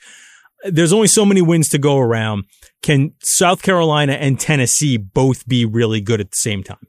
there's 0.64 0.94
only 0.94 1.08
so 1.08 1.26
many 1.26 1.42
wins 1.42 1.70
to 1.70 1.78
go 1.78 1.98
around. 1.98 2.46
Can 2.82 3.14
South 3.22 3.62
Carolina 3.62 4.14
and 4.14 4.40
Tennessee 4.40 4.98
both 4.98 5.48
be 5.48 5.66
really 5.66 6.02
good 6.02 6.22
at 6.22 6.32
the 6.32 6.38
same 6.38 6.64
time? 6.64 6.88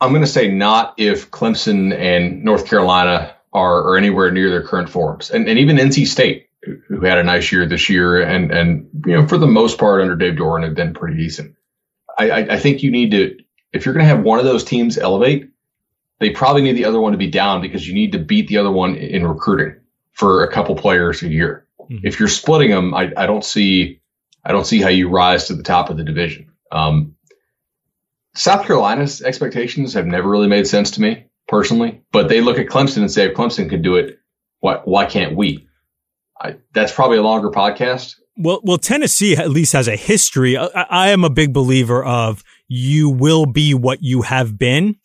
I'm 0.00 0.10
going 0.10 0.22
to 0.22 0.28
say 0.28 0.48
not 0.48 0.94
if 0.98 1.30
Clemson 1.30 1.94
and 1.94 2.44
North 2.44 2.66
Carolina 2.66 3.34
are, 3.52 3.92
are 3.92 3.96
anywhere 3.96 4.30
near 4.30 4.50
their 4.50 4.62
current 4.62 4.90
forms, 4.90 5.30
and, 5.30 5.48
and 5.48 5.58
even 5.58 5.76
NC 5.76 6.06
State, 6.06 6.48
who 6.88 7.00
had 7.00 7.18
a 7.18 7.22
nice 7.22 7.50
year 7.50 7.66
this 7.66 7.88
year, 7.88 8.20
and 8.20 8.50
and 8.50 8.88
you 9.06 9.14
know 9.14 9.26
for 9.26 9.38
the 9.38 9.46
most 9.46 9.78
part 9.78 10.02
under 10.02 10.16
Dave 10.16 10.34
Doeren 10.34 10.64
have 10.64 10.74
been 10.74 10.92
pretty 10.92 11.16
decent. 11.16 11.54
I, 12.18 12.30
I, 12.30 12.38
I 12.54 12.58
think 12.58 12.82
you 12.82 12.90
need 12.90 13.12
to 13.12 13.38
if 13.72 13.86
you're 13.86 13.94
going 13.94 14.04
to 14.04 14.08
have 14.08 14.22
one 14.22 14.38
of 14.38 14.44
those 14.44 14.64
teams 14.64 14.98
elevate, 14.98 15.48
they 16.18 16.30
probably 16.30 16.62
need 16.62 16.76
the 16.76 16.84
other 16.84 17.00
one 17.00 17.12
to 17.12 17.18
be 17.18 17.30
down 17.30 17.62
because 17.62 17.86
you 17.86 17.94
need 17.94 18.12
to 18.12 18.18
beat 18.18 18.48
the 18.48 18.58
other 18.58 18.70
one 18.70 18.96
in 18.96 19.26
recruiting 19.26 19.80
for 20.16 20.42
a 20.42 20.50
couple 20.50 20.74
players 20.74 21.22
a 21.22 21.28
year. 21.28 21.66
Mm-hmm. 21.78 22.06
If 22.06 22.18
you're 22.18 22.28
splitting 22.28 22.70
them, 22.70 22.94
I, 22.94 23.12
I, 23.16 23.26
don't 23.26 23.44
see 23.44 24.00
I 24.44 24.52
don't 24.52 24.66
see 24.66 24.80
how 24.80 24.88
you 24.88 25.08
rise 25.10 25.46
to 25.46 25.54
the 25.54 25.62
top 25.62 25.90
of 25.90 25.98
the 25.98 26.04
division. 26.04 26.50
Um, 26.72 27.14
South 28.34 28.66
Carolina's 28.66 29.22
expectations 29.22 29.94
have 29.94 30.06
never 30.06 30.28
really 30.28 30.48
made 30.48 30.66
sense 30.66 30.90
to 30.92 31.02
me 31.02 31.26
personally, 31.48 32.02
but 32.12 32.28
they 32.28 32.40
look 32.40 32.58
at 32.58 32.66
Clemson 32.66 32.98
and 32.98 33.10
say 33.10 33.26
if 33.26 33.36
Clemson 33.36 33.68
can 33.68 33.82
do 33.82 33.96
it, 33.96 34.18
why 34.60 34.80
why 34.84 35.04
can't 35.04 35.36
we? 35.36 35.68
I, 36.40 36.56
that's 36.72 36.92
probably 36.92 37.18
a 37.18 37.22
longer 37.22 37.50
podcast. 37.50 38.16
Well, 38.38 38.60
well, 38.62 38.78
Tennessee 38.78 39.36
at 39.36 39.48
least 39.50 39.72
has 39.72 39.88
a 39.88 39.96
history. 39.96 40.58
I, 40.58 40.66
I 40.66 41.08
am 41.10 41.24
a 41.24 41.30
big 41.30 41.52
believer 41.52 42.04
of 42.04 42.42
you 42.68 43.08
will 43.10 43.46
be 43.46 43.74
what 43.74 44.02
you 44.02 44.22
have 44.22 44.58
been. 44.58 44.96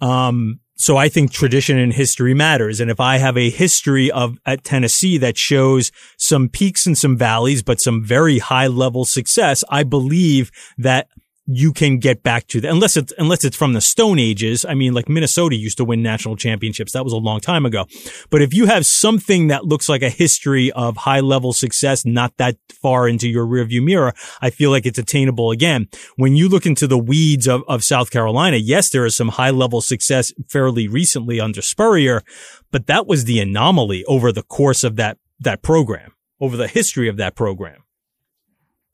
Um, 0.00 0.60
so 0.76 0.96
I 0.96 1.08
think 1.08 1.32
tradition 1.32 1.78
and 1.78 1.92
history 1.92 2.34
matters. 2.34 2.80
And 2.80 2.90
if 2.90 2.98
I 2.98 3.18
have 3.18 3.36
a 3.36 3.50
history 3.50 4.10
of 4.10 4.38
at 4.46 4.64
Tennessee 4.64 5.18
that 5.18 5.38
shows 5.38 5.92
some 6.18 6.48
peaks 6.48 6.86
and 6.86 6.96
some 6.96 7.16
valleys, 7.16 7.62
but 7.62 7.80
some 7.80 8.04
very 8.04 8.38
high 8.38 8.66
level 8.66 9.04
success, 9.04 9.62
I 9.68 9.84
believe 9.84 10.50
that 10.78 11.08
you 11.46 11.72
can 11.72 11.98
get 11.98 12.22
back 12.22 12.46
to 12.46 12.60
that 12.60 12.70
unless 12.70 12.96
it's 12.96 13.12
unless 13.18 13.44
it's 13.44 13.56
from 13.56 13.72
the 13.72 13.80
stone 13.80 14.18
ages. 14.18 14.64
I 14.64 14.74
mean 14.74 14.92
like 14.92 15.08
minnesota 15.08 15.56
used 15.56 15.76
to 15.78 15.84
win 15.84 16.02
national 16.02 16.36
championships. 16.36 16.92
That 16.92 17.04
was 17.04 17.12
a 17.12 17.18
long 17.18 17.40
time 17.40 17.66
ago. 17.66 17.86
But 18.30 18.42
if 18.42 18.54
you 18.54 18.66
have 18.66 18.86
something 18.86 19.48
that 19.48 19.64
looks 19.64 19.88
like 19.88 20.02
a 20.02 20.10
history 20.10 20.70
of 20.72 20.98
high 20.98 21.20
level 21.20 21.52
success 21.52 22.04
not 22.04 22.36
that 22.36 22.56
far 22.80 23.08
into 23.08 23.28
your 23.28 23.46
rearview 23.46 23.82
mirror 23.82 24.14
i 24.40 24.50
feel 24.50 24.70
like 24.70 24.86
it's 24.86 24.98
attainable 24.98 25.50
again. 25.50 25.88
When 26.16 26.36
you 26.36 26.48
look 26.48 26.66
into 26.66 26.86
the 26.86 26.98
weeds 26.98 27.48
of, 27.48 27.62
of 27.66 27.82
south 27.82 28.10
carolina 28.10 28.56
yes 28.56 28.90
there 28.90 29.04
is 29.04 29.16
some 29.16 29.28
high 29.28 29.50
level 29.50 29.80
success 29.80 30.32
fairly 30.48 30.86
recently 30.86 31.40
under 31.40 31.62
spurrier 31.62 32.22
but 32.70 32.86
that 32.86 33.06
was 33.06 33.24
the 33.24 33.40
anomaly 33.40 34.04
over 34.04 34.30
the 34.30 34.42
course 34.42 34.84
of 34.84 34.96
that 34.96 35.18
that 35.40 35.62
program 35.62 36.12
over 36.42 36.56
the 36.56 36.68
history 36.68 37.08
of 37.08 37.16
that 37.18 37.36
program. 37.36 37.84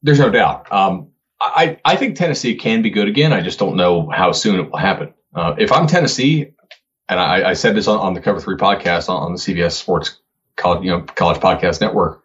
There's 0.02 0.20
no 0.20 0.30
doubt. 0.30 0.70
Um, 0.70 1.08
I, 1.40 1.78
I 1.84 1.96
think 1.96 2.16
Tennessee 2.16 2.56
can 2.56 2.82
be 2.82 2.90
good 2.90 3.08
again. 3.08 3.32
I 3.32 3.40
just 3.40 3.58
don't 3.58 3.76
know 3.76 4.08
how 4.10 4.32
soon 4.32 4.58
it 4.58 4.70
will 4.70 4.78
happen. 4.78 5.14
Uh, 5.34 5.54
if 5.58 5.70
I'm 5.70 5.86
Tennessee, 5.86 6.52
and 7.08 7.20
I, 7.20 7.50
I 7.50 7.52
said 7.54 7.76
this 7.76 7.86
on, 7.86 7.98
on, 7.98 8.14
the 8.14 8.20
Cover 8.20 8.40
Three 8.40 8.56
podcast 8.56 9.08
on, 9.08 9.22
on, 9.22 9.32
the 9.32 9.38
CBS 9.38 9.72
Sports 9.72 10.18
College, 10.56 10.84
you 10.84 10.90
know, 10.90 11.02
College 11.02 11.40
Podcast 11.40 11.80
Network, 11.80 12.24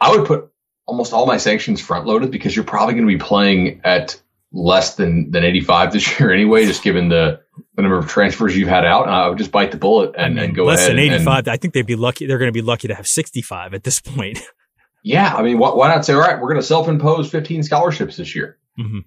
I 0.00 0.10
would 0.10 0.26
put 0.26 0.50
almost 0.86 1.12
all 1.12 1.26
my 1.26 1.36
sanctions 1.36 1.80
front 1.80 2.06
loaded 2.06 2.30
because 2.30 2.56
you're 2.56 2.64
probably 2.64 2.94
going 2.94 3.06
to 3.06 3.12
be 3.12 3.22
playing 3.22 3.80
at 3.84 4.20
less 4.52 4.94
than 4.94 5.30
than 5.30 5.44
85 5.44 5.92
this 5.92 6.20
year 6.20 6.32
anyway, 6.32 6.64
just 6.64 6.82
given 6.82 7.08
the, 7.08 7.40
the 7.74 7.82
number 7.82 7.98
of 7.98 8.08
transfers 8.08 8.56
you've 8.56 8.68
had 8.68 8.84
out. 8.84 9.08
I 9.08 9.28
would 9.28 9.38
just 9.38 9.52
bite 9.52 9.70
the 9.70 9.76
bullet 9.76 10.14
and, 10.16 10.38
and 10.38 10.54
go. 10.54 10.64
Less 10.64 10.86
than 10.86 10.98
85. 10.98 11.38
And, 11.38 11.48
I 11.48 11.56
think 11.56 11.74
they'd 11.74 11.86
be 11.86 11.96
lucky. 11.96 12.26
They're 12.26 12.38
going 12.38 12.48
to 12.48 12.52
be 12.52 12.62
lucky 12.62 12.88
to 12.88 12.94
have 12.94 13.06
65 13.06 13.74
at 13.74 13.84
this 13.84 14.00
point. 14.00 14.40
Yeah, 15.04 15.34
I 15.34 15.42
mean, 15.42 15.58
why, 15.58 15.74
why 15.74 15.88
not 15.88 16.06
say, 16.06 16.14
all 16.14 16.20
right, 16.20 16.40
we're 16.40 16.48
going 16.48 16.60
to 16.60 16.66
self-impose 16.66 17.30
15 17.30 17.62
scholarships 17.62 18.16
this 18.16 18.34
year. 18.34 18.58
Mm-hmm. 18.78 19.00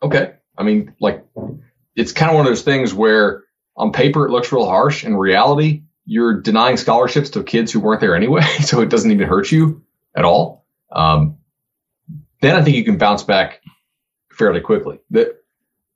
Okay. 0.00 0.34
I 0.56 0.62
mean, 0.62 0.94
like, 1.00 1.26
it's 1.96 2.12
kind 2.12 2.30
of 2.30 2.36
one 2.36 2.46
of 2.46 2.50
those 2.50 2.62
things 2.62 2.94
where 2.94 3.42
on 3.76 3.90
paper 3.90 4.26
it 4.26 4.30
looks 4.30 4.52
real 4.52 4.64
harsh. 4.64 5.04
In 5.04 5.16
reality, 5.16 5.82
you're 6.06 6.40
denying 6.40 6.76
scholarships 6.76 7.30
to 7.30 7.42
kids 7.42 7.72
who 7.72 7.80
weren't 7.80 8.00
there 8.00 8.14
anyway, 8.14 8.42
so 8.64 8.80
it 8.80 8.90
doesn't 8.90 9.10
even 9.10 9.26
hurt 9.26 9.50
you 9.50 9.82
at 10.16 10.24
all. 10.24 10.66
Um, 10.92 11.38
then 12.40 12.54
I 12.54 12.62
think 12.62 12.76
you 12.76 12.84
can 12.84 12.98
bounce 12.98 13.24
back 13.24 13.60
fairly 14.30 14.60
quickly. 14.60 15.00
The 15.10 15.36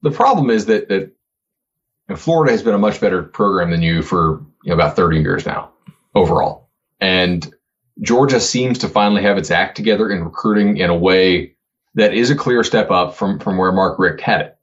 the 0.02 0.10
problem 0.10 0.50
is 0.50 0.66
that 0.66 0.88
that 0.88 1.12
Florida 2.16 2.52
has 2.52 2.62
been 2.62 2.74
a 2.74 2.78
much 2.78 3.00
better 3.00 3.22
program 3.22 3.70
than 3.70 3.82
you 3.82 4.02
for 4.02 4.44
you 4.64 4.70
know, 4.70 4.74
about 4.74 4.96
30 4.96 5.20
years 5.20 5.46
now 5.46 5.72
overall, 6.14 6.70
and 7.00 7.54
Georgia 8.00 8.40
seems 8.40 8.78
to 8.78 8.88
finally 8.88 9.22
have 9.22 9.38
its 9.38 9.50
act 9.50 9.76
together 9.76 10.10
in 10.10 10.24
recruiting 10.24 10.76
in 10.76 10.90
a 10.90 10.96
way 10.96 11.54
that 11.94 12.14
is 12.14 12.30
a 12.30 12.36
clear 12.36 12.62
step 12.62 12.90
up 12.90 13.14
from 13.14 13.40
from 13.40 13.56
where 13.56 13.72
Mark 13.72 13.98
Richt 13.98 14.20
had 14.20 14.40
it. 14.40 14.58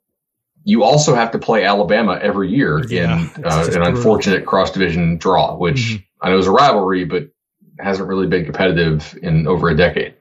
You 0.63 0.83
also 0.83 1.13
have 1.13 1.31
to 1.31 1.39
play 1.39 1.63
Alabama 1.63 2.17
every 2.21 2.49
year 2.49 2.83
yeah, 2.87 3.19
in 3.35 3.45
uh, 3.45 3.69
an 3.71 3.83
unfortunate 3.83 4.45
cross 4.45 4.71
division 4.71 5.17
draw, 5.17 5.55
which 5.55 5.75
mm-hmm. 5.75 6.03
I 6.21 6.29
know 6.29 6.37
is 6.39 6.47
a 6.47 6.51
rivalry, 6.51 7.03
but 7.05 7.29
hasn't 7.77 8.07
really 8.07 8.27
been 8.27 8.45
competitive 8.45 9.17
in 9.21 9.47
over 9.47 9.69
a 9.69 9.75
decade. 9.75 10.15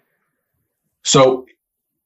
So, 1.03 1.47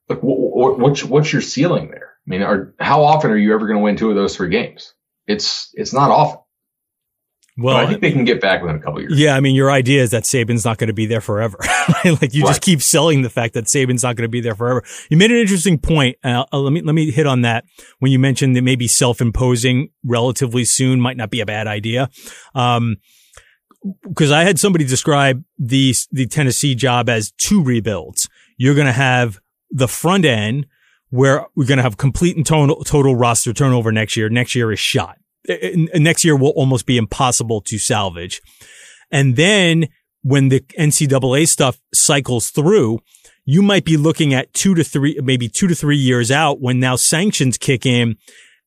like, 0.09 0.21
what's 0.21 1.05
what's 1.05 1.33
your 1.33 1.43
ceiling 1.43 1.91
there? 1.91 2.13
I 2.27 2.31
mean, 2.31 2.43
are, 2.43 2.75
how 2.79 3.05
often 3.05 3.31
are 3.31 3.37
you 3.37 3.55
ever 3.55 3.67
going 3.67 3.79
to 3.79 3.83
win 3.83 3.97
two 3.97 4.11
of 4.11 4.17
those 4.17 4.37
three 4.37 4.51
games? 4.51 4.93
It's 5.27 5.73
it's 5.75 5.93
not 5.93 6.11
often. 6.11 6.41
Well, 7.61 7.77
I 7.77 7.87
think 7.87 8.03
they 8.03 8.13
can 8.13 8.25
get 8.25 8.41
back 8.41 8.63
within 8.63 8.77
a 8.77 8.79
couple 8.79 9.01
years. 9.01 9.19
Yeah, 9.19 9.35
I 9.35 9.41
mean, 9.41 9.57
your 9.57 9.69
idea 9.69 10.01
is 10.01 10.13
that 10.13 10.23
Saban's 10.23 10.65
not 10.65 10.79
going 10.79 10.87
to 10.87 10.95
be 10.95 11.07
there 11.07 11.21
forever. 11.21 11.59
like 12.05 12.33
you 12.33 12.45
right. 12.45 12.51
just 12.51 12.63
keep 12.63 12.81
selling 12.81 13.23
the 13.23 13.31
fact 13.31 13.55
that 13.55 13.65
Saban's 13.65 14.05
not 14.05 14.15
going 14.15 14.27
to 14.27 14.31
be 14.31 14.41
there 14.41 14.55
forever. 14.55 14.85
You 15.11 15.17
made 15.17 15.33
an 15.33 15.39
interesting 15.39 15.77
point. 15.77 16.19
Uh, 16.23 16.45
let 16.53 16.73
me 16.73 16.83
let 16.83 16.95
me 16.95 17.11
hit 17.11 17.27
on 17.27 17.43
that 17.43 17.65
when 17.99 18.13
you 18.13 18.19
mentioned 18.21 18.55
that 18.55 18.63
maybe 18.63 18.87
self-imposing 18.87 19.89
relatively 20.05 20.65
soon 20.65 21.01
might 21.01 21.17
not 21.17 21.31
be 21.31 21.41
a 21.41 21.47
bad 21.47 21.67
idea. 21.67 22.11
Um, 22.55 22.99
because 24.09 24.31
I 24.31 24.45
had 24.45 24.61
somebody 24.61 24.85
describe 24.85 25.43
the 25.59 25.97
the 26.13 26.27
Tennessee 26.27 26.77
job 26.77 27.09
as 27.09 27.33
two 27.33 27.63
rebuilds. 27.63 28.29
You're 28.57 28.77
going 28.77 28.87
to 28.87 28.93
have 28.93 29.41
the 29.71 29.89
front 29.89 30.25
end 30.25 30.67
where 31.11 31.47
we're 31.57 31.67
going 31.67 31.79
to 31.79 31.83
have 31.83 31.97
complete 31.97 32.37
and 32.37 32.47
total, 32.47 32.85
total 32.85 33.17
roster 33.17 33.53
turnover 33.53 33.91
next 33.91 34.17
year. 34.17 34.29
Next 34.29 34.55
year 34.55 34.71
is 34.71 34.79
shot 34.79 35.19
next 35.95 36.25
year 36.25 36.37
will 36.37 36.51
almost 36.51 36.87
be 36.87 36.97
impossible 36.97 37.61
to 37.63 37.79
salvage. 37.79 38.41
And 39.11 39.37
then 39.37 39.89
when 40.23 40.49
the 40.49 40.61
NCAA 40.79 41.49
stuff 41.49 41.81
cycles 41.95 42.51
through, 42.51 43.01
you 43.45 43.63
might 43.63 43.85
be 43.85 43.97
looking 43.97 44.35
at 44.35 44.53
two 44.53 44.75
to 44.75 44.85
three, 44.85 45.19
maybe 45.23 45.49
two 45.49 45.69
to 45.69 45.75
three 45.75 45.97
years 45.97 46.31
out 46.31 46.61
when 46.61 46.81
now 46.81 46.97
sanctions 46.97 47.57
kick 47.57 47.87
in 47.87 48.17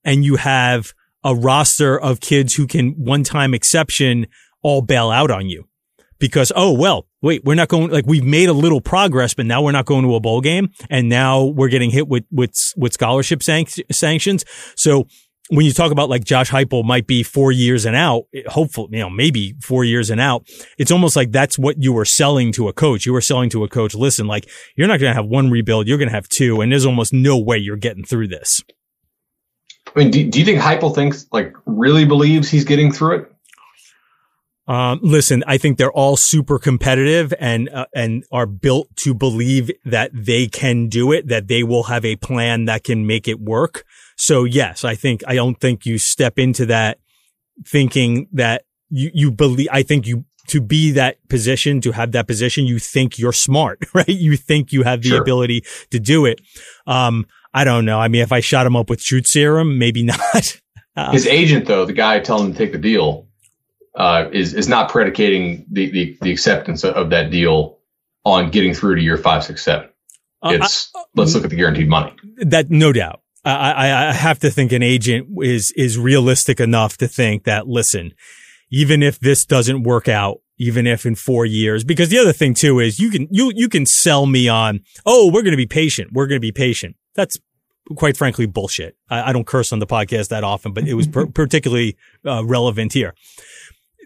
and 0.03 0.25
you 0.25 0.38
have 0.38 0.93
a 1.23 1.36
roster 1.36 1.99
of 1.99 2.19
kids 2.19 2.55
who 2.55 2.65
can 2.65 2.93
one 2.93 3.23
time 3.23 3.53
exception 3.53 4.25
all 4.63 4.82
bail 4.82 5.11
out 5.11 5.29
on 5.29 5.47
you 5.47 5.67
because, 6.17 6.51
oh, 6.55 6.71
well, 6.71 7.07
wait, 7.21 7.43
we're 7.43 7.55
not 7.55 7.67
going, 7.67 7.91
like 7.91 8.05
we've 8.07 8.23
made 8.23 8.49
a 8.49 8.53
little 8.53 8.82
progress, 8.82 9.34
but 9.34 9.45
now 9.45 9.61
we're 9.61 9.71
not 9.71 9.86
going 9.86 10.03
to 10.03 10.15
a 10.15 10.19
bowl 10.19 10.41
game. 10.41 10.69
And 10.89 11.09
now 11.09 11.43
we're 11.43 11.69
getting 11.69 11.91
hit 11.91 12.07
with, 12.07 12.23
with, 12.32 12.53
with 12.77 12.93
scholarship 12.93 13.43
sanctions. 13.43 14.45
So 14.75 15.07
when 15.52 15.66
you 15.66 15.74
talk 15.74 15.91
about 15.91 16.10
like 16.10 16.24
Josh 16.24 16.49
Heupel 16.49 16.86
might 16.86 17.08
be 17.08 17.24
four 17.24 17.52
years 17.52 17.86
and 17.86 17.93
out, 17.93 18.24
hopefully, 18.47 18.88
you 18.93 18.99
know, 18.99 19.10
maybe 19.10 19.54
four 19.62 19.84
years 19.84 20.10
and 20.10 20.22
out, 20.22 20.47
it's 20.78 20.91
almost 20.91 21.18
like 21.18 21.34
that's 21.34 21.60
what 21.60 21.84
you 21.84 21.91
were 21.91 22.06
selling 22.06 22.54
to 22.54 22.70
a 22.70 22.74
coach. 22.74 23.06
You 23.06 23.12
were 23.12 23.20
selling 23.20 23.49
to 23.49 23.66
a 23.66 23.68
coach, 23.68 23.93
listen, 23.93 24.28
like 24.28 24.49
you're 24.78 24.88
not 24.88 25.02
going 25.02 25.12
to 25.12 25.14
have 25.14 25.26
one 25.26 25.52
rebuild, 25.52 25.89
you're 25.89 25.97
going 25.97 26.08
to 26.08 26.16
have 26.16 26.30
two, 26.30 26.62
and 26.62 26.72
there's 26.72 26.86
almost 26.86 27.12
no 27.12 27.38
way 27.38 27.58
you're 27.58 27.76
getting 27.76 28.06
through 28.06 28.30
this. 28.30 28.62
I 29.93 29.99
mean, 29.99 30.12
do, 30.12 30.26
do 30.30 30.39
you 30.39 30.45
think 30.45 30.62
Heupel 30.62 30.95
thinks 30.95 31.28
like 31.34 31.54
really 31.66 32.06
believes 32.06 32.49
he's 32.49 32.64
getting 32.64 32.93
through 32.93 33.18
it? 33.18 33.32
Um, 34.68 35.02
listen, 35.04 35.43
I 35.47 35.58
think 35.58 35.78
they're 35.78 35.91
all 35.91 36.16
super 36.16 36.60
competitive 36.60 37.34
and 37.41 37.68
uh, 37.68 37.88
and 37.93 38.24
are 38.32 38.45
built 38.45 38.88
to 38.97 39.14
believe 39.14 39.70
that 39.84 40.12
they 40.14 40.47
can 40.47 40.88
do 40.88 41.12
it, 41.12 41.28
that 41.28 41.49
they 41.49 41.64
will 41.64 41.84
have 41.84 42.06
a 42.06 42.16
plan 42.16 42.66
that 42.66 42.86
can 42.86 43.06
make 43.06 43.28
it 43.28 43.41
work. 43.41 43.84
So 44.22 44.43
yes, 44.43 44.86
I 44.86 44.93
think, 44.93 45.24
I 45.26 45.34
don't 45.34 45.59
think 45.59 45.84
you 45.84 45.97
step 45.97 46.38
into 46.38 46.67
that 46.67 46.99
thinking 47.65 48.28
that 48.34 48.65
you, 48.89 49.09
you 49.15 49.32
believe, 49.32 49.67
I 49.72 49.82
think 49.82 50.05
you, 50.05 50.26
to 50.49 50.61
be 50.61 50.91
that 50.91 51.17
position, 51.28 51.82
to 51.82 51.91
have 51.91 52.11
that 52.11 52.28
position, 52.28 52.67
you 52.67 52.78
think 52.78 53.17
you're 53.17 53.34
smart, 53.34 53.80
right? 53.95 54.07
You 54.07 54.38
think 54.38 54.72
you 54.72 54.84
have 54.84 55.01
the 55.01 55.09
sure. 55.09 55.22
ability 55.22 55.63
to 55.89 55.99
do 55.99 56.28
it. 56.28 56.39
Um, 56.86 57.26
I 57.51 57.63
don't 57.63 57.84
know. 57.84 57.99
I 57.99 58.09
mean, 58.09 58.22
if 58.22 58.32
I 58.32 58.41
shot 58.41 58.67
him 58.67 58.76
up 58.76 58.91
with 58.91 59.01
shoot 59.01 59.28
serum, 59.28 59.80
maybe 59.80 60.03
not. 60.03 60.59
uh, 60.95 61.11
His 61.11 61.26
agent, 61.26 61.65
though, 61.65 61.86
the 61.86 61.93
guy 61.93 62.19
telling 62.19 62.47
him 62.47 62.51
to 62.53 62.57
take 62.59 62.74
the 62.74 62.78
deal, 62.78 63.28
uh, 63.95 64.30
is 64.32 64.53
is 64.53 64.69
not 64.69 64.89
predicating 64.89 65.65
the 65.69 65.89
the, 65.91 66.17
the 66.22 66.32
acceptance 66.32 66.86
of, 66.86 67.09
that 67.09 67.32
deal 67.32 67.80
on 68.24 68.51
getting 68.51 68.74
through 68.74 68.95
to 68.95 69.01
year 69.01 69.17
five, 69.17 69.43
six, 69.43 69.63
seven. 69.63 69.89
It's 70.43 70.91
uh, 70.95 71.01
let's 71.15 71.34
look 71.34 71.43
at 71.43 71.49
the 71.49 71.55
guaranteed 71.55 71.89
money. 71.89 72.13
That 72.38 72.69
no 72.69 72.93
doubt. 72.93 73.22
I, 73.43 74.09
I 74.09 74.13
have 74.13 74.39
to 74.39 74.51
think 74.51 74.71
an 74.71 74.83
agent 74.83 75.27
is, 75.41 75.71
is 75.75 75.97
realistic 75.97 76.59
enough 76.59 76.97
to 76.97 77.07
think 77.07 77.45
that, 77.45 77.67
listen, 77.67 78.13
even 78.69 79.01
if 79.01 79.19
this 79.19 79.45
doesn't 79.45 79.83
work 79.83 80.07
out, 80.07 80.41
even 80.57 80.85
if 80.85 81.05
in 81.05 81.15
four 81.15 81.45
years, 81.45 81.83
because 81.83 82.09
the 82.09 82.19
other 82.19 82.33
thing 82.33 82.53
too 82.53 82.79
is 82.79 82.99
you 82.99 83.09
can, 83.09 83.27
you, 83.31 83.51
you 83.55 83.67
can 83.67 83.85
sell 83.85 84.27
me 84.27 84.47
on, 84.47 84.81
oh, 85.05 85.31
we're 85.33 85.41
going 85.41 85.51
to 85.51 85.57
be 85.57 85.65
patient. 85.65 86.11
We're 86.13 86.27
going 86.27 86.37
to 86.37 86.45
be 86.45 86.51
patient. 86.51 86.95
That's 87.15 87.37
quite 87.95 88.15
frankly 88.15 88.45
bullshit. 88.45 88.95
I, 89.09 89.29
I, 89.29 89.33
don't 89.33 89.47
curse 89.47 89.73
on 89.73 89.79
the 89.79 89.87
podcast 89.87 90.29
that 90.29 90.43
often, 90.43 90.71
but 90.71 90.87
it 90.87 90.93
was 90.93 91.07
per- 91.07 91.25
particularly 91.33 91.97
uh, 92.25 92.45
relevant 92.45 92.93
here 92.93 93.15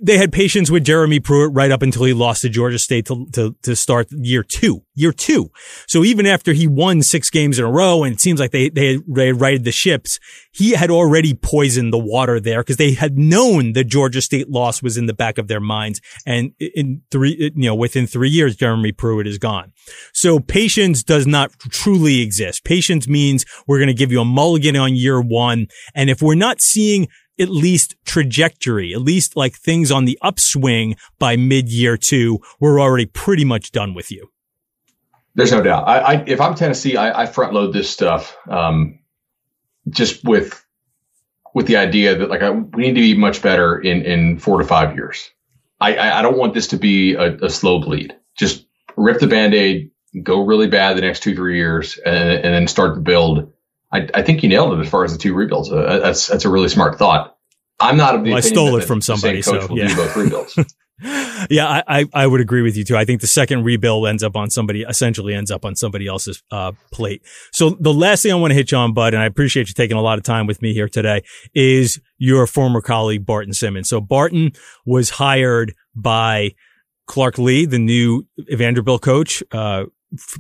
they 0.02 0.18
had 0.18 0.34
patience 0.34 0.70
with 0.70 0.84
Jeremy 0.84 1.20
Pruitt 1.20 1.54
right 1.54 1.72
up 1.72 1.82
until 1.82 2.04
he 2.04 2.14
lost 2.14 2.42
to 2.42 2.50
Georgia 2.50 2.80
State 2.80 3.06
to, 3.06 3.26
to, 3.34 3.56
to 3.64 3.76
start 3.76 4.08
year 4.12 4.44
two, 4.44 4.84
year 4.94 5.12
two. 5.12 5.52
So 5.88 6.04
even 6.04 6.26
after 6.26 6.54
he 6.54 6.68
won 6.68 7.02
six 7.02 7.30
games 7.30 7.60
in 7.60 7.66
a 7.66 7.72
row 7.72 8.04
and 8.04 8.14
it 8.14 8.22
seems 8.22 8.40
like 8.40 8.52
they, 8.52 8.70
they, 8.70 9.00
they 9.08 9.28
had 9.28 9.40
righted 9.40 9.64
the 9.64 9.72
ships, 9.72 10.20
he 10.52 10.72
had 10.72 10.92
already 10.92 11.34
poisoned 11.34 11.94
the 11.94 11.98
water 11.98 12.40
there 12.40 12.62
because 12.62 12.78
they 12.78 12.92
had 12.94 13.18
known 13.18 13.74
the 13.74 13.84
Georgia 13.84 14.22
State 14.22 14.50
loss 14.50 14.84
was 14.84 14.98
in 14.98 15.06
the 15.06 15.14
back 15.14 15.38
of 15.38 15.48
their 15.48 15.62
minds. 15.62 16.02
And 16.26 16.52
in 16.60 17.02
three, 17.10 17.52
you 17.56 17.70
know, 17.70 17.76
within 17.76 18.06
three 18.06 18.30
years, 18.30 18.56
Jeremy 18.56 18.92
Pruitt 18.92 19.28
is 19.28 19.38
gone. 19.38 19.72
So 20.14 20.40
patience 20.40 21.04
does 21.04 21.26
not 21.26 21.52
truly 21.60 22.22
exist. 22.22 22.64
Patience 22.66 23.08
means 23.08 23.46
we're 23.68 23.80
going 23.80 23.88
to 23.88 23.94
give 23.94 24.12
you 24.12 24.22
a 24.22 24.26
mulligan 24.26 24.76
on 24.76 24.96
year 24.96 25.22
one. 25.22 25.68
And 25.94 26.10
if 26.10 26.22
we're 26.22 26.36
not 26.36 26.62
seeing 26.62 27.08
at 27.40 27.50
least 27.50 27.96
trajectory, 28.06 28.94
at 28.94 29.02
least 29.02 29.36
like 29.36 29.56
things 29.56 29.92
on 29.92 30.06
the 30.06 30.18
upswing 30.22 30.96
by 31.20 31.36
mid 31.36 31.70
year 31.70 31.98
two, 31.98 32.40
we're 32.60 32.80
already 32.80 33.06
pretty 33.06 33.46
much 33.46 33.72
done 33.72 33.94
with 33.94 34.12
you. 34.12 34.30
There's 35.36 35.52
no 35.52 35.62
doubt. 35.62 35.88
I, 35.88 36.00
I 36.00 36.24
if 36.28 36.40
I'm 36.40 36.56
Tennessee, 36.56 36.96
I, 36.96 37.24
I 37.24 37.26
front 37.26 37.54
load 37.54 37.74
this 37.74 37.90
stuff, 37.90 38.38
um, 38.50 39.00
just 39.90 40.24
with, 40.24 40.64
with 41.54 41.68
the 41.68 41.78
idea 41.78 42.18
that 42.18 42.30
like 42.30 42.42
I, 42.42 42.52
we 42.52 42.84
need 42.84 42.96
to 42.96 43.02
be 43.02 43.18
much 43.18 43.42
better 43.42 43.78
in, 43.78 44.02
in 44.04 44.40
four 44.40 44.60
to 44.60 44.66
five 44.66 44.96
years. 44.96 45.30
I, 45.80 46.20
I, 46.20 46.22
don't 46.22 46.38
want 46.38 46.54
this 46.54 46.68
to 46.68 46.78
be 46.78 47.16
a, 47.16 47.36
a 47.46 47.50
slow 47.50 47.80
bleed. 47.82 48.16
Just 48.38 48.66
rip 48.96 49.20
the 49.20 49.28
band-aid, 49.28 49.92
go 50.24 50.46
really 50.46 50.68
bad 50.68 50.96
the 50.96 51.02
next 51.02 51.22
two, 51.22 51.36
three 51.36 51.58
years 51.58 51.98
and, 51.98 52.30
and 52.30 52.54
then 52.54 52.68
start 52.68 52.96
to 52.96 53.02
build 53.02 53.52
I, 53.92 54.10
I 54.14 54.22
think 54.22 54.44
you 54.44 54.50
nailed 54.50 54.78
it 54.78 54.82
as 54.82 54.90
far 54.90 55.04
as 55.04 55.14
the 55.14 55.20
two 55.20 55.34
rebuilds. 55.34 55.72
Uh, 55.72 56.00
that's 56.00 56.28
that's 56.28 56.46
a 56.46 56.50
really 56.50 56.70
smart 56.70 56.98
thought. 56.98 57.38
I'm 57.80 57.98
not 57.98 58.16
of 58.16 58.24
the 58.24 58.32
well, 58.32 58.38
I 58.38 58.42
stole 58.42 58.76
it 58.78 58.86
from 58.86 59.02
somebody, 59.02 59.42
so 59.42 59.68
yeah. 59.76 59.94
both 59.96 60.16
rebuilds. 60.16 60.58
yeah, 61.50 61.82
I, 61.88 62.06
I 62.14 62.26
would 62.26 62.40
agree 62.40 62.62
with 62.62 62.78
you 62.78 62.86
too. 62.86 62.96
I 62.96 63.04
think 63.04 63.20
the 63.20 63.28
second 63.28 63.64
rebuild 63.64 64.08
ends 64.08 64.24
up 64.24 64.38
on 64.38 64.50
somebody, 64.50 64.84
essentially 64.84 65.34
ends 65.34 65.52
up 65.52 65.66
on 65.66 65.76
somebody 65.76 66.08
else's 66.08 66.42
uh, 66.52 66.72
plate. 66.92 67.22
So 67.52 67.72
the 67.72 67.94
last 67.94 68.24
thing 68.24 68.32
I 68.32 68.36
want 68.36 68.52
to 68.52 68.56
hit 68.56 68.72
you 68.72 68.78
on, 68.78 68.94
Bud, 68.94 69.14
and 69.14 69.22
I 69.22 69.26
appreciate 69.26 69.68
you 69.68 69.74
taking 69.74 69.98
a 69.98 70.02
lot 70.02 70.18
of 70.18 70.24
time 70.24 70.48
with 70.48 70.62
me 70.62 70.74
here 70.74 70.88
today, 70.88 71.24
is 71.54 72.00
your 72.18 72.48
former 72.48 72.82
colleague 72.82 73.26
Barton 73.26 73.54
Simmons. 73.54 73.90
So 73.90 74.00
Barton 74.00 74.54
was 74.86 75.10
hired 75.10 75.74
by 75.96 76.52
Clark 77.08 77.38
Lea, 77.38 77.66
the 77.66 77.80
new 77.80 78.26
Vanderbilt 78.38 79.02
coach, 79.02 79.44
uh, 79.52 79.84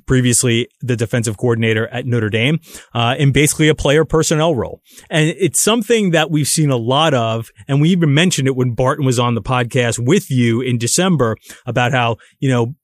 previously 0.05 0.67
the 0.81 0.95
defensive 0.95 1.37
coordinator 1.37 1.87
at 1.87 2.05
Notre 2.05 2.29
Dame, 2.29 2.59
uh, 2.93 3.15
in 3.17 3.31
basically 3.31 3.67
a 3.67 3.75
player 3.75 4.05
personnel 4.05 4.55
role. 4.55 4.81
And 5.09 5.29
it's 5.37 5.61
something 5.61 6.11
that 6.11 6.31
we've 6.31 6.47
seen 6.47 6.69
a 6.69 6.77
lot 6.77 7.13
of. 7.13 7.49
And 7.67 7.81
we 7.81 7.89
even 7.89 8.13
mentioned 8.13 8.47
it 8.47 8.55
when 8.55 8.73
Barton 8.73 9.05
was 9.05 9.19
on 9.19 9.35
the 9.35 9.41
podcast 9.41 9.99
with 9.99 10.29
you 10.31 10.61
in 10.61 10.77
December 10.77 11.37
about 11.65 11.91
how, 11.91 12.17
you 12.39 12.49
know, 12.49 12.75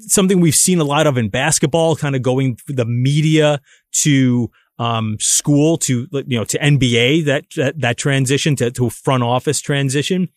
something 0.00 0.40
we've 0.40 0.54
seen 0.54 0.80
a 0.80 0.84
lot 0.84 1.06
of 1.06 1.16
in 1.16 1.28
basketball, 1.28 1.96
kind 1.96 2.16
of 2.16 2.22
going 2.22 2.58
the 2.66 2.84
media 2.84 3.60
to, 4.02 4.50
um, 4.78 5.16
school 5.20 5.76
to, 5.76 6.08
you 6.10 6.38
know, 6.38 6.44
to 6.44 6.58
NBA, 6.58 7.26
that, 7.26 7.44
that, 7.56 7.80
that 7.80 7.96
transition 7.98 8.56
to, 8.56 8.70
to 8.70 8.90
front 8.90 9.22
office 9.22 9.60
transition. 9.60 10.28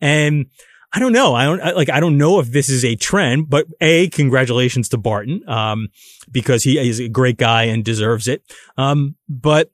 And, 0.00 0.46
I 0.92 0.98
don't 0.98 1.12
know. 1.12 1.34
I 1.34 1.44
don't 1.44 1.76
like. 1.76 1.88
I 1.88 2.00
don't 2.00 2.18
know 2.18 2.40
if 2.40 2.50
this 2.50 2.68
is 2.68 2.84
a 2.84 2.96
trend, 2.96 3.48
but 3.48 3.66
a 3.80 4.08
congratulations 4.08 4.88
to 4.88 4.98
Barton, 4.98 5.48
um, 5.48 5.88
because 6.30 6.64
he 6.64 6.78
is 6.78 7.00
a 7.00 7.08
great 7.08 7.36
guy 7.36 7.64
and 7.64 7.84
deserves 7.84 8.26
it. 8.26 8.42
Um, 8.76 9.14
but 9.28 9.70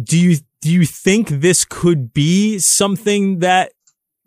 do 0.00 0.18
you 0.18 0.36
do 0.60 0.70
you 0.70 0.84
think 0.84 1.28
this 1.28 1.64
could 1.64 2.12
be 2.12 2.58
something 2.58 3.40
that 3.40 3.72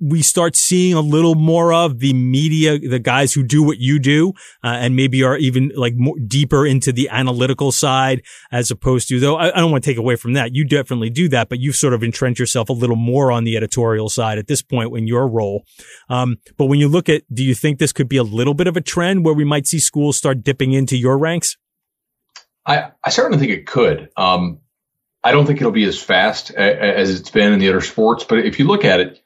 we 0.03 0.21
start 0.21 0.57
seeing 0.57 0.93
a 0.93 0.99
little 0.99 1.35
more 1.35 1.71
of 1.73 1.99
the 1.99 2.13
media, 2.13 2.77
the 2.77 2.99
guys 2.99 3.31
who 3.33 3.41
do 3.41 3.63
what 3.63 3.77
you 3.77 3.99
do, 3.99 4.33
uh, 4.63 4.67
and 4.67 4.95
maybe 4.95 5.23
are 5.23 5.37
even 5.37 5.71
like 5.75 5.93
more 5.95 6.17
deeper 6.27 6.65
into 6.65 6.91
the 6.91 7.07
analytical 7.09 7.71
side 7.71 8.21
as 8.51 8.69
opposed 8.69 9.07
to, 9.07 9.19
though 9.19 9.37
I, 9.37 9.55
I 9.55 9.61
don't 9.61 9.71
want 9.71 9.83
to 9.83 9.89
take 9.89 9.97
away 9.97 10.17
from 10.17 10.33
that. 10.33 10.53
You 10.53 10.65
definitely 10.65 11.09
do 11.09 11.29
that, 11.29 11.47
but 11.47 11.59
you've 11.59 11.77
sort 11.77 11.93
of 11.93 12.03
entrenched 12.03 12.39
yourself 12.39 12.67
a 12.67 12.73
little 12.73 12.97
more 12.97 13.31
on 13.31 13.45
the 13.45 13.55
editorial 13.55 14.09
side 14.09 14.37
at 14.37 14.47
this 14.47 14.61
point 14.61 14.95
in 14.97 15.07
your 15.07 15.27
role. 15.27 15.63
Um, 16.09 16.37
but 16.57 16.65
when 16.65 16.79
you 16.79 16.89
look 16.89 17.07
at, 17.07 17.23
do 17.33 17.43
you 17.43 17.55
think 17.55 17.79
this 17.79 17.93
could 17.93 18.09
be 18.09 18.17
a 18.17 18.23
little 18.23 18.53
bit 18.53 18.67
of 18.67 18.75
a 18.75 18.81
trend 18.81 19.23
where 19.23 19.33
we 19.33 19.45
might 19.45 19.67
see 19.67 19.79
schools 19.79 20.17
start 20.17 20.43
dipping 20.43 20.73
into 20.73 20.97
your 20.97 21.17
ranks? 21.17 21.55
I, 22.65 22.91
I 23.03 23.09
certainly 23.09 23.37
think 23.37 23.51
it 23.51 23.67
could. 23.67 24.09
Um, 24.17 24.59
I 25.23 25.31
don't 25.31 25.45
think 25.45 25.61
it'll 25.61 25.71
be 25.71 25.85
as 25.85 26.01
fast 26.01 26.51
as 26.51 27.09
it's 27.09 27.29
been 27.29 27.53
in 27.53 27.59
the 27.59 27.69
other 27.69 27.79
sports, 27.79 28.25
but 28.25 28.39
if 28.39 28.59
you 28.59 28.65
look 28.65 28.83
at 28.83 28.99
it, 28.99 29.22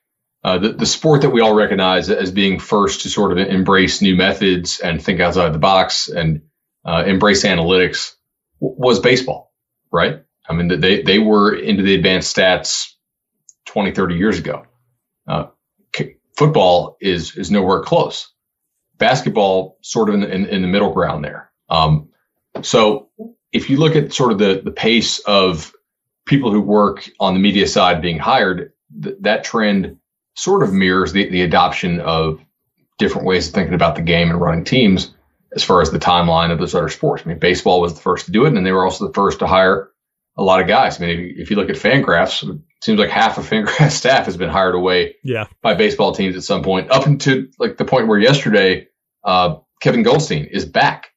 uh, 0.47 0.57
the, 0.59 0.69
the 0.69 0.85
sport 0.85 1.23
that 1.23 1.31
we 1.31 1.41
all 1.41 1.53
recognize 1.53 2.09
as 2.09 2.31
being 2.31 2.57
first 2.57 3.01
to 3.01 3.09
sort 3.09 3.33
of 3.33 3.37
embrace 3.37 4.01
new 4.01 4.15
methods 4.15 4.79
and 4.79 5.03
think 5.03 5.19
outside 5.19 5.53
the 5.53 5.59
box 5.59 6.07
and 6.07 6.43
uh, 6.85 7.03
embrace 7.05 7.43
analytics 7.43 8.13
w- 8.61 8.79
was 8.79 9.01
baseball, 9.01 9.51
right? 9.91 10.23
I 10.47 10.53
mean, 10.53 10.79
they, 10.79 11.01
they 11.01 11.19
were 11.19 11.53
into 11.53 11.83
the 11.83 11.95
advanced 11.95 12.33
stats 12.33 12.93
20, 13.65 13.91
30 13.91 14.15
years 14.15 14.39
ago. 14.39 14.65
Uh, 15.27 15.47
c- 15.93 16.15
football 16.37 16.95
is, 17.01 17.35
is 17.35 17.51
nowhere 17.51 17.81
close. 17.81 18.31
Basketball 18.97 19.77
sort 19.81 20.07
of 20.07 20.15
in 20.15 20.21
the, 20.21 20.33
in, 20.33 20.45
in 20.45 20.61
the 20.61 20.69
middle 20.69 20.93
ground 20.93 21.25
there. 21.25 21.51
Um, 21.69 22.07
so 22.61 23.09
if 23.51 23.69
you 23.69 23.75
look 23.75 23.97
at 23.97 24.13
sort 24.13 24.31
of 24.31 24.37
the, 24.37 24.61
the 24.63 24.71
pace 24.71 25.19
of 25.19 25.73
people 26.25 26.53
who 26.53 26.61
work 26.61 27.09
on 27.19 27.33
the 27.33 27.41
media 27.41 27.67
side 27.67 28.01
being 28.01 28.17
hired, 28.17 28.71
th- 29.03 29.17
that 29.19 29.43
trend 29.43 29.97
sort 30.37 30.63
of 30.63 30.71
mirrors 30.71 31.11
the, 31.11 31.27
the 31.29 31.41
adoption 31.41 31.99
of 31.99 32.39
different 32.99 33.27
ways 33.27 33.47
of 33.47 33.53
thinking 33.53 33.73
about 33.73 33.95
the 33.95 34.01
game 34.01 34.29
and 34.29 34.39
running 34.39 34.63
teams 34.63 35.13
as 35.53 35.63
far 35.63 35.81
as 35.81 35.91
the 35.91 35.99
timeline 35.99 36.51
of 36.51 36.59
those 36.59 36.75
other 36.75 36.89
sports. 36.89 37.23
I 37.25 37.29
mean, 37.29 37.39
baseball 37.39 37.81
was 37.81 37.95
the 37.95 38.01
first 38.01 38.27
to 38.27 38.31
do 38.31 38.45
it, 38.45 38.53
and 38.53 38.65
they 38.65 38.71
were 38.71 38.85
also 38.85 39.07
the 39.07 39.13
first 39.13 39.39
to 39.39 39.47
hire 39.47 39.89
a 40.37 40.43
lot 40.43 40.61
of 40.61 40.67
guys. 40.67 41.01
I 41.01 41.05
mean, 41.05 41.19
if, 41.19 41.39
if 41.39 41.49
you 41.49 41.55
look 41.55 41.69
at 41.69 41.75
Fangraphs, 41.75 42.47
it 42.47 42.61
seems 42.83 42.99
like 42.99 43.09
half 43.09 43.39
of 43.39 43.49
Fangraphs 43.49 43.91
staff 43.97 44.25
has 44.25 44.37
been 44.37 44.49
hired 44.49 44.75
away 44.75 45.15
yeah. 45.23 45.47
by 45.63 45.73
baseball 45.73 46.13
teams 46.13 46.35
at 46.35 46.43
some 46.43 46.61
point, 46.61 46.91
up 46.91 47.07
into 47.07 47.49
like 47.57 47.77
the 47.77 47.85
point 47.85 48.07
where 48.07 48.19
yesterday 48.19 48.87
uh, 49.23 49.55
Kevin 49.81 50.03
Goldstein 50.03 50.45
is 50.45 50.65
back 50.65 51.07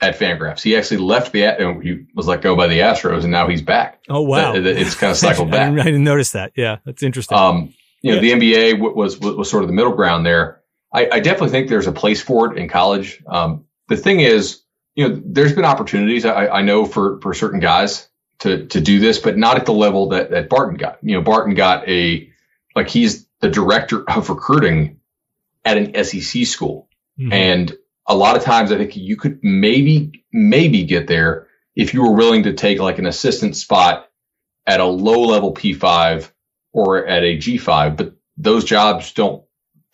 at 0.00 0.18
Fangraphs. 0.18 0.62
He 0.62 0.74
actually 0.74 0.98
left 0.98 1.32
the 1.32 1.80
he 1.82 2.06
was 2.14 2.26
let 2.26 2.40
go 2.40 2.56
by 2.56 2.68
the 2.68 2.78
Astros, 2.78 3.22
and 3.22 3.30
now 3.30 3.46
he's 3.46 3.62
back. 3.62 4.00
Oh 4.08 4.22
wow! 4.22 4.54
It's 4.54 4.94
kind 4.94 5.10
of 5.10 5.18
cycled 5.18 5.50
back. 5.50 5.60
I, 5.62 5.66
didn't, 5.66 5.80
I 5.80 5.84
didn't 5.84 6.04
notice 6.04 6.32
that. 6.32 6.52
Yeah, 6.56 6.78
that's 6.86 7.02
interesting. 7.02 7.36
Um, 7.36 7.74
you 8.04 8.14
know, 8.14 8.20
yeah. 8.20 8.36
the 8.38 8.76
NBA 8.76 8.94
was, 8.94 9.18
was, 9.18 9.34
was 9.34 9.50
sort 9.50 9.62
of 9.62 9.68
the 9.68 9.74
middle 9.74 9.94
ground 9.94 10.26
there. 10.26 10.60
I, 10.92 11.08
I, 11.10 11.20
definitely 11.20 11.48
think 11.48 11.70
there's 11.70 11.86
a 11.86 11.92
place 11.92 12.20
for 12.20 12.52
it 12.52 12.58
in 12.58 12.68
college. 12.68 13.22
Um, 13.26 13.64
the 13.88 13.96
thing 13.96 14.20
is, 14.20 14.60
you 14.94 15.08
know, 15.08 15.22
there's 15.24 15.54
been 15.54 15.64
opportunities 15.64 16.26
I, 16.26 16.48
I 16.48 16.62
know 16.62 16.84
for 16.84 17.18
for 17.22 17.32
certain 17.32 17.60
guys 17.60 18.06
to 18.40 18.66
to 18.66 18.80
do 18.82 19.00
this, 19.00 19.18
but 19.18 19.38
not 19.38 19.56
at 19.56 19.64
the 19.64 19.72
level 19.72 20.10
that 20.10 20.30
that 20.32 20.50
Barton 20.50 20.76
got. 20.76 20.98
You 21.02 21.14
know, 21.14 21.22
Barton 21.22 21.54
got 21.54 21.88
a 21.88 22.28
like 22.76 22.90
he's 22.90 23.26
the 23.40 23.48
director 23.48 24.08
of 24.08 24.28
recruiting 24.28 25.00
at 25.64 25.78
an 25.78 26.04
SEC 26.04 26.46
school, 26.46 26.90
mm-hmm. 27.18 27.32
and 27.32 27.74
a 28.06 28.14
lot 28.14 28.36
of 28.36 28.42
times 28.42 28.70
I 28.70 28.76
think 28.76 28.96
you 28.96 29.16
could 29.16 29.42
maybe 29.42 30.24
maybe 30.30 30.84
get 30.84 31.06
there 31.06 31.48
if 31.74 31.94
you 31.94 32.02
were 32.02 32.12
willing 32.12 32.42
to 32.42 32.52
take 32.52 32.80
like 32.80 32.98
an 32.98 33.06
assistant 33.06 33.56
spot 33.56 34.10
at 34.66 34.80
a 34.80 34.84
low 34.84 35.22
level 35.22 35.54
P5 35.54 36.30
or 36.74 37.06
at 37.06 37.22
a 37.22 37.38
G5, 37.38 37.96
but 37.96 38.14
those 38.36 38.64
jobs 38.64 39.12
don't 39.12 39.44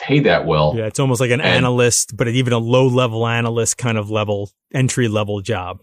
pay 0.00 0.20
that 0.20 0.46
well. 0.46 0.74
Yeah, 0.74 0.86
it's 0.86 0.98
almost 0.98 1.20
like 1.20 1.30
an 1.30 1.40
and, 1.40 1.48
analyst, 1.50 2.16
but 2.16 2.26
even 2.26 2.52
a 2.52 2.58
low 2.58 2.88
level 2.88 3.26
analyst 3.26 3.78
kind 3.78 3.98
of 3.98 4.10
level, 4.10 4.50
entry 4.74 5.06
level 5.06 5.40
job. 5.42 5.82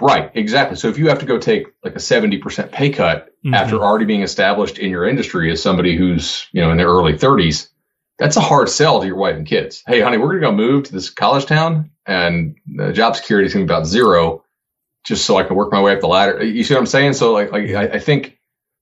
Right, 0.00 0.30
exactly. 0.34 0.76
So 0.76 0.88
if 0.88 0.96
you 0.96 1.08
have 1.08 1.18
to 1.18 1.26
go 1.26 1.38
take 1.38 1.66
like 1.82 1.96
a 1.96 1.98
70% 1.98 2.70
pay 2.70 2.90
cut 2.90 3.30
mm-hmm. 3.44 3.52
after 3.52 3.80
already 3.80 4.04
being 4.04 4.22
established 4.22 4.78
in 4.78 4.90
your 4.90 5.06
industry 5.06 5.50
as 5.50 5.60
somebody 5.60 5.96
who's, 5.96 6.46
you 6.52 6.62
know, 6.62 6.70
in 6.70 6.76
their 6.76 6.86
early 6.86 7.14
30s, 7.14 7.68
that's 8.16 8.36
a 8.36 8.40
hard 8.40 8.68
sell 8.68 9.00
to 9.00 9.06
your 9.06 9.16
wife 9.16 9.34
and 9.34 9.46
kids. 9.46 9.82
Hey, 9.86 10.00
honey, 10.00 10.18
we're 10.18 10.38
going 10.38 10.40
to 10.40 10.46
go 10.48 10.52
move 10.52 10.84
to 10.84 10.92
this 10.92 11.10
college 11.10 11.46
town 11.46 11.90
and 12.06 12.56
the 12.66 12.92
job 12.92 13.16
security 13.16 13.46
is 13.46 13.54
going 13.54 13.66
to 13.66 13.70
be 13.70 13.74
about 13.74 13.86
zero 13.86 14.44
just 15.04 15.24
so 15.24 15.36
I 15.36 15.42
can 15.42 15.56
work 15.56 15.72
my 15.72 15.80
way 15.80 15.94
up 15.94 16.00
the 16.00 16.06
ladder. 16.06 16.44
You 16.44 16.62
see 16.62 16.74
what 16.74 16.80
I'm 16.80 16.86
saying? 16.86 17.14
So 17.14 17.32
like, 17.32 17.50
like 17.50 17.70
I, 17.70 17.82
I 17.94 17.98
think 17.98 18.37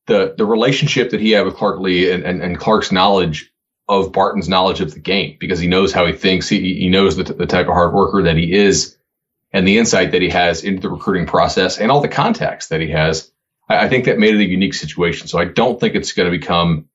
the 0.06 0.34
the 0.36 0.46
relationship 0.46 1.10
that 1.10 1.20
he 1.20 1.32
had 1.32 1.44
with 1.44 1.56
Clark 1.56 1.80
Lea 1.80 2.10
and, 2.10 2.24
and, 2.24 2.42
and, 2.42 2.58
Clark's 2.58 2.92
knowledge 2.92 3.52
of 3.88 4.12
Barton's 4.12 4.48
knowledge 4.48 4.80
of 4.80 4.94
the 4.94 5.00
game 5.00 5.36
because 5.38 5.58
he 5.58 5.68
knows 5.68 5.92
how 5.92 6.06
he 6.06 6.12
thinks, 6.12 6.48
he, 6.48 6.74
he 6.74 6.88
knows 6.88 7.16
the, 7.16 7.24
the 7.24 7.46
type 7.46 7.68
of 7.68 7.74
hard 7.74 7.94
worker 7.94 8.22
that 8.22 8.36
he 8.36 8.52
is, 8.52 8.96
and 9.52 9.66
the 9.66 9.78
insight 9.78 10.12
that 10.12 10.22
he 10.22 10.28
has 10.28 10.64
into 10.64 10.82
the 10.82 10.90
recruiting 10.90 11.26
process 11.26 11.78
and 11.78 11.90
all 11.90 12.00
the 12.00 12.08
contacts 12.08 12.68
that 12.68 12.80
he 12.80 12.90
has. 12.90 13.30
I, 13.68 13.86
I 13.86 13.88
think 13.88 14.06
that 14.06 14.18
made 14.18 14.34
it 14.34 14.40
a 14.40 14.44
unique 14.44 14.74
situation. 14.74 15.28
So 15.28 15.38
I 15.38 15.44
don't 15.44 15.78
think 15.78 15.94
it's 15.94 16.12
going 16.12 16.30
to 16.30 16.36
become 16.36 16.88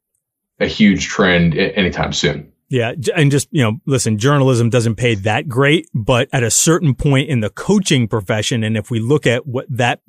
a 0.59 0.68
huge 0.68 1.07
trend 1.07 1.57
anytime 1.57 2.14
soon. 2.14 2.51
Yeah. 2.70 2.93
And 3.16 3.32
just, 3.32 3.49
you 3.51 3.64
know, 3.64 3.80
listen, 3.86 4.18
journalism 4.18 4.70
doesn't 4.70 4.95
pay 4.95 5.16
that 5.16 5.49
great, 5.49 5.89
but 5.93 6.30
at 6.32 6.43
a 6.43 6.51
certain 6.51 6.95
point 6.95 7.30
in 7.30 7.41
the 7.41 7.49
coaching 7.49 8.07
profession, 8.07 8.64
and 8.64 8.78
if 8.78 8.89
we 8.89 9.01
look 9.01 9.28
at 9.28 9.45
what 9.45 9.66
that, 9.70 10.01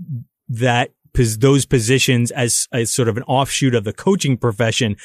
that 0.48 0.92
those 1.14 1.66
positions 1.66 2.30
as, 2.30 2.68
as 2.72 2.92
sort 2.92 3.08
of 3.08 3.16
an 3.16 3.22
offshoot 3.24 3.74
of 3.74 3.84
the 3.84 3.92
coaching 3.92 4.36
profession, 4.36 4.96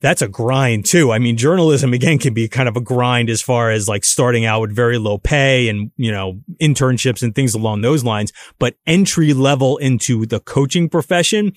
that's 0.00 0.20
a 0.20 0.28
grind 0.28 0.84
too. 0.84 1.12
I 1.12 1.18
mean, 1.18 1.36
journalism 1.36 1.94
again 1.94 2.18
can 2.18 2.34
be 2.34 2.46
kind 2.46 2.68
of 2.68 2.76
a 2.76 2.80
grind 2.80 3.30
as 3.30 3.40
far 3.40 3.70
as 3.70 3.88
like 3.88 4.04
starting 4.04 4.44
out 4.44 4.60
with 4.60 4.74
very 4.74 4.98
low 4.98 5.16
pay 5.16 5.68
and, 5.68 5.90
you 5.96 6.12
know, 6.12 6.40
internships 6.60 7.22
and 7.22 7.34
things 7.34 7.54
along 7.54 7.80
those 7.80 8.04
lines. 8.04 8.32
But 8.58 8.74
entry 8.86 9.32
level 9.32 9.78
into 9.78 10.26
the 10.26 10.40
coaching 10.40 10.90
profession, 10.90 11.52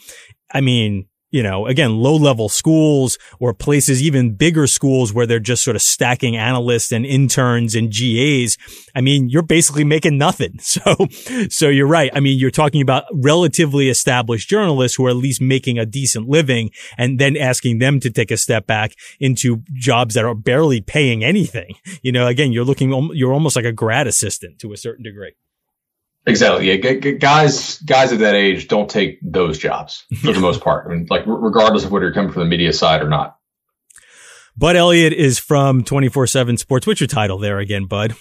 I 0.53 0.62
mean, 0.62 1.08
you 1.30 1.44
know, 1.44 1.68
again, 1.68 1.98
low 1.98 2.16
level 2.16 2.50
schools 2.50 3.18
or 3.40 3.54
places, 3.54 4.02
even 4.02 4.36
bigger 4.36 4.68
schools 4.68 5.14
where 5.14 5.26
they're 5.26 5.40
just 5.40 5.64
sort 5.64 5.76
of 5.76 5.82
stacking 5.82 6.38
analysts 6.38 6.92
and 6.92 7.06
interns 7.06 7.76
and 7.76 7.92
GAs. 7.92 8.58
I 8.96 9.02
mean, 9.02 9.30
you're 9.30 9.44
basically 9.44 9.84
making 9.84 10.18
nothing. 10.18 10.60
So, 10.78 11.08
so 11.50 11.70
you're 11.70 11.88
right. 11.88 12.12
I 12.14 12.20
mean, 12.20 12.38
you're 12.38 12.52
talking 12.52 12.82
about 12.82 13.06
relatively 13.12 13.90
established 13.90 14.48
journalists 14.48 14.96
who 14.96 15.08
are 15.08 15.10
at 15.10 15.16
least 15.16 15.42
making 15.42 15.80
a 15.80 15.86
decent 15.86 16.28
living 16.28 16.70
and 16.98 17.18
then 17.18 17.36
asking 17.36 17.80
them 17.80 18.00
to 18.02 18.12
take 18.12 18.30
a 18.30 18.38
step 18.38 18.68
back 18.68 18.92
into 19.20 19.64
jobs 19.74 20.14
that 20.14 20.26
are 20.26 20.36
barely 20.36 20.82
paying 20.82 21.24
anything. 21.24 21.76
You 22.04 22.12
know, 22.12 22.28
again, 22.28 22.52
you're 22.52 22.66
looking, 22.66 22.92
you're 23.14 23.34
almost 23.34 23.56
like 23.56 23.66
a 23.66 23.72
grad 23.72 24.08
assistant 24.08 24.60
to 24.60 24.72
a 24.72 24.78
certain 24.78 25.04
degree. 25.04 25.34
Exactly. 26.28 26.70
Yeah. 26.72 26.94
G- 27.00 27.14
guys, 27.14 27.80
guys 27.80 28.12
of 28.12 28.20
that 28.20 28.36
age 28.36 28.68
don't 28.68 28.90
take 28.90 29.20
those 29.22 29.58
jobs 29.58 30.06
for 30.22 30.34
the 30.34 30.40
most 30.42 30.62
part. 30.62 30.86
I 30.86 30.94
mean, 30.94 31.08
like 31.10 31.24
regardless 31.26 31.86
of 31.86 31.92
whether 31.92 32.06
you're 32.06 32.14
coming 32.14 32.32
from 32.32 32.42
the 32.42 32.50
media 32.50 32.74
side 32.74 33.02
or 33.02 33.10
not. 33.10 33.38
Bud 34.58 34.76
Elliott 34.76 35.14
is 35.14 35.40
from 35.40 35.84
24 35.84 36.28
7 36.28 36.58
Sports. 36.58 36.86
What's 36.86 37.00
your 37.00 37.08
title 37.08 37.38
there 37.38 37.60
again, 37.60 37.86
Bud? 37.86 38.16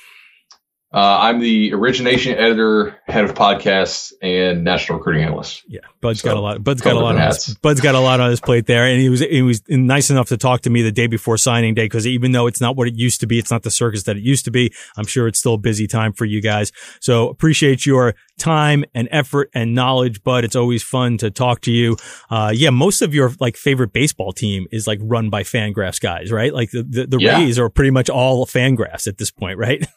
Uh, 0.97 1.19
I'm 1.21 1.41
the 1.41 1.75
origination 1.75 2.39
editor, 2.39 2.99
head 3.07 3.27
of 3.27 3.35
podcasts, 3.35 4.15
and 4.23 4.65
national 4.65 4.97
recruiting 4.97 5.25
analyst. 5.25 5.63
Yeah, 5.69 5.81
Bud's 6.01 6.23
so, 6.23 6.31
got 6.31 6.39
a 6.39 6.41
lot. 6.41 6.65
Bud's 6.65 6.81
got 6.81 6.97
a 6.97 6.99
lot. 6.99 7.17
On 7.17 7.21
his, 7.21 7.55
Bud's 7.61 7.83
got 7.83 7.95
a 7.95 8.01
lot 8.01 8.19
on 8.19 8.31
his 8.31 8.41
plate 8.41 8.65
there, 8.65 8.87
and 8.87 8.99
he 8.99 9.11
was 9.11 9.21
he 9.21 9.43
was 9.43 9.61
nice 9.69 10.09
enough 10.09 10.29
to 10.29 10.39
talk 10.39 10.63
to 10.63 10.71
me 10.71 10.81
the 10.81 10.91
day 10.91 11.07
before 11.07 11.37
signing 11.37 11.75
day 11.75 11.85
because 11.85 12.07
even 12.07 12.33
though 12.33 12.47
it's 12.47 12.63
not 12.63 12.77
what 12.77 12.89
it 12.89 12.97
used 12.97 13.21
to 13.21 13.27
be, 13.27 13.39
it's 13.39 13.51
not 13.51 13.63
the 13.63 13.71
circus 13.71 14.05
that 14.05 14.17
it 14.17 14.23
used 14.23 14.47
to 14.47 14.51
be. 14.51 14.73
I'm 14.97 15.05
sure 15.05 15.29
it's 15.29 15.39
still 15.39 15.55
a 15.55 15.59
busy 15.59 15.87
time 15.87 16.15
for 16.15 16.25
you 16.25 16.41
guys. 16.41 16.73
So 17.01 17.29
appreciate 17.29 17.85
your 17.85 18.15
time 18.39 18.83
and 18.95 19.07
effort 19.11 19.51
and 19.53 19.75
knowledge, 19.75 20.25
Bud. 20.25 20.45
It's 20.45 20.57
always 20.57 20.83
fun 20.83 21.19
to 21.19 21.31
talk 21.31 21.61
to 21.63 21.73
you. 21.73 21.99
Uh, 22.31 22.53
yeah, 22.55 22.71
most 22.71 23.03
of 23.03 23.13
your 23.13 23.33
like 23.39 23.59
favorite 23.59 23.93
baseball 23.93 24.33
team 24.33 24.67
is 24.73 24.87
like 24.87 25.01
run 25.03 25.29
by 25.29 25.43
Fangraphs 25.43 26.01
guys, 26.01 26.33
right? 26.33 26.55
Like 26.55 26.71
the 26.71 26.83
the, 26.83 27.07
the 27.07 27.19
yeah. 27.21 27.37
Rays 27.37 27.59
are 27.59 27.69
pretty 27.69 27.91
much 27.91 28.09
all 28.09 28.47
Fangraphs 28.47 29.07
at 29.07 29.19
this 29.19 29.31
point, 29.31 29.59
right? 29.59 29.87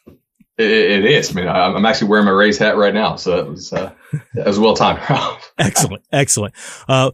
It, 0.60 1.04
is. 1.04 1.30
I 1.30 1.40
mean, 1.40 1.48
I'm 1.48 1.86
actually 1.86 2.08
wearing 2.08 2.26
my 2.26 2.32
Rays 2.32 2.58
hat 2.58 2.76
right 2.76 2.92
now, 2.92 3.16
so 3.16 3.38
it 3.38 3.48
was 3.48 3.72
uh, 3.72 3.92
it 4.12 4.46
was 4.46 4.58
well 4.58 4.74
timed. 4.74 5.00
excellent, 5.58 6.04
excellent. 6.12 6.54
Uh, 6.86 7.10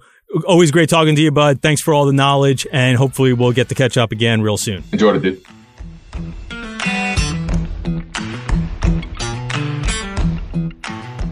always 0.47 0.71
great 0.71 0.89
talking 0.89 1.15
to 1.15 1.23
you, 1.23 1.31
bud. 1.31 1.63
Thanks 1.63 1.81
for 1.81 1.95
all 1.95 2.07
the 2.07 2.13
knowledge, 2.13 2.67
and 2.73 2.97
hopefully 2.97 3.33
we'll 3.33 3.53
get 3.53 3.69
to 3.69 3.75
catch 3.75 3.97
up 3.97 4.11
again 4.11 4.43
real 4.43 4.57
soon. 4.57 4.83
Enjoyed 4.93 5.17
it, 5.17 5.23
dude. 5.23 5.45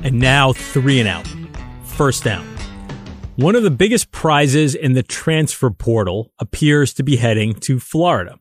And 0.04 0.20
now 0.20 0.52
three 0.52 1.00
and 1.00 1.08
out, 1.08 1.26
first 1.84 2.22
down. 2.22 2.46
One 3.36 3.56
of 3.56 3.64
the 3.64 3.70
biggest 3.70 4.12
prizes 4.12 4.76
in 4.76 4.92
the 4.92 5.02
transfer 5.02 5.70
portal 5.70 6.30
appears 6.38 6.94
to 6.94 7.02
be 7.02 7.16
heading 7.16 7.54
to 7.54 7.80
Florida. 7.80 8.38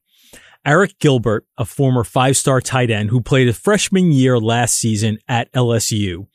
Arik 0.66 0.98
Gilbert, 1.00 1.46
a 1.58 1.66
former 1.66 2.04
five 2.04 2.38
star 2.38 2.62
tight 2.62 2.90
end 2.90 3.10
who 3.10 3.22
played 3.22 3.48
a 3.50 3.54
freshman 3.54 4.12
year 4.12 4.40
last 4.40 4.76
season 4.76 5.18
at 5.28 5.52
LSU, 5.54 6.28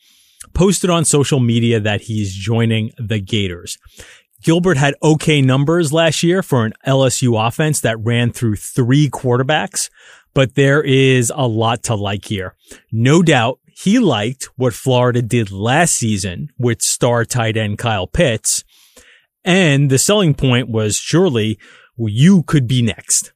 posted 0.52 0.90
on 0.90 1.04
social 1.04 1.40
media 1.40 1.80
that 1.80 2.02
he's 2.02 2.34
joining 2.34 2.90
the 2.98 3.20
Gators. 3.20 3.78
Gilbert 4.42 4.76
had 4.76 4.94
okay 5.02 5.42
numbers 5.42 5.92
last 5.92 6.22
year 6.22 6.42
for 6.42 6.64
an 6.64 6.74
LSU 6.86 7.46
offense 7.46 7.80
that 7.80 7.98
ran 7.98 8.30
through 8.30 8.56
three 8.56 9.08
quarterbacks, 9.08 9.90
but 10.34 10.54
there 10.54 10.82
is 10.82 11.32
a 11.34 11.48
lot 11.48 11.82
to 11.84 11.94
like 11.94 12.26
here. 12.26 12.54
No 12.92 13.22
doubt 13.22 13.58
he 13.66 13.98
liked 13.98 14.44
what 14.56 14.74
Florida 14.74 15.22
did 15.22 15.50
last 15.50 15.94
season 15.94 16.48
with 16.58 16.82
star 16.82 17.24
tight 17.24 17.56
end 17.56 17.78
Kyle 17.78 18.06
Pitts. 18.06 18.62
And 19.44 19.90
the 19.90 19.98
selling 19.98 20.34
point 20.34 20.68
was 20.68 20.96
surely 20.96 21.58
you 21.96 22.42
could 22.42 22.68
be 22.68 22.82
next. 22.82 23.32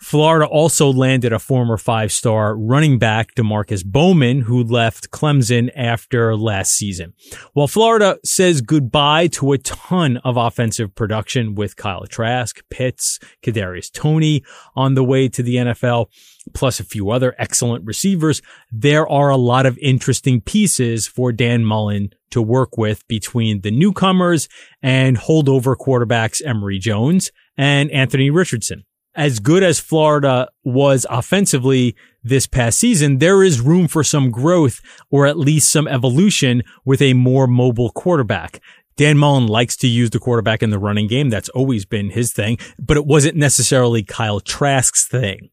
Florida 0.00 0.46
also 0.46 0.90
landed 0.90 1.32
a 1.32 1.38
former 1.38 1.76
five 1.76 2.10
star 2.10 2.56
running 2.56 2.98
back, 2.98 3.34
Demarkcus 3.34 3.84
Bowman, 3.84 4.40
who 4.40 4.64
left 4.64 5.10
Clemson 5.10 5.70
after 5.76 6.34
last 6.34 6.72
season. 6.72 7.12
While 7.52 7.68
Florida 7.68 8.18
says 8.24 8.62
goodbye 8.62 9.26
to 9.28 9.52
a 9.52 9.58
ton 9.58 10.16
of 10.18 10.38
offensive 10.38 10.94
production 10.94 11.54
with 11.54 11.76
Kyle 11.76 12.06
Trask, 12.06 12.62
Pitts, 12.70 13.18
Kadarius 13.42 13.92
Toney 13.92 14.42
on 14.74 14.94
the 14.94 15.04
way 15.04 15.28
to 15.28 15.42
the 15.42 15.56
NFL, 15.56 16.06
plus 16.54 16.80
a 16.80 16.84
few 16.84 17.10
other 17.10 17.34
excellent 17.38 17.84
receivers, 17.84 18.40
there 18.72 19.06
are 19.06 19.28
a 19.28 19.36
lot 19.36 19.66
of 19.66 19.78
interesting 19.78 20.40
pieces 20.40 21.06
for 21.06 21.30
Dan 21.30 21.62
Mullen 21.62 22.08
to 22.30 22.40
work 22.40 22.78
with 22.78 23.06
between 23.06 23.60
the 23.60 23.70
newcomers 23.70 24.48
and 24.82 25.18
holdover 25.18 25.76
quarterbacks 25.76 26.40
Emory 26.44 26.78
Jones 26.78 27.30
and 27.58 27.90
Anthony 27.90 28.30
Richardson 28.30 28.84
as 29.14 29.40
good 29.40 29.62
as 29.62 29.80
Florida 29.80 30.48
was 30.64 31.06
offensively 31.10 31.96
this 32.22 32.46
past 32.46 32.78
season, 32.78 33.18
there 33.18 33.42
is 33.42 33.60
room 33.60 33.88
for 33.88 34.04
some 34.04 34.30
growth 34.30 34.80
or 35.10 35.26
at 35.26 35.38
least 35.38 35.72
some 35.72 35.88
evolution 35.88 36.62
with 36.84 37.02
a 37.02 37.14
more 37.14 37.46
mobile 37.46 37.90
quarterback. 37.90 38.60
Dan 38.96 39.16
Mullen 39.16 39.46
likes 39.46 39.76
to 39.78 39.88
use 39.88 40.10
the 40.10 40.18
quarterback 40.18 40.62
in 40.62 40.70
the 40.70 40.78
running 40.78 41.06
game. 41.06 41.30
That's 41.30 41.48
always 41.50 41.86
been 41.86 42.10
his 42.10 42.32
thing, 42.32 42.58
but 42.78 42.96
it 42.96 43.06
wasn't 43.06 43.36
necessarily 43.36 44.02
Kyle 44.02 44.40
Trask's 44.40 45.06
thing. 45.06 45.48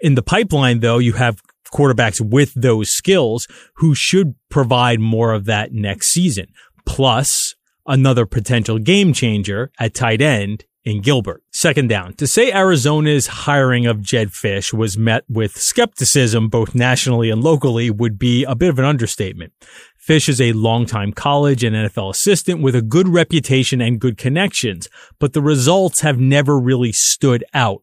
In 0.00 0.14
the 0.14 0.22
pipeline, 0.22 0.80
though, 0.80 0.98
you 0.98 1.12
have 1.12 1.42
quarterbacks 1.72 2.20
with 2.20 2.52
those 2.54 2.90
skills 2.90 3.46
who 3.76 3.94
should 3.94 4.34
provide 4.48 4.98
more 4.98 5.32
of 5.32 5.44
that 5.44 5.72
next 5.72 6.08
season. 6.08 6.48
Plus 6.84 7.54
another 7.86 8.26
potential 8.26 8.78
game 8.78 9.12
changer 9.12 9.70
at 9.78 9.94
tight 9.94 10.20
end 10.20 10.64
in 10.90 11.00
Gilbert. 11.00 11.42
Second 11.52 11.88
down. 11.88 12.14
To 12.14 12.26
say 12.26 12.52
Arizona's 12.52 13.26
hiring 13.26 13.86
of 13.86 14.00
Jedd 14.00 14.28
Fisch 14.30 14.72
was 14.74 14.98
met 14.98 15.24
with 15.28 15.56
skepticism 15.56 16.48
both 16.48 16.74
nationally 16.74 17.30
and 17.30 17.42
locally 17.42 17.90
would 17.90 18.18
be 18.18 18.44
a 18.44 18.54
bit 18.54 18.70
of 18.70 18.78
an 18.78 18.84
understatement. 18.84 19.52
Fish 19.96 20.28
is 20.28 20.40
a 20.40 20.52
longtime 20.52 21.12
college 21.12 21.62
and 21.62 21.76
NFL 21.76 22.10
assistant 22.10 22.60
with 22.60 22.74
a 22.74 22.82
good 22.82 23.06
reputation 23.06 23.80
and 23.80 24.00
good 24.00 24.16
connections, 24.16 24.88
but 25.18 25.34
the 25.34 25.42
results 25.42 26.00
have 26.00 26.18
never 26.18 26.58
really 26.58 26.90
stood 26.90 27.44
out. 27.54 27.82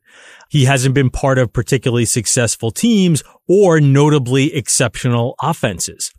He 0.49 0.65
hasn't 0.65 0.95
been 0.95 1.09
part 1.09 1.37
of 1.37 1.53
particularly 1.53 2.05
successful 2.05 2.71
teams 2.71 3.23
or 3.47 3.79
notably 3.79 4.53
exceptional 4.53 5.35
offenses 5.41 6.11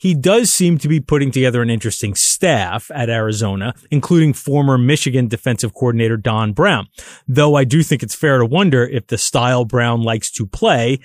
he 0.00 0.14
does 0.14 0.50
seem 0.50 0.78
to 0.78 0.88
be 0.88 0.98
putting 0.98 1.30
together 1.30 1.60
an 1.60 1.68
interesting 1.68 2.14
staff 2.14 2.90
at 2.94 3.10
Arizona, 3.10 3.74
including 3.90 4.32
former 4.32 4.78
Michigan 4.78 5.28
defensive 5.28 5.74
coordinator 5.74 6.16
Don 6.16 6.54
Brown. 6.54 6.88
Though 7.28 7.54
I 7.54 7.64
do 7.64 7.82
think 7.82 8.02
it's 8.02 8.14
fair 8.14 8.38
to 8.38 8.46
wonder 8.46 8.82
if 8.82 9.08
the 9.08 9.18
style 9.18 9.66
Brown 9.66 10.00
likes 10.00 10.30
to 10.32 10.46
play 10.46 11.00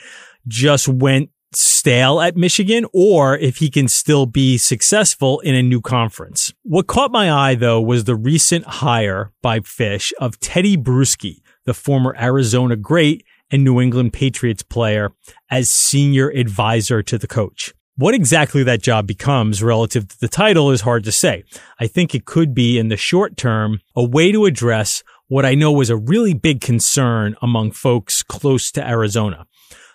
just 0.48 0.88
went 0.88 1.30
stale 1.52 2.22
at 2.22 2.38
Michigan 2.38 2.86
or 2.94 3.38
if 3.38 3.58
he 3.58 3.70
can 3.70 3.90
still 3.90 4.26
be 4.26 4.58
successful 4.58 5.42
in 5.42 5.56
a 5.56 5.62
new 5.62 5.82
conference. 5.82 6.54
What 6.64 6.88
caught 6.88 7.12
my 7.12 7.30
eye 7.30 7.56
though 7.56 7.82
was 7.82 8.06
the 8.06 8.16
recent 8.16 8.66
hire 8.66 9.34
by 9.42 9.60
Fisch 9.60 10.14
of 10.20 10.40
Tedy 10.40 10.78
Bruschi, 10.78 11.42
the 11.66 11.74
former 11.74 12.16
Arizona 12.18 12.78
great 12.78 13.26
and 13.52 13.66
New 13.66 13.82
England 13.82 14.14
Patriots 14.14 14.64
player 14.64 15.12
as 15.52 15.70
senior 15.70 16.30
advisor 16.30 17.04
to 17.04 17.18
the 17.18 17.28
coach. 17.28 17.74
What 17.98 18.14
exactly 18.14 18.62
that 18.64 18.82
job 18.82 19.08
becomes 19.08 19.64
relative 19.64 20.10
to 20.10 20.20
the 20.20 20.28
title 20.28 20.70
is 20.72 20.82
hard 20.82 21.06
to 21.06 21.14
say. 21.14 21.46
I 21.80 21.88
think 21.88 22.14
it 22.14 22.26
could 22.26 22.54
be 22.54 22.78
in 22.78 22.90
the 22.90 22.98
short 22.98 23.38
term 23.38 23.80
a 23.96 24.04
way 24.04 24.34
to 24.34 24.46
address 24.46 25.02
what 25.28 25.46
I 25.46 25.56
know 25.56 25.72
was 25.72 25.90
a 25.90 25.96
really 25.96 26.34
big 26.34 26.60
concern 26.60 27.38
among 27.42 27.72
folks 27.72 28.22
close 28.22 28.70
to 28.74 28.86
Arizona. 28.86 29.48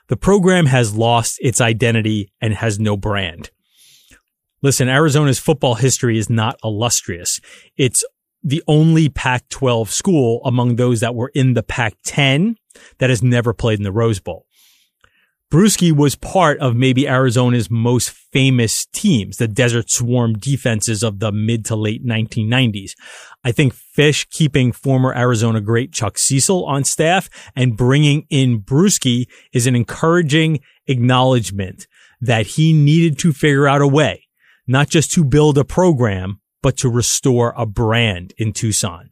The 0.08 0.16
program 0.16 0.64
has 0.64 0.94
lost 0.96 1.36
its 1.42 1.60
identity 1.60 2.32
and 2.40 2.54
has 2.54 2.80
no 2.80 2.96
brand. 2.96 3.50
Listen, 4.62 4.88
Arizona's 4.88 5.38
football 5.38 5.74
history 5.74 6.16
is 6.16 6.30
not 6.30 6.56
illustrious. 6.64 7.38
It's 7.76 8.02
the 8.42 8.62
only 8.66 9.10
Pac 9.10 9.46
12 9.50 9.90
school 9.90 10.40
among 10.46 10.76
those 10.76 11.00
that 11.00 11.14
were 11.14 11.30
in 11.34 11.52
the 11.52 11.62
Pac 11.62 11.96
10 12.04 12.56
that 12.96 13.10
has 13.10 13.22
never 13.22 13.52
played 13.52 13.78
in 13.78 13.84
the 13.84 13.92
Rose 13.92 14.20
Bowl. 14.20 14.46
Bruschi 15.50 15.90
was 15.90 16.14
part 16.14 16.60
of 16.60 16.76
maybe 16.76 17.08
Arizona's 17.08 17.68
most 17.68 18.10
famous 18.10 18.86
teams, 18.92 19.38
the 19.38 19.48
Desert 19.48 19.90
Swarm 19.90 20.34
defenses 20.34 21.02
of 21.02 21.18
the 21.18 21.32
mid 21.32 21.64
to 21.64 21.74
late 21.74 22.06
1990s. 22.06 22.92
I 23.42 23.50
think 23.50 23.74
Fisch 23.74 24.30
keeping 24.30 24.70
former 24.70 25.12
Arizona 25.12 25.60
great 25.60 25.92
Chuck 25.92 26.18
Cecil 26.18 26.64
on 26.66 26.84
staff 26.84 27.28
and 27.56 27.76
bringing 27.76 28.26
in 28.30 28.60
Bruschi 28.60 29.24
is 29.52 29.66
an 29.66 29.74
encouraging 29.74 30.60
acknowledgement 30.86 31.88
that 32.20 32.46
he 32.46 32.72
needed 32.72 33.18
to 33.18 33.32
figure 33.32 33.66
out 33.66 33.82
a 33.82 33.88
way, 33.88 34.28
not 34.68 34.88
just 34.88 35.10
to 35.12 35.24
build 35.24 35.58
a 35.58 35.64
program, 35.64 36.40
but 36.62 36.76
to 36.76 36.88
restore 36.88 37.54
a 37.56 37.66
brand 37.66 38.34
in 38.38 38.52
Tucson. 38.52 39.10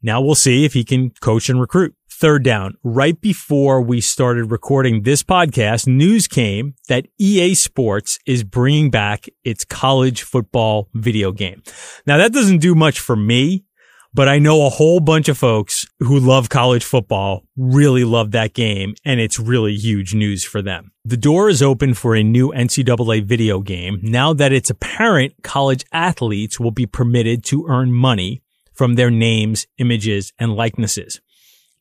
Now 0.00 0.20
we'll 0.20 0.36
see 0.36 0.64
if 0.64 0.74
he 0.74 0.84
can 0.84 1.10
coach 1.10 1.48
and 1.48 1.60
recruit. 1.60 1.95
Third 2.18 2.44
down, 2.44 2.78
right 2.82 3.20
before 3.20 3.82
we 3.82 4.00
started 4.00 4.50
recording 4.50 5.02
this 5.02 5.22
podcast, 5.22 5.86
news 5.86 6.26
came 6.26 6.74
that 6.88 7.04
EA 7.18 7.52
Sports 7.52 8.18
is 8.24 8.42
bringing 8.42 8.90
back 8.90 9.26
its 9.44 9.66
college 9.66 10.22
football 10.22 10.88
video 10.94 11.30
game. 11.30 11.62
Now 12.06 12.16
that 12.16 12.32
doesn't 12.32 12.60
do 12.60 12.74
much 12.74 13.00
for 13.00 13.16
me, 13.16 13.66
but 14.14 14.30
I 14.30 14.38
know 14.38 14.64
a 14.64 14.70
whole 14.70 14.98
bunch 15.00 15.28
of 15.28 15.36
folks 15.36 15.84
who 16.00 16.18
love 16.18 16.48
college 16.48 16.84
football 16.84 17.42
really 17.54 18.04
love 18.04 18.30
that 18.30 18.54
game 18.54 18.94
and 19.04 19.20
it's 19.20 19.38
really 19.38 19.74
huge 19.74 20.14
news 20.14 20.42
for 20.42 20.62
them. 20.62 20.92
The 21.04 21.18
door 21.18 21.50
is 21.50 21.62
open 21.62 21.92
for 21.92 22.16
a 22.16 22.22
new 22.22 22.50
NCAA 22.50 23.26
video 23.26 23.60
game 23.60 24.00
now 24.02 24.32
that 24.32 24.54
it's 24.54 24.70
apparent 24.70 25.34
college 25.42 25.84
athletes 25.92 26.58
will 26.58 26.70
be 26.70 26.86
permitted 26.86 27.44
to 27.44 27.66
earn 27.68 27.92
money 27.92 28.40
from 28.72 28.94
their 28.94 29.10
names, 29.10 29.66
images, 29.76 30.32
and 30.38 30.54
likenesses. 30.54 31.20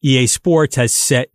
EA 0.06 0.28
Sports 0.28 0.76
has 0.76 0.94
set 0.94 1.30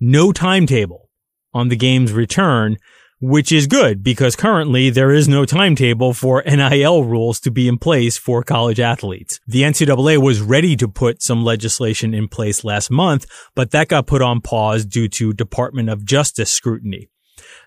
no 0.00 0.32
timetable 0.32 1.10
on 1.52 1.68
the 1.68 1.76
game's 1.76 2.10
return, 2.10 2.78
which 3.20 3.52
is 3.52 3.66
good 3.66 4.02
because 4.02 4.34
currently 4.34 4.88
there 4.88 5.12
is 5.12 5.28
no 5.28 5.44
timetable 5.44 6.14
for 6.14 6.42
NIL 6.46 7.04
rules 7.04 7.38
to 7.40 7.50
be 7.50 7.68
in 7.68 7.76
place 7.76 8.16
for 8.16 8.42
college 8.42 8.80
athletes. 8.80 9.40
The 9.46 9.62
NCAA 9.62 10.22
was 10.22 10.40
ready 10.40 10.74
to 10.76 10.88
put 10.88 11.22
some 11.22 11.44
legislation 11.44 12.14
in 12.14 12.28
place 12.28 12.64
last 12.64 12.90
month, 12.90 13.26
but 13.54 13.72
that 13.72 13.88
got 13.88 14.06
put 14.06 14.22
on 14.22 14.40
pause 14.40 14.86
due 14.86 15.08
to 15.08 15.34
Department 15.34 15.90
of 15.90 16.06
Justice 16.06 16.50
scrutiny. 16.50 17.08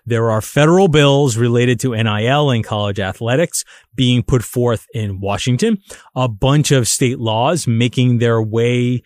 There 0.04 0.28
are 0.30 0.40
federal 0.40 0.88
bills 0.88 1.36
related 1.36 1.78
to 1.80 1.92
NIL 1.92 2.50
and 2.50 2.64
college 2.64 2.98
athletics 2.98 3.64
being 3.94 4.24
put 4.24 4.42
forth 4.42 4.86
in 4.92 5.20
Washington, 5.20 5.78
a 6.16 6.26
bunch 6.28 6.72
of 6.72 6.88
state 6.88 7.20
laws 7.20 7.68
making 7.68 8.18
their 8.18 8.42
way 8.42 9.02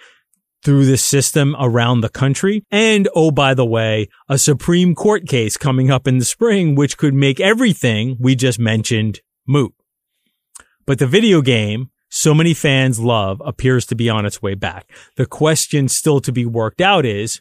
through 0.64 0.86
the 0.86 0.96
system 0.96 1.56
around 1.58 2.00
the 2.00 2.08
country. 2.08 2.64
And 2.70 3.08
oh, 3.14 3.30
by 3.30 3.54
the 3.54 3.66
way, 3.66 4.08
a 4.28 4.38
Supreme 4.38 4.94
Court 4.94 5.26
case 5.26 5.56
coming 5.56 5.90
up 5.90 6.06
in 6.06 6.18
the 6.18 6.24
spring, 6.24 6.74
which 6.74 6.96
could 6.96 7.14
make 7.14 7.40
everything 7.40 8.16
we 8.20 8.34
just 8.34 8.58
mentioned 8.58 9.20
moot. 9.46 9.74
But 10.86 10.98
the 10.98 11.06
video 11.06 11.42
game 11.42 11.90
so 12.14 12.34
many 12.34 12.52
fans 12.52 13.00
love 13.00 13.40
appears 13.42 13.86
to 13.86 13.94
be 13.94 14.10
on 14.10 14.26
its 14.26 14.42
way 14.42 14.54
back. 14.54 14.86
The 15.16 15.24
question 15.24 15.88
still 15.88 16.20
to 16.20 16.30
be 16.30 16.44
worked 16.44 16.82
out 16.82 17.06
is 17.06 17.40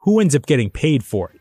who 0.00 0.20
ends 0.20 0.34
up 0.34 0.46
getting 0.46 0.70
paid 0.70 1.04
for 1.04 1.32
it? 1.34 1.40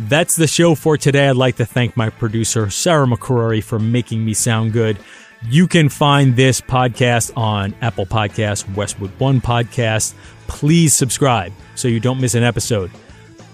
That's 0.00 0.34
the 0.34 0.48
show 0.48 0.74
for 0.74 0.96
today. 0.96 1.28
I'd 1.28 1.36
like 1.36 1.54
to 1.56 1.64
thank 1.64 1.96
my 1.96 2.10
producer, 2.10 2.68
Sarah 2.68 3.06
McCrory, 3.06 3.62
for 3.62 3.78
making 3.78 4.24
me 4.24 4.34
sound 4.34 4.72
good. 4.72 4.98
You 5.48 5.68
can 5.68 5.88
find 5.88 6.34
this 6.34 6.60
podcast 6.60 7.30
on 7.36 7.72
Apple 7.80 8.04
Podcasts, 8.04 8.74
Westwood 8.74 9.12
One 9.20 9.40
Podcast. 9.40 10.14
Please 10.48 10.92
subscribe 10.92 11.52
so 11.76 11.86
you 11.86 12.00
don't 12.00 12.20
miss 12.20 12.34
an 12.34 12.42
episode. 12.42 12.90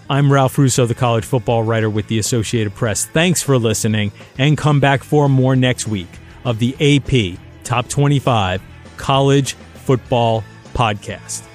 I'm 0.09 0.33
Ralph 0.33 0.57
Russo, 0.57 0.87
the 0.87 0.95
college 0.95 1.27
football 1.27 1.63
writer 1.63 1.91
with 1.91 2.07
the 2.07 2.19
Associated 2.19 2.75
Press. 2.75 3.05
Thanks 3.05 3.43
for 3.43 3.59
listening 3.59 4.11
and 4.39 4.57
come 4.57 4.81
back 4.81 5.05
for 5.05 5.29
more 5.29 5.55
next 5.55 5.87
week 5.87 6.09
of 6.47 6.59
the 6.59 6.75
AP 6.81 7.39
Top 7.63 7.89
25 7.89 8.63
College 8.97 9.53
Football 9.85 10.45
Podcast. 10.73 11.52